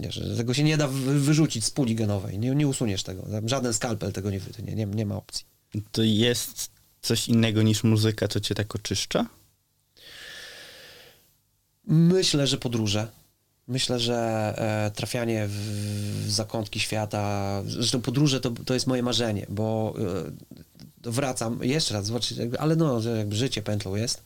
Wiesz, 0.00 0.20
tego 0.36 0.54
się 0.54 0.64
nie 0.64 0.76
da 0.76 0.88
wy- 0.88 1.20
wyrzucić 1.20 1.64
z 1.64 1.70
puli 1.70 1.94
genowej. 1.94 2.38
Nie, 2.38 2.54
nie 2.54 2.68
usuniesz 2.68 3.02
tego. 3.02 3.22
Żaden 3.46 3.74
skalpel 3.74 4.12
tego 4.12 4.30
nie 4.30 4.40
wytnie. 4.40 4.74
Nie, 4.74 4.86
nie 4.86 5.06
ma 5.06 5.16
opcji. 5.16 5.44
To 5.92 6.02
jest 6.02 6.75
coś 7.06 7.28
innego 7.28 7.62
niż 7.62 7.84
muzyka, 7.84 8.28
co 8.28 8.40
cię 8.40 8.54
tak 8.54 8.74
oczyszcza? 8.74 9.26
Myślę, 11.86 12.46
że 12.46 12.58
podróże. 12.58 13.08
Myślę, 13.68 14.00
że 14.00 14.14
e, 14.58 14.90
trafianie 14.90 15.46
w, 15.48 15.56
w 16.26 16.30
zakątki 16.30 16.80
świata, 16.80 17.62
zresztą 17.66 18.00
podróże 18.00 18.40
to, 18.40 18.50
to 18.50 18.74
jest 18.74 18.86
moje 18.86 19.02
marzenie, 19.02 19.46
bo 19.48 19.94
e, 19.98 20.75
wracam, 21.06 21.58
jeszcze 21.62 21.94
raz, 21.94 22.06
zobaczcie, 22.06 22.34
jakby- 22.34 22.60
ale 22.60 22.76
no, 22.76 23.00
że 23.00 23.18
jakby 23.18 23.36
życie 23.36 23.62
pętlą 23.62 23.94
jest. 23.94 24.22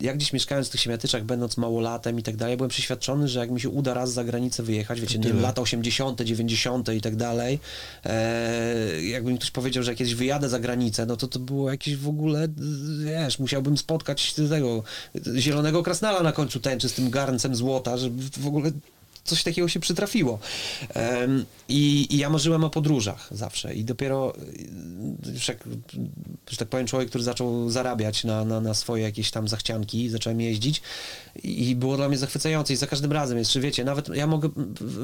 Jak 0.00 0.16
gdzieś 0.16 0.32
mieszkając 0.32 0.68
w 0.68 0.70
tych 0.70 0.80
siemiatyczach, 0.80 1.24
będąc 1.24 1.56
małolatem 1.56 2.18
i 2.18 2.22
tak 2.22 2.36
dalej, 2.36 2.56
byłem 2.56 2.70
przeświadczony, 2.70 3.28
że 3.28 3.38
jak 3.40 3.50
mi 3.50 3.60
się 3.60 3.68
uda 3.68 3.94
raz 3.94 4.12
za 4.12 4.24
granicę 4.24 4.62
wyjechać, 4.62 5.00
wiecie, 5.00 5.18
nie, 5.18 5.32
lata 5.32 5.62
80., 5.62 6.20
90. 6.20 6.88
i 6.94 7.00
tak 7.00 7.16
dalej, 7.16 7.58
e, 8.04 9.02
jakby 9.02 9.32
mi 9.32 9.38
ktoś 9.38 9.50
powiedział, 9.50 9.82
że 9.82 9.90
jak 9.90 9.98
kiedyś 9.98 10.14
wyjadę 10.14 10.48
za 10.48 10.60
granicę, 10.60 11.06
no 11.06 11.16
to 11.16 11.28
to 11.28 11.38
było 11.38 11.70
jakieś 11.70 11.96
w 11.96 12.08
ogóle, 12.08 12.48
wiesz, 13.04 13.38
musiałbym 13.38 13.76
spotkać 13.78 14.34
tego 14.34 14.82
zielonego 15.36 15.82
krasnala 15.82 16.22
na 16.22 16.32
końcu 16.32 16.60
tęczy 16.60 16.88
z 16.88 16.92
tym 16.92 17.10
garncem 17.10 17.56
złota, 17.56 17.96
żeby 17.96 18.22
w 18.38 18.46
ogóle 18.46 18.70
coś 19.24 19.42
takiego 19.42 19.68
się 19.68 19.80
przytrafiło. 19.80 20.38
I, 21.70 22.14
I 22.14 22.18
ja 22.18 22.30
marzyłem 22.30 22.64
o 22.64 22.70
podróżach 22.70 23.28
zawsze. 23.30 23.74
I 23.74 23.84
dopiero, 23.84 24.34
y, 24.36 25.32
jak, 25.48 25.64
że 26.50 26.56
tak 26.56 26.68
powiem, 26.68 26.86
człowiek, 26.86 27.08
który 27.08 27.24
zaczął 27.24 27.70
zarabiać 27.70 28.24
na, 28.24 28.44
na, 28.44 28.60
na 28.60 28.74
swoje 28.74 29.02
jakieś 29.02 29.30
tam 29.30 29.48
zachcianki, 29.48 30.08
zacząłem 30.08 30.40
jeździć. 30.40 30.82
I 31.42 31.76
było 31.76 31.96
dla 31.96 32.08
mnie 32.08 32.18
zachwycające. 32.18 32.72
I 32.72 32.76
za 32.76 32.86
każdym 32.86 33.12
razem 33.12 33.38
jest, 33.38 33.52
że 33.52 33.60
wiecie, 33.60 33.84
nawet 33.84 34.08
ja 34.08 34.26
mogę 34.26 34.48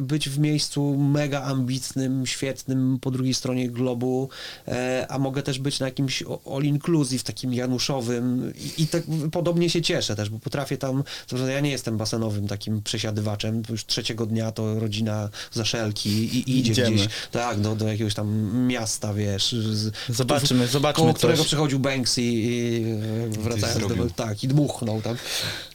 być 0.02 0.28
w 0.28 0.38
miejscu 0.38 0.96
mega 0.96 1.42
ambitnym, 1.42 2.26
świetnym 2.26 2.98
po 3.00 3.10
drugiej 3.10 3.34
stronie 3.34 3.70
globu, 3.70 4.28
e, 4.68 5.06
a 5.08 5.18
mogę 5.18 5.42
też 5.42 5.58
być 5.58 5.80
na 5.80 5.86
jakimś 5.86 6.22
all 6.54 6.62
inclusive, 6.62 7.22
takim 7.22 7.54
januszowym. 7.54 8.52
I, 8.78 8.82
i 8.82 8.86
tak 8.86 9.02
podobnie 9.32 9.70
się 9.70 9.82
cieszę 9.82 10.16
też, 10.16 10.30
bo 10.30 10.38
potrafię 10.38 10.76
tam, 10.76 11.02
że 11.32 11.52
ja 11.52 11.60
nie 11.60 11.70
jestem 11.70 11.96
basenowym 11.96 12.48
takim 12.48 12.82
przesiadywaczem, 12.82 13.62
już 13.68 13.86
trzeciego 13.86 14.26
dnia 14.26 14.52
to 14.52 14.80
rodzina 14.80 15.28
zaszelki 15.52 16.10
i, 16.10 16.55
i 16.55 16.55
idzie 16.58 16.72
Idziemy. 16.72 16.90
gdzieś, 16.90 17.08
tak, 17.30 17.60
do, 17.60 17.76
do 17.76 17.88
jakiegoś 17.88 18.14
tam 18.14 18.56
miasta, 18.66 19.14
wiesz, 19.14 19.52
z, 19.52 19.92
Zobaczymy, 20.08 20.66
zobaczmy 20.66 21.02
koło 21.02 21.12
coś. 21.12 21.18
którego 21.18 21.44
przychodził 21.44 21.78
Banksy 21.78 22.22
i 22.22 22.84
e, 22.84 23.28
wracając 23.28 23.96
do, 23.96 24.10
tak, 24.10 24.44
i 24.44 24.48
dmuchnął 24.48 25.02
tam. 25.02 25.16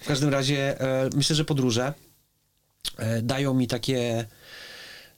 W 0.02 0.06
każdym 0.06 0.30
razie 0.30 0.82
e, 0.82 1.10
myślę, 1.16 1.36
że 1.36 1.46
podróże 1.46 1.94
e, 2.98 3.22
dają 3.22 3.54
mi 3.54 3.68
takie 3.68 4.26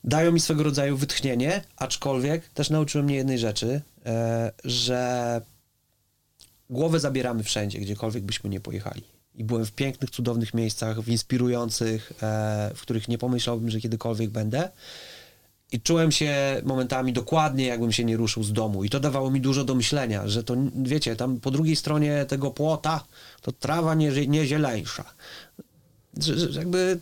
dają 0.03 0.31
mi 0.31 0.39
swego 0.39 0.63
rodzaju 0.63 0.97
wytchnienie, 0.97 1.61
aczkolwiek 1.77 2.49
też 2.49 2.69
nauczyły 2.69 3.03
mnie 3.03 3.15
jednej 3.15 3.39
rzeczy, 3.39 3.81
e, 4.05 4.51
że 4.63 5.41
głowę 6.69 6.99
zabieramy 6.99 7.43
wszędzie, 7.43 7.79
gdziekolwiek 7.79 8.23
byśmy 8.23 8.49
nie 8.49 8.59
pojechali. 8.59 9.03
I 9.35 9.43
byłem 9.43 9.65
w 9.65 9.71
pięknych, 9.71 10.09
cudownych 10.09 10.53
miejscach, 10.53 11.01
w 11.01 11.09
inspirujących, 11.09 12.13
e, 12.23 12.71
w 12.75 12.81
których 12.81 13.07
nie 13.07 13.17
pomyślałbym, 13.17 13.69
że 13.69 13.79
kiedykolwiek 13.79 14.29
będę. 14.29 14.69
I 15.73 15.81
czułem 15.81 16.11
się 16.11 16.61
momentami 16.63 17.13
dokładnie, 17.13 17.65
jakbym 17.65 17.91
się 17.91 18.05
nie 18.05 18.17
ruszył 18.17 18.43
z 18.43 18.53
domu. 18.53 18.83
I 18.83 18.89
to 18.89 18.99
dawało 18.99 19.31
mi 19.31 19.41
dużo 19.41 19.63
do 19.63 19.75
myślenia, 19.75 20.27
że 20.27 20.43
to, 20.43 20.55
wiecie, 20.75 21.15
tam 21.15 21.39
po 21.39 21.51
drugiej 21.51 21.75
stronie 21.75 22.25
tego 22.25 22.51
płota 22.51 23.03
to 23.41 23.51
trawa 23.51 23.95
nie, 23.95 24.27
nie 24.27 24.47
zieleńsza. 24.47 25.13
Że, 26.17 26.37
że 26.37 26.59
jakby 26.59 26.99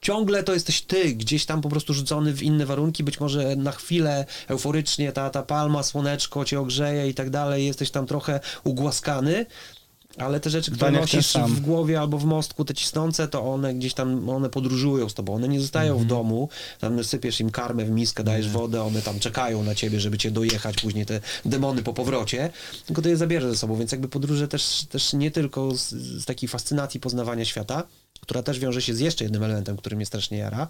ciągle 0.00 0.42
to 0.42 0.54
jesteś 0.54 0.82
ty, 0.82 1.14
gdzieś 1.14 1.46
tam 1.46 1.60
po 1.60 1.68
prostu 1.68 1.94
rzucony 1.94 2.32
w 2.32 2.42
inne 2.42 2.66
warunki, 2.66 3.04
być 3.04 3.20
może 3.20 3.56
na 3.56 3.72
chwilę 3.72 4.26
euforycznie 4.48 5.12
ta, 5.12 5.30
ta 5.30 5.42
palma, 5.42 5.82
słoneczko 5.82 6.44
cię 6.44 6.60
ogrzeje 6.60 7.08
i 7.08 7.14
tak 7.14 7.30
dalej, 7.30 7.66
jesteś 7.66 7.90
tam 7.90 8.06
trochę 8.06 8.40
ugłaskany, 8.64 9.46
ale 10.18 10.40
te 10.40 10.50
rzeczy, 10.50 10.70
które 10.70 10.92
ten 10.92 11.00
nosisz 11.00 11.32
w 11.32 11.60
głowie 11.60 12.00
albo 12.00 12.18
w 12.18 12.24
mostku, 12.24 12.64
te 12.64 12.74
cisnące, 12.74 13.28
to 13.28 13.42
one 13.52 13.74
gdzieś 13.74 13.94
tam, 13.94 14.28
one 14.28 14.50
podróżują 14.50 15.08
z 15.08 15.14
tobą, 15.14 15.34
one 15.34 15.48
nie 15.48 15.60
zostają 15.60 15.92
Mhm. 15.92 16.04
w 16.04 16.08
domu, 16.08 16.48
tam 16.80 17.04
sypiesz 17.04 17.40
im 17.40 17.50
karmę 17.50 17.84
w 17.84 17.90
miskę, 17.90 18.24
dajesz 18.24 18.48
wodę, 18.48 18.82
one 18.82 19.02
tam 19.02 19.18
czekają 19.20 19.64
na 19.64 19.74
ciebie, 19.74 20.00
żeby 20.00 20.18
cię 20.18 20.30
dojechać, 20.30 20.76
później 20.76 21.06
te 21.06 21.20
demony 21.44 21.82
po 21.82 21.94
powrocie, 21.94 22.50
tylko 22.86 23.02
ty 23.02 23.08
je 23.08 23.16
zabierzesz 23.16 23.50
ze 23.50 23.58
sobą, 23.58 23.76
więc 23.76 23.92
jakby 23.92 24.08
podróże 24.08 24.48
też, 24.48 24.84
też 24.90 25.12
nie 25.12 25.30
tylko 25.30 25.74
z, 25.74 25.88
z 25.92 26.24
takiej 26.24 26.48
fascynacji 26.48 27.00
poznawania 27.00 27.44
świata, 27.44 27.82
która 28.20 28.42
też 28.42 28.58
wiąże 28.58 28.82
się 28.82 28.94
z 28.94 29.00
jeszcze 29.00 29.24
jednym 29.24 29.42
elementem, 29.42 29.76
który 29.76 29.96
mnie 29.96 30.06
strasznie 30.06 30.38
jara, 30.38 30.68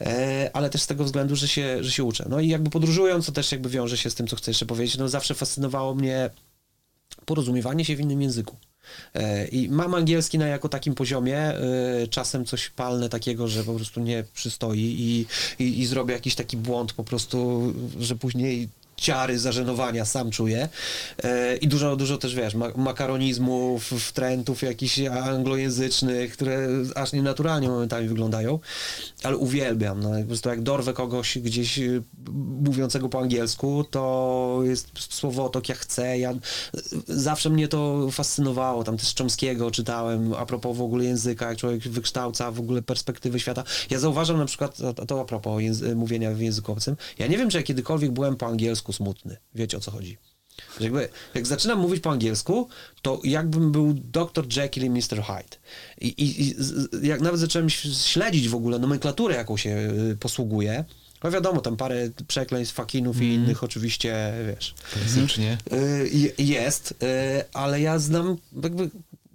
e, 0.00 0.50
ale 0.52 0.70
też 0.70 0.82
z 0.82 0.86
tego 0.86 1.04
względu, 1.04 1.36
że 1.36 1.48
się, 1.48 1.84
że 1.84 1.90
się 1.90 2.04
uczę. 2.04 2.26
No 2.28 2.40
i 2.40 2.48
jakby 2.48 2.70
podróżując, 2.70 3.26
to 3.26 3.32
też 3.32 3.52
jakby 3.52 3.68
wiąże 3.68 3.96
się 3.96 4.10
z 4.10 4.14
tym, 4.14 4.26
co 4.26 4.36
chcę 4.36 4.50
jeszcze 4.50 4.66
powiedzieć, 4.66 4.98
no 4.98 5.08
zawsze 5.08 5.34
fascynowało 5.34 5.94
mnie 5.94 6.30
porozumiewanie 7.24 7.84
się 7.84 7.96
w 7.96 8.00
innym 8.00 8.22
języku. 8.22 8.56
E, 9.14 9.48
I 9.48 9.68
mam 9.68 9.94
angielski 9.94 10.38
na 10.38 10.46
jako 10.46 10.68
takim 10.68 10.94
poziomie, 10.94 11.38
e, 11.38 11.58
czasem 12.10 12.44
coś 12.44 12.70
palne 12.70 13.08
takiego, 13.08 13.48
że 13.48 13.64
po 13.64 13.74
prostu 13.74 14.00
nie 14.00 14.24
przystoi 14.34 14.78
i, 14.78 15.26
i, 15.58 15.80
i 15.80 15.86
zrobię 15.86 16.14
jakiś 16.14 16.34
taki 16.34 16.56
błąd 16.56 16.92
po 16.92 17.04
prostu, 17.04 17.62
że 17.98 18.16
później 18.16 18.68
ciary 19.02 19.38
zażenowania 19.38 20.04
sam 20.04 20.30
czuję. 20.30 20.68
E, 21.22 21.56
i 21.56 21.68
dużo, 21.68 21.96
dużo 21.96 22.18
też 22.18 22.34
wiesz, 22.34 22.54
ma 22.54 22.68
makaronizmów, 22.76 23.84
wtrętów 23.84 24.62
jakichś 24.62 24.98
anglojęzycznych, 25.00 26.32
które 26.32 26.68
aż 26.94 27.12
nienaturalnie 27.12 27.68
momentami 27.68 28.08
wyglądają, 28.08 28.58
ale 29.22 29.36
uwielbiam, 29.36 30.00
no, 30.00 30.10
po 30.20 30.26
prostu 30.26 30.48
jak 30.48 30.62
dorwę 30.62 30.92
kogoś 30.92 31.38
gdzieś 31.38 31.78
y, 31.78 32.02
mówiącego 32.62 33.08
po 33.08 33.20
angielsku, 33.20 33.84
to 33.90 34.60
jest 34.62 34.88
słowotok 34.96 35.68
jak 35.68 35.78
chcę, 35.78 36.18
ja, 36.18 36.34
zawsze 37.08 37.50
mnie 37.50 37.68
to 37.68 38.08
fascynowało, 38.10 38.84
tam 38.84 38.96
też 38.96 39.14
Chomskiego 39.18 39.70
czytałem, 39.70 40.34
a 40.34 40.46
propos 40.46 40.76
w 40.76 40.82
ogóle 40.82 41.04
języka, 41.04 41.48
jak 41.48 41.58
człowiek 41.58 41.82
wykształca 41.82 42.50
w 42.50 42.60
ogóle 42.60 42.82
perspektywy 42.82 43.40
świata. 43.40 43.64
Ja 43.90 43.98
zauważam 43.98 44.38
na 44.38 44.44
przykład, 44.44 44.76
to, 44.76 45.06
to 45.06 45.20
a 45.20 45.24
propos 45.24 45.62
mówienia 45.94 46.30
w 46.30 46.40
języku 46.40 46.72
obcym, 46.72 46.96
ja 47.18 47.26
nie 47.26 47.38
wiem, 47.38 47.50
czy 47.50 47.56
ja 47.56 47.62
kiedykolwiek 47.62 48.10
byłem 48.10 48.36
po 48.36 48.46
angielsku 48.46 48.91
smutny. 48.92 49.36
Wiecie 49.54 49.76
o 49.76 49.80
co 49.80 49.90
chodzi. 49.90 50.18
Jakby, 50.80 51.08
jak 51.34 51.46
zaczynam 51.46 51.78
mówić 51.78 52.00
po 52.02 52.10
angielsku, 52.10 52.68
to 53.02 53.20
jakbym 53.24 53.72
był 53.72 53.94
Dr. 53.94 54.44
Jekyll 54.56 54.84
i 54.84 54.90
Mr. 54.90 55.22
Hyde. 55.22 55.56
I, 56.00 56.08
i, 56.08 56.42
i 56.42 56.54
jak 57.02 57.20
nawet 57.20 57.40
zacząłem 57.40 57.70
śledzić 57.70 58.48
w 58.48 58.54
ogóle 58.54 58.78
nomenklaturę, 58.78 59.34
jaką 59.34 59.56
się 59.56 59.70
y, 60.12 60.16
posługuje, 60.16 60.84
no 61.24 61.30
wiadomo, 61.30 61.60
tam 61.60 61.76
parę 61.76 62.10
przekleństw, 62.28 62.74
fakinów 62.74 63.22
i 63.22 63.24
innych 63.34 63.64
oczywiście, 63.64 64.32
wiesz, 64.46 64.74
Klasycznie. 64.92 65.58
y, 65.72 66.08
je- 66.12 66.32
jest, 66.46 66.90
y, 66.92 66.96
ale 67.52 67.80
ja 67.80 67.98
znam 67.98 68.36
jakby 68.62 68.90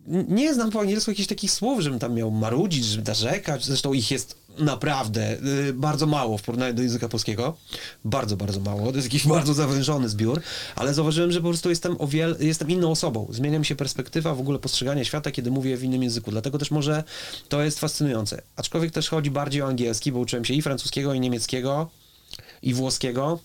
nie 0.08 0.54
znam 0.54 0.72
po 0.72 0.80
angielsku 0.80 1.12
jakichś 1.12 1.28
takich 1.28 1.52
słów, 1.52 1.82
żebym 1.82 2.00
tam 2.00 2.14
miał 2.14 2.32
marudzić, 2.32 2.86
żeby 2.86 3.08
narzekać, 3.08 3.66
zresztą 3.66 3.94
ich 3.94 4.12
jest 4.12 4.36
naprawdę 4.60 5.38
y, 5.70 5.74
bardzo 5.74 6.06
mało 6.06 6.38
w 6.38 6.42
porównaniu 6.42 6.74
do 6.74 6.82
języka 6.82 7.10
polskiego, 7.10 7.58
bardzo, 8.06 8.38
bardzo 8.38 8.60
mało, 8.60 8.90
to 8.90 8.96
jest 8.96 9.08
jakiś 9.08 9.28
bardzo 9.38 9.54
zawężony 9.54 10.10
zbiór, 10.10 10.42
ale 10.76 10.94
zauważyłem, 10.94 11.32
że 11.32 11.42
po 11.42 11.48
prostu 11.48 11.70
jestem 11.70 11.96
o 12.00 12.08
jestem 12.40 12.70
inną 12.70 12.92
osobą, 12.92 13.28
zmienia 13.30 13.60
mi 13.60 13.66
się 13.66 13.76
perspektywa 13.76 14.36
w 14.36 14.40
ogóle 14.40 14.60
postrzegania 14.60 15.04
świata, 15.04 15.32
kiedy 15.32 15.52
mówię 15.52 15.78
w 15.78 15.84
innym 15.84 16.04
języku, 16.04 16.32
dlatego 16.32 16.58
też 16.58 16.72
może 16.72 17.04
to 17.50 17.62
jest 17.62 17.80
fascynujące, 17.80 18.42
aczkolwiek 18.56 18.92
też 18.92 19.10
chodzi 19.10 19.32
bardziej 19.32 19.62
o 19.62 19.68
angielski, 19.68 20.12
bo 20.12 20.20
uczyłem 20.20 20.46
się 20.46 20.54
i 20.54 20.62
francuskiego, 20.62 21.14
i 21.14 21.20
niemieckiego, 21.20 21.90
i 22.62 22.74
włoskiego, 22.74 23.40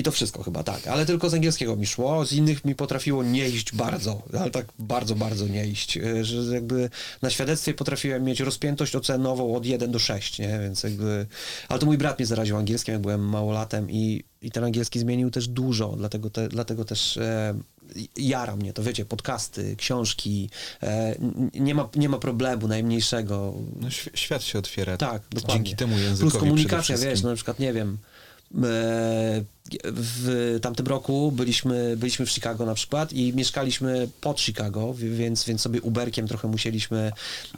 I 0.00 0.02
to 0.02 0.12
wszystko 0.12 0.42
chyba, 0.42 0.62
tak. 0.62 0.86
Ale 0.86 1.06
tylko 1.06 1.30
z 1.30 1.34
angielskiego 1.34 1.76
mi 1.76 1.86
szło, 1.86 2.26
z 2.26 2.32
innych 2.32 2.64
mi 2.64 2.74
potrafiło 2.74 3.22
nie 3.22 3.48
iść 3.48 3.74
bardzo, 3.74 4.22
ale 4.40 4.50
tak 4.50 4.66
bardzo, 4.78 5.14
bardzo 5.14 5.48
nie 5.48 5.66
iść. 5.66 5.96
E, 5.96 6.24
Że 6.24 6.54
jakby 6.54 6.90
na 7.22 7.30
świadectwie 7.30 7.74
potrafiłem 7.74 8.24
mieć 8.24 8.40
rozpiętość 8.40 8.96
ocenową 8.96 9.56
od 9.56 9.66
1 9.66 9.92
do 9.92 9.98
6, 9.98 10.38
nie? 10.38 10.58
Więc 10.62 10.82
jakby... 10.82 11.26
Ale 11.68 11.78
to 11.80 11.86
mój 11.86 11.98
brat 11.98 12.18
mnie 12.18 12.26
zaraził 12.26 12.56
angielskim, 12.56 12.92
jak 12.92 13.02
byłem 13.02 13.28
małolatem 13.28 13.90
i, 13.90 14.24
i 14.42 14.50
ten 14.50 14.64
angielski 14.64 14.98
zmienił 14.98 15.30
też 15.30 15.48
dużo, 15.48 15.94
dlatego, 15.96 16.30
te, 16.30 16.48
dlatego 16.48 16.84
też 16.84 17.16
e, 17.16 17.54
jara 18.16 18.56
mnie 18.56 18.72
to, 18.72 18.82
wiecie, 18.82 19.04
podcasty, 19.04 19.76
książki, 19.76 20.50
e, 20.82 21.14
nie, 21.54 21.74
ma, 21.74 21.88
nie 21.96 22.08
ma 22.08 22.18
problemu 22.18 22.68
najmniejszego. 22.68 23.54
No, 23.80 23.88
świ- 23.88 24.10
świat 24.14 24.42
się 24.42 24.58
otwiera. 24.58 24.96
Tak, 24.96 25.22
dokładnie. 25.30 25.54
Dzięki 25.64 25.76
temu 25.76 25.98
językowi 25.98 26.30
Plus 26.30 26.40
komunikacja, 26.42 26.98
wiesz, 26.98 27.22
no 27.22 27.28
na 27.28 27.34
przykład, 27.34 27.58
nie 27.58 27.72
wiem, 27.72 27.98
w 29.84 30.58
tamtym 30.62 30.86
roku 30.86 31.32
byliśmy, 31.32 31.96
byliśmy 31.96 32.26
w 32.26 32.30
Chicago 32.30 32.66
na 32.66 32.74
przykład 32.74 33.12
i 33.12 33.32
mieszkaliśmy 33.34 34.08
pod 34.20 34.40
Chicago, 34.40 34.94
wi- 34.94 35.10
więc, 35.10 35.44
więc 35.44 35.60
sobie 35.60 35.82
Uberkiem 35.82 36.28
trochę 36.28 36.48
musieliśmy 36.48 37.12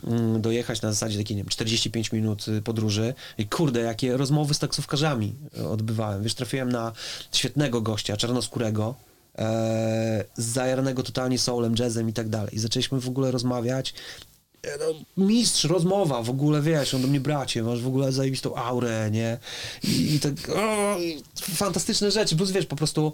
mm, 0.07 0.41
dojechać 0.41 0.83
na 0.83 0.93
zasadzie 0.93 1.19
takiej, 1.19 1.37
nie 1.37 1.43
wiem, 1.43 1.49
45 1.51 2.13
minut 2.13 2.49
y, 2.49 2.63
podróży 2.63 3.15
i 3.39 3.47
kurde, 3.47 3.81
jakie 3.81 4.17
rozmowy 4.17 4.55
z 4.55 4.59
taksówkarzami 4.59 5.35
odbywałem. 5.71 6.23
Wiesz, 6.23 6.35
trafiłem 6.35 6.73
na 6.73 6.93
świetnego 7.33 7.81
gościa, 7.81 8.17
czarnoskórego, 8.17 8.95
e, 9.39 10.25
zajaranego 10.37 11.03
totalnie 11.03 11.39
soulem, 11.39 11.75
jazzem 11.79 12.09
i 12.09 12.13
tak 12.13 12.29
dalej. 12.29 12.55
I 12.57 12.59
zaczęliśmy 12.59 13.01
w 13.01 13.09
ogóle 13.09 13.31
rozmawiać 13.31 13.95
E, 13.95 14.32
no, 14.65 15.25
mistrz, 15.27 15.65
rozmowa, 15.65 16.23
w 16.23 16.31
ogóle 16.31 16.63
wiesz, 16.63 16.95
on 16.95 17.03
do 17.03 17.09
mnie 17.09 17.21
bracie, 17.21 17.63
masz 17.63 17.83
w 17.83 17.87
ogóle 17.87 18.13
zajebistą 18.13 18.57
aurę, 18.57 19.11
nie? 19.11 19.39
I, 19.83 20.15
i 20.15 20.21
tak, 20.21 20.33
o, 20.57 20.99
i 20.99 21.23
fantastyczne 21.41 22.11
rzeczy, 22.11 22.37
plus 22.37 22.51
wiesz, 22.51 22.67
po 22.67 22.77
prostu 22.77 23.13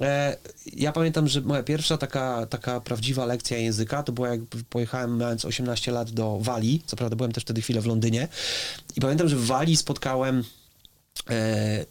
e, 0.00 0.36
ja 0.72 0.92
pamiętam, 0.92 1.28
że 1.28 1.40
moja 1.40 1.62
pierwsza 1.62 1.98
taka, 1.98 2.46
taka 2.46 2.80
prawdziwa 2.80 3.26
lekcja 3.26 3.58
języka 3.58 4.02
to 4.02 4.12
była 4.12 4.28
jak 4.28 4.40
pojechałem 4.70 5.16
mając 5.16 5.44
18 5.44 5.92
lat 5.92 6.10
do 6.10 6.38
Walii, 6.40 6.82
co 6.86 6.96
prawda 6.96 7.16
byłem 7.16 7.32
też 7.32 7.42
wtedy 7.42 7.62
chwilę 7.62 7.80
w 7.80 7.86
Londynie 7.86 8.28
i 8.96 9.00
pamiętam, 9.00 9.28
że 9.28 9.36
w 9.36 9.46
Walii 9.46 9.76
spotkałem 9.76 10.38
e, 10.40 10.44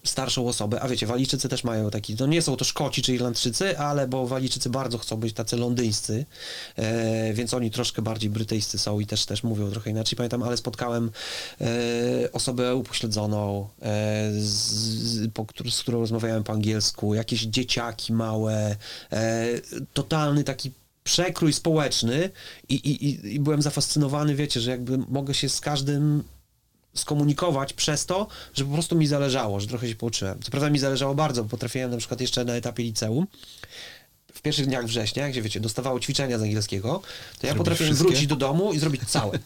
starszą 0.04 0.48
osobę, 0.48 0.82
a 0.82 0.88
wiecie, 0.88 1.08
Walijczycy 1.08 1.50
też 1.50 1.64
mają 1.64 1.90
taki, 1.90 2.16
no 2.20 2.26
nie 2.28 2.42
są 2.42 2.56
to 2.56 2.66
Szkoci 2.66 3.02
czy 3.02 3.14
Irlandczycy, 3.16 3.80
ale 3.80 4.08
bo 4.08 4.28
Walijczycy 4.28 4.70
bardzo 4.70 4.98
chcą 4.98 5.18
być 5.18 5.34
tacy 5.34 5.58
londyńscy, 5.58 6.26
e, 6.76 7.34
więc 7.34 7.54
oni 7.54 7.72
troszkę 7.72 8.02
bardziej 8.02 8.30
brytyjscy 8.30 8.78
są 8.80 9.00
i 9.00 9.06
też, 9.06 9.26
też 9.26 9.44
mówią 9.44 9.72
trochę 9.72 9.90
inaczej, 9.90 10.18
pamiętam, 10.18 10.44
ale 10.44 10.58
spotkałem 10.58 11.12
e, 11.62 11.66
osobę 12.32 12.76
upośledzoną, 12.76 13.68
e, 13.82 14.32
z, 14.34 14.48
z, 14.48 15.32
po, 15.34 15.46
z 15.70 15.82
którą 15.82 16.00
rozmawiałem 16.00 16.44
po 16.44 16.54
angielsku, 16.54 17.14
jakieś 17.14 17.42
dzieciaki 17.42 18.14
małe, 18.14 18.76
e, 19.12 19.48
totalny 19.94 20.44
taki 20.44 20.72
przekrój 21.04 21.54
społeczny 21.54 22.30
i, 22.70 22.76
i- 22.76 23.36
i 23.36 23.40
byłem 23.40 23.62
zafascynowany, 23.62 24.36
wiecie, 24.36 24.60
że 24.62 24.72
jakby 24.72 24.98
mogę 24.98 25.34
się 25.34 25.50
z 25.50 25.60
każdym 25.62 26.24
skomunikować 26.94 27.74
przez 27.74 28.06
to, 28.06 28.28
że 28.54 28.66
po 28.66 28.74
prostu 28.74 28.96
mi 28.96 29.08
zależało, 29.08 29.60
że 29.60 29.68
trochę 29.68 29.88
się 29.88 29.96
pouczyłem. 29.96 30.40
Co 30.44 30.52
prawda 30.52 30.70
mi 30.70 30.80
zależało 30.80 31.16
bardzo, 31.16 31.44
bo 31.44 31.50
potrafiłem 31.50 31.92
na 31.92 31.98
przykład 31.98 32.22
jeszcze 32.22 32.46
na 32.46 32.54
etapie 32.54 32.84
liceum, 32.84 33.28
w 34.42 34.44
pierwszych 34.44 34.66
dniach 34.66 34.86
września, 34.86 35.30
gdzie 35.30 35.42
wiecie, 35.42 35.60
dostawało 35.60 36.00
ćwiczenia 36.00 36.40
z 36.40 36.42
angielskiego, 36.42 37.02
to 37.40 37.48
ja 37.48 37.56
potrafiłem 37.56 37.94
wszystkie? 37.94 38.10
wrócić 38.10 38.28
do 38.28 38.36
domu 38.36 38.74
i 38.74 38.80
zrobić 38.80 39.02
całe. 39.08 39.40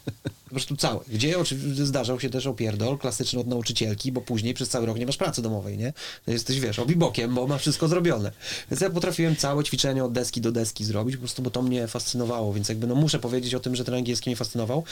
Po 0.44 0.50
prostu 0.50 0.76
całe. 0.76 1.00
Gdzie 1.08 1.38
oczywiście 1.38 1.86
zdarzał 1.86 2.20
się 2.20 2.30
też 2.30 2.46
opierdol 2.46 2.98
klasyczny 2.98 3.40
od 3.40 3.46
nauczycielki, 3.46 4.12
bo 4.12 4.20
później 4.20 4.54
przez 4.54 4.68
cały 4.68 4.86
rok 4.86 4.98
nie 4.98 5.06
masz 5.06 5.16
pracy 5.16 5.42
domowej, 5.42 5.78
nie? 5.78 5.92
To 6.24 6.30
jesteś, 6.30 6.60
wiesz, 6.60 6.78
obibokiem, 6.78 7.34
bo 7.34 7.46
masz 7.46 7.60
wszystko 7.60 7.88
zrobione. 7.88 8.32
Więc 8.70 8.80
ja 8.80 8.90
potrafiłem 8.90 9.36
całe 9.36 9.64
ćwiczenie 9.64 10.04
od 10.04 10.12
deski 10.12 10.40
do 10.40 10.52
deski 10.52 10.84
zrobić, 10.84 11.16
po 11.16 11.20
prostu, 11.20 11.42
bo 11.42 11.50
to 11.50 11.62
mnie 11.62 11.86
fascynowało, 11.88 12.52
więc 12.52 12.68
jakby 12.68 12.86
no 12.86 12.94
muszę 12.94 13.18
powiedzieć 13.18 13.54
o 13.54 13.60
tym, 13.60 13.76
że 13.76 13.84
ten 13.84 13.94
angielski 13.94 14.30
mnie 14.30 14.36
fascynował. 14.36 14.84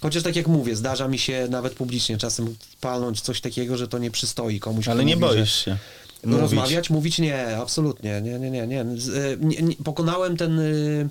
Chociaż 0.00 0.22
tak 0.22 0.36
jak 0.36 0.46
mówię, 0.46 0.76
zdarza 0.76 1.08
mi 1.08 1.18
się 1.18 1.46
nawet 1.50 1.74
publicznie 1.74 2.18
czasem 2.18 2.56
palnąć 2.80 3.20
coś 3.20 3.40
takiego, 3.40 3.76
że 3.76 3.88
to 3.88 3.98
nie 3.98 4.10
przystoi 4.10 4.60
komuś. 4.60 4.88
Ale 4.88 5.04
nie 5.04 5.16
mówi, 5.16 5.28
że- 5.28 5.34
boisz 5.36 5.64
się. 5.64 5.76
Mówić. 6.24 6.40
Rozmawiać, 6.42 6.90
mówić 6.90 7.18
nie, 7.18 7.56
absolutnie, 7.56 8.20
nie, 8.20 8.38
nie, 8.38 8.50
nie, 8.50 8.66
nie. 8.66 8.84
Z, 8.96 9.08
y, 9.08 9.38
nie, 9.40 9.62
nie 9.62 9.76
pokonałem 9.76 10.36
ten 10.36 10.58
y, 10.58 11.08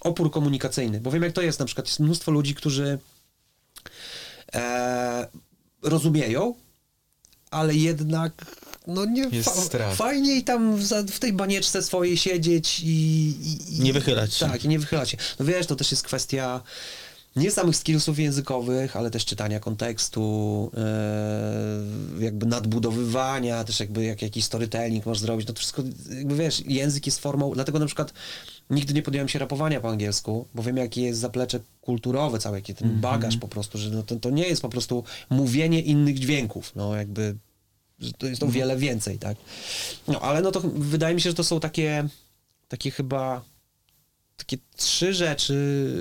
opór 0.00 0.30
komunikacyjny, 0.30 1.00
bo 1.00 1.10
wiem 1.10 1.22
jak 1.22 1.32
to 1.32 1.42
jest, 1.42 1.58
na 1.58 1.64
przykład 1.66 1.86
jest 1.86 2.00
mnóstwo 2.00 2.30
ludzi, 2.32 2.54
którzy 2.54 2.98
e, 4.54 5.26
rozumieją, 5.82 6.54
ale 7.50 7.74
jednak 7.74 8.32
no 8.86 9.04
nie, 9.04 9.42
fa- 9.42 9.90
fajniej 9.94 10.44
tam 10.44 10.82
za, 10.82 11.02
w 11.02 11.18
tej 11.18 11.32
banieczce 11.32 11.82
swojej 11.82 12.16
siedzieć 12.16 12.80
i, 12.80 12.86
i, 12.86 13.76
i 13.76 13.80
Nie 13.80 13.92
wychylać 13.92 14.34
się. 14.34 14.46
Tak, 14.46 14.64
i 14.64 14.68
nie 14.68 14.78
wychylać 14.78 15.10
się. 15.10 15.16
No 15.38 15.46
wiesz, 15.46 15.66
to 15.66 15.76
też 15.76 15.90
jest 15.90 16.02
kwestia 16.02 16.60
nie 17.36 17.50
samych 17.50 17.76
skillsów 17.76 18.18
językowych, 18.18 18.96
ale 18.96 19.10
też 19.10 19.24
czytania 19.24 19.60
kontekstu, 19.60 20.70
e, 20.76 22.24
jakby 22.24 22.46
nadbudowywania, 22.46 23.64
też 23.64 23.80
jakby 23.80 24.04
jak 24.04 24.22
jakiś 24.22 24.44
storytelling 24.44 25.06
możesz 25.06 25.22
zrobić, 25.22 25.46
no 25.48 25.54
to 25.54 25.58
wszystko, 25.58 25.82
jakby 26.16 26.36
wiesz, 26.36 26.62
język 26.66 27.06
jest 27.06 27.18
formą, 27.18 27.50
dlatego 27.54 27.78
na 27.78 27.86
przykład 27.86 28.12
nigdy 28.70 28.94
nie 28.94 29.02
podjąłem 29.02 29.28
się 29.28 29.38
rapowania 29.38 29.80
po 29.80 29.88
angielsku, 29.88 30.46
bo 30.54 30.62
wiem 30.62 30.76
jakie 30.76 31.02
jest 31.02 31.20
zaplecze 31.20 31.60
kulturowe 31.80 32.38
całe, 32.38 32.58
jaki 32.58 32.74
ten 32.74 33.00
bagaż 33.00 33.36
po 33.36 33.48
prostu, 33.48 33.78
że 33.78 33.90
no 33.90 34.02
to, 34.02 34.16
to 34.16 34.30
nie 34.30 34.48
jest 34.48 34.62
po 34.62 34.68
prostu 34.68 35.04
mówienie 35.30 35.80
innych 35.80 36.18
dźwięków, 36.18 36.72
no 36.76 36.96
jakby 36.96 37.36
że 38.00 38.12
to 38.12 38.26
jest 38.26 38.40
to 38.40 38.48
wiele 38.48 38.76
więcej, 38.76 39.18
tak? 39.18 39.36
No, 40.08 40.20
ale 40.20 40.42
no 40.42 40.50
to 40.50 40.60
wydaje 40.60 41.14
mi 41.14 41.20
się, 41.20 41.30
że 41.30 41.36
to 41.36 41.44
są 41.44 41.60
takie, 41.60 42.08
takie 42.68 42.90
chyba 42.90 43.42
takie 44.46 44.58
trzy 44.76 45.14
rzeczy, 45.14 45.54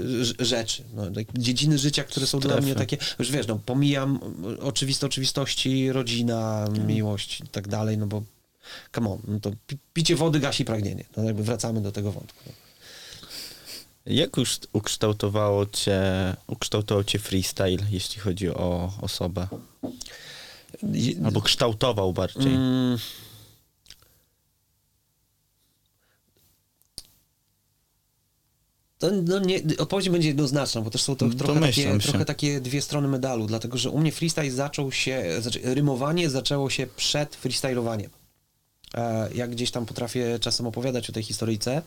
rz- 0.06 0.44
rzeczy, 0.46 0.84
no, 0.94 1.12
tak, 1.12 1.26
dziedziny 1.38 1.78
życia, 1.78 2.04
które 2.04 2.28
są 2.28 2.40
dla 2.40 2.50
Strefy. 2.52 2.66
mnie 2.66 2.76
takie, 2.76 2.98
już 3.20 3.32
wiesz, 3.32 3.48
no, 3.48 3.60
pomijam 3.66 4.20
y, 4.60 4.62
oczywiste 4.62 5.06
oczywistości, 5.06 5.92
rodzina, 5.92 6.68
miłość 6.88 7.40
i 7.40 7.48
tak 7.48 7.68
dalej, 7.68 7.98
no 7.98 8.08
bo 8.08 8.24
come 8.96 9.10
on, 9.10 9.20
no 9.28 9.40
to 9.40 9.52
pi- 9.68 9.78
picie 9.94 10.16
wody 10.16 10.40
gasi 10.40 10.66
pragnienie, 10.66 11.04
no 11.18 11.24
jakby 11.24 11.44
wracamy 11.44 11.82
do 11.82 11.92
tego 11.92 12.12
wątku. 12.12 12.40
No. 12.48 12.52
Jak 14.06 14.38
już 14.38 14.60
ukształtowało 14.74 15.66
cię, 15.66 16.02
ukształtował 16.48 17.04
cię 17.04 17.20
freestyle, 17.20 17.78
jeśli 17.92 18.22
chodzi 18.22 18.50
o 18.50 18.94
osobę? 19.02 19.48
Albo 21.26 21.42
kształtował 21.42 22.14
bardziej. 22.14 22.54
Mm. 22.54 22.98
To, 29.04 29.10
no 29.12 29.40
nie, 29.40 29.62
odpowiedź 29.78 30.10
będzie 30.10 30.28
jednoznaczna, 30.28 30.82
bo 30.82 30.90
też 30.90 31.02
są 31.02 31.16
to, 31.16 31.26
No, 31.26 31.34
trochę, 31.34 31.60
takie, 31.60 32.00
trochę 32.00 32.26
takie 32.26 32.62
dwie 32.62 32.82
strony 32.82 33.08
medalu, 33.08 33.48
dlatego 33.48 33.78
że 33.78 33.90
u 33.90 34.00
mnie 34.00 34.12
freestyle 34.12 34.52
zaczął 34.52 34.92
się, 34.92 35.24
znaczy 35.42 35.60
rymowanie 35.64 36.30
zaczęło 36.30 36.70
się 36.70 36.88
przed 36.88 37.36
freestylowaniem. 37.36 38.10
E, 38.94 39.30
Ja 39.36 39.48
gdzieś 39.48 39.72
tam 39.72 39.86
potrafię 39.86 40.40
czasem 40.40 40.68
opowiadać 40.68 41.10
o 41.10 41.14
tej 41.14 41.24
historyjce, 41.24 41.82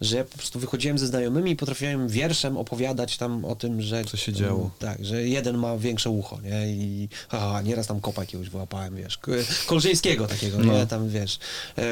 że 0.00 0.16
ja 0.16 0.24
po 0.24 0.38
prostu 0.38 0.58
wychodziłem 0.58 0.98
ze 0.98 1.06
znajomymi 1.06 1.50
i 1.50 1.56
potrafiłem 1.56 2.08
wierszem 2.08 2.56
opowiadać 2.56 3.16
tam 3.16 3.44
o 3.44 3.54
tym, 3.54 3.82
że... 3.82 4.04
Co 4.04 4.16
się 4.16 4.32
działo. 4.32 4.70
Tak, 4.78 5.04
że 5.04 5.28
jeden 5.28 5.58
ma 5.58 5.78
większe 5.78 6.10
ucho, 6.10 6.38
nie? 6.40 6.66
I 6.72 7.08
aha, 7.30 7.62
nieraz 7.62 7.86
tam 7.86 8.00
kopa 8.00 8.22
jakiegoś 8.22 8.48
wyłapałem, 8.48 8.96
wiesz, 8.96 9.18
Kolżyńskiego 9.66 10.26
takiego, 10.26 10.58
nie? 10.58 10.66
No. 10.72 10.86
Tam, 10.86 11.08
wiesz, 11.08 11.38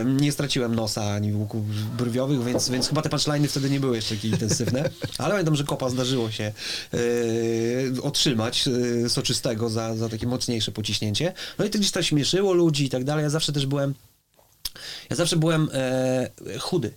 nie 0.04 0.32
straciłem 0.32 0.74
nosa 0.74 1.12
ani 1.12 1.32
łuków 1.32 1.62
brwiowych, 1.96 2.44
więc, 2.44 2.68
więc 2.68 2.88
chyba 2.88 3.02
te 3.02 3.08
punchliny 3.08 3.48
wtedy 3.48 3.70
nie 3.70 3.80
były 3.80 3.96
jeszcze 3.96 4.14
takie 4.14 4.28
intensywne, 4.28 4.90
ale 5.18 5.30
pamiętam, 5.30 5.56
że 5.56 5.64
kopa 5.64 5.90
zdarzyło 5.90 6.30
się 6.30 6.44
e, 6.44 8.02
otrzymać 8.02 8.64
e, 9.04 9.08
soczystego 9.08 9.70
za, 9.70 9.96
za 9.96 10.08
takie 10.08 10.26
mocniejsze 10.26 10.72
pociśnięcie. 10.72 11.32
No 11.58 11.64
i 11.64 11.70
to 11.70 11.78
gdzieś 11.78 11.90
to 11.90 12.02
śmieszyło 12.02 12.52
ludzi 12.52 12.84
i 12.84 12.88
tak 12.88 13.04
dalej. 13.04 13.22
Ja 13.22 13.30
zawsze 13.30 13.52
też 13.52 13.66
byłem 13.66 13.94
ja 15.10 15.16
zawsze 15.16 15.36
byłem 15.36 15.68
e, 15.72 16.30
chudy. 16.58 16.92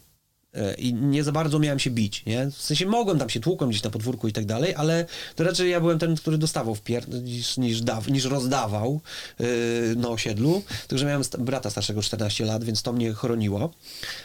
E, 0.53 0.73
I 0.73 0.93
nie 0.93 1.23
za 1.23 1.31
bardzo 1.31 1.59
miałem 1.59 1.79
się 1.79 1.89
bić, 1.89 2.25
nie? 2.25 2.51
W 2.51 2.61
sensie 2.61 2.85
mogłem 2.85 3.19
tam 3.19 3.29
się 3.29 3.39
tłukłem 3.39 3.69
gdzieś 3.69 3.83
na 3.83 3.89
podwórku 3.89 4.27
i 4.27 4.33
tak 4.33 4.45
dalej, 4.45 4.75
ale 4.75 5.05
to 5.35 5.43
raczej 5.43 5.69
ja 5.69 5.81
byłem 5.81 5.99
ten, 5.99 6.15
który 6.15 6.37
dostawał 6.37 6.75
w 6.75 6.81
pier... 6.81 7.09
niż, 7.09 7.57
niż, 7.57 7.81
niż 8.07 8.25
rozdawał 8.25 9.01
e, 9.39 9.45
na 9.95 10.09
osiedlu. 10.09 10.63
Tylko, 10.87 10.97
że 10.97 11.05
miałem 11.05 11.23
brata 11.39 11.69
starszego 11.69 12.01
14 12.01 12.45
lat, 12.45 12.63
więc 12.63 12.81
to 12.81 12.93
mnie 12.93 13.13
chroniło. 13.13 13.73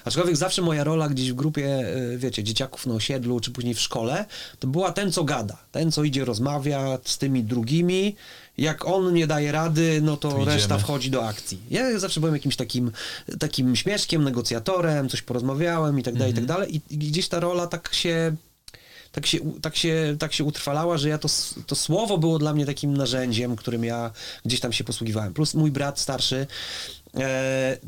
Aczkolwiek 0.04 0.36
zawsze 0.36 0.62
moja 0.62 0.84
rola 0.84 1.08
gdzieś 1.08 1.32
w 1.32 1.34
grupie, 1.34 1.66
e, 1.68 2.18
wiecie, 2.18 2.44
dzieciaków 2.44 2.86
na 2.86 2.94
osiedlu, 2.94 3.40
czy 3.40 3.50
później 3.50 3.74
w 3.74 3.80
szkole, 3.80 4.24
to 4.58 4.66
była 4.66 4.92
ten, 4.92 5.12
co 5.12 5.24
gada. 5.24 5.56
Ten, 5.72 5.92
co 5.92 6.04
idzie, 6.04 6.24
rozmawia 6.24 6.98
z 7.04 7.18
tymi 7.18 7.44
drugimi. 7.44 8.16
Jak 8.58 8.86
on 8.86 9.14
nie 9.14 9.26
daje 9.26 9.52
rady, 9.52 10.00
no 10.02 10.16
to, 10.16 10.30
To 10.30 10.44
reszta 10.44 10.78
wchodzi 10.78 11.10
do 11.10 11.28
akcji. 11.28 11.58
Ja 11.70 11.98
zawsze 11.98 12.20
byłem 12.20 12.34
jakimś 12.34 12.56
takim, 12.56 12.90
takim 13.38 13.76
śmieszkiem, 13.76 14.24
negocjatorem, 14.24 15.08
coś 15.08 15.22
porozmawiałem 15.22 15.98
i 15.98 16.02
tak 16.02 16.14
dalej, 16.14 16.32
i 16.32 16.34
tak 16.34 16.46
dalej. 16.46 16.76
I, 16.76 16.98
gdzieś 16.98 17.28
ta 17.28 17.40
rola 17.40 17.66
tak 17.66 17.94
się, 17.94 18.36
tak 19.12 19.26
się, 19.26 19.38
tak 19.62 19.76
się, 19.76 20.16
tak 20.18 20.32
się 20.32 20.44
utrwalała, 20.44 20.98
że 20.98 21.08
ja 21.08 21.18
to, 21.18 21.28
to 21.66 21.74
słowo 21.74 22.18
było 22.18 22.38
dla 22.38 22.54
mnie 22.54 22.66
takim 22.66 22.96
narzędziem, 22.96 23.56
którym 23.56 23.84
ja 23.84 24.10
gdzieś 24.44 24.60
tam 24.60 24.72
się 24.72 24.84
posługiwałem. 24.84 25.34
Plus 25.34 25.54
mój 25.54 25.70
brat 25.70 26.00
starszy 26.00 26.46
E, 27.20 27.78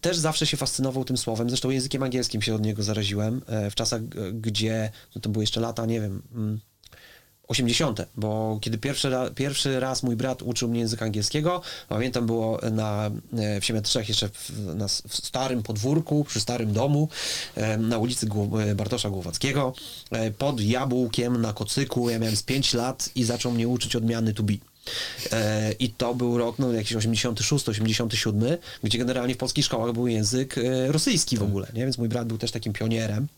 też 0.00 0.16
zawsze 0.16 0.46
się 0.46 0.56
fascynował 0.56 1.04
tym 1.04 1.16
słowem, 1.16 1.50
zresztą 1.50 1.70
językiem 1.70 2.02
angielskim 2.02 2.42
się 2.42 2.54
od 2.54 2.62
niego 2.62 2.82
zaraziłem, 2.82 3.42
e, 3.46 3.70
w 3.70 3.74
czasach, 3.74 4.02
gdzie, 4.32 4.90
no 5.14 5.20
to 5.20 5.28
były 5.28 5.42
jeszcze 5.42 5.60
lata, 5.60 5.86
nie 5.86 6.00
wiem, 6.00 6.22
mm, 6.34 6.60
80., 7.52 8.06
bo 8.16 8.58
kiedy 8.60 8.78
pierwszy, 8.78 9.10
ra, 9.10 9.30
pierwszy 9.30 9.80
raz 9.80 10.02
mój 10.02 10.16
brat 10.16 10.42
uczył 10.42 10.68
mnie 10.68 10.80
języka 10.80 11.04
angielskiego, 11.04 11.62
pamiętam 11.88 12.26
było 12.26 12.60
na, 12.72 13.10
e, 13.38 13.60
w 13.60 13.64
Siemiatrzech 13.64 14.08
jeszcze 14.08 14.28
w, 14.28 14.50
na, 14.74 14.88
w 14.88 15.16
starym 15.16 15.62
podwórku, 15.62 16.24
przy 16.24 16.40
starym 16.40 16.72
domu, 16.72 17.08
e, 17.54 17.78
na 17.78 17.98
ulicy 17.98 18.26
e, 18.70 18.74
Bartosza 18.74 19.10
Głowackiego, 19.10 19.74
pod 20.38 20.60
jabłkiem 20.60 21.40
na 21.40 21.52
kocyku, 21.52 22.10
ja 22.10 22.18
miałem 22.18 22.36
z 22.36 22.42
5 22.42 22.74
lat 22.74 23.08
i 23.14 23.24
zaczął 23.24 23.52
mnie 23.52 23.68
uczyć 23.68 23.96
odmiany 23.96 24.34
to 24.34 24.42
be. 24.42 24.52
I 25.78 25.90
to 25.90 26.14
był 26.14 26.38
rok, 26.38 26.58
no 26.58 26.72
jakiś 26.72 26.96
86, 26.96 27.68
87, 27.68 28.58
gdzie 28.82 28.98
generalnie 28.98 29.34
w 29.34 29.38
polskich 29.38 29.64
szkołach 29.64 29.92
był 29.92 30.06
język 30.06 30.54
rosyjski 30.88 31.36
w 31.36 31.42
ogóle, 31.42 31.66
nie? 31.74 31.84
Więc 31.84 31.98
mój 31.98 32.08
brat 32.08 32.28
był 32.28 32.38
też 32.38 32.50
takim 32.50 32.72
pionierem. 32.72 33.28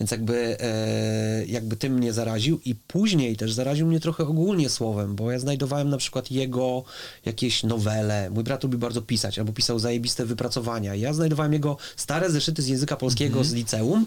Więc 0.00 0.10
jakby, 0.10 0.56
e, 0.60 1.44
jakby 1.46 1.76
tym 1.76 1.92
mnie 1.92 2.12
zaraził 2.12 2.60
i 2.64 2.74
później 2.74 3.36
też 3.36 3.52
zaraził 3.52 3.86
mnie 3.86 4.00
trochę 4.00 4.22
ogólnie 4.22 4.68
słowem, 4.68 5.16
bo 5.16 5.32
ja 5.32 5.38
znajdowałem 5.38 5.90
na 5.90 5.96
przykład 5.96 6.30
jego 6.30 6.84
jakieś 7.24 7.62
nowele. 7.62 8.30
Mój 8.30 8.44
brat 8.44 8.62
lubi 8.62 8.78
bardzo 8.78 9.02
pisać, 9.02 9.38
albo 9.38 9.52
pisał 9.52 9.78
zajebiste 9.78 10.26
wypracowania. 10.26 10.94
Ja 10.94 11.12
znajdowałem 11.12 11.52
jego 11.52 11.76
stare 11.96 12.30
zeszyty 12.30 12.62
z 12.62 12.66
języka 12.66 12.96
polskiego 12.96 13.44
z 13.44 13.52
liceum 13.52 14.06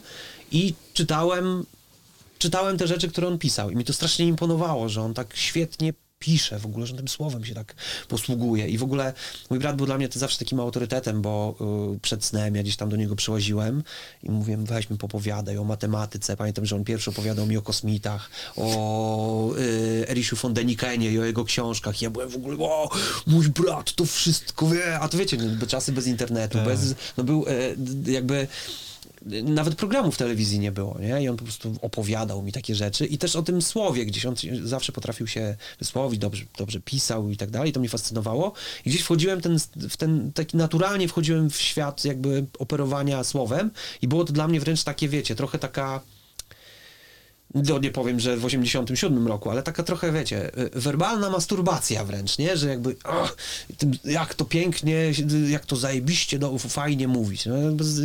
i 0.51 0.73
czytałem 0.93 1.65
czytałem 2.39 2.77
te 2.77 2.87
rzeczy, 2.87 3.07
które 3.07 3.27
on 3.27 3.37
pisał 3.37 3.69
i 3.69 3.75
mi 3.75 3.85
to 3.85 3.93
strasznie 3.93 4.27
imponowało, 4.27 4.89
że 4.89 5.01
on 5.01 5.13
tak 5.13 5.35
świetnie 5.35 5.93
pisze 6.19 6.59
w 6.59 6.65
ogóle, 6.65 6.87
że 6.87 6.93
tym 6.95 7.07
słowem 7.07 7.45
się 7.45 7.53
tak 7.55 7.75
posługuje. 8.07 8.67
I 8.67 8.77
w 8.77 8.83
ogóle 8.83 9.13
mój 9.49 9.59
brat 9.59 9.75
był 9.75 9.85
dla 9.85 9.97
mnie 9.97 10.09
to 10.09 10.19
zawsze 10.19 10.39
takim 10.39 10.59
autorytetem, 10.59 11.21
bo 11.21 11.55
y, 11.95 11.99
przed 11.99 12.25
snem 12.25 12.55
ja 12.55 12.63
gdzieś 12.63 12.75
tam 12.75 12.89
do 12.89 12.95
niego 12.95 13.15
przyłaziłem 13.15 13.83
i 14.23 14.31
mówiłem 14.31 14.65
weź 14.65 14.89
mi 14.89 14.97
popowiadaj 14.97 15.57
o 15.57 15.63
matematyce, 15.63 16.37
pamiętam, 16.37 16.65
że 16.65 16.75
on 16.75 16.83
pierwszy 16.83 17.09
opowiadał 17.09 17.45
mi 17.45 17.57
o 17.57 17.61
kosmitach, 17.61 18.29
o 18.55 19.55
y, 19.57 20.05
Eriszu 20.09 20.35
von 20.35 20.53
Denikenie 20.53 21.11
i 21.11 21.19
o 21.19 21.25
jego 21.25 21.45
książkach. 21.45 22.01
Ja 22.01 22.09
byłem 22.09 22.29
w 22.29 22.35
ogóle, 22.35 22.57
o 22.59 22.89
mój 23.27 23.49
brat 23.49 23.93
to 23.93 24.05
wszystko 24.05 24.67
wie, 24.69 24.99
a 24.99 25.07
to 25.07 25.17
wiecie, 25.17 25.37
no, 25.61 25.67
czasy 25.67 25.91
bez 25.91 26.07
internetu, 26.07 26.57
bez, 26.65 26.95
no 27.17 27.23
był 27.23 27.45
d- 27.77 28.11
jakby 28.11 28.47
nawet 29.43 29.75
programów 29.75 30.17
telewizji 30.17 30.59
nie 30.59 30.71
było, 30.71 30.99
nie? 30.99 31.23
I 31.23 31.29
on 31.29 31.37
po 31.37 31.43
prostu 31.43 31.75
opowiadał 31.81 32.41
mi 32.41 32.51
takie 32.51 32.75
rzeczy 32.75 33.05
i 33.05 33.17
też 33.17 33.35
o 33.35 33.43
tym 33.43 33.61
słowie 33.61 34.05
gdzieś, 34.05 34.25
on 34.25 34.35
zawsze 34.63 34.91
potrafił 34.91 35.27
się 35.27 35.55
wysłowić, 35.79 36.19
dobrze, 36.19 36.45
dobrze 36.57 36.79
pisał 36.79 37.29
i 37.29 37.37
tak 37.37 37.49
dalej, 37.49 37.71
to 37.71 37.79
mnie 37.79 37.89
fascynowało. 37.89 38.53
I 38.85 38.89
gdzieś 38.89 39.01
wchodziłem 39.01 39.41
ten, 39.41 39.57
w 39.89 39.97
ten, 39.97 40.31
taki 40.33 40.57
naturalnie 40.57 41.07
wchodziłem 41.07 41.49
w 41.49 41.61
świat 41.61 42.05
jakby 42.05 42.45
operowania 42.59 43.23
słowem 43.23 43.71
i 44.01 44.07
było 44.07 44.25
to 44.25 44.33
dla 44.33 44.47
mnie 44.47 44.59
wręcz 44.59 44.83
takie, 44.83 45.09
wiecie, 45.09 45.35
trochę 45.35 45.59
taka 45.59 46.01
no 47.53 47.79
nie 47.79 47.91
powiem, 47.91 48.19
że 48.19 48.37
w 48.37 48.45
87 48.45 49.27
roku, 49.27 49.49
ale 49.49 49.63
taka 49.63 49.83
trochę, 49.83 50.11
wiecie, 50.11 50.57
y, 50.75 50.79
werbalna 50.79 51.29
masturbacja 51.29 52.05
wręcz, 52.05 52.37
nie? 52.37 52.57
Że 52.57 52.69
jakby, 52.69 52.95
ach, 53.03 53.37
jak 54.05 54.33
to 54.33 54.45
pięknie, 54.45 55.11
jak 55.49 55.65
to 55.65 55.75
zajebiście, 55.75 56.39
do, 56.39 56.57
fajnie 56.57 57.07
mówić. 57.07 57.45
No, 57.45 57.55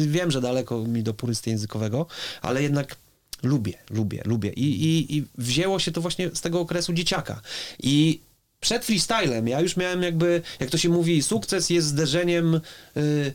wiem, 0.07 0.31
że 0.31 0.41
daleko 0.41 0.79
mi 0.79 1.03
do 1.03 1.15
purysty 1.15 1.51
językowego, 1.51 2.07
ale 2.43 2.63
jednak 2.63 2.97
lubię, 3.43 3.79
lubię, 3.91 4.23
lubię. 4.25 4.53
I, 4.53 4.85
i, 4.85 5.17
I 5.17 5.25
wzięło 5.39 5.79
się 5.79 5.93
to 5.93 6.01
właśnie 6.01 6.31
z 6.35 6.41
tego 6.41 6.61
okresu 6.61 6.93
dzieciaka. 6.93 7.41
I 7.83 8.21
przed 8.61 8.85
freestylem 8.85 9.49
ja 9.49 9.61
już 9.61 9.77
miałem 9.77 10.03
jakby, 10.03 10.43
jak 10.61 10.71
to 10.71 10.79
się 10.79 10.89
mówi, 10.89 11.23
sukces 11.23 11.71
jest 11.71 11.87
zderzeniem 11.89 12.55
y, 12.55 12.61
y, 12.97 13.35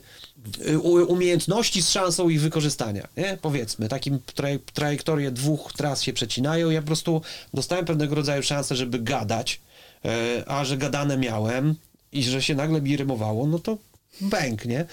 umiejętności 1.08 1.82
z 1.82 1.90
szansą 1.90 2.28
ich 2.28 2.40
wykorzystania, 2.40 3.08
nie? 3.16 3.38
Powiedzmy, 3.42 3.88
takim 3.88 4.18
traj, 4.34 4.58
trajektorie 4.58 5.30
dwóch 5.30 5.72
tras 5.72 6.02
się 6.02 6.12
przecinają, 6.12 6.70
ja 6.70 6.80
po 6.80 6.86
prostu 6.86 7.22
dostałem 7.54 7.84
pewnego 7.84 8.14
rodzaju 8.14 8.42
szansę, 8.42 8.76
żeby 8.76 8.98
gadać, 8.98 9.60
y, 10.04 10.08
a 10.46 10.64
że 10.64 10.76
gadane 10.76 11.16
miałem 11.16 11.74
i 12.12 12.22
że 12.22 12.42
się 12.42 12.54
nagle 12.54 12.82
mi 12.82 12.96
rymowało, 12.96 13.46
no 13.46 13.58
to 13.58 13.78
bęk, 14.20 14.64
nie? 14.64 14.86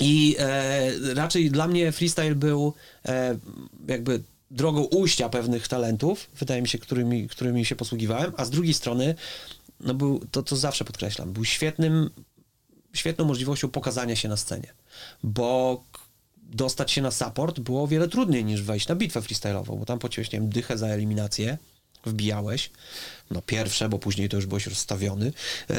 I 0.00 0.36
e, 0.38 1.14
raczej 1.14 1.50
dla 1.50 1.68
mnie 1.68 1.92
freestyle 1.92 2.34
był 2.34 2.74
e, 3.06 3.36
jakby 3.88 4.22
drogą 4.50 4.82
ujścia 4.82 5.28
pewnych 5.28 5.68
talentów, 5.68 6.30
wydaje 6.38 6.62
mi 6.62 6.68
się, 6.68 6.78
którymi, 6.78 7.28
którymi 7.28 7.64
się 7.64 7.76
posługiwałem, 7.76 8.32
a 8.36 8.44
z 8.44 8.50
drugiej 8.50 8.74
strony, 8.74 9.14
no 9.80 9.94
był, 9.94 10.20
to, 10.30 10.42
to 10.42 10.56
zawsze 10.56 10.84
podkreślam, 10.84 11.32
był 11.32 11.44
świetnym, 11.44 12.10
świetną 12.92 13.24
możliwością 13.24 13.68
pokazania 13.68 14.16
się 14.16 14.28
na 14.28 14.36
scenie, 14.36 14.74
bo 15.22 15.84
dostać 16.42 16.90
się 16.90 17.02
na 17.02 17.10
support 17.10 17.60
było 17.60 17.82
o 17.82 17.86
wiele 17.86 18.08
trudniej 18.08 18.44
niż 18.44 18.62
wejść 18.62 18.88
na 18.88 18.94
bitwę 18.94 19.20
freestyle'ową, 19.20 19.78
bo 19.78 19.84
tam 19.84 19.98
płaciłeś, 19.98 20.32
nie 20.32 20.40
wiem, 20.40 20.48
dychę 20.48 20.78
za 20.78 20.86
eliminację, 20.86 21.58
wbijałeś, 22.06 22.70
no 23.30 23.42
pierwsze, 23.42 23.88
bo 23.88 23.98
później 23.98 24.28
to 24.28 24.36
już 24.36 24.46
byłeś 24.46 24.66
rozstawiony 24.66 25.32
yy, 25.68 25.76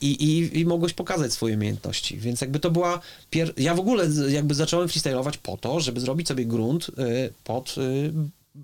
i, 0.00 0.10
i, 0.10 0.60
i 0.60 0.66
mogłeś 0.66 0.92
pokazać 0.92 1.32
swoje 1.32 1.54
umiejętności, 1.54 2.18
więc 2.18 2.40
jakby 2.40 2.60
to 2.60 2.70
była, 2.70 3.00
pier... 3.30 3.52
ja 3.56 3.74
w 3.74 3.80
ogóle 3.80 4.08
jakby 4.28 4.54
zacząłem 4.54 4.88
freestylować 4.88 5.38
po 5.38 5.56
to, 5.56 5.80
żeby 5.80 6.00
zrobić 6.00 6.28
sobie 6.28 6.44
grunt 6.44 6.90
yy, 6.98 7.32
pod 7.44 7.76
yy, 7.76 8.12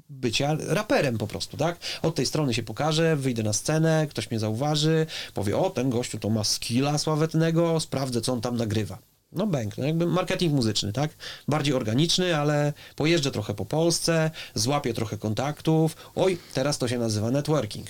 bycia 0.09 0.57
raperem 0.69 1.19
po 1.19 1.27
prostu, 1.27 1.57
tak? 1.57 1.79
Od 2.03 2.15
tej 2.15 2.27
strony 2.27 2.55
się 2.55 2.63
pokażę, 2.63 3.17
wyjdę 3.17 3.43
na 3.43 3.53
scenę, 3.53 4.07
ktoś 4.11 4.31
mnie 4.31 4.41
zauważy, 4.41 5.07
powie, 5.35 5.59
o, 5.59 5.71
ten 5.71 5.91
gościu 5.91 6.19
to 6.19 6.31
ma 6.31 6.45
skilla 6.45 6.99
sławetnego, 6.99 7.81
sprawdzę, 7.81 8.21
co 8.21 8.33
on 8.33 8.41
tam 8.41 8.57
nagrywa. 8.57 8.99
No 9.33 9.47
bęk, 9.47 9.79
no 9.79 9.85
jakby 9.85 10.07
marketing 10.07 10.55
muzyczny, 10.55 10.93
tak? 10.93 11.11
Bardziej 11.49 11.75
organiczny, 11.75 12.37
ale 12.37 12.73
pojeżdżę 12.97 13.31
trochę 13.31 13.55
po 13.55 13.67
Polsce, 13.67 14.31
złapię 14.55 14.95
trochę 14.95 15.19
kontaktów. 15.19 15.97
Oj, 16.15 16.39
teraz 16.55 16.79
to 16.79 16.89
się 16.89 16.99
nazywa 16.99 17.31
networking. 17.31 17.87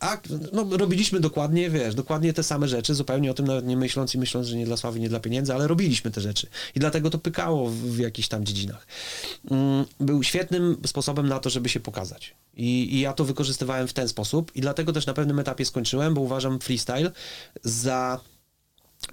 A 0.00 0.18
no, 0.52 0.66
robiliśmy 0.76 1.20
dokładnie, 1.20 1.70
wiesz, 1.70 1.94
dokładnie 1.94 2.32
te 2.32 2.42
same 2.42 2.68
rzeczy, 2.68 2.94
zupełnie 2.94 3.30
o 3.30 3.34
tym 3.34 3.46
nawet 3.46 3.66
nie 3.66 3.76
myśląc 3.76 4.14
i 4.14 4.18
myśląc, 4.18 4.46
że 4.46 4.56
nie 4.56 4.66
dla 4.66 4.76
sławy, 4.76 5.00
nie 5.00 5.08
dla 5.08 5.20
pieniędzy, 5.20 5.54
ale 5.54 5.66
robiliśmy 5.66 6.10
te 6.10 6.20
rzeczy. 6.20 6.46
I 6.74 6.80
dlatego 6.80 7.10
to 7.10 7.18
pykało 7.18 7.70
w, 7.70 7.74
w 7.74 7.98
jakichś 7.98 8.28
tam 8.28 8.44
dziedzinach. 8.44 8.86
Mm, 9.50 9.84
Był 10.00 10.22
świetnym 10.22 10.76
sposobem 10.86 11.28
na 11.28 11.38
to, 11.38 11.50
żeby 11.50 11.68
się 11.68 11.80
pokazać. 11.80 12.34
I, 12.56 12.94
I 12.94 13.00
ja 13.00 13.12
to 13.12 13.24
wykorzystywałem 13.24 13.88
w 13.88 13.92
ten 13.92 14.08
sposób 14.08 14.56
i 14.56 14.60
dlatego 14.60 14.92
też 14.92 15.06
na 15.06 15.14
pewnym 15.14 15.38
etapie 15.38 15.64
skończyłem, 15.64 16.14
bo 16.14 16.20
uważam 16.20 16.60
freestyle 16.60 17.12
za 17.64 18.20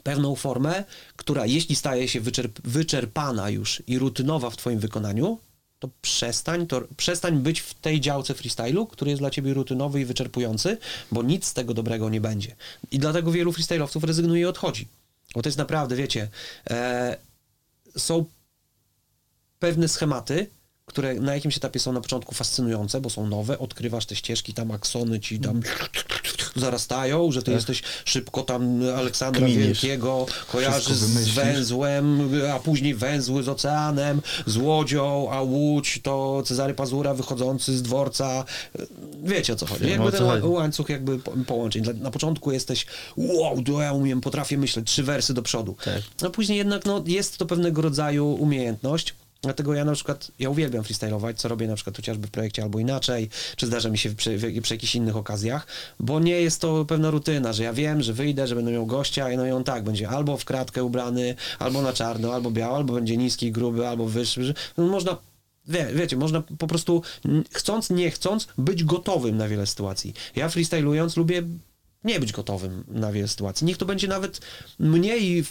pewną 0.04 0.36
formę, 0.36 0.84
która 1.16 1.46
jeśli 1.46 1.76
staje 1.76 2.08
się 2.08 2.22
wyczerp 2.22 2.60
wyczerpana 2.64 3.50
już 3.50 3.84
i 3.88 4.00
rutynowa 4.00 4.50
w 4.50 4.58
twoim 4.58 4.80
wykonaniu, 4.80 5.40
to 5.80 5.90
przestań, 6.02 6.68
to 6.68 6.82
przestań 6.98 7.38
być 7.38 7.60
w 7.60 7.74
tej 7.74 8.02
działce 8.02 8.34
freestylu, 8.34 8.86
który 8.86 9.12
jest 9.12 9.22
dla 9.22 9.30
ciebie 9.30 9.54
rutynowy 9.54 10.02
i 10.02 10.06
wyczerpujący, 10.06 10.78
bo 11.12 11.24
nic 11.24 11.46
z 11.46 11.54
tego 11.54 11.74
dobrego 11.74 12.10
nie 12.10 12.22
będzie. 12.22 12.56
I 12.92 13.00
dlatego 13.00 13.32
wielu 13.32 13.54
freestylowców 13.54 14.04
rezygnuje 14.04 14.42
i 14.42 14.46
odchodzi. 14.46 14.88
Bo 15.36 15.42
to 15.42 15.50
jest 15.50 15.58
naprawdę, 15.58 15.96
wiecie, 15.96 16.30
e, 16.70 17.18
są 17.98 18.26
pewne 19.60 19.88
schematy, 19.88 20.50
które 20.86 21.14
na 21.14 21.36
jakimś 21.36 21.58
etapie 21.58 21.80
są 21.80 21.94
na 21.94 22.02
początku 22.02 22.36
fascynujące, 22.36 23.02
bo 23.02 23.10
są 23.10 23.28
nowe, 23.28 23.60
odkrywasz 23.60 24.06
te 24.06 24.16
ścieżki, 24.16 24.54
tam 24.54 24.72
aksony 24.72 25.20
ci 25.20 25.40
tam 25.40 25.62
zarastają, 26.56 27.32
że 27.32 27.44
ty 27.44 27.52
jesteś 27.52 27.84
szybko 28.06 28.42
tam 28.42 28.80
Aleksandra 28.98 29.48
Kminisz. 29.48 29.66
Wielkiego 29.66 30.26
kojarzysz 30.52 30.94
z 30.94 31.30
węzłem, 31.30 32.32
a 32.54 32.60
później 32.60 32.96
węzły 32.96 33.44
z 33.44 33.50
oceanem, 33.50 34.22
z 34.46 34.58
łodzią, 34.58 35.32
a 35.32 35.42
łódź 35.42 36.00
to 36.04 36.44
Cezary 36.46 36.74
Pazura 36.74 37.14
wychodzący 37.14 37.78
z 37.78 37.82
dworca. 37.82 38.46
Wiecie 39.24 39.54
o 39.54 39.56
co 39.56 39.66
chodzi. 39.66 39.90
Jakby 39.90 40.12
ten 40.12 40.44
łańcuch 40.44 40.90
jakby 40.90 41.20
po- 41.20 41.32
połączeń. 41.48 41.84
Na 42.02 42.12
początku 42.12 42.52
jesteś 42.52 42.86
wow, 43.18 43.64
to 43.64 43.82
ja 43.82 43.94
umiem, 43.94 44.22
potrafię 44.22 44.58
myśleć, 44.58 44.88
trzy 44.88 45.04
wersy 45.04 45.34
do 45.34 45.42
przodu. 45.42 45.76
Tak. 45.86 46.02
A 46.28 46.30
później 46.30 46.58
jednak 46.58 46.86
no, 46.86 47.04
jest 47.08 47.38
to 47.38 47.46
pewnego 47.46 47.82
rodzaju 47.82 48.28
umiejętność. 48.34 49.14
Dlatego 49.44 49.74
ja 49.74 49.86
na 49.86 49.94
przykład, 49.94 50.32
ja 50.40 50.50
uwielbiam 50.50 50.84
freestylować, 50.84 51.40
co 51.40 51.48
robię 51.48 51.68
na 51.68 51.76
przykład 51.76 51.96
chociażby 51.96 52.28
w 52.28 52.32
projekcie 52.32 52.64
albo 52.64 52.80
inaczej, 52.80 53.30
czy 53.56 53.68
zdarza 53.68 53.90
mi 53.90 53.98
się 53.98 54.16
przy, 54.16 54.38
przy 54.62 54.74
jakichś 54.74 54.96
innych 54.96 55.16
okazjach, 55.16 55.68
bo 56.00 56.20
nie 56.20 56.42
jest 56.42 56.62
to 56.62 56.86
pewna 56.86 57.12
rutyna, 57.12 57.54
że 57.54 57.64
ja 57.64 57.74
wiem, 57.74 58.02
że 58.02 58.14
wyjdę, 58.14 58.48
że 58.48 58.56
będę 58.56 58.72
miał 58.72 58.86
gościa 58.86 59.32
i 59.32 59.38
no 59.38 59.46
i 59.46 59.52
on 59.52 59.64
tak, 59.64 59.84
będzie 59.84 60.10
albo 60.10 60.38
w 60.38 60.46
kratkę 60.46 60.84
ubrany, 60.84 61.36
albo 61.60 61.82
na 61.82 61.94
czarno, 61.94 62.34
albo 62.34 62.52
biało, 62.52 62.78
albo 62.78 62.94
będzie 62.94 63.18
niski, 63.18 63.52
gruby, 63.52 63.88
albo 63.88 64.06
wyższy. 64.06 64.54
No, 64.78 64.88
można 64.88 65.18
Wie, 65.68 65.88
wiecie, 65.94 66.18
można 66.18 66.44
po 66.58 66.68
prostu 66.68 67.02
chcąc, 67.52 67.90
nie 67.90 68.12
chcąc 68.12 68.48
być 68.58 68.84
gotowym 68.84 69.38
na 69.38 69.48
wiele 69.48 69.66
sytuacji. 69.66 70.14
Ja 70.36 70.50
freestylując 70.50 71.18
lubię 71.18 71.44
nie 72.04 72.20
być 72.20 72.32
gotowym 72.32 72.84
na 72.88 73.12
wiele 73.12 73.28
sytuacji. 73.28 73.68
Niech 73.68 73.78
to 73.78 73.86
będzie 73.86 74.08
nawet 74.08 74.42
mniej 74.80 75.44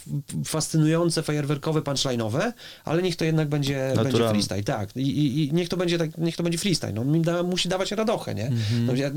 fascynujące, 0.45 1.23
fajerwerkowe, 1.23 1.81
punchline'owe, 1.81 2.51
ale 2.85 3.01
niech 3.01 3.15
to 3.15 3.25
jednak 3.25 3.49
będzie, 3.49 3.93
będzie 4.03 4.29
freestyle, 4.29 4.63
tak. 4.63 4.95
I, 4.95 5.01
i, 5.01 5.47
I 5.47 5.53
niech 5.53 5.69
to 5.69 5.77
będzie 5.77 5.97
tak, 5.97 6.17
niech 6.17 6.35
to 6.35 6.43
będzie 6.43 6.57
freestyle. 6.57 6.93
No, 6.93 7.05
mi 7.05 7.21
da, 7.21 7.43
musi 7.43 7.69
dawać 7.69 7.91
radochę, 7.91 8.35
nie? 8.35 8.51
No, 8.85 8.95
ja, 8.95 9.11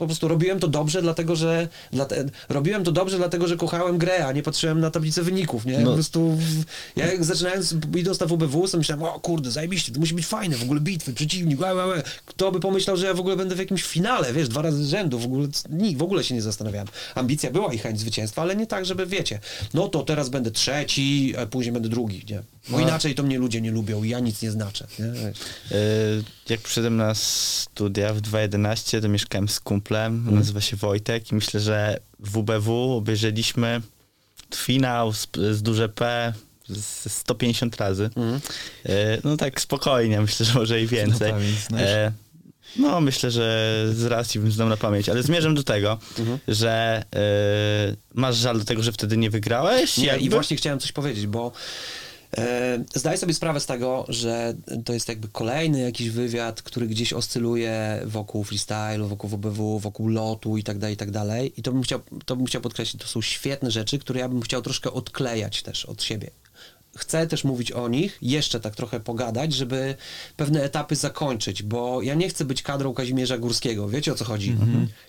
Po 0.00 0.06
prostu 0.06 0.28
robiłem 0.28 0.60
to 0.60 0.68
dobrze, 0.68 1.02
dlatego 1.02 1.36
że 1.36 1.68
dlate, 1.92 2.24
robiłem 2.48 2.84
to 2.84 2.92
dobrze, 2.92 3.16
dlatego 3.16 3.48
że 3.48 3.56
kochałem 3.56 3.98
grę, 3.98 4.26
a 4.26 4.32
nie 4.32 4.42
patrzyłem 4.42 4.80
na 4.80 4.90
tablicę 4.90 5.22
wyników, 5.22 5.66
nie? 5.66 5.78
No. 5.78 5.86
Po 5.88 5.94
prostu 5.94 6.30
w, 6.36 6.64
ja 6.96 7.06
jak 7.12 7.24
zaczynając, 7.24 7.74
idąc 7.96 8.20
na 8.20 8.26
WBW, 8.26 8.68
to 8.68 8.78
myślałem, 8.78 9.04
o 9.04 9.20
kurde, 9.20 9.50
zajebiście, 9.50 9.92
to 9.92 10.00
musi 10.00 10.14
być 10.14 10.26
fajne, 10.26 10.56
w 10.56 10.62
ogóle 10.62 10.80
bitwy, 10.80 11.12
przeciwnik, 11.12 11.60
łe, 11.60 11.74
łe, 11.74 11.86
łe. 11.86 12.02
Kto 12.26 12.52
by 12.52 12.60
pomyślał, 12.60 12.96
że 12.96 13.06
ja 13.06 13.14
w 13.14 13.20
ogóle 13.20 13.36
będę 13.36 13.54
w 13.54 13.58
jakimś 13.58 13.82
finale, 13.82 14.32
wiesz, 14.32 14.48
dwa 14.48 14.62
razy 14.62 14.84
z 14.84 14.88
rzędu, 14.88 15.18
w 15.18 15.24
ogóle, 15.24 15.48
nikt, 15.70 15.98
w 15.98 16.02
ogóle 16.02 16.24
się 16.24 16.34
nie 16.34 16.42
zastanawiałem. 16.42 16.88
Ambicja 17.14 17.50
była 17.50 17.72
i 17.74 17.78
chęć 17.78 18.00
zwycięstwa, 18.00 18.42
ale 18.42 18.56
nie 18.56 18.66
tak, 18.66 18.84
żeby, 18.86 19.06
wiecie, 19.06 19.38
no 19.74 19.88
to 19.88 20.02
teraz 20.02 20.28
będę 20.28 20.50
trzeci, 20.50 21.34
a 21.42 21.46
później 21.46 21.72
będę 21.72 21.88
drugi, 21.88 22.24
nie? 22.30 22.42
Bo 22.68 22.76
No. 22.78 22.82
inaczej 22.82 23.14
to 23.14 23.22
mnie 23.22 23.38
ludzie 23.38 23.60
nie 23.60 23.70
lubią 23.70 24.02
i 24.04 24.08
ja 24.08 24.20
nic 24.20 24.42
nie 24.42 24.50
znaczę, 24.50 24.86
nie? 24.98 25.04
Wiesz. 25.06 25.38
Y, 25.72 26.24
Jak 26.48 26.60
przyszedłem 26.60 26.96
na 26.96 27.14
studia 27.14 28.14
w 28.14 28.20
2.11, 28.20 29.00
to 29.02 29.08
mieszkałem 29.08 29.48
z 29.48 29.60
kumplem, 29.60 29.89
nazywa 30.10 30.60
się 30.60 30.76
Wojtek 30.76 31.32
i 31.32 31.34
myślę, 31.34 31.60
że 31.60 32.00
WBW 32.18 32.92
obejrzeliśmy 32.96 33.80
finał 34.54 35.12
z, 35.12 35.28
z 35.52 35.62
duże 35.62 35.88
P 35.88 36.32
z 36.68 37.12
150 37.12 37.76
razy. 37.76 38.04
Mhm. 38.16 38.40
Y, 38.86 39.20
No 39.24 39.36
tak 39.36 39.60
spokojnie, 39.60 40.20
myślę, 40.20 40.46
że 40.46 40.54
może 40.54 40.82
i 40.82 40.86
więcej. 40.86 41.32
E, 41.76 42.12
No, 42.76 43.00
myślę, 43.00 43.30
że 43.30 43.84
z 43.94 44.04
racji 44.04 44.40
bym 44.40 44.52
znał 44.52 44.68
na 44.68 44.76
pamięć, 44.76 45.08
ale 45.08 45.22
zmierzam 45.22 45.54
do 45.54 45.62
tego, 45.62 45.98
Mhm. 46.18 46.38
że 46.48 47.04
y, 47.92 47.96
masz 48.14 48.36
żal 48.36 48.58
do 48.58 48.64
tego, 48.64 48.82
że 48.82 48.92
wtedy 48.92 49.16
nie 49.16 49.30
wygrałeś? 49.30 49.96
Nie, 49.98 50.06
Jakby? 50.06 50.24
i 50.24 50.30
właśnie 50.30 50.56
chciałem 50.56 50.78
coś 50.78 50.92
powiedzieć, 50.92 51.26
bo 51.26 51.52
e, 52.38 52.84
zdaj 52.94 53.18
sobie 53.18 53.34
sprawę 53.34 53.60
z 53.60 53.66
tego, 53.66 54.04
że 54.08 54.54
to 54.84 54.92
jest 54.92 55.08
jakby 55.08 55.28
kolejny 55.28 55.80
jakiś 55.80 56.10
wywiad, 56.10 56.62
który 56.62 56.86
gdzieś 56.86 57.12
oscyluje 57.12 58.02
wokół 58.04 58.44
freestylu, 58.44 59.08
wokół 59.08 59.30
WBW, 59.30 59.78
wokół 59.78 60.08
lotu 60.08 60.56
i 60.56 60.62
tak 60.62 60.78
dalej, 60.78 60.94
i 60.94 60.96
tak 60.96 61.10
dalej. 61.10 61.52
I 61.56 61.62
to 61.62 61.72
bym 61.72 61.82
chciał, 61.82 62.00
to 62.24 62.36
bym 62.36 62.46
chciał 62.46 62.62
podkreślić, 62.62 63.02
to 63.02 63.08
są 63.08 63.22
świetne 63.22 63.70
rzeczy, 63.70 63.98
które 63.98 64.20
ja 64.20 64.28
bym 64.28 64.42
chciał 64.42 64.62
troszkę 64.62 64.92
odklejać 64.92 65.62
też 65.62 65.84
od 65.84 66.02
siebie. 66.02 66.30
Chcę 66.96 67.26
też 67.26 67.44
mówić 67.44 67.72
o 67.72 67.88
nich, 67.88 68.18
jeszcze 68.22 68.60
tak 68.60 68.76
trochę 68.76 69.00
pogadać, 69.00 69.54
żeby 69.54 69.94
pewne 70.36 70.62
etapy 70.62 70.96
zakończyć, 70.96 71.62
bo 71.62 72.02
ja 72.02 72.14
nie 72.14 72.28
chcę 72.28 72.44
być 72.44 72.62
kadrą 72.62 72.94
Kazimierza 72.94 73.38
Górskiego, 73.38 73.88
wiecie 73.88 74.12
o 74.12 74.14
co 74.14 74.24
chodzi? 74.24 74.56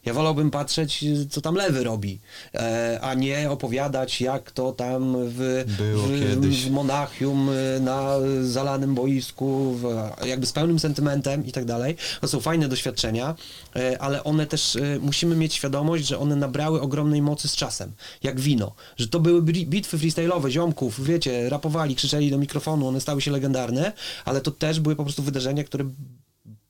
Ja 0.05 0.13
wolałbym 0.13 0.51
patrzeć, 0.51 1.05
co 1.29 1.41
tam 1.41 1.55
lewy 1.55 1.83
robi, 1.83 2.19
e, 2.53 2.99
a 3.01 3.13
nie 3.13 3.49
opowiadać, 3.51 4.21
jak 4.21 4.51
to 4.51 4.71
tam 4.71 5.15
w, 5.17 5.63
w, 5.67 6.67
w 6.67 6.71
Monachium 6.71 7.49
e, 7.49 7.79
na 7.79 8.15
zalanym 8.41 8.95
boisku, 8.95 9.77
jakby 10.25 10.45
z 10.45 10.51
pełnym 10.51 10.79
sentymentem 10.79 11.45
i 11.45 11.51
tak 11.51 11.65
dalej. 11.65 11.95
To 12.21 12.27
są 12.27 12.39
fajne 12.39 12.67
doświadczenia, 12.67 13.35
e, 13.75 14.01
ale 14.01 14.23
one 14.23 14.47
też, 14.47 14.77
musimy 14.99 15.35
mieć 15.35 15.53
świadomość, 15.53 16.07
że 16.07 16.19
one 16.19 16.35
nabrały 16.35 16.81
ogromnej 16.81 17.21
mocy 17.21 17.47
z 17.47 17.55
czasem, 17.55 17.91
jak 18.23 18.39
wino. 18.39 18.71
Że 18.97 19.07
to 19.07 19.19
były 19.19 19.41
bitwy 19.41 19.97
freestyle'owe, 19.97 20.49
ziomków, 20.49 21.03
wiecie, 21.03 21.49
rapowali, 21.71 21.95
krzyczeli 21.95 22.31
do 22.31 22.37
mikrofonu, 22.37 22.87
one 22.87 23.01
stały 23.01 23.21
się 23.21 23.31
legendarne, 23.31 23.93
ale 24.25 24.41
to 24.41 24.51
też 24.51 24.79
były 24.79 24.95
po 24.95 25.03
prostu 25.03 25.23
wydarzenia, 25.23 25.63
które 25.63 25.85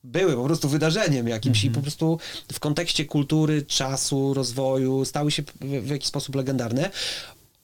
były 0.04 0.34
po 0.34 0.44
prostu 0.44 0.68
wydarzeniem 0.68 1.28
jakimś 1.28 1.64
i 1.64 1.70
po 1.70 1.80
prostu 1.80 2.18
w 2.52 2.60
kontekście 2.60 3.04
kultury, 3.04 3.62
czasu, 3.62 4.34
rozwoju 4.34 5.04
stały 5.04 5.30
się 5.30 5.42
w, 5.42 5.52
w 5.60 5.90
jakiś 5.90 6.08
sposób 6.08 6.34
legendarne. 6.34 6.90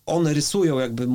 One 0.06 0.34
rysują 0.34 0.78
jakby 0.78 1.08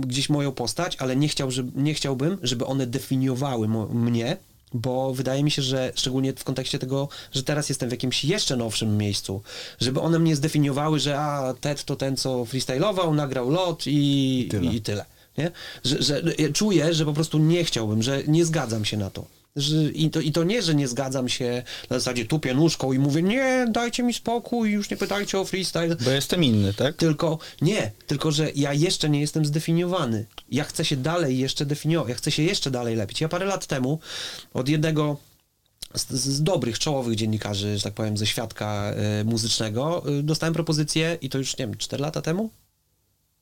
gdzieś 0.00 0.28
moją 0.28 0.52
postać, 0.52 0.96
ale 0.96 1.16
nie, 1.16 1.28
chciał, 1.28 1.50
żeby, 1.50 1.82
nie 1.82 1.94
chciałbym, 1.94 2.38
żeby 2.42 2.66
one 2.66 2.86
definiowały 2.86 3.68
mnie, 3.94 4.36
bo 4.74 5.14
wydaje 5.14 5.44
mi 5.44 5.50
się, 5.50 5.62
że 5.62 5.92
szczególnie 5.94 6.32
w 6.32 6.44
kontekście 6.44 6.78
tego, 6.78 7.08
że 7.32 7.42
teraz 7.42 7.68
jestem 7.68 7.88
w 7.88 7.92
jakimś 7.92 8.24
jeszcze 8.24 8.56
nowszym 8.56 8.96
miejscu, 8.96 9.42
żeby 9.80 10.00
one 10.00 10.18
mnie 10.18 10.36
zdefiniowały, 10.36 11.00
że 11.00 11.20
a, 11.20 11.54
Ted 11.60 11.84
to 11.84 11.96
ten, 11.96 12.16
co 12.16 12.44
freestylował, 12.44 13.14
nagrał 13.14 13.50
lot 13.50 13.82
i, 13.86 14.48
tyle. 14.50 14.72
I 14.72 14.80
tyle 14.80 15.17
nie? 15.38 15.50
Że, 15.84 16.02
że 16.02 16.22
ja 16.38 16.52
czuję, 16.52 16.94
że 16.94 17.04
po 17.04 17.12
prostu 17.12 17.38
nie 17.38 17.64
chciałbym, 17.64 18.02
że 18.02 18.22
nie 18.26 18.44
zgadzam 18.44 18.84
się 18.84 18.96
na 18.96 19.10
to. 19.10 19.26
Że, 19.56 19.76
i, 19.76 20.10
to 20.10 20.20
I 20.20 20.32
to 20.32 20.44
nie, 20.44 20.62
że 20.62 20.74
nie 20.74 20.88
zgadzam 20.88 21.28
się 21.28 21.62
na 21.90 21.98
zasadzie 21.98 22.24
tupię 22.24 22.54
nóżką 22.54 22.92
i 22.92 22.98
mówię, 22.98 23.22
nie, 23.22 23.66
dajcie 23.70 24.02
mi 24.02 24.14
spokój, 24.14 24.70
już 24.70 24.90
nie 24.90 24.96
pytajcie 24.96 25.38
o 25.38 25.44
freestyle. 25.44 25.96
Bo 25.96 26.10
jestem 26.10 26.44
inny, 26.44 26.74
tak? 26.74 26.96
Tylko 26.96 27.38
nie, 27.62 27.92
tylko 28.06 28.32
że 28.32 28.50
ja 28.54 28.72
jeszcze 28.72 29.10
nie 29.10 29.20
jestem 29.20 29.44
zdefiniowany. 29.44 30.26
Ja 30.50 30.64
chcę 30.64 30.84
się 30.84 30.96
dalej 30.96 31.38
jeszcze 31.38 31.66
definiować, 31.66 32.08
ja 32.08 32.14
chcę 32.14 32.30
się 32.30 32.42
jeszcze 32.42 32.70
dalej 32.70 32.96
lepić. 32.96 33.20
Ja 33.20 33.28
parę 33.28 33.46
lat 33.46 33.66
temu 33.66 33.98
od 34.54 34.68
jednego 34.68 35.16
z, 35.94 36.10
z 36.10 36.42
dobrych, 36.42 36.78
czołowych 36.78 37.16
dziennikarzy, 37.16 37.78
że 37.78 37.84
tak 37.84 37.94
powiem, 37.94 38.16
ze 38.16 38.26
świadka 38.26 38.92
y, 39.20 39.24
muzycznego, 39.24 40.02
y, 40.18 40.22
dostałem 40.22 40.54
propozycję 40.54 41.18
i 41.20 41.28
to 41.28 41.38
już, 41.38 41.58
nie 41.58 41.66
wiem, 41.66 41.76
4 41.76 42.02
lata 42.02 42.22
temu? 42.22 42.50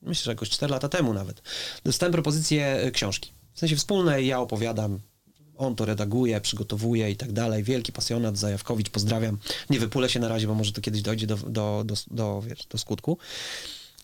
Myślę, 0.03 0.25
że 0.25 0.31
jakoś 0.31 0.51
4 0.51 0.73
lata 0.73 0.89
temu 0.89 1.15
nawet. 1.15 1.43
Dostałem 1.85 2.13
propozycję 2.13 2.85
y, 2.87 2.91
książki. 2.91 3.33
W 3.55 3.59
sensie 3.59 3.77
wspólnej, 3.77 4.27
ja 4.27 4.41
opowiadam, 4.41 5.01
on 5.57 5.77
to 5.77 5.85
redaguje, 5.85 6.41
przygotowuje 6.41 7.11
i 7.11 7.17
tak 7.17 7.33
dalej. 7.33 7.63
Wielki 7.63 7.93
pasjonat, 7.93 8.39
Zajawkowicz, 8.39 8.91
pozdrawiam. 8.91 9.39
Nie 9.71 9.81
wypulę 9.81 10.09
się 10.09 10.21
na 10.21 10.29
razie, 10.29 10.47
bo 10.47 10.55
może 10.55 10.73
to 10.73 10.81
kiedyś 10.81 11.03
dojdzie 11.03 11.27
do, 11.27 11.37
do, 11.37 11.83
do, 11.85 11.95
do, 12.11 12.43
wiesz, 12.43 12.67
do 12.67 12.79
skutku. 12.79 13.19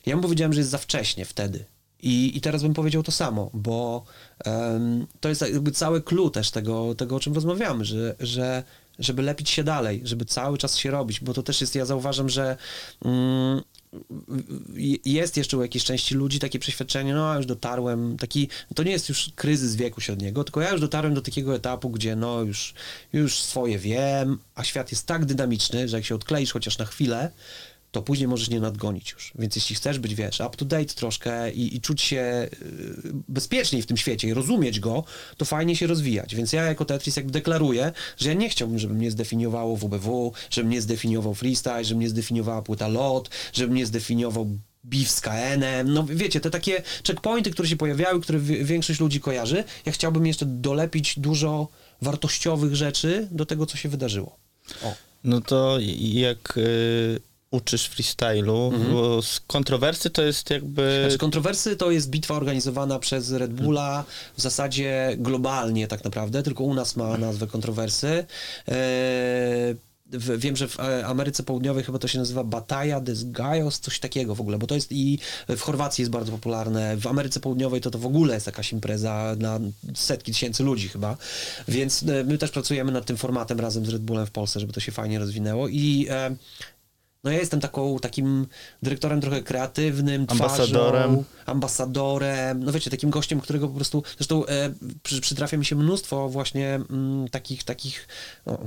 Ja 0.07 0.17
mu 0.17 0.23
powiedziałem, 0.23 0.53
że 0.53 0.61
jest 0.61 0.71
za 0.71 0.79
wcześnie 0.79 1.25
wtedy. 1.25 1.65
I, 2.03 2.37
I 2.37 2.41
teraz 2.41 2.63
bym 2.63 2.75
powiedział 2.75 3.03
to 3.03 3.13
samo, 3.13 3.51
bo 3.55 4.05
em, 4.45 5.07
to 5.21 5.29
jest 5.29 5.41
jakby 5.41 5.73
cały 5.73 6.03
clue 6.03 6.31
też 6.31 6.51
tego, 6.51 6.95
tego 6.95 7.17
o 7.17 7.21
czym 7.21 7.35
rozmawiamy, 7.35 7.85
że, 7.85 8.15
że 8.21 8.63
żeby 8.99 9.23
lepić 9.23 9.51
się 9.51 9.65
dalej, 9.65 10.01
żeby 10.05 10.25
cały 10.25 10.59
czas 10.59 10.77
się 10.77 10.91
robić, 10.91 11.21
bo 11.21 11.35
to 11.35 11.43
też 11.43 11.61
jest, 11.61 11.75
ja 11.75 11.85
zauważam, 11.85 12.29
że 12.29 12.57
mm, 13.05 13.63
jest 15.05 15.37
jeszcze 15.37 15.57
u 15.57 15.63
jakiejś 15.63 15.85
części 15.85 16.15
ludzi 16.15 16.39
takie 16.39 16.59
przeświadczenie, 16.59 17.15
no 17.15 17.31
ja 17.31 17.37
już 17.37 17.47
dotarłem, 17.47 18.17
taki, 18.17 18.49
to 18.75 18.83
nie 18.83 18.93
jest 18.93 19.09
już 19.09 19.31
kryzys 19.37 19.77
wieku 19.77 20.01
średniego, 20.01 20.45
tylko 20.45 20.61
ja 20.61 20.71
już 20.71 20.81
dotarłem 20.81 21.15
do 21.15 21.23
takiego 21.23 21.55
etapu, 21.55 21.91
gdzie 21.91 22.17
no 22.17 22.41
już, 22.41 22.75
już 23.13 23.43
swoje 23.43 23.79
wiem, 23.79 24.39
a 24.55 24.65
świat 24.65 24.93
jest 24.93 25.07
tak 25.07 25.25
dynamiczny, 25.25 25.89
że 25.89 25.97
jak 25.97 26.07
się 26.07 26.15
odkleisz 26.15 26.53
chociaż 26.53 26.79
na 26.79 26.85
chwilę, 26.85 27.31
to 27.93 28.03
później 28.03 28.29
możesz 28.29 28.51
nie 28.51 28.61
nadgonić 28.61 29.11
już. 29.11 29.33
Więc 29.39 29.57
jeśli 29.57 29.77
chcesz 29.77 29.99
być, 29.99 30.15
wiesz, 30.15 30.41
up 30.41 30.57
to 30.57 30.65
date 30.65 30.95
troszkę 30.95 31.53
i, 31.53 31.77
i 31.77 31.81
czuć 31.81 32.03
się 32.03 32.49
y, 32.53 33.13
bezpieczniej 33.29 33.83
w 33.83 33.87
tym 33.87 33.97
świecie 33.97 34.29
i 34.29 34.35
rozumieć 34.35 34.81
go, 34.81 35.05
to 35.37 35.45
fajnie 35.45 35.77
się 35.77 35.87
rozwijać. 35.87 36.35
Więc 36.35 36.53
ja 36.53 36.63
jako 36.65 36.85
Tetris 36.85 37.17
jakby 37.17 37.33
deklaruję, 37.33 37.93
że 38.17 38.29
ja 38.29 38.35
nie 38.35 38.49
chciałbym, 38.49 38.79
żeby 38.79 38.95
mnie 38.95 39.11
zdefiniowało 39.11 39.77
WBW, 39.77 40.33
żeby 40.51 40.69
mnie 40.69 40.83
zdefiniował 40.83 41.35
freestyle, 41.35 41.85
żeby 41.85 41.99
mnie 41.99 42.09
zdefiniowała 42.09 42.63
płyta 42.63 42.89
LOT, 42.89 43.31
żeby 43.53 43.73
mnie 43.73 43.87
zdefiniował 43.87 44.47
beef 44.85 45.11
z 45.11 45.21
KN-em, 45.21 45.93
no 45.93 46.05
wiecie, 46.11 46.41
te 46.41 46.51
takie 46.51 46.83
checkpointy, 47.07 47.51
które 47.51 47.69
się 47.69 47.77
pojawiały, 47.77 48.21
które 48.21 48.39
wi- 48.39 48.65
większość 48.65 49.01
ludzi 49.01 49.21
kojarzy, 49.21 49.65
ja 49.87 49.93
chciałbym 49.93 50.27
jeszcze 50.27 50.47
dolepić 50.47 51.19
dużo 51.19 51.69
wartościowych 52.03 52.77
rzeczy 52.77 53.29
do 53.31 53.47
tego, 53.47 53.67
co 53.67 53.77
się 53.77 53.89
wydarzyło. 53.89 54.37
O. 54.83 54.95
No 55.25 55.41
to 55.41 55.79
jak 55.99 56.55
y, 56.57 57.21
uczysz 57.53 57.87
freestylu, 57.87 58.73
bo 58.93 59.23
z 59.23 59.41
kontrowersy 59.47 60.11
to 60.11 60.23
jest 60.23 60.51
jakby... 60.51 61.01
Znaczy, 61.05 61.19
kontrowersy 61.19 61.77
to 61.77 61.91
jest 61.91 62.11
bitwa 62.11 62.35
organizowana 62.35 62.99
przez 62.99 63.33
Red 63.33 63.53
Bulla 63.53 64.05
w 64.37 64.41
zasadzie 64.43 65.17
globalnie 65.19 65.89
tak 65.89 66.05
naprawdę, 66.05 66.43
tylko 66.43 66.65
u 66.65 66.75
nas 66.75 66.97
ma 66.97 67.17
nazwę 67.19 67.47
kontrowersy. 67.47 68.25
Eee, 68.69 69.77
w- 70.13 70.39
Wiem, 70.39 70.57
że 70.57 70.69
w 70.69 70.81
e, 70.81 71.07
Ameryce 71.07 71.43
Południowej 71.43 71.85
chyba 71.85 71.99
to 71.99 72.09
się 72.09 72.19
nazywa 72.19 72.45
Batalla 72.45 73.01
des 73.01 73.31
Gallos, 73.31 73.79
coś 73.81 73.99
takiego 74.01 74.35
w 74.35 74.41
ogóle, 74.41 74.59
bo 74.59 74.67
to 74.67 74.75
jest 74.75 74.93
i 74.93 75.19
w 75.49 75.61
Chorwacji 75.61 76.03
jest 76.03 76.11
bardzo 76.13 76.33
popularne, 76.33 76.97
w 76.97 77.07
Ameryce 77.07 77.41
Południowej 77.41 77.81
to 77.81 77.91
to 77.91 77.99
w 77.99 78.07
ogóle 78.07 78.35
jest 78.35 78.47
jakaś 78.47 78.73
impreza 78.73 79.37
na 79.39 79.61
setki 79.95 80.33
tysięcy 80.33 80.63
ludzi 80.65 80.89
chyba, 80.89 81.17
więc 81.69 82.03
e, 82.03 82.25
my 82.25 82.39
też 82.39 82.51
pracujemy 82.51 82.93
nad 82.93 83.07
tym 83.07 83.17
formatem 83.17 83.61
razem 83.61 83.87
z 83.87 83.89
Red 83.89 84.03
Bullem 84.03 84.27
w 84.27 84.31
Polsce, 84.31 84.61
żeby 84.61 84.73
to 84.73 84.81
się 84.81 84.93
fajnie 84.93 85.19
rozwinęło 85.19 85.69
i 85.69 86.07
e, 86.11 86.37
no 87.25 87.31
ja 87.31 87.39
jestem 87.39 87.61
taką, 87.61 87.99
takim 87.99 88.47
dyrektorem 88.83 89.21
trochę 89.21 89.43
kreatywnym, 89.43 90.27
twarzą, 90.27 90.45
Ambasadorem. 90.45 91.25
ambasadorem, 91.47 92.65
no 92.65 92.73
wiecie, 92.73 92.91
takim 92.91 93.11
gościem, 93.11 93.41
którego 93.41 93.69
po 93.69 93.75
prostu, 93.75 94.03
zresztą 94.19 94.47
e, 94.47 94.75
przy, 95.03 95.21
przytrafia 95.21 95.57
mi 95.57 95.65
się 95.65 95.77
mnóstwo 95.77 96.29
właśnie 96.29 96.75
mm, 96.75 97.29
takich, 97.29 97.65
takich, 97.65 98.09
no, 98.47 98.59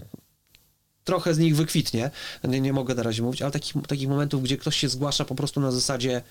trochę 1.03 1.33
z 1.33 1.37
nich 1.37 1.55
wykwitnie, 1.55 2.11
nie, 2.43 2.61
nie 2.61 2.73
mogę 2.73 2.95
na 2.95 3.03
razie 3.03 3.23
mówić, 3.23 3.41
ale 3.41 3.51
takich, 3.51 3.73
takich 3.87 4.09
momentów, 4.09 4.43
gdzie 4.43 4.57
ktoś 4.57 4.75
się 4.77 4.89
zgłasza 4.89 5.25
po 5.25 5.35
prostu 5.35 5.61
na 5.61 5.71
zasadzie 5.71 6.21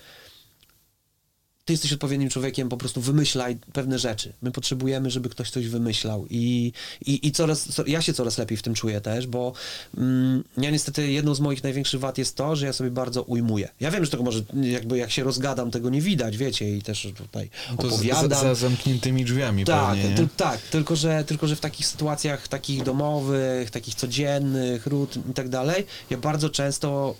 ty 1.65 1.73
jesteś 1.73 1.93
odpowiednim 1.93 2.29
człowiekiem, 2.29 2.69
po 2.69 2.77
prostu 2.77 3.01
wymyślaj 3.01 3.57
pewne 3.73 3.99
rzeczy. 3.99 4.33
My 4.41 4.51
potrzebujemy, 4.51 5.09
żeby 5.11 5.29
ktoś 5.29 5.49
coś 5.49 5.67
wymyślał 5.67 6.25
i, 6.29 6.71
i, 7.05 7.27
i 7.27 7.31
coraz, 7.31 7.73
co, 7.73 7.85
ja 7.87 8.01
się 8.01 8.13
coraz 8.13 8.37
lepiej 8.37 8.57
w 8.57 8.61
tym 8.61 8.73
czuję 8.73 9.01
też, 9.01 9.27
bo 9.27 9.53
mm, 9.97 10.43
ja 10.57 10.71
niestety 10.71 11.11
jedną 11.11 11.35
z 11.35 11.39
moich 11.39 11.63
największych 11.63 11.99
wad 11.99 12.17
jest 12.17 12.35
to, 12.35 12.55
że 12.55 12.65
ja 12.65 12.73
sobie 12.73 12.91
bardzo 12.91 13.21
ujmuję. 13.23 13.69
Ja 13.79 13.91
wiem, 13.91 14.05
że 14.05 14.11
tego 14.11 14.23
może 14.23 14.41
jakby 14.61 14.97
jak 14.97 15.11
się 15.11 15.23
rozgadam, 15.23 15.71
tego 15.71 15.89
nie 15.89 16.01
widać, 16.01 16.37
wiecie, 16.37 16.77
i 16.77 16.81
też 16.81 17.07
tutaj 17.17 17.49
To 17.77 17.87
opowiadam. 17.87 18.29
za, 18.29 18.35
za 18.35 18.55
zamkniętymi 18.55 19.25
drzwiami 19.25 19.65
Tak, 19.65 19.89
pewnie, 19.95 20.09
nie? 20.09 20.15
ty, 20.15 20.27
tak, 20.37 20.61
tylko 20.61 20.95
że, 20.95 21.23
tylko 21.23 21.47
że 21.47 21.55
w 21.55 21.59
takich 21.61 21.87
sytuacjach 21.87 22.47
takich 22.47 22.83
domowych, 22.83 23.71
takich 23.71 23.95
codziennych, 23.95 24.87
rut 24.87 25.15
i 25.31 25.33
tak 25.33 25.49
dalej, 25.49 25.85
ja 26.09 26.17
bardzo 26.17 26.49
często 26.49 27.15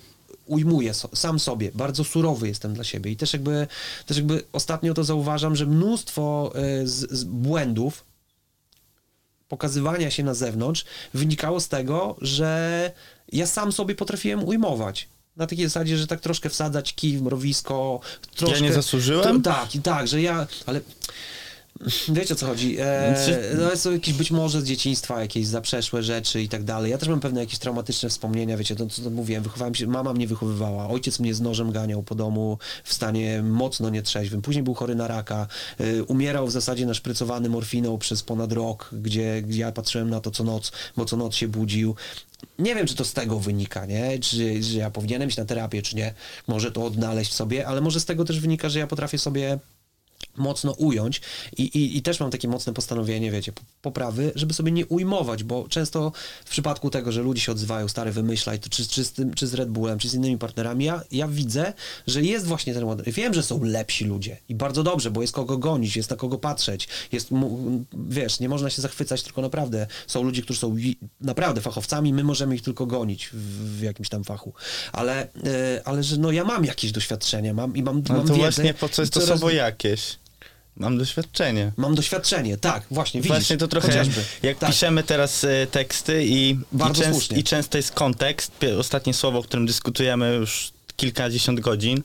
ujmuję 0.46 0.94
so, 0.94 1.08
sam 1.14 1.38
sobie, 1.38 1.70
bardzo 1.74 2.04
surowy 2.04 2.48
jestem 2.48 2.74
dla 2.74 2.84
siebie 2.84 3.10
i 3.10 3.16
też 3.16 3.32
jakby, 3.32 3.66
też 4.06 4.16
jakby 4.16 4.42
ostatnio 4.52 4.94
to 4.94 5.04
zauważam, 5.04 5.56
że 5.56 5.66
mnóstwo 5.66 6.52
y, 6.82 6.88
z, 6.88 7.10
z 7.10 7.24
błędów 7.24 8.04
pokazywania 9.48 10.10
się 10.10 10.24
na 10.24 10.34
zewnątrz 10.34 10.84
wynikało 11.14 11.60
z 11.60 11.68
tego, 11.68 12.16
że 12.20 12.92
ja 13.32 13.46
sam 13.46 13.72
sobie 13.72 13.94
potrafiłem 13.94 14.44
ujmować. 14.44 15.08
Na 15.36 15.46
takiej 15.46 15.64
zasadzie, 15.64 15.98
że 15.98 16.06
tak 16.06 16.20
troszkę 16.20 16.50
wsadzać 16.50 16.94
kij 16.94 17.18
w 17.18 17.22
mrowisko, 17.22 18.00
troszkę... 18.34 18.60
nie 18.60 18.72
zasłużyłem? 18.72 19.42
To, 19.42 19.50
tak, 19.50 19.68
tak, 19.82 20.08
że 20.08 20.22
ja, 20.22 20.46
ale 20.66 20.80
wiecie 22.08 22.34
o 22.34 22.36
co 22.36 22.46
chodzi, 22.46 22.76
e, 22.80 23.14
Czy- 23.26 23.56
no 23.56 23.76
są 23.76 23.92
jakieś 23.92 24.14
być 24.14 24.30
może 24.30 24.60
z 24.60 24.64
dzieciństwa 24.64 25.20
jakieś 25.20 25.46
zaprzeszłe 25.46 26.02
rzeczy 26.02 26.42
i 26.42 26.48
tak 26.48 26.64
dalej. 26.64 26.90
Ja 26.90 26.98
też 26.98 27.08
mam 27.08 27.20
pewne 27.20 27.40
jakieś 27.40 27.58
traumatyczne 27.58 28.08
wspomnienia, 28.08 28.56
wiecie, 28.56 28.76
to 28.76 28.86
co 28.86 29.10
mówiłem, 29.10 29.42
wychowałem 29.42 29.74
się, 29.74 29.86
mama 29.86 30.12
mnie 30.12 30.26
wychowywała, 30.26 30.88
ojciec 30.88 31.20
mnie 31.20 31.34
z 31.34 31.40
nożem 31.40 31.72
ganiał 31.72 32.02
po 32.02 32.14
domu 32.14 32.58
w 32.84 32.92
stanie 32.94 33.42
mocno 33.42 33.90
nietrzeźwym, 33.90 34.42
później 34.42 34.62
był 34.62 34.74
chory 34.74 34.94
na 34.94 35.08
raka, 35.08 35.46
y, 35.80 36.04
umierał 36.04 36.46
w 36.46 36.52
zasadzie 36.52 36.86
naszprycowany 36.86 37.48
morfiną 37.48 37.98
przez 37.98 38.22
ponad 38.22 38.52
rok, 38.52 38.90
gdzie, 38.92 39.42
ja 39.48 39.72
patrzyłem 39.72 40.10
na 40.10 40.20
to 40.20 40.30
co 40.30 40.44
noc, 40.44 40.72
bo 40.96 41.04
co 41.04 41.16
noc 41.16 41.34
się 41.34 41.48
budził. 41.48 41.94
Nie 42.58 42.74
wiem, 42.74 42.86
czy 42.86 42.94
to 42.94 43.04
z 43.04 43.12
tego 43.12 43.38
wynika, 43.40 43.86
nie? 43.86 44.18
Czy, 44.18 44.62
że 44.62 44.78
ja 44.78 44.90
powinienem 44.90 45.28
iść 45.28 45.36
na 45.38 45.44
terapię, 45.44 45.82
czy 45.82 45.96
nie. 45.96 46.14
Może 46.48 46.72
to 46.72 46.84
odnaleźć 46.84 47.30
w 47.30 47.34
sobie, 47.34 47.66
ale 47.66 47.80
może 47.80 48.00
z 48.00 48.04
tego 48.04 48.24
też 48.24 48.40
wynika, 48.40 48.68
że 48.68 48.78
ja 48.78 48.86
potrafię 48.86 49.18
sobie 49.18 49.58
mocno 50.36 50.72
ująć 50.72 51.20
I, 51.56 51.62
i, 51.62 51.96
i 51.96 52.02
też 52.02 52.20
mam 52.20 52.30
takie 52.30 52.48
mocne 52.48 52.72
postanowienie, 52.72 53.30
wiecie, 53.30 53.52
poprawy, 53.82 54.32
żeby 54.34 54.54
sobie 54.54 54.72
nie 54.72 54.86
ujmować, 54.86 55.44
bo 55.44 55.68
często 55.68 56.12
w 56.44 56.50
przypadku 56.50 56.90
tego, 56.90 57.12
że 57.12 57.22
ludzie 57.22 57.40
się 57.40 57.52
odzywają, 57.52 57.88
stary 57.88 58.12
wymyślaj, 58.12 58.58
to 58.58 58.68
czy, 58.68 58.86
czy, 58.86 59.04
z 59.04 59.12
tym, 59.12 59.34
czy 59.34 59.46
z 59.46 59.54
Red 59.54 59.70
Bullem, 59.70 59.98
czy 59.98 60.08
z 60.08 60.14
innymi 60.14 60.38
partnerami, 60.38 60.84
ja, 60.84 61.02
ja 61.12 61.28
widzę, 61.28 61.72
że 62.06 62.22
jest 62.22 62.46
właśnie 62.46 62.74
ten 62.74 62.84
ładunek. 62.84 63.14
Wiem, 63.14 63.34
że 63.34 63.42
są 63.42 63.64
lepsi 63.64 64.04
ludzie 64.04 64.36
i 64.48 64.54
bardzo 64.54 64.82
dobrze, 64.82 65.10
bo 65.10 65.22
jest 65.22 65.32
kogo 65.32 65.58
gonić, 65.58 65.96
jest 65.96 66.10
na 66.10 66.16
kogo 66.16 66.38
patrzeć, 66.38 66.88
jest, 67.12 67.28
wiesz, 68.08 68.40
nie 68.40 68.48
można 68.48 68.70
się 68.70 68.82
zachwycać, 68.82 69.22
tylko 69.22 69.42
naprawdę 69.42 69.86
są 70.06 70.22
ludzie, 70.22 70.42
którzy 70.42 70.60
są 70.60 70.76
naprawdę 71.20 71.60
fachowcami, 71.60 72.12
my 72.12 72.24
możemy 72.24 72.54
ich 72.54 72.62
tylko 72.62 72.86
gonić 72.86 73.28
w, 73.32 73.78
w 73.78 73.82
jakimś 73.82 74.08
tam 74.08 74.24
fachu, 74.24 74.52
ale, 74.92 75.22
e, 75.22 75.82
ale 75.84 76.02
że 76.02 76.16
no 76.16 76.32
ja 76.32 76.44
mam 76.44 76.64
jakieś 76.64 76.92
doświadczenia, 76.92 77.54
mam 77.54 77.76
i 77.76 77.82
mam, 77.82 78.02
No 78.08 78.14
mam 78.14 78.26
to 78.26 78.34
wiedzę 78.34 78.38
właśnie 78.38 78.74
po 78.74 78.88
co 78.88 79.02
jest 79.02 79.12
to 79.12 79.20
coraz- 79.20 79.52
jakieś? 79.52 80.05
Mam 80.76 80.98
doświadczenie. 80.98 81.72
Mam 81.76 81.94
doświadczenie, 81.94 82.56
tak, 82.56 82.82
właśnie, 82.90 83.20
widzisz. 83.20 83.36
Właśnie 83.36 83.56
to 83.56 83.68
trochę, 83.68 83.88
chociażby. 83.88 84.24
jak 84.42 84.58
tak. 84.58 84.70
piszemy 84.70 85.02
teraz 85.02 85.44
y, 85.44 85.66
teksty 85.70 86.24
i, 86.24 86.50
i, 86.50 86.58
Bardzo 86.72 87.02
częst, 87.02 87.18
słusznie. 87.18 87.38
i 87.38 87.44
często 87.44 87.78
jest 87.78 87.92
kontekst, 87.92 88.52
ostatnie 88.78 89.14
słowo, 89.14 89.38
o 89.38 89.42
którym 89.42 89.66
dyskutujemy 89.66 90.34
już 90.34 90.72
kilkadziesiąt 90.96 91.60
godzin, 91.60 91.98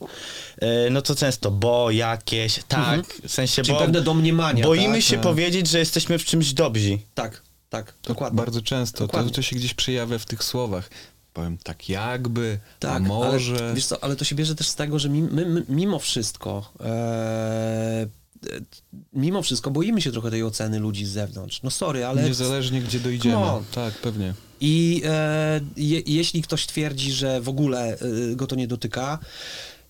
y, 0.62 0.90
no 0.90 1.02
to 1.02 1.14
często 1.14 1.50
bo, 1.50 1.90
jakieś, 1.90 2.60
tak, 2.68 3.06
w 3.06 3.30
sensie 3.30 3.62
Mhm. 3.62 3.64
Czyli 3.64 3.72
bo 3.72 3.78
pewne 3.78 4.02
domniemania, 4.02 4.64
boimy 4.64 4.94
tak? 4.94 5.02
się 5.02 5.14
tak. 5.16 5.22
powiedzieć, 5.22 5.66
że 5.68 5.78
jesteśmy 5.78 6.18
w 6.18 6.24
czymś 6.24 6.52
dobrzy. 6.52 6.98
Tak, 7.14 7.42
tak, 7.70 7.92
To 7.92 8.08
dokładnie. 8.08 8.36
Bardzo 8.36 8.62
często. 8.62 8.98
To, 8.98 9.06
Dokładnie. 9.06 9.32
to 9.32 9.42
się 9.42 9.56
gdzieś 9.56 9.74
przejawia 9.74 10.18
w 10.18 10.24
tych 10.26 10.44
słowach. 10.44 10.90
Powiem 11.32 11.58
tak 11.58 11.88
jakby, 11.88 12.58
a 12.76 12.78
Tak, 12.78 13.02
może... 13.02 13.56
Ale, 13.56 13.74
wiesz 13.74 13.86
co, 13.86 14.04
ale 14.04 14.16
to 14.16 14.24
się 14.24 14.34
bierze 14.34 14.54
też 14.54 14.68
z 14.68 14.74
tego, 14.74 14.98
że 14.98 15.08
mi, 15.08 15.22
my, 15.22 15.46
my, 15.46 15.64
mimo 15.68 15.98
wszystko, 15.98 16.72
e, 16.80 16.84
e, 16.86 18.06
mimo 19.12 19.42
wszystko 19.42 19.70
boimy 19.70 20.02
się 20.02 20.12
trochę 20.12 20.30
tej 20.30 20.42
oceny 20.42 20.78
ludzi 20.78 21.06
z 21.06 21.10
zewnątrz. 21.10 21.62
No 21.62 21.70
sorry, 21.70 22.06
ale... 22.06 22.24
Niezależnie 22.24 22.80
gdzie 22.80 23.00
dojdziemy. 23.00 23.36
On. 23.36 23.64
Tak, 23.74 23.94
pewnie. 23.94 24.34
I 24.60 25.02
e, 25.04 25.60
je, 25.76 26.02
jeśli 26.06 26.42
ktoś 26.42 26.66
twierdzi, 26.66 27.12
że 27.12 27.40
w 27.40 27.48
ogóle 27.48 27.98
e, 27.98 28.36
go 28.36 28.46
to 28.46 28.56
nie 28.56 28.68
dotyka, 28.68 29.18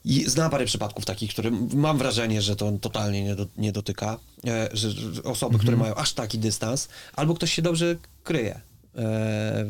i 0.05 0.31
znam 0.31 0.51
parę 0.51 0.65
przypadków 0.65 1.05
takich, 1.05 1.31
które 1.31 1.51
mam 1.75 1.99
wrażenie, 1.99 2.43
że 2.43 2.57
to 2.57 2.73
totalnie 2.81 3.25
nie, 3.25 3.35
do, 3.35 3.47
nie 3.57 3.73
dotyka, 3.73 4.19
e, 4.47 4.69
że, 4.73 4.91
że 4.91 5.23
osoby, 5.23 5.59
które 5.59 5.77
mają 5.77 5.95
aż 5.95 6.13
taki 6.13 6.39
dystans, 6.39 6.89
albo 7.13 7.35
ktoś 7.35 7.53
się 7.53 7.63
dobrze 7.63 7.97
kryje. 8.25 8.61
E, 8.97 9.65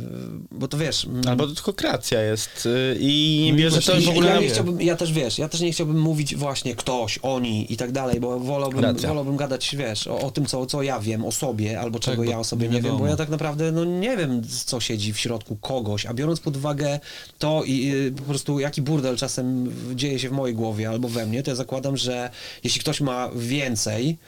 bo 0.51 0.69
to 0.69 0.78
wiesz... 0.78 1.07
Albo 1.27 1.47
to 1.47 1.55
tylko 1.55 1.73
kreacja 1.73 2.23
jest 2.23 2.66
y, 2.66 2.97
i 3.01 3.40
nie 3.44 3.53
No 3.53 3.59
i 3.59 3.61
bierze 3.62 3.82
to 3.82 4.01
w 4.01 4.09
ogóle 4.09 4.28
ja, 4.28 4.40
nie 4.40 4.49
chciałbym, 4.49 4.81
ja 4.81 4.97
też 4.97 5.12
wiesz, 5.12 5.39
ja 5.39 5.49
też 5.49 5.61
nie 5.61 5.73
chciałbym 5.73 6.01
mówić 6.01 6.36
właśnie 6.36 6.77
ktoś, 6.77 7.19
oni 7.23 7.73
i 7.73 7.77
tak 7.77 7.93
dalej, 7.93 8.20
bo 8.20 8.40
wolałbym, 8.40 8.81
Racja. 8.81 9.09
wolałbym 9.09 9.36
gadać, 9.36 9.77
wiesz, 9.77 10.07
o, 10.07 10.19
o 10.19 10.31
tym, 10.31 10.47
co, 10.47 10.66
co 10.66 10.82
ja 10.82 11.01
wiem 11.01 11.24
o 11.24 11.32
sobie, 11.32 11.81
albo 11.81 11.99
czego 11.99 12.23
bo 12.23 12.31
ja 12.31 12.39
o 12.39 12.44
sobie 12.44 12.69
nie 12.69 12.74
nie 12.74 12.82
wiem, 12.82 12.99
bo 12.99 13.07
ja 13.07 13.16
tak 13.16 13.28
naprawdę 13.28 13.73
no, 13.73 13.85
nie 13.85 14.16
wiem, 14.16 14.43
co 14.65 14.81
siedzi 14.81 15.12
w 15.12 15.19
środku 15.19 15.57
kogoś, 15.57 16.07
a 16.07 16.15
biorąc 16.15 16.40
pod 16.40 16.57
uwagę 16.57 17.01
to 17.39 17.65
i 17.65 17.93
y, 17.94 18.12
po 18.12 18.23
prostu 18.23 18.61
jaki 18.61 18.82
burdel 18.82 19.16
czasem 19.16 19.73
dzieje 19.94 20.19
się 20.19 20.28
w 20.28 20.32
mojej 20.32 20.57
głowie 20.57 20.89
albo 20.89 21.09
we 21.09 21.27
mnie, 21.27 21.43
to 21.43 21.51
ja 21.51 21.55
zakładam, 21.55 21.97
że 21.97 22.31
jeśli 22.65 22.81
ktoś 22.81 23.01
ma 23.01 23.31
więcej, 23.36 24.19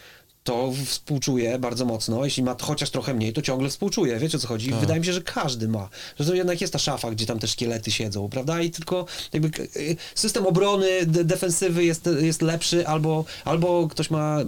to 0.44 0.72
współczuję 0.86 1.58
bardzo 1.58 1.84
mocno. 1.84 2.24
Jeśli 2.24 2.42
ma 2.42 2.56
chociaż 2.62 2.90
trochę 2.90 3.14
mniej, 3.14 3.32
to 3.32 3.42
ciągle 3.42 3.68
współczuję. 3.68 4.18
Wiecie 4.18 4.36
o 4.36 4.40
co 4.40 4.48
chodzi? 4.48 4.70
Tak. 4.70 4.80
Wydaje 4.80 5.00
mi 5.00 5.06
się, 5.06 5.12
że 5.12 5.20
każdy 5.20 5.68
ma. 5.68 5.88
Że 6.20 6.26
to 6.26 6.34
jednak 6.34 6.60
jest 6.60 6.72
ta 6.72 6.78
szafa, 6.78 7.10
gdzie 7.10 7.26
tam 7.26 7.38
te 7.38 7.48
szkielety 7.48 7.90
siedzą, 7.90 8.28
prawda? 8.28 8.60
I 8.60 8.70
tylko 8.70 9.06
jakby 9.32 9.62
y, 9.76 9.96
system 10.14 10.46
obrony, 10.46 11.06
de- 11.06 11.24
defensywy 11.24 11.84
jest, 11.84 12.08
jest 12.20 12.42
lepszy, 12.42 12.86
albo, 12.86 13.24
albo 13.44 13.88
ktoś 13.88 14.10
ma 14.10 14.38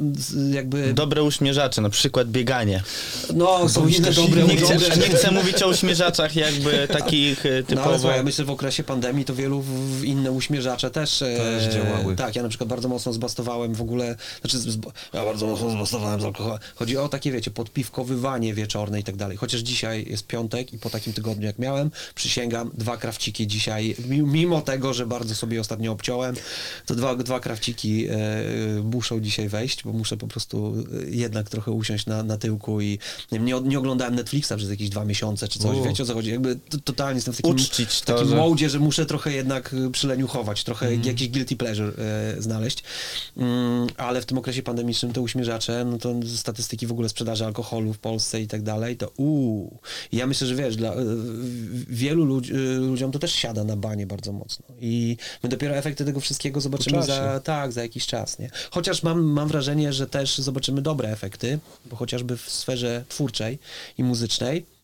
jakby... 0.50 0.94
Dobre 0.94 1.22
uśmierzacze, 1.22 1.80
na 1.82 1.90
przykład 1.90 2.28
bieganie. 2.28 2.82
No, 3.34 3.68
są 3.68 3.88
inne 3.88 4.12
dobre, 4.12 4.42
nie, 4.42 4.56
chcę, 4.56 4.74
dobre. 4.74 4.96
nie 4.96 5.08
chcę 5.08 5.30
mówić 5.30 5.62
o 5.62 5.68
uśmierzaczach 5.68 6.36
jakby 6.36 6.88
takich 6.88 7.46
y, 7.46 7.48
No 7.48 7.56
ale 7.56 7.62
typowo... 7.62 7.98
słuchaj, 7.98 8.16
ja 8.16 8.22
myślę, 8.22 8.44
że 8.44 8.46
w 8.46 8.50
okresie 8.50 8.84
pandemii 8.84 9.24
to 9.24 9.34
wielu 9.34 9.64
inne 10.04 10.32
uśmierzacze 10.32 10.90
też, 10.90 11.22
e, 11.22 11.36
Też 11.36 11.74
działały. 11.74 12.16
Tak, 12.16 12.36
ja 12.36 12.42
na 12.42 12.48
przykład 12.48 12.68
bardzo 12.68 12.88
mocno 12.88 13.12
zbastowałem 13.12 13.74
w 13.74 13.80
ogóle, 13.80 14.16
znaczy 14.40 14.58
ja 15.12 15.24
bardzo 15.24 15.46
mocno 15.46 15.70
zbastowałem 15.70 15.85
z 15.86 16.24
alkoholem. 16.24 16.58
Chodzi 16.74 16.96
o 16.96 17.08
takie, 17.08 17.32
wiecie, 17.32 17.50
podpiwkowywanie 17.50 18.54
wieczorne 18.54 19.00
i 19.00 19.04
tak 19.04 19.16
dalej. 19.16 19.36
Chociaż 19.36 19.60
dzisiaj 19.60 20.06
jest 20.10 20.26
piątek 20.26 20.72
i 20.72 20.78
po 20.78 20.90
takim 20.90 21.12
tygodniu 21.12 21.46
jak 21.46 21.58
miałem, 21.58 21.90
przysięgam, 22.14 22.70
dwa 22.74 22.96
krawciki 22.96 23.46
dzisiaj, 23.46 23.96
mi- 24.08 24.22
mimo 24.22 24.60
tego, 24.60 24.94
że 24.94 25.06
bardzo 25.06 25.34
sobie 25.34 25.60
ostatnio 25.60 25.92
obciąłem, 25.92 26.34
to 26.86 26.94
dwa, 26.94 27.16
dwa 27.16 27.40
krawciki 27.40 28.06
e, 28.08 28.16
muszą 28.82 29.20
dzisiaj 29.20 29.48
wejść, 29.48 29.82
bo 29.84 29.92
muszę 29.92 30.16
po 30.16 30.26
prostu 30.26 30.74
e, 31.06 31.10
jednak 31.10 31.48
trochę 31.50 31.70
usiąść 31.70 32.06
na, 32.06 32.22
na 32.22 32.36
tyłku 32.38 32.80
i 32.80 32.98
nie, 33.32 33.38
nie, 33.38 33.60
nie 33.60 33.78
oglądałem 33.78 34.14
Netflixa 34.14 34.52
przez 34.56 34.70
jakieś 34.70 34.88
dwa 34.88 35.04
miesiące 35.04 35.48
czy 35.48 35.58
coś, 35.58 35.76
U. 35.78 35.84
wiecie 35.84 36.02
o 36.02 36.06
co 36.06 36.14
chodzi? 36.14 36.30
Jakby 36.30 36.56
to, 36.68 36.78
totalnie 36.84 37.14
jestem 37.18 37.34
w 37.34 37.36
takim, 37.36 37.50
Uczcić 37.56 38.00
to, 38.00 38.12
takim 38.14 38.28
że- 38.30 38.36
modzie, 38.36 38.70
że 38.70 38.78
muszę 38.78 39.06
trochę 39.06 39.32
jednak 39.32 39.74
przyleniuchować, 39.92 40.64
trochę 40.64 40.94
jakiś 40.94 41.28
guilty 41.28 41.56
pleasure 41.56 41.92
e, 41.98 42.42
znaleźć. 42.42 42.82
Mm, 43.36 43.86
ale 43.96 44.20
w 44.22 44.26
tym 44.26 44.38
okresie 44.38 44.62
pandemicznym 44.62 45.12
te 45.12 45.20
uśmierzacze, 45.20 45.75
no 45.84 45.98
to 45.98 46.14
statystyki 46.36 46.86
w 46.86 46.92
ogóle 46.92 47.08
sprzedaży 47.08 47.44
alkoholu 47.44 47.92
w 47.92 47.98
Polsce 47.98 48.40
i 48.40 48.46
tak 48.46 48.62
dalej, 48.62 48.96
to 48.96 49.12
uuu. 49.16 49.78
Ja 50.12 50.26
myślę, 50.26 50.46
że 50.46 50.54
wiesz, 50.54 50.76
dla 50.76 50.94
y, 50.94 50.96
wielu 51.88 52.24
ludzi, 52.24 52.52
y, 52.54 52.76
ludziom 52.76 53.12
to 53.12 53.18
też 53.18 53.32
siada 53.32 53.64
na 53.64 53.76
banie 53.76 54.06
bardzo 54.06 54.32
mocno. 54.32 54.66
I 54.80 55.16
my 55.42 55.48
dopiero 55.48 55.74
efekty 55.74 56.04
tego 56.04 56.20
wszystkiego 56.20 56.60
zobaczymy 56.60 57.02
za, 57.02 57.40
tak, 57.40 57.72
za 57.72 57.82
jakiś 57.82 58.06
czas, 58.06 58.38
nie? 58.38 58.50
Chociaż 58.70 59.02
mam, 59.02 59.22
mam 59.22 59.48
wrażenie, 59.48 59.92
że 59.92 60.06
też 60.06 60.38
zobaczymy 60.38 60.82
dobre 60.82 61.10
efekty, 61.10 61.58
bo 61.86 61.96
chociażby 61.96 62.36
w 62.36 62.50
sferze 62.50 63.04
twórczej 63.08 63.58
i 63.98 64.04
muzycznej 64.04 64.58
e, 64.58 64.75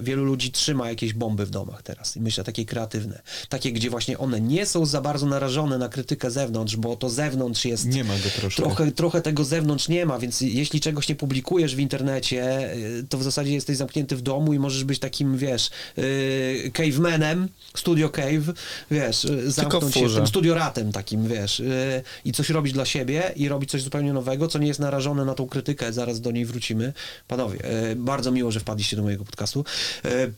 wielu 0.00 0.24
ludzi 0.24 0.50
trzyma 0.50 0.88
jakieś 0.88 1.12
bomby 1.12 1.46
w 1.46 1.50
domach 1.50 1.82
teraz 1.82 2.16
i 2.16 2.20
myślę 2.20 2.44
takie 2.44 2.64
kreatywne. 2.64 3.22
Takie, 3.48 3.72
gdzie 3.72 3.90
właśnie 3.90 4.18
one 4.18 4.40
nie 4.40 4.66
są 4.66 4.86
za 4.86 5.00
bardzo 5.00 5.26
narażone 5.26 5.78
na 5.78 5.88
krytykę 5.88 6.30
zewnątrz, 6.30 6.76
bo 6.76 6.96
to 6.96 7.10
zewnątrz 7.10 7.64
jest 7.64 7.86
Nie 7.86 8.04
ma 8.04 8.14
go 8.14 8.30
troszkę. 8.36 8.62
trochę, 8.62 8.92
trochę 8.92 9.22
tego 9.22 9.44
zewnątrz 9.44 9.88
nie 9.88 10.06
ma, 10.06 10.18
więc 10.18 10.40
jeśli 10.40 10.80
czegoś 10.80 11.08
nie 11.08 11.14
publikujesz 11.14 11.76
w 11.76 11.78
internecie, 11.78 12.74
y, 12.74 13.04
to 13.08 13.18
w 13.18 13.22
zasadzie 13.22 13.52
jesteś 13.52 13.76
zamknięty 13.76 14.16
w 14.16 14.22
domu 14.22 14.54
i 14.54 14.58
możesz 14.58 14.84
być 14.84 14.98
takim, 14.98 15.36
wiesz, 15.38 15.70
y, 15.98 16.70
cavemanem, 16.74 17.48
studio 17.76 18.08
cave, 18.08 18.52
wiesz, 18.90 19.26
zamknąć 19.46 19.94
się 19.94 20.08
tym 20.10 20.26
studioratem 20.26 20.92
takim, 20.92 21.28
wiesz, 21.28 21.60
y, 21.60 22.02
i 22.24 22.32
coś 22.32 22.50
robić 22.50 22.72
dla 22.72 22.84
siebie 22.84 23.32
i 23.36 23.48
robić 23.48 23.70
coś 23.70 23.82
zupełnie 23.82 24.12
nowego, 24.12 24.48
co 24.48 24.58
nie 24.58 24.66
jest 24.66 24.80
narażone 24.80 25.24
na 25.24 25.34
tą 25.34 25.46
krytykę, 25.46 25.92
zaraz 25.92 26.20
do 26.20 26.30
niej 26.30 26.44
wrócimy. 26.44 26.92
Panowie, 27.28 27.58
y, 27.92 27.96
bardzo 27.96 28.32
miło, 28.32 28.50
że 28.52 28.60
wpadliście 28.60 28.96
do 28.96 29.02
mojego 29.02 29.24
podcastu. 29.24 29.53
Y, 30.04 30.32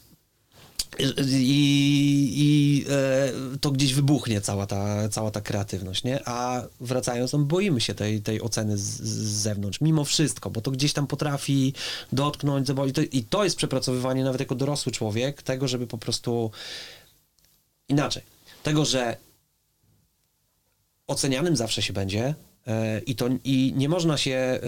i, 0.98 2.32
i 2.36 2.84
e, 2.90 3.58
to 3.60 3.70
gdzieś 3.70 3.94
wybuchnie 3.94 4.40
cała 4.40 4.66
ta, 4.66 5.08
cała 5.08 5.30
ta 5.30 5.40
kreatywność, 5.40 6.04
nie? 6.04 6.28
A 6.28 6.62
wracając, 6.80 7.32
no, 7.32 7.38
boimy 7.38 7.80
się 7.80 7.94
tej, 7.94 8.22
tej 8.22 8.42
oceny 8.42 8.78
z, 8.78 8.82
z 8.82 9.42
zewnątrz, 9.42 9.80
mimo 9.80 10.04
wszystko, 10.04 10.50
bo 10.50 10.60
to 10.60 10.70
gdzieś 10.70 10.92
tam 10.92 11.06
potrafi 11.06 11.74
dotknąć, 12.12 12.66
zabolić. 12.66 12.94
To, 12.94 13.02
I 13.02 13.22
to 13.22 13.44
jest 13.44 13.56
przepracowywanie 13.56 14.24
nawet 14.24 14.40
jako 14.40 14.54
dorosły 14.54 14.92
człowiek, 14.92 15.42
tego, 15.42 15.68
żeby 15.68 15.86
po 15.86 15.98
prostu 15.98 16.50
inaczej. 17.88 18.22
Tego, 18.62 18.84
że 18.84 19.16
ocenianym 21.06 21.56
zawsze 21.56 21.82
się 21.82 21.92
będzie 21.92 22.34
e, 22.66 23.00
i, 23.00 23.16
to, 23.16 23.28
i 23.44 23.72
nie 23.76 23.88
można 23.88 24.16
się 24.16 24.32
e, 24.32 24.60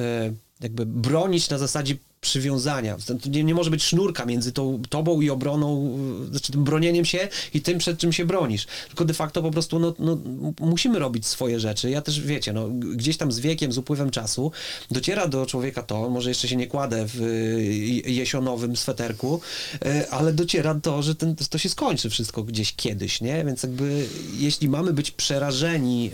jakby 0.61 0.87
bronić 0.87 1.51
na 1.51 1.59
zasadzie 1.59 1.97
przywiązania. 2.21 2.97
Nie, 3.27 3.45
nie 3.45 3.55
może 3.55 3.71
być 3.71 3.83
sznurka 3.83 4.27
między 4.27 4.53
tą, 4.53 4.83
tobą 4.89 5.21
i 5.21 5.31
obroną, 5.31 5.99
y, 6.25 6.31
znaczy 6.31 6.53
tym 6.53 6.65
bronieniem 6.65 7.05
się 7.05 7.29
i 7.55 7.61
tym, 7.61 7.79
przed 7.79 7.99
czym 7.99 8.13
się 8.13 8.25
bronisz. 8.25 8.67
Tylko 8.89 9.05
de 9.05 9.15
facto 9.15 9.43
po 9.43 9.51
prostu 9.51 9.79
no, 9.79 9.95
no, 9.99 10.19
musimy 10.61 10.99
robić 10.99 11.27
swoje 11.27 11.61
rzeczy. 11.61 11.91
Ja 11.91 12.03
też, 12.03 12.21
wiecie, 12.21 12.53
no, 12.53 12.69
gdzieś 12.69 13.17
tam 13.17 13.33
z 13.33 13.41
wiekiem, 13.41 13.73
z 13.73 13.79
upływem 13.79 14.11
czasu 14.11 14.53
dociera 14.91 15.29
do 15.29 15.47
człowieka 15.47 15.83
to, 15.83 16.11
może 16.11 16.29
jeszcze 16.29 16.49
się 16.49 16.57
nie 16.57 16.67
kładę 16.67 17.07
w 17.07 17.23
y, 17.23 18.11
jesionowym 18.11 18.77
sweterku, 18.77 19.41
y, 19.87 20.11
ale 20.11 20.33
dociera 20.33 20.75
to, 20.75 21.03
że 21.03 21.15
ten, 21.15 21.37
to 21.51 21.59
się 21.59 21.69
skończy 21.69 22.11
wszystko 22.11 22.43
gdzieś 22.43 22.75
kiedyś, 22.75 23.21
nie? 23.21 23.45
Więc 23.45 23.63
jakby 23.63 24.07
jeśli 24.39 24.69
mamy 24.69 24.93
być 24.93 25.11
przerażeni 25.11 26.11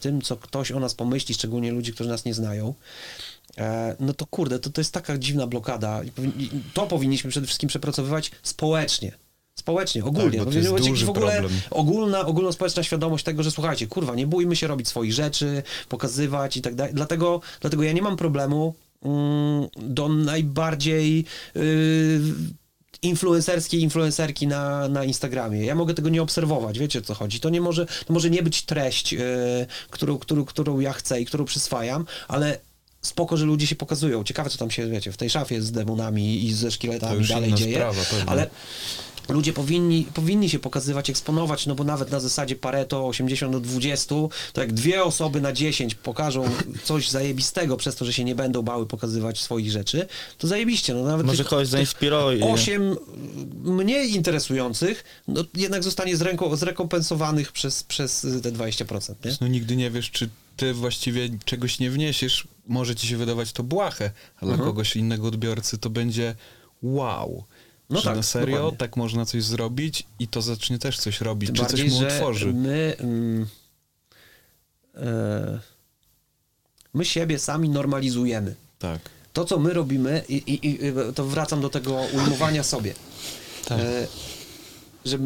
tym, 0.00 0.22
co 0.22 0.36
ktoś 0.36 0.72
o 0.72 0.80
nas 0.80 0.94
pomyśli, 0.94 1.34
szczególnie 1.34 1.72
ludzi, 1.72 1.92
którzy 1.92 2.10
nas 2.10 2.24
nie 2.24 2.34
znają, 2.34 2.74
E, 3.29 3.29
no 4.00 4.14
to 4.14 4.26
kurde, 4.26 4.58
to, 4.58 4.70
to 4.70 4.80
jest 4.80 4.92
taka 4.94 5.18
dziwna 5.18 5.46
blokada. 5.46 6.00
To 6.74 6.86
powinniśmy 6.86 7.30
przede 7.30 7.46
wszystkim 7.46 7.68
przepracowywać 7.68 8.30
społecznie. 8.42 9.12
Społecznie, 9.54 10.04
ogólnie. 10.04 10.38
Tak, 10.38 10.46
bo 10.46 10.52
to 10.52 10.58
jest 10.58 10.88
duży 10.88 11.06
w 11.06 11.10
ogóle 11.10 11.32
problem. 11.32 11.60
ogólna, 11.70 12.26
ogólnospołeczna 12.26 12.82
świadomość 12.82 13.24
tego, 13.24 13.42
że 13.42 13.50
słuchajcie, 13.50 13.86
kurwa, 13.86 14.14
nie 14.14 14.26
bójmy 14.26 14.56
się 14.56 14.66
robić 14.66 14.88
swoich 14.88 15.12
rzeczy, 15.12 15.62
pokazywać 15.88 16.56
i 16.56 16.62
tak 16.62 16.74
dalej. 16.74 16.94
Dlatego, 16.94 17.40
dlatego 17.60 17.82
ja 17.82 17.92
nie 17.92 18.02
mam 18.02 18.16
problemu 18.16 18.74
mm, 19.02 19.68
do 19.76 20.08
najbardziej 20.08 21.24
yy, 21.54 22.20
influencerskiej 23.02 23.80
influencerki 23.80 24.46
na, 24.46 24.88
na 24.88 25.04
Instagramie. 25.04 25.64
Ja 25.64 25.74
mogę 25.74 25.94
tego 25.94 26.08
nie 26.08 26.22
obserwować, 26.22 26.78
wiecie 26.78 26.98
o 26.98 27.02
co 27.02 27.14
chodzi. 27.14 27.40
To 27.40 27.50
nie 27.50 27.60
może, 27.60 27.86
to 27.86 28.12
może 28.12 28.30
nie 28.30 28.42
być 28.42 28.62
treść, 28.62 29.12
yy, 29.12 29.20
którą, 29.90 30.18
którą, 30.18 30.44
którą 30.44 30.80
ja 30.80 30.92
chcę 30.92 31.20
i 31.20 31.26
którą 31.26 31.44
przyswajam, 31.44 32.04
ale 32.28 32.58
spoko, 33.02 33.36
że 33.36 33.44
ludzie 33.44 33.66
się 33.66 33.76
pokazują. 33.76 34.24
Ciekawe, 34.24 34.50
co 34.50 34.58
tam 34.58 34.70
się, 34.70 34.90
wiecie, 34.90 35.12
w 35.12 35.16
tej 35.16 35.30
szafie 35.30 35.62
z 35.62 35.72
demonami 35.72 36.44
i 36.44 36.54
ze 36.54 36.70
szkieletami 36.70 37.26
dalej 37.26 37.54
dzieje. 37.54 37.76
Sprawa, 37.76 38.02
ale 38.26 38.50
ludzie 39.28 39.52
powinni, 39.52 40.06
powinni 40.14 40.50
się 40.50 40.58
pokazywać, 40.58 41.10
eksponować, 41.10 41.66
no 41.66 41.74
bo 41.74 41.84
nawet 41.84 42.10
na 42.10 42.20
zasadzie 42.20 42.56
Pareto 42.56 43.06
80 43.06 43.52
do 43.52 43.60
20, 43.60 44.14
to 44.52 44.60
jak 44.60 44.72
dwie 44.72 45.04
osoby 45.04 45.40
na 45.40 45.52
10 45.52 45.94
pokażą 45.94 46.44
coś 46.84 47.08
zajebistego 47.08 47.76
przez 47.76 47.96
to, 47.96 48.04
że 48.04 48.12
się 48.12 48.24
nie 48.24 48.34
będą 48.34 48.62
bały 48.62 48.86
pokazywać 48.86 49.40
swoich 49.40 49.70
rzeczy, 49.70 50.06
to 50.38 50.48
zajebiście. 50.48 50.94
No 50.94 51.04
nawet 51.04 51.26
Może 51.26 51.38
tych, 51.38 51.50
kogoś 51.50 51.68
zainspiruje. 51.68 52.44
8 52.44 52.96
mniej 53.64 54.14
interesujących, 54.14 55.04
no 55.28 55.44
jednak 55.54 55.82
zostanie 55.82 56.16
zręko, 56.16 56.56
zrekompensowanych 56.56 57.52
przez, 57.52 57.82
przez 57.82 58.26
te 58.42 58.52
20%, 58.52 59.14
nie? 59.24 59.36
No 59.40 59.48
nigdy 59.48 59.76
nie 59.76 59.90
wiesz, 59.90 60.10
czy 60.10 60.28
ty 60.56 60.74
właściwie 60.74 61.28
czegoś 61.44 61.78
nie 61.78 61.90
wniesiesz, 61.90 62.48
może 62.66 62.94
ci 62.96 63.06
się 63.06 63.16
wydawać 63.16 63.52
to 63.52 63.62
błahe, 63.62 64.10
a 64.36 64.40
dla 64.40 64.50
Mhm. 64.54 64.68
kogoś 64.70 64.96
innego 64.96 65.26
odbiorcy 65.28 65.78
to 65.78 65.90
będzie 65.90 66.34
wow. 66.82 67.44
No 67.90 68.02
tak, 68.02 68.16
na 68.16 68.22
serio 68.22 68.56
dokładnie. 68.56 68.78
tak 68.78 68.96
można 68.96 69.24
coś 69.26 69.44
zrobić 69.44 70.06
i 70.18 70.28
to 70.28 70.42
zacznie 70.42 70.78
też 70.78 70.98
coś 70.98 71.20
robić, 71.20 71.48
Tym 71.48 71.56
czy 71.56 71.62
bardziej, 71.62 71.90
coś 71.90 72.00
mu 72.00 72.06
utworzy. 72.06 72.52
My, 72.54 72.96
mm, 72.98 73.46
e, 74.96 75.60
my 76.94 77.04
siebie 77.04 77.38
sami 77.38 77.68
normalizujemy. 77.68 78.54
Tak. 78.78 79.00
To, 79.32 79.44
co 79.44 79.58
my 79.58 79.72
robimy, 79.72 80.24
i, 80.28 80.34
i, 80.34 80.66
i 80.86 80.92
to 81.14 81.24
wracam 81.24 81.60
do 81.60 81.70
tego 81.70 82.00
ujmowania 82.12 82.62
sobie. 82.62 82.94
Tak. 83.64 83.80
E, 83.80 84.06
że 85.04 85.18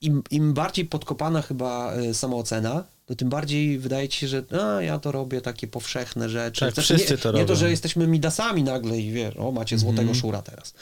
im, 0.00 0.22
im 0.30 0.54
bardziej 0.54 0.84
podkopana 0.86 1.42
chyba 1.42 1.92
e, 1.92 2.14
samoocena, 2.14 2.84
to 3.08 3.16
tym 3.16 3.28
bardziej 3.28 3.78
wydaje 3.78 4.08
ci 4.08 4.18
się, 4.20 4.28
że 4.28 4.42
a, 4.62 4.82
ja 4.82 4.98
to 4.98 5.12
robię 5.12 5.40
takie 5.40 5.66
powszechne 5.66 6.28
rzeczy. 6.28 6.60
Tak, 6.60 6.74
Znaczy, 6.74 6.94
wszyscy 6.94 7.12
nie, 7.12 7.18
to 7.18 7.28
Nie 7.28 7.32
to, 7.32 7.40
robią. 7.40 7.54
że 7.54 7.70
jesteśmy 7.70 8.06
midasami 8.06 8.62
nagle 8.62 8.98
i 9.00 9.12
wiesz, 9.12 9.34
o 9.36 9.52
macie 9.52 9.78
złotego 9.78 10.14
szura 10.14 10.42
teraz. 10.42 10.74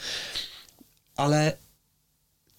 Ale 1.15 1.57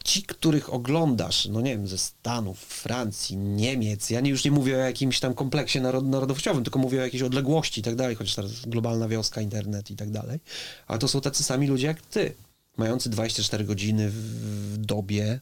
ci, 0.05 0.23
których 0.23 0.73
oglądasz, 0.73 1.47
no 1.51 1.61
nie 1.61 1.70
wiem, 1.77 1.89
ze 1.89 1.99
Stanów, 1.99 2.59
Francji, 2.61 3.36
Niemiec, 3.36 4.11
ja 4.11 4.20
nie, 4.20 4.31
już 4.31 4.45
nie 4.45 4.51
mówię 4.51 4.74
o 4.77 4.78
jakimś 4.78 5.20
tam 5.20 5.35
kompleksie 5.35 5.81
narod, 5.81 6.07
narodowościowym, 6.07 6.65
tylko 6.65 6.78
mówię 6.78 6.99
o 7.01 7.03
jakiejś 7.05 7.23
odległości 7.23 7.81
i 7.81 7.85
tak 7.85 7.95
dalej, 7.97 8.16
chociaż 8.16 8.35
teraz 8.35 8.53
globalna 8.66 9.09
wioska, 9.09 9.40
internet 9.40 9.90
i 9.90 9.97
tak 9.97 10.11
dalej, 10.11 10.40
ale 10.86 10.99
to 10.99 11.09
są 11.09 11.20
tacy 11.20 11.45
sami 11.45 11.66
ludzie 11.66 11.86
jak 11.86 12.01
ty, 12.03 12.35
mający 12.77 13.11
24 13.11 13.65
godziny 13.65 14.11
w, 14.11 14.77
dobie, 14.77 15.40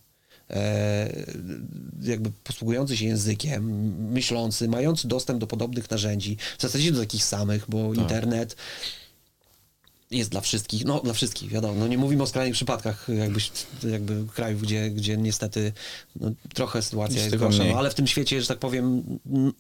jakby 2.03 2.31
posługujący 2.45 2.97
się 2.97 3.05
językiem, 3.05 3.93
myślący, 4.13 4.69
mający 4.69 5.09
dostęp 5.09 5.41
do 5.41 5.47
podobnych 5.47 5.91
narzędzi, 5.91 6.37
w 6.59 6.63
zasadzie 6.63 6.93
do 6.93 7.01
takich 7.01 7.25
samych, 7.25 7.65
bo 7.69 7.95
internet 7.95 8.57
jest 10.11 10.31
dla 10.31 10.41
wszystkich, 10.41 10.85
no 10.85 11.01
dla 11.01 11.13
wszystkich, 11.13 11.51
wiadomo, 11.51 11.75
no 11.75 11.87
nie 11.87 11.99
mówimy 11.99 12.23
o 12.23 12.27
skrajnych 12.27 12.55
przypadkach 12.55 13.07
jakbyś, 13.19 13.51
jakby 13.91 14.25
krajów, 14.35 14.63
gdzie, 14.63 14.91
gdzie 14.91 15.17
niestety 15.17 15.73
no, 16.17 16.31
trochę 16.55 16.83
sytuacja 16.83 17.15
Jest 17.17 17.33
jest 17.33 17.37
gorsza, 17.45 17.65
no, 17.65 17.79
ale 17.79 17.91
w 17.91 17.95
tym 17.95 18.07
świecie, 18.07 18.43
że 18.43 18.49
tak 18.49 18.59
powiem, 18.59 19.03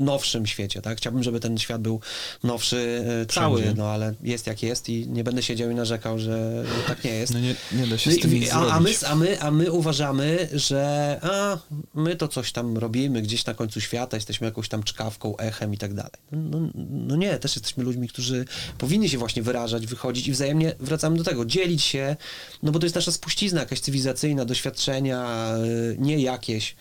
nowszym 0.00 0.46
świecie, 0.46 0.82
tak? 0.82 0.98
Chciałbym, 0.98 1.22
żeby 1.22 1.40
ten 1.40 1.58
świat 1.58 1.82
był 1.82 2.00
nowszy 2.44 3.04
e, 3.22 3.26
cały, 3.26 3.60
Wszędzie. 3.60 3.78
no 3.78 3.86
ale 3.90 4.14
jest 4.22 4.46
jak 4.46 4.62
jest 4.62 4.88
i 4.88 5.08
nie 5.08 5.24
będę 5.24 5.42
siedział 5.42 5.70
i 5.70 5.74
narzekał, 5.74 6.18
że 6.18 6.64
tak 6.86 7.04
nie 7.04 7.10
jest. 7.14 7.32
No 7.32 7.40
nie, 7.40 7.54
nie 7.72 7.86
da 7.86 7.98
się 7.98 8.10
No 8.10 8.16
z 8.16 8.20
tym 8.20 8.36
i- 8.36 8.40
nic 8.40 8.52
a, 8.52 8.66
a, 8.70 8.80
my, 8.80 8.90
a, 9.06 9.14
my, 9.14 9.40
a 9.40 9.50
my 9.50 9.72
uważamy, 9.72 10.48
że 10.52 11.18
a, 11.22 11.58
my 11.94 12.16
to 12.16 12.28
coś 12.28 12.52
tam 12.52 12.78
robimy 12.78 13.22
gdzieś 13.22 13.46
na 13.46 13.54
końcu 13.54 13.80
świata, 13.80 14.16
jesteśmy 14.16 14.44
jakąś 14.44 14.68
tam 14.68 14.82
czkawką, 14.82 15.36
echem 15.36 15.74
i 15.74 15.78
tak 15.78 15.94
dalej. 15.94 16.12
No, 16.32 16.60
no, 16.60 16.68
no 16.90 17.16
nie, 17.16 17.38
też 17.38 17.56
jesteśmy 17.56 17.84
ludźmi, 17.84 18.08
którzy 18.08 18.44
powinni 18.78 19.08
się 19.08 19.18
właśnie 19.18 19.42
wyrażać, 19.42 19.86
wychodzić 19.86 20.28
i 20.28 20.35
wzajemnie 20.36 20.72
wracamy 20.80 21.16
do 21.16 21.24
tego, 21.24 21.44
dzielić 21.44 21.82
się, 21.82 22.16
no 22.62 22.72
bo 22.72 22.78
to 22.78 22.86
jest 22.86 22.96
nasza 22.96 23.12
spuścizna 23.12 23.60
jakaś 23.60 23.80
cywilizacyjna, 23.80 24.44
doświadczenia, 24.44 25.48
y, 25.92 25.96
nie 25.98 26.18
jakieś, 26.18 26.76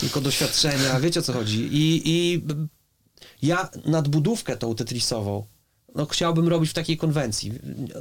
tylko 0.00 0.20
doświadczenia, 0.20 1.00
wiecie 1.00 1.20
o 1.20 1.22
co 1.22 1.32
chodzi. 1.32 1.68
I, 1.72 2.02
i 2.04 2.44
ja 3.42 3.68
nadbudówkę 3.84 4.56
tą 4.56 4.74
tetrisową 4.74 5.46
no, 5.96 6.06
chciałbym 6.06 6.48
robić 6.48 6.70
w 6.70 6.74
takiej 6.74 6.96
konwencji. 6.96 7.52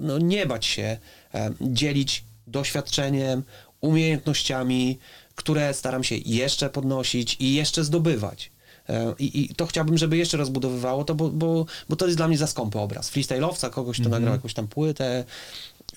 No, 0.01 0.17
nie 0.19 0.45
bać 0.45 0.65
się 0.65 0.97
e, 1.33 1.53
dzielić 1.61 2.23
doświadczeniem, 2.47 3.43
umiejętnościami, 3.81 4.99
które 5.35 5.73
staram 5.73 6.03
się 6.03 6.15
jeszcze 6.15 6.69
podnosić 6.69 7.37
i 7.39 7.53
jeszcze 7.53 7.83
zdobywać. 7.83 8.51
E, 8.89 9.15
I, 9.19 9.41
I 9.41 9.55
to 9.55 9.65
chciałbym, 9.65 9.97
żeby 9.97 10.17
jeszcze 10.17 10.37
rozbudowywało 10.37 11.03
to, 11.03 11.15
bo, 11.15 11.29
bo, 11.29 11.65
bo 11.89 11.95
to 11.95 12.05
jest 12.05 12.17
dla 12.17 12.27
mnie 12.27 12.37
za 12.37 12.47
skąpy 12.47 12.79
obraz. 12.79 13.11
Freestyle'owca, 13.11 13.69
kogoś, 13.69 13.99
kto 13.99 14.09
nagrał 14.09 14.33
jakąś 14.33 14.53
tam 14.53 14.67
płytę. 14.67 15.25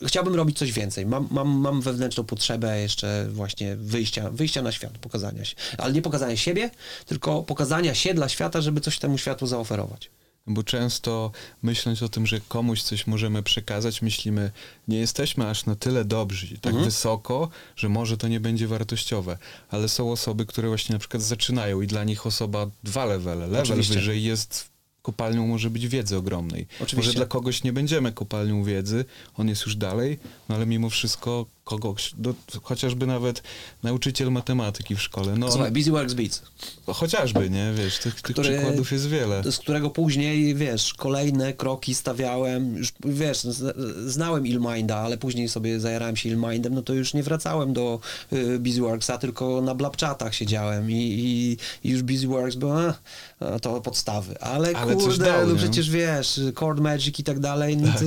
Chciałbym 0.06 0.34
robić 0.34 0.58
coś 0.58 0.72
więcej. 0.72 1.06
Mam, 1.06 1.28
mam, 1.30 1.48
mam 1.48 1.80
wewnętrzną 1.80 2.24
potrzebę 2.24 2.80
jeszcze 2.80 3.26
właśnie 3.30 3.76
wyjścia, 3.76 4.30
wyjścia 4.30 4.62
na 4.62 4.72
świat, 4.72 4.98
pokazania 4.98 5.44
się. 5.44 5.56
Ale 5.78 5.92
nie 5.92 6.02
pokazania 6.02 6.36
siebie, 6.36 6.70
tylko 7.06 7.42
pokazania 7.42 7.94
się 7.94 8.14
dla 8.14 8.28
świata, 8.28 8.60
żeby 8.60 8.80
coś 8.80 8.98
temu 8.98 9.18
światu 9.18 9.46
zaoferować. 9.46 10.10
Bo 10.48 10.62
często 10.62 11.30
myśląc 11.62 12.02
o 12.02 12.08
tym, 12.08 12.26
że 12.26 12.40
komuś 12.48 12.82
coś 12.82 13.06
możemy 13.06 13.42
przekazać, 13.42 14.02
myślimy, 14.02 14.50
nie 14.88 14.98
jesteśmy 14.98 15.48
aż 15.48 15.66
na 15.66 15.76
tyle 15.76 16.04
dobrzy, 16.04 16.48
tak 16.58 16.72
Mhm. 16.72 16.84
wysoko, 16.84 17.48
że 17.76 17.88
może 17.88 18.16
to 18.16 18.28
nie 18.28 18.40
będzie 18.40 18.68
wartościowe. 18.68 19.38
Ale 19.70 19.88
są 19.88 20.12
osoby, 20.12 20.46
które 20.46 20.68
właśnie 20.68 20.92
na 20.92 20.98
przykład 20.98 21.22
zaczynają 21.22 21.80
i 21.80 21.86
dla 21.86 22.04
nich 22.04 22.26
osoba 22.26 22.66
dwa 22.82 23.04
levele, 23.04 23.46
level 23.46 23.62
Oczywiście. 23.62 23.94
wyżej 23.94 24.22
jest 24.22 24.68
kopalnią 25.02 25.46
może 25.46 25.70
być 25.70 25.88
wiedzy 25.88 26.16
ogromnej. 26.16 26.66
Oczywiście. 26.74 26.96
Może 26.96 27.12
dla 27.12 27.26
kogoś 27.26 27.64
nie 27.64 27.72
będziemy 27.72 28.12
kopalnią 28.12 28.64
wiedzy, 28.64 29.04
on 29.34 29.48
jest 29.48 29.66
już 29.66 29.76
dalej, 29.76 30.18
no 30.48 30.54
ale 30.54 30.66
mimo 30.66 30.90
wszystko 30.90 31.46
kogoś, 31.68 32.14
do, 32.18 32.34
chociażby 32.62 33.06
nawet 33.06 33.42
nauczyciel 33.82 34.30
matematyki 34.32 34.96
w 34.96 35.02
szkole, 35.02 35.36
no 35.36 35.50
Słuchaj, 35.52 35.72
Busy 35.72 35.90
Works 35.90 36.14
Beats. 36.14 36.42
chociażby, 36.86 37.50
nie, 37.50 37.72
wiesz, 37.76 37.98
tych, 37.98 38.14
tych 38.14 38.22
Który- 38.22 38.50
przykładów 38.56 38.92
jest 38.92 39.08
wiele. 39.08 39.42
z 39.52 39.58
którego 39.58 39.90
później, 39.90 40.54
wiesz, 40.54 40.94
kolejne 40.94 41.52
kroki 41.52 41.94
stawiałem, 41.94 42.76
już, 42.76 42.92
wiesz, 43.04 43.38
znałem 44.06 44.46
Illminda, 44.46 44.96
ale 44.96 45.18
później 45.18 45.48
sobie 45.48 45.80
zajarałem 45.80 46.16
się 46.16 46.28
Illmindem, 46.28 46.74
no 46.74 46.82
to 46.82 46.92
już 46.94 47.14
nie 47.14 47.22
wracałem 47.22 47.72
do 47.72 48.00
y, 48.32 48.58
Busyworksa, 48.58 49.18
tylko 49.18 49.60
na 49.60 49.74
Blapchatach 49.74 50.34
siedziałem 50.34 50.90
i, 50.90 50.94
i, 50.94 51.56
i 51.88 51.90
już 51.92 52.02
Busyworks 52.02 52.56
było, 52.56 52.80
a, 52.80 52.94
a, 53.40 53.58
to 53.58 53.80
podstawy, 53.80 54.40
ale, 54.40 54.68
Ale 54.76 54.94
kurde, 54.96 55.24
dał, 55.24 55.46
no 55.46 55.56
przecież 55.56 55.90
wiesz, 55.90 56.40
Chord 56.54 56.80
Magic 56.80 57.18
i 57.18 57.24
tak 57.24 57.38
dalej, 57.40 57.76
no 57.76 57.88
Tak. 57.92 57.98
to 58.00 58.04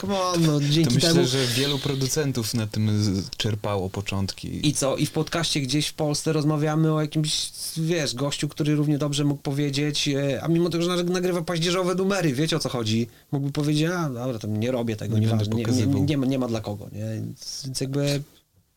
come 0.00 0.20
on, 0.20 0.42
no 0.42 0.60
To 0.60 0.68
dzięki 0.68 0.94
myślę, 0.94 1.14
temu... 1.14 1.26
że 1.26 1.46
wielu 1.46 1.78
producentów 1.78 2.54
na 2.54 2.66
tym 2.66 2.90
czerpało 3.36 3.90
początki. 3.90 4.68
I 4.68 4.72
co? 4.72 4.96
I 4.96 5.06
w 5.06 5.10
podcaście 5.10 5.60
gdzieś 5.60 5.86
w 5.86 5.94
Polsce 5.94 6.32
rozmawiamy 6.32 6.92
o 6.92 7.00
jakimś, 7.00 7.50
wiesz, 7.76 8.14
gościu, 8.14 8.48
który 8.48 8.74
równie 8.74 8.98
dobrze 8.98 9.24
mógł 9.24 9.42
powiedzieć, 9.42 10.08
e, 10.08 10.42
a 10.42 10.48
mimo 10.48 10.70
tego, 10.70 10.84
że 10.84 10.90
nag- 10.90 11.10
nagrywa 11.10 11.42
paździerzowe 11.42 11.94
numery, 11.94 12.32
wiecie 12.32 12.56
o 12.56 12.58
co 12.58 12.68
chodzi, 12.68 13.06
mógłby 13.32 13.52
powiedzieć, 13.52 13.90
a 13.90 14.08
dobra, 14.08 14.38
tam 14.38 14.60
nie 14.60 14.70
robię 14.70 14.96
tego, 14.96 15.18
Nie 15.18 15.26
nie, 15.26 15.66
nie, 15.76 16.00
nie, 16.00 16.16
ma, 16.18 16.26
nie 16.26 16.38
ma 16.38 16.48
dla 16.48 16.60
kogo, 16.60 16.88
nie? 16.92 17.04
Więc, 17.64 17.80
jakby... 17.80 18.22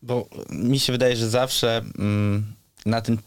Bo 0.02 0.28
mi 0.50 0.80
się 0.80 0.94
wydaje, 0.94 1.16
że 1.16 1.30
zawsze 1.30 1.82
mm, 2.00 2.46
na 2.86 3.02
ten 3.02 3.18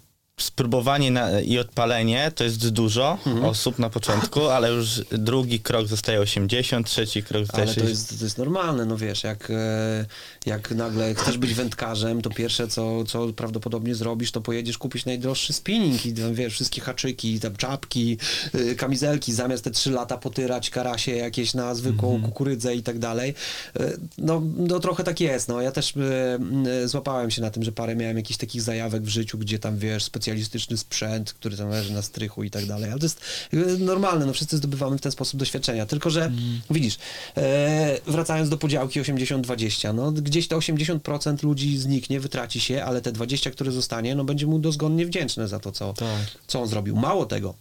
spróbowanie 0.41 1.11
na, 1.11 1.41
i 1.41 1.59
odpalenie 1.59 2.33
to 2.35 2.45
jest 2.45 2.69
dużo 2.69 3.19
Mhm. 3.27 3.45
osób 3.45 3.79
na 3.79 3.91
początku, 3.91 4.49
ale 4.49 4.71
już 4.71 5.01
drugi 5.11 5.61
krok 5.61 5.87
zostaje 5.87 6.21
80, 6.21 6.87
trzeci 6.87 7.23
krok 7.23 7.43
zostaje 7.43 7.63
Ale 7.67 7.75
to 7.75 7.81
60. 7.81 7.99
jest, 8.11 8.19
to 8.19 8.25
jest 8.25 8.39
normalne, 8.39 8.87
no 8.87 8.97
wiesz, 8.97 9.25
jak, 9.25 9.51
e, 9.51 10.07
jak 10.47 10.71
nagle 10.71 11.15
chcesz 11.15 11.39
być 11.39 11.55
wędkarzem, 11.55 12.23
to 12.23 12.31
pierwsze, 12.31 12.69
co, 12.69 13.05
co 13.05 13.33
prawdopodobnie 13.33 13.95
zrobisz, 13.95 14.31
to 14.33 14.41
pojedziesz 14.41 14.79
kupić 14.79 15.05
najdroższy 15.05 15.53
spinning 15.53 16.07
i 16.07 16.15
wiesz, 16.33 16.53
wszystkie 16.53 16.81
haczyki, 16.81 17.41
tam 17.41 17.57
czapki, 17.57 18.19
y, 18.55 18.77
kamizelki, 18.77 19.33
zamiast 19.33 19.65
te 19.65 19.71
trzy 19.71 19.91
lata 19.91 20.19
potyrać 20.19 20.71
karasie 20.71 21.13
jakieś 21.13 21.55
na 21.55 21.75
zwykłą 21.75 22.23
kukurydzę 22.23 22.75
i 22.75 22.83
tak 22.83 22.99
dalej. 22.99 23.35
E, 23.81 23.93
No, 24.19 24.43
no 24.57 24.81
trochę 24.81 25.05
tak 25.05 25.21
jest, 25.21 25.49
no. 25.49 25.61
Ja 25.61 25.73
też 25.73 25.95
e, 25.97 26.89
złapałem 26.89 27.31
się 27.31 27.43
na 27.43 27.51
tym, 27.51 27.63
że 27.63 27.73
parę 27.73 27.97
miałem 27.97 28.17
jakichś 28.17 28.39
takich 28.39 28.63
zajawek 28.63 29.03
w 29.03 29.09
życiu, 29.09 29.39
gdzie 29.39 29.59
tam, 29.59 29.79
wiesz, 29.79 30.05
specjalistyczny 30.33 30.77
sprzęt, 30.77 31.33
który 31.33 31.57
tam 31.57 31.69
leży 31.71 31.93
na 31.93 32.03
strychu 32.03 32.43
i 32.45 32.51
tak 32.51 32.67
dalej, 32.67 32.91
ale 32.91 32.99
to 32.99 33.05
jest 33.07 33.21
e, 33.53 33.57
normalne, 33.79 34.27
no 34.27 34.33
wszyscy 34.33 34.57
zdobywamy 34.57 34.99
w 34.99 35.01
ten 35.01 35.13
sposób 35.13 35.41
doświadczenia, 35.41 35.87
tylko 35.87 36.11
że 36.11 36.33
widzisz, 36.71 36.99
e, 37.37 37.99
wracając 38.07 38.49
do 38.49 38.57
podziałki 38.59 39.01
80-20, 39.01 39.95
no 39.95 40.13
gdzieś 40.13 40.49
te 40.49 40.57
80% 40.57 41.43
ludzi 41.43 41.79
zniknie, 41.79 42.21
wytraci 42.21 42.61
się, 42.61 42.85
ale 42.85 43.01
te 43.01 43.13
20, 43.13 43.51
które 43.51 43.73
zostanie, 43.73 44.15
no 44.15 44.25
będzie 44.25 44.47
mu 44.47 44.59
dozgonnie 44.59 45.07
wdzięczne 45.07 45.49
za 45.49 45.59
to, 45.59 45.73
co, 45.73 45.93
Tak. 45.93 46.09
co 46.47 46.63
on 46.63 46.69
zrobił. 46.69 46.97
Mało 46.97 47.27
tego, 47.27 47.55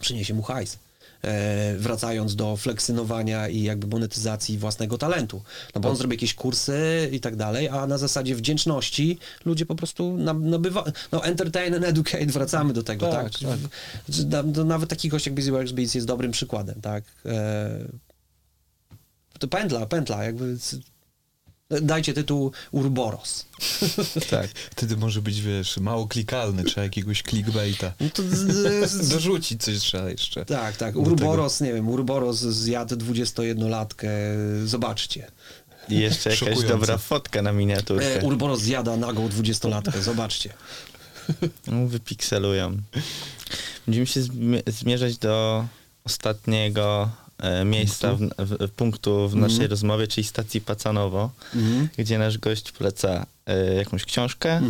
przyniesie 0.00 0.34
mu 0.34 0.42
hajs. 0.42 0.78
E, 1.26 1.74
wracając 1.78 2.36
do 2.36 2.56
fleksynowania 2.56 3.48
i 3.48 3.62
jakby 3.62 3.86
monetyzacji 3.86 4.58
własnego 4.58 4.98
talentu. 4.98 5.42
No 5.74 5.80
bo 5.80 5.88
on 5.90 5.96
zrobi 5.96 6.14
jakieś 6.14 6.34
kursy 6.34 7.08
i 7.12 7.20
tak 7.20 7.36
dalej, 7.36 7.68
a 7.68 7.86
na 7.86 7.98
zasadzie 7.98 8.34
wdzięczności 8.34 9.18
ludzie 9.44 9.66
po 9.66 9.74
prostu 9.74 10.16
na- 10.16 10.32
nabywa... 10.34 10.84
No 11.12 11.24
entertain 11.24 11.74
and 11.74 11.84
educate, 11.84 12.26
wracamy 12.26 12.72
do 12.72 12.82
tego, 12.82 13.10
tak? 13.10 13.30
Tak, 13.30 13.40
tak. 13.40 14.46
No, 14.56 14.64
nawet 14.64 14.90
taki 14.90 15.08
gość 15.08 15.26
jak 15.26 15.34
Busy 15.34 15.50
Workspace 15.50 15.98
jest 15.98 16.06
dobrym 16.06 16.32
przykładem, 16.32 16.80
tak? 16.80 17.04
E, 17.26 17.78
to 19.38 19.48
pętla, 19.48 19.86
pętla, 19.86 20.24
jakby... 20.24 20.56
Dajcie 21.70 22.14
tytuł 22.14 22.52
Urboros. 22.70 23.46
Tak. 24.30 24.50
Wtedy 24.70 24.96
może 24.96 25.22
być, 25.22 25.40
wiesz, 25.40 25.76
mało 25.76 26.06
klikalny, 26.06 26.64
trzeba 26.64 26.84
jakiegoś 26.84 27.22
clickbaita. 27.22 27.92
No 28.00 28.10
to 28.14 28.22
z, 28.22 28.90
z, 28.90 29.08
Dorzucić 29.08 29.62
coś 29.62 29.78
trzeba 29.78 30.10
jeszcze. 30.10 30.44
Tak, 30.44 30.76
tak. 30.76 30.96
Urboros, 30.96 31.60
nie 31.60 31.72
wiem, 31.74 31.88
Urboros 31.88 32.38
zjadł 32.38 32.96
21-latkę, 32.96 34.08
zobaczcie. 34.64 35.26
I 35.88 35.98
jeszcze 35.98 36.30
jakaś 36.30 36.38
Szokujące. 36.38 36.68
dobra 36.68 36.98
fotka 36.98 37.42
na 37.42 37.52
miniaturkę. 37.52 38.20
E, 38.20 38.24
Urboros 38.24 38.60
zjada 38.60 38.96
nagą 38.96 39.28
20-latkę, 39.28 40.00
zobaczcie. 40.02 40.52
No, 41.66 41.86
wypikselują. 41.86 42.76
Będziemy 43.86 44.06
się 44.06 44.20
zmie- 44.20 44.70
zmierzać 44.70 45.16
do 45.18 45.64
ostatniego 46.04 47.10
miejsca, 47.64 48.14
w, 48.14 48.18
w, 48.38 48.70
punktu 48.70 49.28
w 49.28 49.36
naszej 49.36 49.66
rozmowie, 49.66 50.06
czyli 50.06 50.24
stacji 50.24 50.60
Pacanowo, 50.60 51.30
gdzie 51.98 52.18
nasz 52.18 52.38
gość 52.38 52.72
poleca 52.72 53.26
e, 53.46 53.74
jakąś 53.74 54.04
książkę, 54.04 54.50
e, 54.50 54.62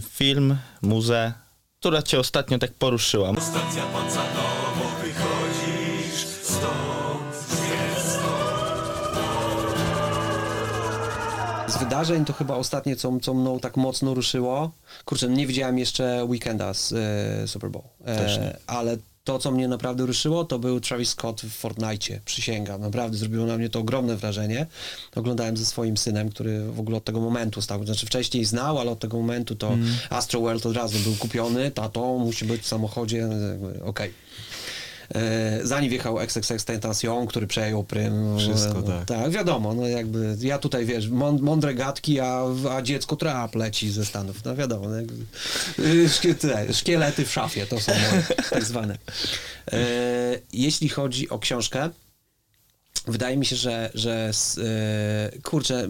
film, 0.00 0.56
muzę, 0.82 1.32
która 1.80 2.02
cię 2.02 2.20
ostatnio 2.20 2.58
tak 2.58 2.72
poruszyła. 2.72 3.32
Stacja 3.32 3.82
Pacanowo, 3.82 4.90
wychodzisz 5.02 6.26
stąd 6.42 7.48
Z 11.68 11.78
wydarzeń 11.78 12.24
to 12.24 12.32
chyba 12.32 12.54
ostatnie, 12.54 12.96
co, 12.96 13.20
co 13.22 13.34
mną 13.34 13.60
tak 13.60 13.76
mocno 13.76 14.14
ruszyło. 14.14 14.70
Kurczę, 15.04 15.28
nie 15.28 15.46
widziałem 15.46 15.78
jeszcze 15.78 16.24
weekenda 16.24 16.74
z 16.74 16.92
e, 16.92 17.48
Super 17.48 17.70
Bowl. 17.70 17.84
Też 18.04 18.38
nie. 18.38 18.56
ale 18.66 18.96
to, 19.28 19.38
co 19.38 19.50
mnie 19.50 19.68
naprawdę 19.68 20.06
ruszyło, 20.06 20.44
to 20.44 20.58
był 20.58 20.80
Travis 20.80 21.08
Scott 21.08 21.40
w 21.42 21.50
Fortnite. 21.50 22.20
Przysięgam. 22.24 22.80
Naprawdę 22.80 23.16
zrobiło 23.16 23.46
na 23.46 23.56
mnie 23.56 23.68
to 23.68 23.78
ogromne 23.80 24.16
wrażenie. 24.16 24.66
Oglądałem 25.16 25.56
ze 25.56 25.64
swoim 25.64 25.96
synem, 25.96 26.30
który 26.30 26.60
w 26.64 26.80
ogóle 26.80 26.96
od 26.96 27.04
tego 27.04 27.20
momentu 27.20 27.62
stał. 27.62 27.84
Znaczy 27.84 28.06
wcześniej 28.06 28.44
znał, 28.44 28.78
ale 28.78 28.90
od 28.90 28.98
tego 28.98 29.16
momentu 29.16 29.54
to 29.54 29.68
Mm. 29.68 29.88
Astro 30.10 30.40
World 30.40 30.66
od 30.66 30.76
razu 30.76 30.98
był 30.98 31.14
kupiony. 31.14 31.70
Tato 31.70 32.18
musi 32.18 32.44
być 32.44 32.62
w 32.62 32.66
samochodzie. 32.66 33.28
Okej. 33.84 34.08
E, 34.08 34.12
Zanim 35.62 35.90
wjechał 35.90 36.20
XXX 36.20 36.64
Tentacion, 36.64 37.26
który 37.26 37.46
przejął 37.46 37.84
prym. 37.84 38.38
Wszystko, 38.38 38.82
tak. 38.82 39.04
Tak, 39.04 39.30
wiadomo, 39.30 39.74
no 39.74 39.86
jakby 39.88 40.36
ja 40.40 40.58
tutaj, 40.58 40.86
wiesz, 40.86 41.08
mąd- 41.10 41.40
mądre 41.40 41.74
gadki, 41.74 42.20
a, 42.20 42.42
a 42.70 42.82
dziecko 42.82 43.16
trap 43.16 43.54
leci 43.54 43.90
ze 43.90 44.04
Stanów, 44.04 44.44
no 44.44 44.56
wiadomo. 44.56 44.88
No, 44.88 44.96
jakby, 44.96 45.14
y, 45.78 46.08
szkie, 46.08 46.34
te, 46.34 46.74
szkielety 46.74 47.24
w 47.26 47.32
szafie, 47.32 47.66
to 47.66 47.80
są 47.80 47.92
moje, 47.92 48.22
tak 48.50 48.64
zwane. 48.64 48.98
E, 49.72 49.78
jeśli 50.52 50.88
chodzi 50.88 51.28
o 51.28 51.38
książkę, 51.38 51.90
wydaje 53.06 53.36
mi 53.36 53.46
się, 53.46 53.56
że, 53.56 53.90
że 53.94 54.30
e, 54.58 55.38
kurczę, 55.42 55.88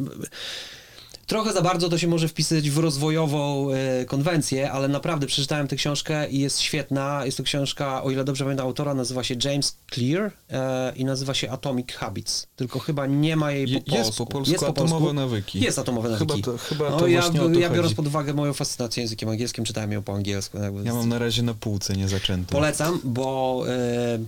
Trochę 1.29 1.53
za 1.53 1.63
bardzo 1.63 1.89
to 1.89 1.99
się 1.99 2.09
może 2.09 2.29
wpisać 2.29 2.71
w 2.71 2.79
rozwojową 2.79 3.71
e, 3.73 4.05
konwencję, 4.05 4.73
ale 4.73 4.89
naprawdę 4.89 5.27
przeczytałem 5.27 5.69
tę 5.69 5.77
książkę 5.77 6.31
i 6.31 6.39
jest 6.39 6.61
świetna. 6.61 7.25
Jest 7.25 7.37
to 7.37 7.43
książka, 7.45 8.03
o 8.03 8.11
ile 8.11 8.25
dobrze 8.25 8.45
pamiętam 8.45 8.67
autora, 8.67 8.95
nazywa 8.95 9.25
się 9.25 9.35
James 9.45 9.77
Clear 9.95 10.31
e, 10.51 10.93
i 10.97 11.05
nazywa 11.05 11.35
się 11.35 11.51
Atomic 11.51 11.93
Habits. 11.93 12.47
Tylko 12.57 12.79
chyba 12.79 13.07
nie 13.07 13.37
ma 13.37 13.53
jej 13.53 13.67
po 13.67 13.73
Je- 13.73 13.81
polsku. 13.81 14.01
jest 14.03 14.19
po 14.19 14.27
polsku 14.27 14.65
Atomowe 14.67 15.13
nawyki. 15.13 15.61
Jest 15.61 15.79
atomowe 15.79 16.09
Chyba 16.19 16.35
nawyki. 16.35 16.43
to- 16.43 16.59
chyba 16.59 16.91
no, 16.91 16.97
to 16.99 17.07
ja, 17.07 17.23
ja 17.61 17.71
biorąc 17.71 17.95
pod 17.95 18.07
uwagę 18.07 18.35
moją 18.35 18.53
fascynację 18.53 19.03
językiem 19.03 19.29
angielskim, 19.29 19.65
czytałem 19.65 19.93
ją 19.93 20.03
po 20.03 20.15
angielsku. 20.15 20.59
Ja 20.85 20.95
mam 20.95 21.09
na 21.09 21.19
razie 21.19 21.43
na 21.43 21.55
półce 21.55 21.97
nie 21.97 22.09
zaczęte. 22.09 22.53
Polecam, 22.53 23.01
bo 23.05 23.65
e, 23.69 24.19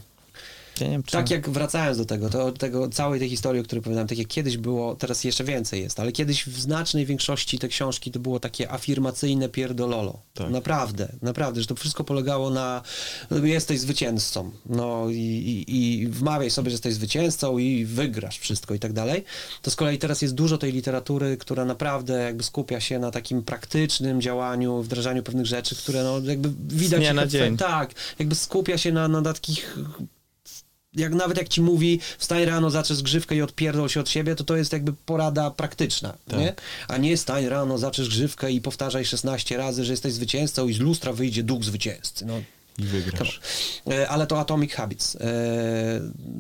Czy... 1.06 1.12
tak 1.12 1.30
jak 1.30 1.50
wracając 1.50 1.98
do 1.98 2.04
tego, 2.04 2.30
to 2.30 2.52
tego 2.52 2.88
całej 2.88 3.20
tej 3.20 3.28
historii, 3.28 3.60
o 3.60 3.64
której 3.64 3.82
powiedziałem, 3.82 4.08
tak 4.08 4.18
jak 4.18 4.26
kiedyś 4.26 4.56
było, 4.56 4.94
teraz 4.94 5.24
jeszcze 5.24 5.44
więcej 5.44 5.82
jest, 5.82 6.00
ale 6.00 6.12
kiedyś 6.12 6.46
w 6.46 6.60
znacznej 6.60 7.06
większości 7.06 7.58
te 7.58 7.68
książki 7.68 8.10
to 8.10 8.20
było 8.20 8.40
takie 8.40 8.72
afirmacyjne 8.72 9.48
pierdololo. 9.48 10.22
Tak. 10.34 10.50
Naprawdę, 10.50 11.12
naprawdę, 11.22 11.60
że 11.60 11.66
to 11.66 11.74
wszystko 11.74 12.04
polegało 12.04 12.50
na 12.50 12.82
no, 13.30 13.46
jesteś 13.46 13.80
zwycięzcą, 13.80 14.50
no 14.66 15.10
i, 15.10 15.16
i, 15.16 16.00
i 16.00 16.08
wmawiaj 16.08 16.50
sobie, 16.50 16.70
że 16.70 16.74
jesteś 16.74 16.94
zwycięzcą 16.94 17.58
i 17.58 17.84
wygrasz 17.84 18.38
wszystko 18.38 18.74
i 18.74 18.78
tak 18.78 18.92
dalej. 18.92 19.24
To 19.62 19.70
z 19.70 19.76
kolei 19.76 19.98
teraz 19.98 20.22
jest 20.22 20.34
dużo 20.34 20.58
tej 20.58 20.72
literatury, 20.72 21.36
która 21.36 21.64
naprawdę 21.64 22.22
jakby 22.22 22.42
skupia 22.42 22.80
się 22.80 22.98
na 22.98 23.10
takim 23.10 23.42
praktycznym 23.42 24.20
działaniu, 24.20 24.82
wdrażaniu 24.82 25.22
pewnych 25.22 25.46
rzeczy, 25.46 25.76
które 25.76 26.04
no 26.04 26.20
jakby 26.20 26.76
widać... 26.76 27.00
dnia 27.00 27.14
na 27.14 27.26
dzień. 27.26 27.56
Tak, 27.56 27.94
jakby 28.18 28.34
skupia 28.34 28.78
się 28.78 28.92
na, 28.92 29.08
na 29.08 29.22
takich 29.22 29.78
jak 30.94 31.14
nawet 31.14 31.38
jak 31.38 31.48
ci 31.48 31.62
mówi, 31.62 32.00
wstań 32.18 32.44
rano, 32.44 32.70
zaczesz 32.70 33.02
grzywkę 33.02 33.36
i 33.36 33.42
odpierdol 33.42 33.88
się 33.88 34.00
od 34.00 34.08
siebie, 34.08 34.34
to 34.36 34.44
to 34.44 34.56
jest 34.56 34.72
jakby 34.72 34.92
porada 34.92 35.50
praktyczna, 35.50 36.16
Tak. 36.28 36.38
nie? 36.40 36.54
A 36.88 36.96
nie 36.96 37.16
stań 37.16 37.46
rano, 37.46 37.78
zaczesz 37.78 38.08
grzywkę 38.08 38.52
i 38.52 38.60
powtarzaj 38.60 39.04
16 39.04 39.56
razy, 39.56 39.84
że 39.84 39.92
jesteś 39.92 40.12
zwycięzcą 40.12 40.68
i 40.68 40.74
z 40.74 40.78
lustra 40.80 41.12
wyjdzie 41.12 41.42
duch 41.42 41.64
zwycięzcy. 41.64 42.26
No, 42.26 42.40
I 42.78 42.82
wygrasz. 42.82 43.40
E, 43.90 44.08
ale 44.08 44.26
to 44.26 44.40
Atomic 44.40 44.72
Habits. 44.72 45.16
E, 45.16 45.20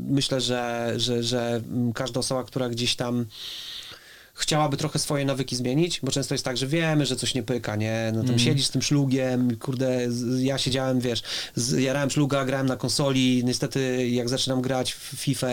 Myślę, 0.08 0.40
że, 0.40 0.92
że, 0.96 1.22
że 1.22 1.62
każda 1.94 2.20
osoba, 2.20 2.44
która 2.44 2.68
gdzieś 2.68 2.96
tam 2.96 3.26
chciałaby 4.40 4.76
trochę 4.76 4.98
swoje 4.98 5.24
nawyki 5.24 5.56
zmienić, 5.56 6.00
bo 6.02 6.12
często 6.12 6.34
jest 6.34 6.44
tak, 6.44 6.56
że 6.56 6.66
wiemy, 6.66 7.06
że 7.06 7.16
coś 7.16 7.34
nie 7.34 7.42
pyka, 7.42 7.76
nie? 7.76 8.12
No 8.14 8.24
tam 8.24 8.38
siedzisz 8.38 8.66
z 8.66 8.70
tym 8.70 8.82
szlugiem, 8.82 9.56
kurde, 9.56 10.08
ja 10.38 10.58
siedziałem, 10.58 11.00
wiesz, 11.00 11.22
jarałem 11.78 12.10
szluga, 12.10 12.44
grałem 12.44 12.66
na 12.66 12.76
konsoli, 12.76 13.44
niestety 13.44 14.08
jak 14.08 14.28
zaczynam 14.28 14.62
grać 14.62 14.92
w 14.92 14.98
FIFA, 14.98 15.48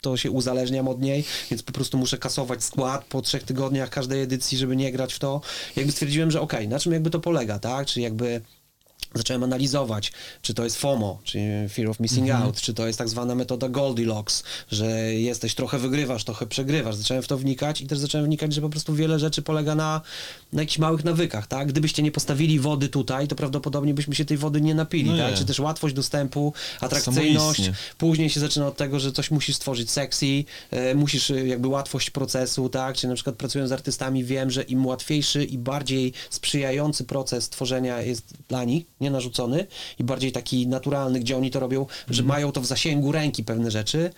to 0.00 0.16
się 0.16 0.30
uzależniam 0.30 0.88
od 0.88 1.00
niej, 1.00 1.24
więc 1.50 1.62
po 1.62 1.72
prostu 1.72 1.98
muszę 1.98 2.18
kasować 2.18 2.64
skład 2.64 3.04
po 3.04 3.22
trzech 3.22 3.42
tygodniach 3.42 3.90
każdej 3.90 4.22
edycji, 4.22 4.58
żeby 4.58 4.76
nie 4.76 4.92
grać 4.92 5.14
w 5.14 5.18
to. 5.18 5.40
Jakby 5.76 5.92
stwierdziłem, 5.92 6.30
że 6.30 6.40
okej, 6.40 6.68
na 6.68 6.78
czym 6.78 6.92
jakby 6.92 7.10
to 7.10 7.20
polega, 7.20 7.58
tak? 7.58 7.86
Czy 7.86 8.00
jakby 8.00 8.40
zacząłem 9.14 9.42
analizować, 9.42 10.12
czy 10.42 10.54
to 10.54 10.64
jest 10.64 10.76
FOMO, 10.76 11.18
czyli 11.24 11.44
Fear 11.68 11.88
of 11.88 12.00
Missing 12.00 12.30
Out, 12.30 12.60
czy 12.60 12.74
to 12.74 12.86
jest 12.86 12.98
tak 12.98 13.08
zwana 13.08 13.34
metoda 13.34 13.68
Goldilocks, 13.68 14.42
że 14.70 15.14
jesteś, 15.14 15.54
trochę 15.54 15.78
wygrywasz, 15.78 16.24
trochę 16.24 16.46
przegrywasz. 16.46 16.94
Zacząłem 16.96 17.22
w 17.22 17.26
to 17.26 17.38
wnikać 17.38 17.80
i 17.80 17.86
też 17.86 17.98
zacząłem 17.98 18.26
wnikać, 18.26 18.54
że 18.54 18.60
po 18.60 18.68
prostu 18.68 18.94
wiele 18.94 19.18
rzeczy 19.18 19.42
polega 19.42 19.74
na, 19.74 20.00
na 20.52 20.62
jakichś 20.62 20.78
małych 20.78 21.04
nawykach, 21.04 21.46
tak? 21.46 21.68
Gdybyście 21.68 22.02
nie 22.02 22.12
postawili 22.12 22.60
wody 22.60 22.88
tutaj, 22.88 23.28
to 23.28 23.36
prawdopodobnie 23.36 23.94
byśmy 23.94 24.14
się 24.14 24.24
tej 24.24 24.36
wody 24.36 24.60
nie 24.60 24.74
napili, 24.74 25.10
No 25.10 25.18
tak? 25.18 25.34
Czy 25.34 25.44
też 25.44 25.60
łatwość 25.60 25.94
dostępu, 25.94 26.52
atrakcyjność. 26.80 27.70
Później 27.98 28.30
się 28.30 28.40
zaczyna 28.40 28.66
od 28.66 28.76
tego, 28.76 29.00
że 29.00 29.12
coś 29.12 29.30
musisz 29.30 29.56
stworzyć 29.56 29.90
sexy, 29.90 30.44
e, 30.70 30.94
musisz 30.94 31.30
e, 31.30 31.46
jakby 31.46 31.68
łatwość 31.68 32.10
procesu, 32.10 32.68
tak? 32.68 32.96
Czy 32.96 33.08
na 33.08 33.14
przykład 33.14 33.36
pracując 33.36 33.68
z 33.68 33.72
artystami 33.72 34.24
wiem, 34.24 34.50
że 34.50 34.62
im 34.62 34.86
łatwiejszy 34.86 35.44
i 35.44 35.58
bardziej 35.58 36.12
sprzyjający 36.30 37.04
proces 37.04 37.48
tworzenia 37.48 38.00
jest 38.00 38.34
dla 38.48 38.64
nich, 38.64 38.84
nie 39.04 39.10
narzucony 39.10 39.66
i 39.98 40.04
bardziej 40.04 40.32
taki 40.32 40.66
naturalny, 40.66 41.20
gdzie 41.20 41.36
oni 41.36 41.50
to 41.50 41.60
robią, 41.60 41.86
że 42.10 42.22
mają 42.22 42.52
to 42.52 42.60
w 42.60 42.66
zasięgu 42.66 43.12
ręki 43.12 43.44
pewne 43.44 43.70
rzeczy, 43.70 44.10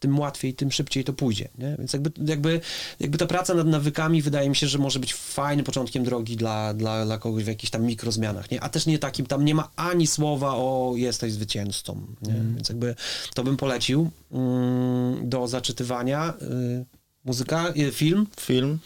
tym 0.00 0.18
łatwiej, 0.18 0.54
tym 0.54 0.72
szybciej 0.72 1.04
to 1.04 1.12
pójdzie. 1.12 1.48
Nie? 1.58 1.76
Więc 1.78 1.92
jakby, 1.92 2.12
jakby, 2.26 2.60
jakby 3.00 3.18
ta 3.18 3.26
praca 3.26 3.54
nad 3.54 3.66
nawykami 3.66 4.22
wydaje 4.22 4.48
mi 4.48 4.56
się, 4.56 4.66
że 4.68 4.78
może 4.78 5.00
być 5.00 5.14
fajnym 5.14 5.64
początkiem 5.64 6.04
drogi 6.04 6.36
dla, 6.36 6.74
dla, 6.74 7.04
dla 7.04 7.18
kogoś 7.18 7.44
w 7.44 7.46
jakichś 7.46 7.70
tam 7.70 7.82
mikrozmianach. 7.82 8.50
Nie? 8.50 8.60
A 8.60 8.68
też 8.68 8.86
nie 8.86 8.98
takim, 8.98 9.26
tam 9.26 9.44
nie 9.44 9.54
ma 9.54 9.70
ani 9.76 10.06
słowa 10.06 10.54
o 10.54 10.92
jesteś 10.96 11.32
zwycięzcą. 11.32 12.06
Nie? 12.22 12.32
Więc 12.32 12.68
jakby 12.68 12.94
to 13.34 13.44
bym 13.44 13.56
polecił 13.56 14.10
mm, 14.32 15.28
do 15.28 15.48
zaczytywania. 15.48 16.34
Y, 16.42 16.84
muzyka, 17.24 17.72
y, 17.76 17.92
film. 17.92 18.26
Film. 18.40 18.78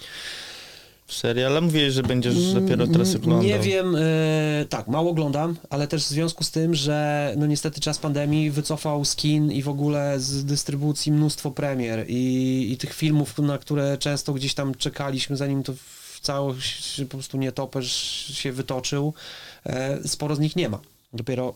Serial, 1.09 1.56
a 1.56 1.60
mówiłeś, 1.60 1.93
że 1.93 2.02
będziesz 2.02 2.52
dopiero 2.52 2.86
teraz 2.86 3.09
Mm, 3.09 3.22
oglądał. 3.22 3.48
Nie 3.48 3.59
wiem, 3.59 3.97
e, 3.97 4.01
tak, 4.68 4.89
mało 4.89 5.10
oglądam, 5.10 5.56
ale 5.70 5.89
też 5.89 6.05
w 6.05 6.09
związku 6.09 6.44
z 6.44 6.51
tym, 6.51 6.74
że 6.74 7.35
no 7.36 7.47
niestety 7.47 7.81
czas 7.81 7.98
pandemii 7.98 8.51
wycofał 8.51 9.05
z 9.05 9.16
kin 9.16 9.52
i 9.52 9.62
w 9.62 9.68
ogóle 9.68 10.20
z 10.20 10.44
dystrybucji 10.44 11.12
mnóstwo 11.12 11.51
premier 11.51 12.05
i, 12.09 12.72
i 12.72 12.76
tych 12.76 12.94
filmów, 12.94 13.39
na 13.39 13.59
które 13.59 13.98
często 13.98 14.32
gdzieś 14.32 14.55
tam 14.55 14.74
czekaliśmy, 14.74 15.36
zanim 15.36 15.62
to 15.62 15.72
w 15.74 16.20
całość 16.20 17.01
po 17.05 17.16
prostu 17.16 17.39
nietoperz 17.39 17.93
się 18.35 18.52
wytoczył, 18.52 19.14
e, 19.66 20.09
sporo 20.09 20.36
z 20.36 20.39
nich 20.39 20.56
nie 20.56 20.68
ma. 20.68 20.81
Dopiero 21.12 21.55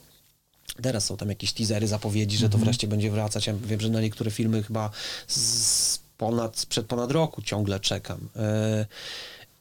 Teraz 0.83 1.05
są 1.05 1.16
tam 1.16 1.29
jakieś 1.29 1.53
teasery, 1.53 1.87
zapowiedzi, 1.87 2.37
że 2.37 2.49
to 2.49 2.59
wreszcie 2.59 2.87
będzie 2.87 3.11
wracać. 3.11 3.47
Ja 3.47 3.55
wiem, 3.65 3.81
że 3.81 3.89
na 3.89 4.01
niektóre 4.01 4.31
filmy 4.31 4.62
chyba 4.62 4.91
z 5.27 5.99
ponad, 6.19 6.59
sprzed 6.59 6.87
ponad 6.87 7.11
roku 7.11 7.43
ciągle 7.43 7.81
czekam. 7.81 8.29
E, 8.37 8.87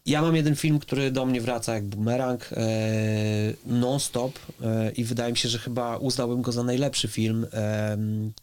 Ja 0.08 0.22
mam 0.22 0.36
jeden 0.36 0.56
film, 0.56 0.80
który 0.80 1.12
do 1.12 1.26
mnie 1.26 1.42
wraca 1.42 1.74
jak 1.74 1.86
bumerang, 1.86 2.50
e, 2.54 2.58
non-stop 3.66 4.40
e, 4.62 4.92
i 4.92 5.04
wydaje 5.04 5.32
mi 5.32 5.38
się, 5.38 5.50
że 5.50 5.60
chyba 5.60 5.98
uznałbym 5.98 6.42
go 6.42 6.52
za 6.52 6.64
najlepszy 6.64 7.08
film. 7.08 7.48
em, 7.52 8.34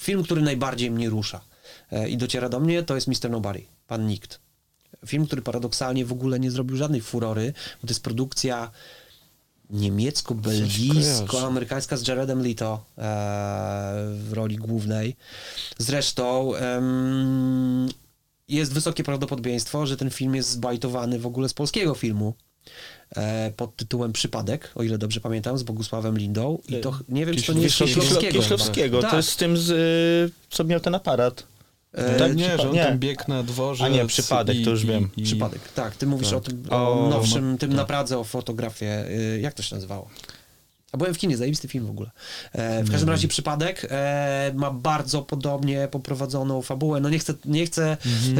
film, 0.00 0.22
który 0.22 0.42
najbardziej 0.42 0.90
mnie 0.90 1.10
rusza 1.10 1.40
e, 1.92 2.08
i 2.08 2.16
dociera 2.16 2.48
do 2.48 2.60
mnie, 2.60 2.82
to 2.82 2.94
jest 2.94 3.08
Mr. 3.08 3.30
Nobody, 3.30 3.62
Pan 3.86 4.06
Nikt. 4.06 4.40
Film, 5.06 5.26
który 5.26 5.42
paradoksalnie 5.42 6.04
w 6.04 6.12
ogóle 6.12 6.40
nie 6.40 6.50
zrobił 6.50 6.76
żadnej 6.76 7.00
furory, 7.00 7.52
bo 7.82 7.86
to 7.86 7.90
jest 7.90 8.02
produkcja 8.02 8.70
niemiecko-belgijsko-amerykańska 9.70 11.96
z 11.96 12.08
Jaredem 12.08 12.42
Leto 12.42 12.74
e, 12.74 12.80
w 14.14 14.32
roli 14.32 14.56
głównej. 14.56 15.16
Zresztą 15.78 16.52
jest 18.48 18.72
wysokie 18.72 19.04
prawdopodobieństwo, 19.04 19.86
że 19.86 19.96
ten 19.96 20.10
film 20.10 20.34
jest 20.34 20.50
zbajtowany 20.50 21.18
w 21.18 21.26
ogóle 21.26 21.48
z 21.48 21.54
polskiego 21.54 21.94
filmu 21.94 22.34
e, 23.16 23.52
pod 23.56 23.76
tytułem 23.76 24.12
Przypadek, 24.12 24.72
o 24.74 24.82
ile 24.82 24.98
dobrze 24.98 25.20
pamiętam, 25.20 25.58
z 25.58 25.62
Bogusławem 25.62 26.18
Lindą. 26.18 26.58
I 26.68 26.80
to 26.80 26.98
nie 27.08 27.26
wiem, 27.26 27.36
czy 27.36 27.42
to 27.42 27.52
nie 27.52 27.62
jest 27.62 27.78
Kieślowskiego. 27.78 28.20
Kieślowskiego. 28.20 28.40
Kieślowskiego. 28.40 29.00
Tak. 29.02 29.10
To 29.10 29.16
jest 29.16 29.28
z 29.28 29.36
tym, 29.36 29.56
z, 29.56 29.70
y, 29.70 30.32
co 30.50 30.64
miał 30.64 30.80
ten 30.80 30.94
aparat. 30.94 31.46
E, 31.92 32.18
tak? 32.18 32.36
nie, 32.36 32.56
że 32.56 32.68
on 32.68 32.74
nie. 32.74 32.84
tam 32.84 32.98
biegł 32.98 33.22
na 33.28 33.42
dworze. 33.42 33.84
A 33.84 33.88
nie, 33.88 34.06
przypadek, 34.06 34.56
to 34.64 34.70
już 34.70 34.86
wiem. 34.86 35.08
Przypadek, 35.24 35.60
tak. 35.74 35.96
Ty 35.96 36.06
mówisz 36.06 36.28
Tak. 36.28 36.38
o 36.38 36.40
tym 36.40 36.62
O, 36.70 37.06
o 37.06 37.08
nowszym, 37.08 37.52
no, 37.52 37.58
tym 37.58 37.70
tak. 37.70 37.76
na 37.76 37.84
Pradze 37.84 38.18
o 38.18 38.24
fotografię. 38.24 39.04
Y, 39.10 39.40
Jak 39.40 39.54
to 39.54 39.62
się 39.62 39.74
nazywało? 39.74 40.08
A 40.92 40.96
byłem 40.96 41.14
w 41.14 41.18
kinie, 41.18 41.36
zajebisty 41.36 41.68
film 41.68 41.86
w 41.86 41.90
ogóle. 41.90 42.10
E, 42.52 42.84
w 42.84 42.90
każdym 42.90 43.08
razie 43.08 43.28
przypadek 43.28 43.86
e, 43.90 44.52
ma 44.54 44.70
bardzo 44.70 45.22
podobnie 45.22 45.88
poprowadzoną 45.88 46.62
fabułę. 46.62 47.00
No 47.00 47.08
nie 47.08 47.18
chcę, 47.18 47.34
nie 47.44 47.66
chcę 47.66 47.96
Mhm. 48.06 48.38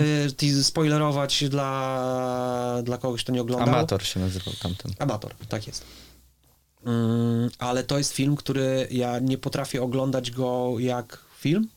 e, 0.59 0.65
spoilerować 0.65 1.45
dla, 1.49 2.83
dla 2.85 2.99
kogoś, 2.99 3.25
kto 3.25 3.33
nie 3.33 3.41
oglądał. 3.41 3.69
Amator 3.69 4.03
się 4.07 4.21
nazywał 4.21 4.55
tamten. 4.63 4.93
Amator, 4.99 5.35
tak 5.49 5.67
jest. 5.67 5.85
Mm, 6.87 7.51
ale 7.59 7.85
to 7.85 7.99
jest 7.99 8.13
film, 8.13 8.37
który 8.37 8.89
ja 8.91 9.19
nie 9.19 9.39
potrafię 9.39 9.83
oglądać 9.83 10.31
go 10.31 10.75
jak 10.79 11.19
film, 11.39 11.69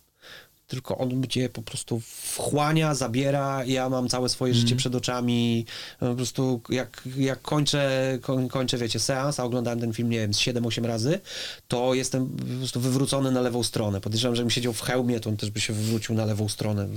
tylko 0.72 0.98
on 0.98 1.10
mnie 1.16 1.50
po 1.50 1.62
prostu 1.62 2.02
wchłania, 2.34 2.96
zabiera. 2.96 3.66
Ja 3.66 3.90
mam 3.90 4.10
całe 4.10 4.30
swoje 4.30 4.54
życie 4.54 4.76
przed 4.76 4.96
oczami. 4.96 5.66
Po 6.00 6.16
prostu 6.16 6.62
jak, 6.70 7.02
jak 7.18 7.42
kończę, 7.42 8.18
koń, 8.22 8.50
kończę, 8.50 8.78
wiecie, 8.78 9.00
seans, 9.00 9.40
a 9.40 9.44
oglądałem 9.44 9.80
ten 9.80 9.94
film, 9.94 10.10
nie 10.10 10.20
wiem, 10.20 10.34
z 10.34 10.40
7-8 10.40 10.86
razy, 10.86 11.20
to 11.68 11.94
jestem 11.94 12.30
po 12.30 12.58
prostu 12.58 12.80
wywrócony 12.80 13.32
na 13.32 13.42
lewą 13.42 13.64
stronę. 13.64 14.02
Podejrzewam, 14.02 14.36
że 14.36 14.42
jakbym 14.42 14.52
siedział 14.52 14.74
w 14.74 14.82
hełmie, 14.82 15.20
to 15.20 15.30
on 15.30 15.38
też 15.38 15.52
by 15.52 15.62
się 15.62 15.74
wywrócił 15.74 16.16
na 16.16 16.26
lewą 16.26 16.50
stronę. 16.50 16.88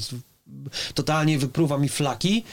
Totalnie 0.94 1.38
wypruwa 1.38 1.78
mi 1.78 1.88
flaki. 1.88 2.44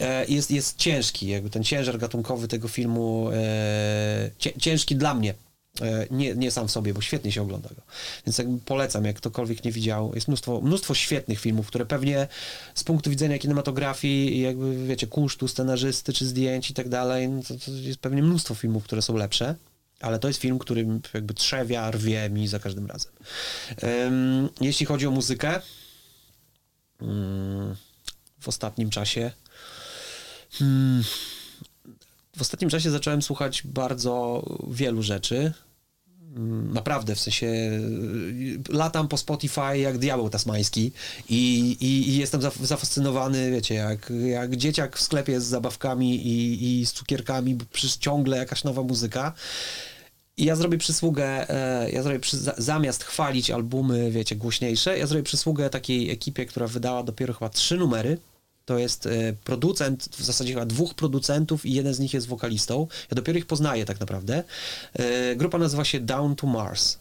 E, 0.00 0.26
jest, 0.26 0.50
jest 0.50 0.76
ciężki, 0.76 1.26
jakby 1.26 1.50
ten 1.50 1.64
ciężar 1.64 1.98
gatunkowy 1.98 2.48
tego 2.48 2.68
filmu, 2.68 3.30
e, 3.32 4.30
cię, 4.38 4.52
ciężki 4.58 4.96
dla 4.96 5.14
mnie. 5.14 5.34
E, 5.80 6.06
Nie, 6.10 6.34
nie 6.34 6.50
sam 6.50 6.68
w 6.68 6.70
sobie, 6.70 6.94
bo 6.94 7.00
świetnie 7.00 7.32
się 7.32 7.42
ogląda 7.42 7.68
go. 7.68 7.82
Więc 8.26 8.38
jakby 8.38 8.58
polecam, 8.58 9.04
jak 9.04 9.16
ktokolwiek 9.16 9.64
nie 9.64 9.72
widział. 9.72 10.14
Jest 10.14 10.28
mnóstwo, 10.28 10.60
mnóstwo 10.60 10.94
świetnych 10.94 11.40
filmów, 11.40 11.66
które 11.66 11.86
pewnie 11.86 12.28
z 12.74 12.84
punktu 12.84 13.10
widzenia 13.10 13.38
kinematografii 13.38 14.40
jakby, 14.40 14.86
wiecie, 14.86 15.06
kunsztu, 15.06 15.48
scenarzysty 15.48 16.12
czy 16.12 16.26
zdjęć 16.26 16.70
i 16.70 16.74
tak 16.74 16.88
dalej, 16.88 17.28
no 17.28 17.42
to, 17.42 17.54
to 17.54 17.70
jest 17.70 17.98
pewnie 17.98 18.22
mnóstwo 18.22 18.54
filmów, 18.54 18.84
które 18.84 19.02
są 19.02 19.16
lepsze. 19.16 19.54
Ale 20.00 20.18
to 20.18 20.28
jest 20.28 20.40
film, 20.40 20.58
który 20.58 20.86
jakby 21.14 21.34
trzewia, 21.34 21.90
rwie 21.90 22.30
mi 22.30 22.48
za 22.48 22.58
każdym 22.58 22.86
razem. 22.86 23.12
Em, 23.76 24.48
jeśli 24.60 24.86
chodzi 24.86 25.06
o 25.06 25.10
muzykę, 25.10 25.60
mm, 27.02 27.76
w 28.40 28.48
ostatnim 28.48 28.90
czasie. 28.90 29.30
Hmm, 30.50 31.04
w 32.36 32.40
ostatnim 32.40 32.70
czasie 32.70 32.90
zacząłem 32.90 33.22
słuchać 33.22 33.62
bardzo 33.64 34.42
wielu 34.70 35.02
rzeczy. 35.02 35.52
Mm, 36.36 36.72
Naprawdę, 36.72 37.14
w 37.14 37.20
sensie 37.20 37.46
y, 37.46 38.58
latam 38.68 39.08
po 39.08 39.16
Spotify 39.16 39.78
jak 39.78 39.98
diabeł 39.98 40.30
tasmański 40.30 40.92
i, 41.28 41.76
i, 41.80 42.08
i 42.08 42.16
jestem 42.16 42.40
zaf- 42.40 42.64
zafascynowany, 42.64 43.50
wiecie, 43.50 43.74
jak, 43.74 44.12
jak 44.26 44.56
dzieciak 44.56 44.96
w 44.96 45.02
sklepie 45.02 45.40
z 45.40 45.44
zabawkami 45.44 46.26
i, 46.26 46.80
i 46.80 46.86
z 46.86 46.92
cukierkami, 46.92 47.58
przecież 47.72 47.96
ciągle 47.96 48.36
jakaś 48.36 48.64
nowa 48.64 48.82
muzyka. 48.82 49.32
I 50.36 50.44
ja 50.44 50.56
zrobię 50.56 50.78
przysługę, 50.78 51.50
e, 51.50 51.90
ja 51.90 52.02
zrobię 52.02 52.20
przy, 52.20 52.36
za, 52.36 52.54
zamiast 52.58 53.04
chwalić 53.04 53.50
albumy, 53.50 54.10
wiecie, 54.10 54.36
głośniejsze, 54.36 54.98
ja 54.98 55.06
zrobię 55.06 55.22
przysługę 55.22 55.70
takiej 55.70 56.10
ekipie, 56.10 56.46
która 56.46 56.66
wydała 56.66 57.02
dopiero 57.02 57.34
chyba 57.34 57.48
trzy 57.48 57.76
numery. 57.76 58.18
To 58.64 58.78
jest 58.78 59.06
e, 59.06 59.32
producent, 59.44 60.08
w 60.16 60.24
zasadzie 60.24 60.52
chyba 60.54 60.66
dwóch 60.66 60.94
producentów 60.94 61.66
i 61.66 61.72
jeden 61.72 61.94
z 61.94 61.98
nich 61.98 62.14
jest 62.14 62.26
wokalistą. 62.26 62.86
Ja 63.10 63.14
dopiero 63.14 63.38
ich 63.38 63.46
poznaję 63.46 63.84
tak 63.84 64.00
naprawdę. 64.00 64.44
E, 64.92 65.36
grupa 65.36 65.58
nazywa 65.58 65.84
się 65.84 66.00
Down 66.00 66.36
to 66.36 66.46
Mars. 66.46 66.98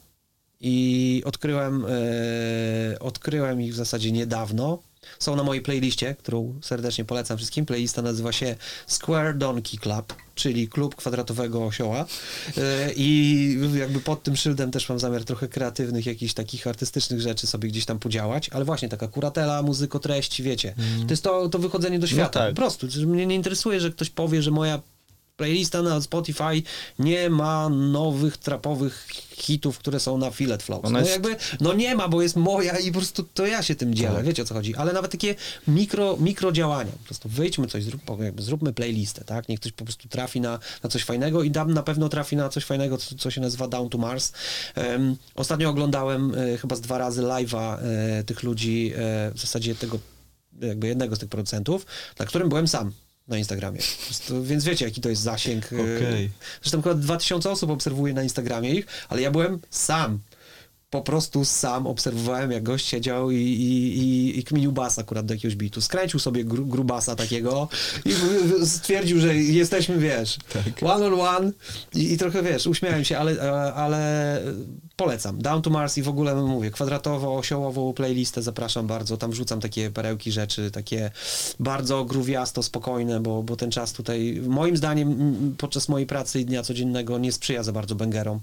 I 0.64 1.24
odkryłem, 1.26 1.86
e, 1.86 3.00
odkryłem 3.00 3.62
ich 3.62 3.74
w 3.74 3.76
zasadzie 3.76 4.12
niedawno. 4.12 4.80
Są 5.20 5.36
na 5.36 5.44
mojej 5.44 5.64
playliście, 5.64 6.16
którą 6.16 6.60
serdecznie 6.62 7.06
polecam 7.06 7.38
wszystkim. 7.38 7.66
Playlista 7.66 8.02
nazywa 8.02 8.32
się 8.32 8.56
Square 8.88 9.38
Donkey 9.38 9.80
Club, 9.80 10.14
czyli 10.36 10.68
klub 10.68 10.96
kwadratowego 10.96 11.66
osioła. 11.66 12.06
E, 12.58 12.94
I 12.96 13.58
jakby 13.80 14.00
pod 14.00 14.24
tym 14.24 14.36
szyldem 14.36 14.72
też 14.72 14.90
mam 14.90 15.00
zamiar 15.00 15.24
trochę 15.24 15.48
kreatywnych, 15.48 16.06
jakichś 16.06 16.34
takich 16.34 16.68
artystycznych 16.68 17.22
rzeczy 17.22 17.48
sobie 17.48 17.70
gdzieś 17.70 17.86
tam 17.86 18.00
podziałać, 18.00 18.50
ale 18.50 18.66
właśnie 18.66 18.90
taka 18.90 19.08
kuratela, 19.08 19.62
muzyko, 19.64 20.00
treść, 20.00 20.42
wiecie. 20.42 20.74
To 21.08 21.14
jest 21.14 21.24
to, 21.24 21.50
to 21.50 21.60
wychodzenie 21.60 22.00
do 22.00 22.08
świata. 22.08 22.40
tak. 22.40 22.50
Po 22.50 22.56
prostu. 22.56 22.88
Mnie 23.08 23.26
nie 23.26 23.36
interesuje, 23.36 23.80
że 23.80 23.92
ktoś 23.92 24.10
powie, 24.10 24.42
że 24.42 24.52
moja 24.52 24.82
playlista 25.46 25.82
na 25.82 26.02
Spotify 26.02 26.64
nie 27.00 27.30
ma 27.30 27.70
nowych 27.70 28.38
trapowych 28.38 29.08
hitów, 29.32 29.78
które 29.80 30.00
są 30.00 30.18
na 30.18 30.32
Fillet 30.32 30.64
Flows. 30.64 30.86
Ona 30.86 30.94
No 30.94 31.00
jest- 31.00 31.12
jakby, 31.12 31.36
no 31.62 31.74
nie 31.74 31.96
ma, 31.96 32.08
bo 32.08 32.22
jest 32.22 32.36
moja 32.36 32.80
i 32.80 32.92
po 32.92 32.98
prostu 33.00 33.24
to 33.24 33.46
ja 33.46 33.64
się 33.64 33.76
tym 33.76 33.94
dzielę, 33.94 34.16
Tak. 34.16 34.26
wiecie 34.26 34.42
o 34.42 34.46
co 34.46 34.54
chodzi. 34.54 34.76
Ale 34.76 34.94
nawet 34.94 35.12
takie 35.12 35.36
mikro, 35.68 36.18
mikro 36.20 36.52
działania, 36.52 36.92
po 36.92 37.06
prostu 37.06 37.30
wyjdźmy 37.30 37.68
coś, 37.68 37.84
zrób, 37.84 38.02
jakby 38.20 38.44
zróbmy 38.44 38.74
playlistę, 38.74 39.24
tak? 39.26 39.50
Niech 39.50 39.60
ktoś 39.60 39.72
po 39.72 39.86
prostu 39.86 40.08
trafi 40.10 40.42
na, 40.42 40.60
na 40.84 40.90
coś 40.90 41.04
fajnego 41.04 41.44
i 41.44 41.52
dam 41.52 41.74
na 41.74 41.84
pewno 41.84 42.10
trafi 42.10 42.36
na 42.36 42.50
coś 42.50 42.66
fajnego, 42.66 42.98
co, 42.98 43.16
co 43.16 43.32
się 43.32 43.42
nazywa 43.42 43.68
Down 43.68 43.90
to 43.90 43.98
Mars. 43.98 44.32
Em, 44.76 45.16
ostatnio 45.36 45.70
oglądałem 45.70 46.36
e, 46.36 46.58
chyba 46.58 46.76
z 46.76 46.82
dwa 46.82 46.98
razy 46.98 47.22
live'a 47.22 47.78
e, 48.20 48.24
tych 48.24 48.44
ludzi, 48.44 48.94
e, 48.96 49.32
w 49.36 49.40
zasadzie 49.40 49.76
tego 49.76 50.00
jakby 50.62 50.88
jednego 50.88 51.16
z 51.16 51.20
tych 51.20 51.30
producentów, 51.30 51.86
na 52.20 52.26
którym 52.26 52.50
byłem 52.50 52.68
sam. 52.68 52.92
Na 53.28 53.38
Instagramie. 53.38 53.80
Prostu, 54.06 54.44
więc 54.44 54.64
wiecie, 54.64 54.86
jaki 54.86 55.02
to 55.02 55.10
jest 55.10 55.22
zasięg. 55.22 55.74
e, 55.74 55.76
Okej. 55.76 56.30
Zresztą 56.62 56.82
chyba 56.82 56.96
2000 56.96 57.52
osób 57.52 57.70
obserwuje 57.70 58.14
na 58.14 58.24
Instagramie 58.24 58.72
ich, 58.76 58.86
ale 59.10 59.22
ja 59.22 59.32
byłem 59.32 59.60
sam. 59.70 60.20
Po 60.92 61.02
prostu 61.02 61.46
sam 61.46 61.88
obserwowałem, 61.88 62.52
jak 62.52 62.64
gość 62.64 62.88
siedział 62.88 63.32
i, 63.32 63.38
i, 63.38 63.98
i, 63.98 64.40
i 64.40 64.44
kminił 64.44 64.72
bas 64.72 65.00
akurat 65.00 65.26
do 65.26 65.34
jakiegoś 65.34 65.56
bitu. 65.56 65.82
Skręcił 65.82 66.20
sobie 66.20 66.44
gru, 66.44 66.66
grubasa 66.66 67.16
takiego 67.16 67.68
i 68.06 68.14
stwierdził, 68.66 69.20
że 69.20 69.36
jesteśmy, 69.36 69.98
wiesz, 69.98 70.38
one 70.82 71.06
on 71.06 71.14
one 71.14 71.52
I, 71.96 72.14
i 72.14 72.18
trochę, 72.18 72.44
wiesz, 72.44 72.68
uśmiałem 72.68 73.06
się, 73.06 73.18
ale, 73.18 73.42
ale 73.74 74.42
polecam. 74.96 75.42
Down 75.42 75.62
to 75.62 75.70
Mars 75.70 75.98
i 75.98 76.02
w 76.02 76.10
ogóle 76.10 76.36
no, 76.36 76.48
mówię, 76.48 76.72
kwadratowo-osiołową 76.72 77.94
playlistę 77.94 78.42
zapraszam 78.42 78.88
bardzo. 78.88 79.18
Tam 79.18 79.32
wrzucam 79.32 79.60
takie 79.60 79.92
perełki 79.92 80.32
rzeczy, 80.32 80.72
takie 80.72 81.12
bardzo 81.60 82.06
gruwiasto, 82.06 82.64
spokojne, 82.64 83.20
bo, 83.20 83.44
bo 83.44 83.56
ten 83.56 83.72
czas 83.72 83.94
tutaj, 83.94 84.42
moim 84.48 84.78
zdaniem, 84.78 85.56
podczas 85.58 85.90
mojej 85.90 86.08
pracy 86.08 86.40
i 86.40 86.46
dnia 86.46 86.64
codziennego 86.64 87.20
nie 87.20 87.32
sprzyja 87.32 87.64
za 87.64 87.72
bardzo 87.72 87.96
bęgerom. 87.96 88.40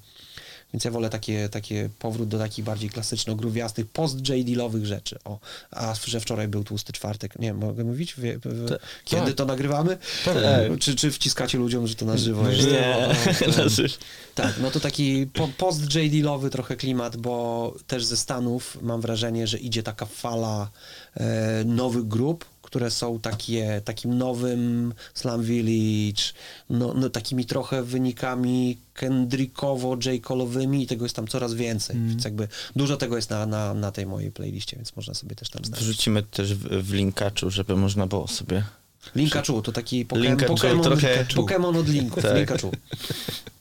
Więc 0.75 0.85
ja 0.85 0.91
wolę 0.91 1.11
takie, 1.11 1.49
takie 1.49 1.89
powrót 1.99 2.29
do 2.29 2.39
takich 2.39 2.65
bardziej 2.65 2.91
klasyczno-gruwiastych, 2.91 3.87
post-JD-lowych 3.87 4.87
rzeczy. 4.87 5.19
O, 5.25 5.39
a 5.71 5.95
że 6.07 6.21
wczoraj 6.21 6.49
był 6.49 6.65
tłusty 6.65 6.93
czwartek. 6.93 7.39
Nie, 7.39 7.55
mogę 7.55 7.85
mówić? 7.85 8.15
Wie, 8.19 8.39
w- 8.39 8.77
kiedy 9.05 9.27
tak. 9.27 9.35
to 9.35 9.45
nagrywamy? 9.45 9.99
Tak. 10.25 10.35
Czy, 10.81 10.97
czy 10.97 11.11
wciskacie 11.11 11.59
ludziom, 11.59 11.87
że 11.87 11.95
to 11.95 12.05
na 12.07 12.17
żywo? 12.17 12.49
Jest? 12.49 12.69
Nie, 12.71 13.09
to- 13.39 13.59
na 13.63 13.69
żywo. 13.69 13.95
tak, 14.35 14.55
no 14.63 14.71
to 14.71 14.81
taki 14.81 15.27
po, 15.27 15.49
post-JD-lowy 15.59 16.51
trochę 16.51 16.77
klimat, 16.77 17.17
bo 17.17 17.75
też 17.87 18.05
ze 18.05 18.17
Stanów 18.17 18.79
mam 18.83 19.01
wrażenie, 19.01 19.47
że 19.47 19.59
idzie 19.59 19.83
taka 19.83 20.07
fala 20.07 20.71
e, 21.17 21.65
nowych 21.65 22.09
grup, 22.09 22.45
które 22.69 22.91
są 22.91 23.21
takie, 23.21 23.83
takim 23.85 24.19
nowym 24.19 24.95
Slam 25.15 25.43
Village, 25.43 26.23
no, 26.71 26.95
no 26.95 27.11
takimi 27.11 27.45
trochę 27.45 27.83
wynikami 27.83 28.79
Kendrickowo-J. 28.95 30.23
Cole'owymi 30.23 30.81
i 30.81 30.87
tego 30.87 31.05
jest 31.05 31.17
tam 31.17 31.27
coraz 31.27 31.55
więcej, 31.55 31.97
więc 32.09 32.25
jakby 32.25 32.49
dużo 32.77 32.97
tego 32.97 33.17
jest 33.17 33.31
na, 33.31 33.47
na, 33.47 33.75
na 33.75 33.93
tej 33.93 34.07
mojej 34.07 34.33
playliście, 34.33 34.77
więc 34.77 34.97
można 34.97 35.15
sobie 35.15 35.37
też 35.37 35.51
tam 35.51 35.65
znaleźć. 35.65 35.87
Wrzucimy 35.89 36.23
też 36.23 36.55
w, 36.55 36.83
w 36.83 36.93
linkaczu, 36.93 37.51
żeby 37.51 37.77
można 37.77 38.07
było 38.07 38.29
sobie... 38.29 38.65
Linkachu 39.17 39.63
to 39.63 39.73
taki 39.73 40.07
poke- 40.07 40.21
Linkachu 40.21 40.55
Pokemon, 40.55 40.85
trochę- 40.85 41.27
Pokemon 41.37 41.77
od 41.77 41.89
linków, 41.89 42.23
Tak. 42.23 42.37
Linkachu. 42.37 42.73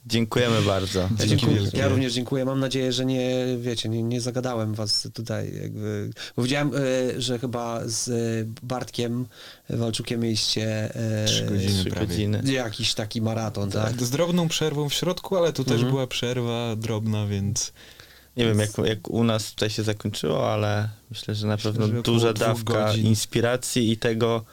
Dziękujemy 0.06 0.62
bardzo. 0.62 1.00
Ja, 1.20 1.26
dziękuję. 1.26 1.60
ja 1.72 1.88
również 1.88 2.12
dziękuję. 2.12 2.44
Mam 2.44 2.60
nadzieję, 2.60 2.92
że 2.92 3.04
nie, 3.04 3.46
wiecie, 3.60 3.88
nie, 3.88 4.02
nie 4.02 4.20
zagadałem 4.20 4.74
was 4.74 5.08
tutaj. 5.14 5.54
Jakby. 5.62 6.10
Bo 6.36 6.42
widziałem, 6.42 6.70
e, 7.16 7.20
że 7.20 7.38
chyba 7.38 7.80
z 7.84 8.08
e, 8.08 8.12
Bartkiem 8.62 9.26
Walczukiem 9.70 10.20
mieliście 10.20 10.94
e, 10.94 11.24
Trzy 11.26 11.44
godziny. 11.46 11.80
Trzy 11.80 11.90
prawie. 11.90 12.06
godziny. 12.06 12.42
jakiś 12.52 12.94
taki 12.94 13.22
maraton, 13.22 13.70
tak? 13.70 13.90
Tak, 13.92 14.02
z 14.02 14.10
drobną 14.10 14.48
przerwą 14.48 14.88
w 14.88 14.94
środku, 14.94 15.36
ale 15.36 15.52
tu 15.52 15.64
też 15.64 15.84
była 15.84 16.06
przerwa 16.06 16.76
drobna, 16.76 17.26
więc 17.26 17.72
Nie 18.36 18.44
wiem, 18.44 18.58
jak, 18.58 18.70
jak 18.84 19.10
u 19.10 19.24
nas 19.24 19.50
tutaj 19.50 19.70
się 19.70 19.82
zakończyło, 19.82 20.52
ale 20.52 20.88
myślę, 21.10 21.34
że 21.34 21.46
na 21.46 21.54
Myślę, 21.54 21.72
pewno 21.72 21.86
że 21.96 22.02
duża 22.02 22.32
dawka 22.32 22.86
godzin. 22.86 23.06
inspiracji 23.06 23.90
i 23.92 23.96
tego, 23.96 24.44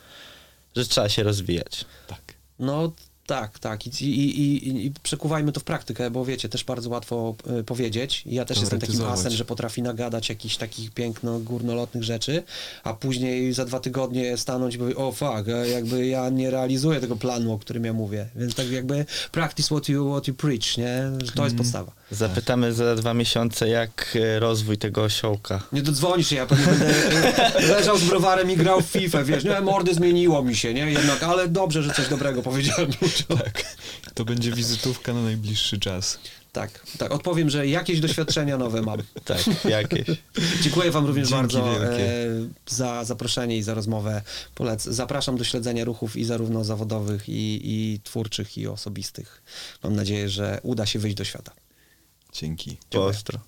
że 0.76 0.86
trzeba 0.86 1.10
się 1.10 1.24
rozwijać. 1.24 1.86
tak. 2.08 2.22
No 2.60 2.92
tak, 3.26 3.60
tak. 3.60 3.88
I, 3.88 4.06
i, 4.06 4.42
i, 4.42 4.86
I 4.86 4.92
przekuwajmy 5.04 5.52
to 5.52 5.60
w 5.60 5.64
praktykę, 5.64 6.12
bo 6.12 6.26
wiecie, 6.26 6.50
też 6.50 6.64
bardzo 6.64 6.90
łatwo 6.90 7.36
e, 7.48 7.64
powiedzieć. 7.64 8.24
Ja 8.26 8.46
też 8.46 8.60
jestem 8.60 8.80
takim 8.80 9.04
asem, 9.04 9.32
że 9.32 9.46
potrafi 9.46 9.82
nagadać 9.82 10.30
jakichś 10.30 10.58
takich 10.58 10.92
piękno 10.92 11.40
górnolotnych 11.40 12.04
rzeczy, 12.04 12.44
a 12.84 12.94
później 12.94 13.54
za 13.54 13.66
dwa 13.66 13.80
tygodnie 13.80 14.38
stanąć 14.38 14.76
i 14.76 14.78
powiedzieć, 14.78 15.00
o 15.00 15.12
fuck, 15.12 15.48
e, 15.48 15.70
jakby 15.70 16.08
ja 16.08 16.30
nie 16.30 16.52
realizuję 16.52 17.00
tego 17.00 17.16
planu, 17.16 17.54
o 17.54 17.60
którym 17.60 17.86
ja 17.86 17.94
mówię. 17.94 18.28
Więc 18.36 18.56
tak 18.56 18.72
jakby 18.72 19.06
practice 19.32 19.76
what 19.76 19.90
you, 19.90 20.12
what 20.12 20.28
you 20.28 20.34
preach, 20.34 20.78
nie? 20.78 20.98
Że 21.24 21.32
To 21.32 21.44
jest 21.44 21.58
podstawa. 21.58 21.92
Zapytamy 22.12 22.74
za 22.74 22.96
dwa 22.96 23.14
miesiące, 23.14 23.70
jak 23.70 24.18
e, 24.22 24.40
rozwój 24.40 24.78
tego 24.78 25.04
osiołka. 25.04 25.62
Nie 25.74 25.82
dodzwonisz 25.82 26.28
się, 26.28 26.36
ja 26.36 26.46
pewnie 26.46 26.66
będę 26.66 26.94
leżał 27.76 27.98
z 27.98 28.04
browarem 28.04 28.52
i 28.52 28.58
grał 28.58 28.82
w 28.82 28.86
FIFA, 28.86 29.24
wiesz, 29.24 29.44
nie, 29.44 29.62
mordy 29.62 29.94
zmieniło 29.94 30.44
mi 30.44 30.56
się, 30.56 30.74
nie, 30.74 30.92
jednak, 30.92 31.24
ale 31.24 31.48
dobrze, 31.48 31.84
że 31.84 31.94
coś 31.94 32.08
dobrego 32.08 32.42
powiedziałem. 32.42 32.92
Tak. 33.44 33.76
To 34.14 34.26
będzie 34.26 34.52
wizytówka 34.52 35.14
na 35.14 35.22
najbliższy 35.22 35.80
czas. 35.80 36.20
Tak, 36.52 36.86
tak, 36.98 37.12
odpowiem, 37.12 37.50
że 37.50 37.68
jakieś 37.68 38.00
doświadczenia 38.00 38.58
nowe 38.58 38.82
mam. 38.82 39.00
Tak, 39.26 39.66
jakieś. 39.66 40.06
Dziękuję 40.62 40.92
Wam 40.92 41.06
również 41.06 41.30
Dzięki 41.30 41.42
bardzo 41.42 41.64
wielkie. 41.64 42.06
e, 42.06 42.28
za 42.68 43.04
zaproszenie 43.04 43.58
i 43.58 43.64
za 43.64 43.74
rozmowę. 43.74 44.22
Polec 44.56 44.84
zapraszam 44.84 45.38
do 45.38 45.44
śledzenia 45.44 45.86
ruchów 45.86 46.18
i 46.18 46.26
zarówno 46.26 46.64
zawodowych, 46.64 47.30
i, 47.30 47.62
i 47.64 48.00
twórczych, 48.04 48.58
i 48.58 48.68
osobistych. 48.68 49.44
Mam 49.84 49.96
nadzieję, 49.96 50.30
że 50.30 50.60
uda 50.64 50.86
się 50.86 51.00
wyjść 51.00 51.18
do 51.18 51.24
świata. 51.24 51.52
Dzięki. 52.34 52.78
Postro. 52.90 53.40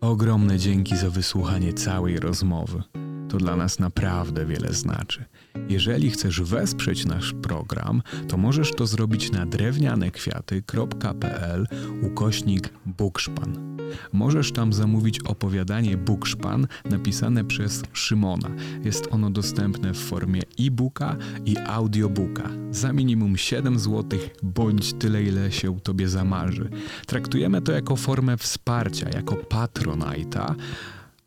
Ogromne 0.00 0.58
dzięki 0.58 0.96
za 0.96 1.10
wysłuchanie 1.10 1.72
całej 1.72 2.20
rozmowy. 2.20 2.82
To 3.28 3.36
dla 3.36 3.56
nas 3.56 3.78
naprawdę 3.78 4.46
wiele 4.46 4.72
znaczy. 4.72 5.24
Jeżeli 5.68 6.10
chcesz 6.10 6.40
wesprzeć 6.40 7.04
nasz 7.04 7.32
program, 7.32 8.02
to 8.28 8.36
możesz 8.36 8.72
to 8.72 8.86
zrobić 8.86 9.32
na 9.32 9.46
drewnianekwiaty.pl 9.46 11.66
ukośnik 12.02 12.68
Bukszpan. 12.86 13.78
Możesz 14.12 14.52
tam 14.52 14.72
zamówić 14.72 15.20
opowiadanie 15.20 15.96
Bukszpan 15.96 16.66
napisane 16.90 17.44
przez 17.44 17.82
Szymona. 17.92 18.50
Jest 18.84 19.08
ono 19.10 19.30
dostępne 19.30 19.94
w 19.94 19.98
formie 19.98 20.42
e-booka 20.60 21.16
i 21.44 21.56
audiobooka 21.66 22.50
za 22.70 22.92
minimum 22.92 23.36
7 23.36 23.78
zł 23.78 24.18
bądź 24.42 24.92
tyle, 24.92 25.22
ile 25.22 25.52
się 25.52 25.80
tobie 25.80 26.08
zamarzy. 26.08 26.70
Traktujemy 27.06 27.62
to 27.62 27.72
jako 27.72 27.96
formę 27.96 28.36
wsparcia, 28.36 29.08
jako 29.14 29.36
patronajta, 29.36 30.54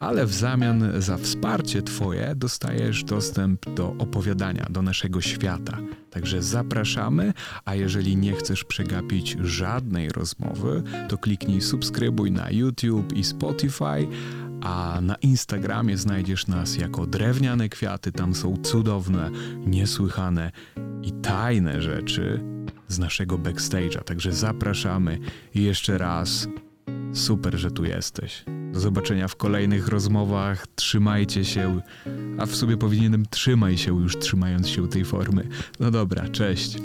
ale 0.02 0.26
w 0.26 0.34
zamian 0.34 1.02
za 1.02 1.18
wsparcie 1.18 1.82
Twoje 1.82 2.34
dostajesz 2.36 3.04
dostęp 3.04 3.70
do 3.76 3.96
opowiadania, 4.00 4.66
do 4.70 4.82
naszego 4.82 5.22
świata. 5.22 5.78
Także 6.10 6.42
zapraszamy, 6.42 7.34
a 7.66 7.76
jeżeli 7.76 8.18
nie 8.18 8.34
chcesz 8.34 8.64
przegapić 8.64 9.38
żadnej 9.42 10.10
rozmowy, 10.10 10.84
to 11.10 11.18
kliknij 11.18 11.62
subskrybuj 11.62 12.32
na 12.32 12.52
YouTube 12.52 13.14
i 13.14 13.24
Spotify, 13.24 14.08
a 14.62 15.00
na 15.02 15.16
Instagramie 15.16 15.98
znajdziesz 15.98 16.48
nas 16.48 16.78
jako 16.78 17.08
drewniane 17.08 17.70
kwiaty. 17.70 18.12
Tam 18.12 18.36
są 18.36 18.58
cudowne, 18.58 19.30
niesłychane 19.66 20.52
i 21.04 21.12
tajne 21.12 21.82
rzeczy 21.82 22.44
z 22.88 23.00
naszego 23.00 23.38
backstage'a. 23.38 24.04
Także 24.04 24.34
zapraszamy 24.34 25.20
i 25.56 25.64
jeszcze 25.64 25.98
raz 25.98 26.48
Super, 27.14 27.58
że 27.58 27.72
tu 27.72 27.86
jesteś. 27.86 28.46
Do 28.74 28.80
zobaczenia 28.80 29.28
w 29.28 29.36
kolejnych 29.36 29.88
rozmowach. 29.88 30.68
Trzymajcie 30.76 31.46
się, 31.46 31.82
a 32.38 32.46
w 32.46 32.56
sobie 32.56 32.78
powinienem 32.78 33.26
trzymaj 33.30 33.78
się 33.78 34.02
już 34.02 34.20
trzymając 34.20 34.68
się 34.68 34.88
tej 34.88 35.06
formy. 35.06 35.48
No 35.80 35.92
dobra, 35.92 36.30
cześć. 36.30 36.82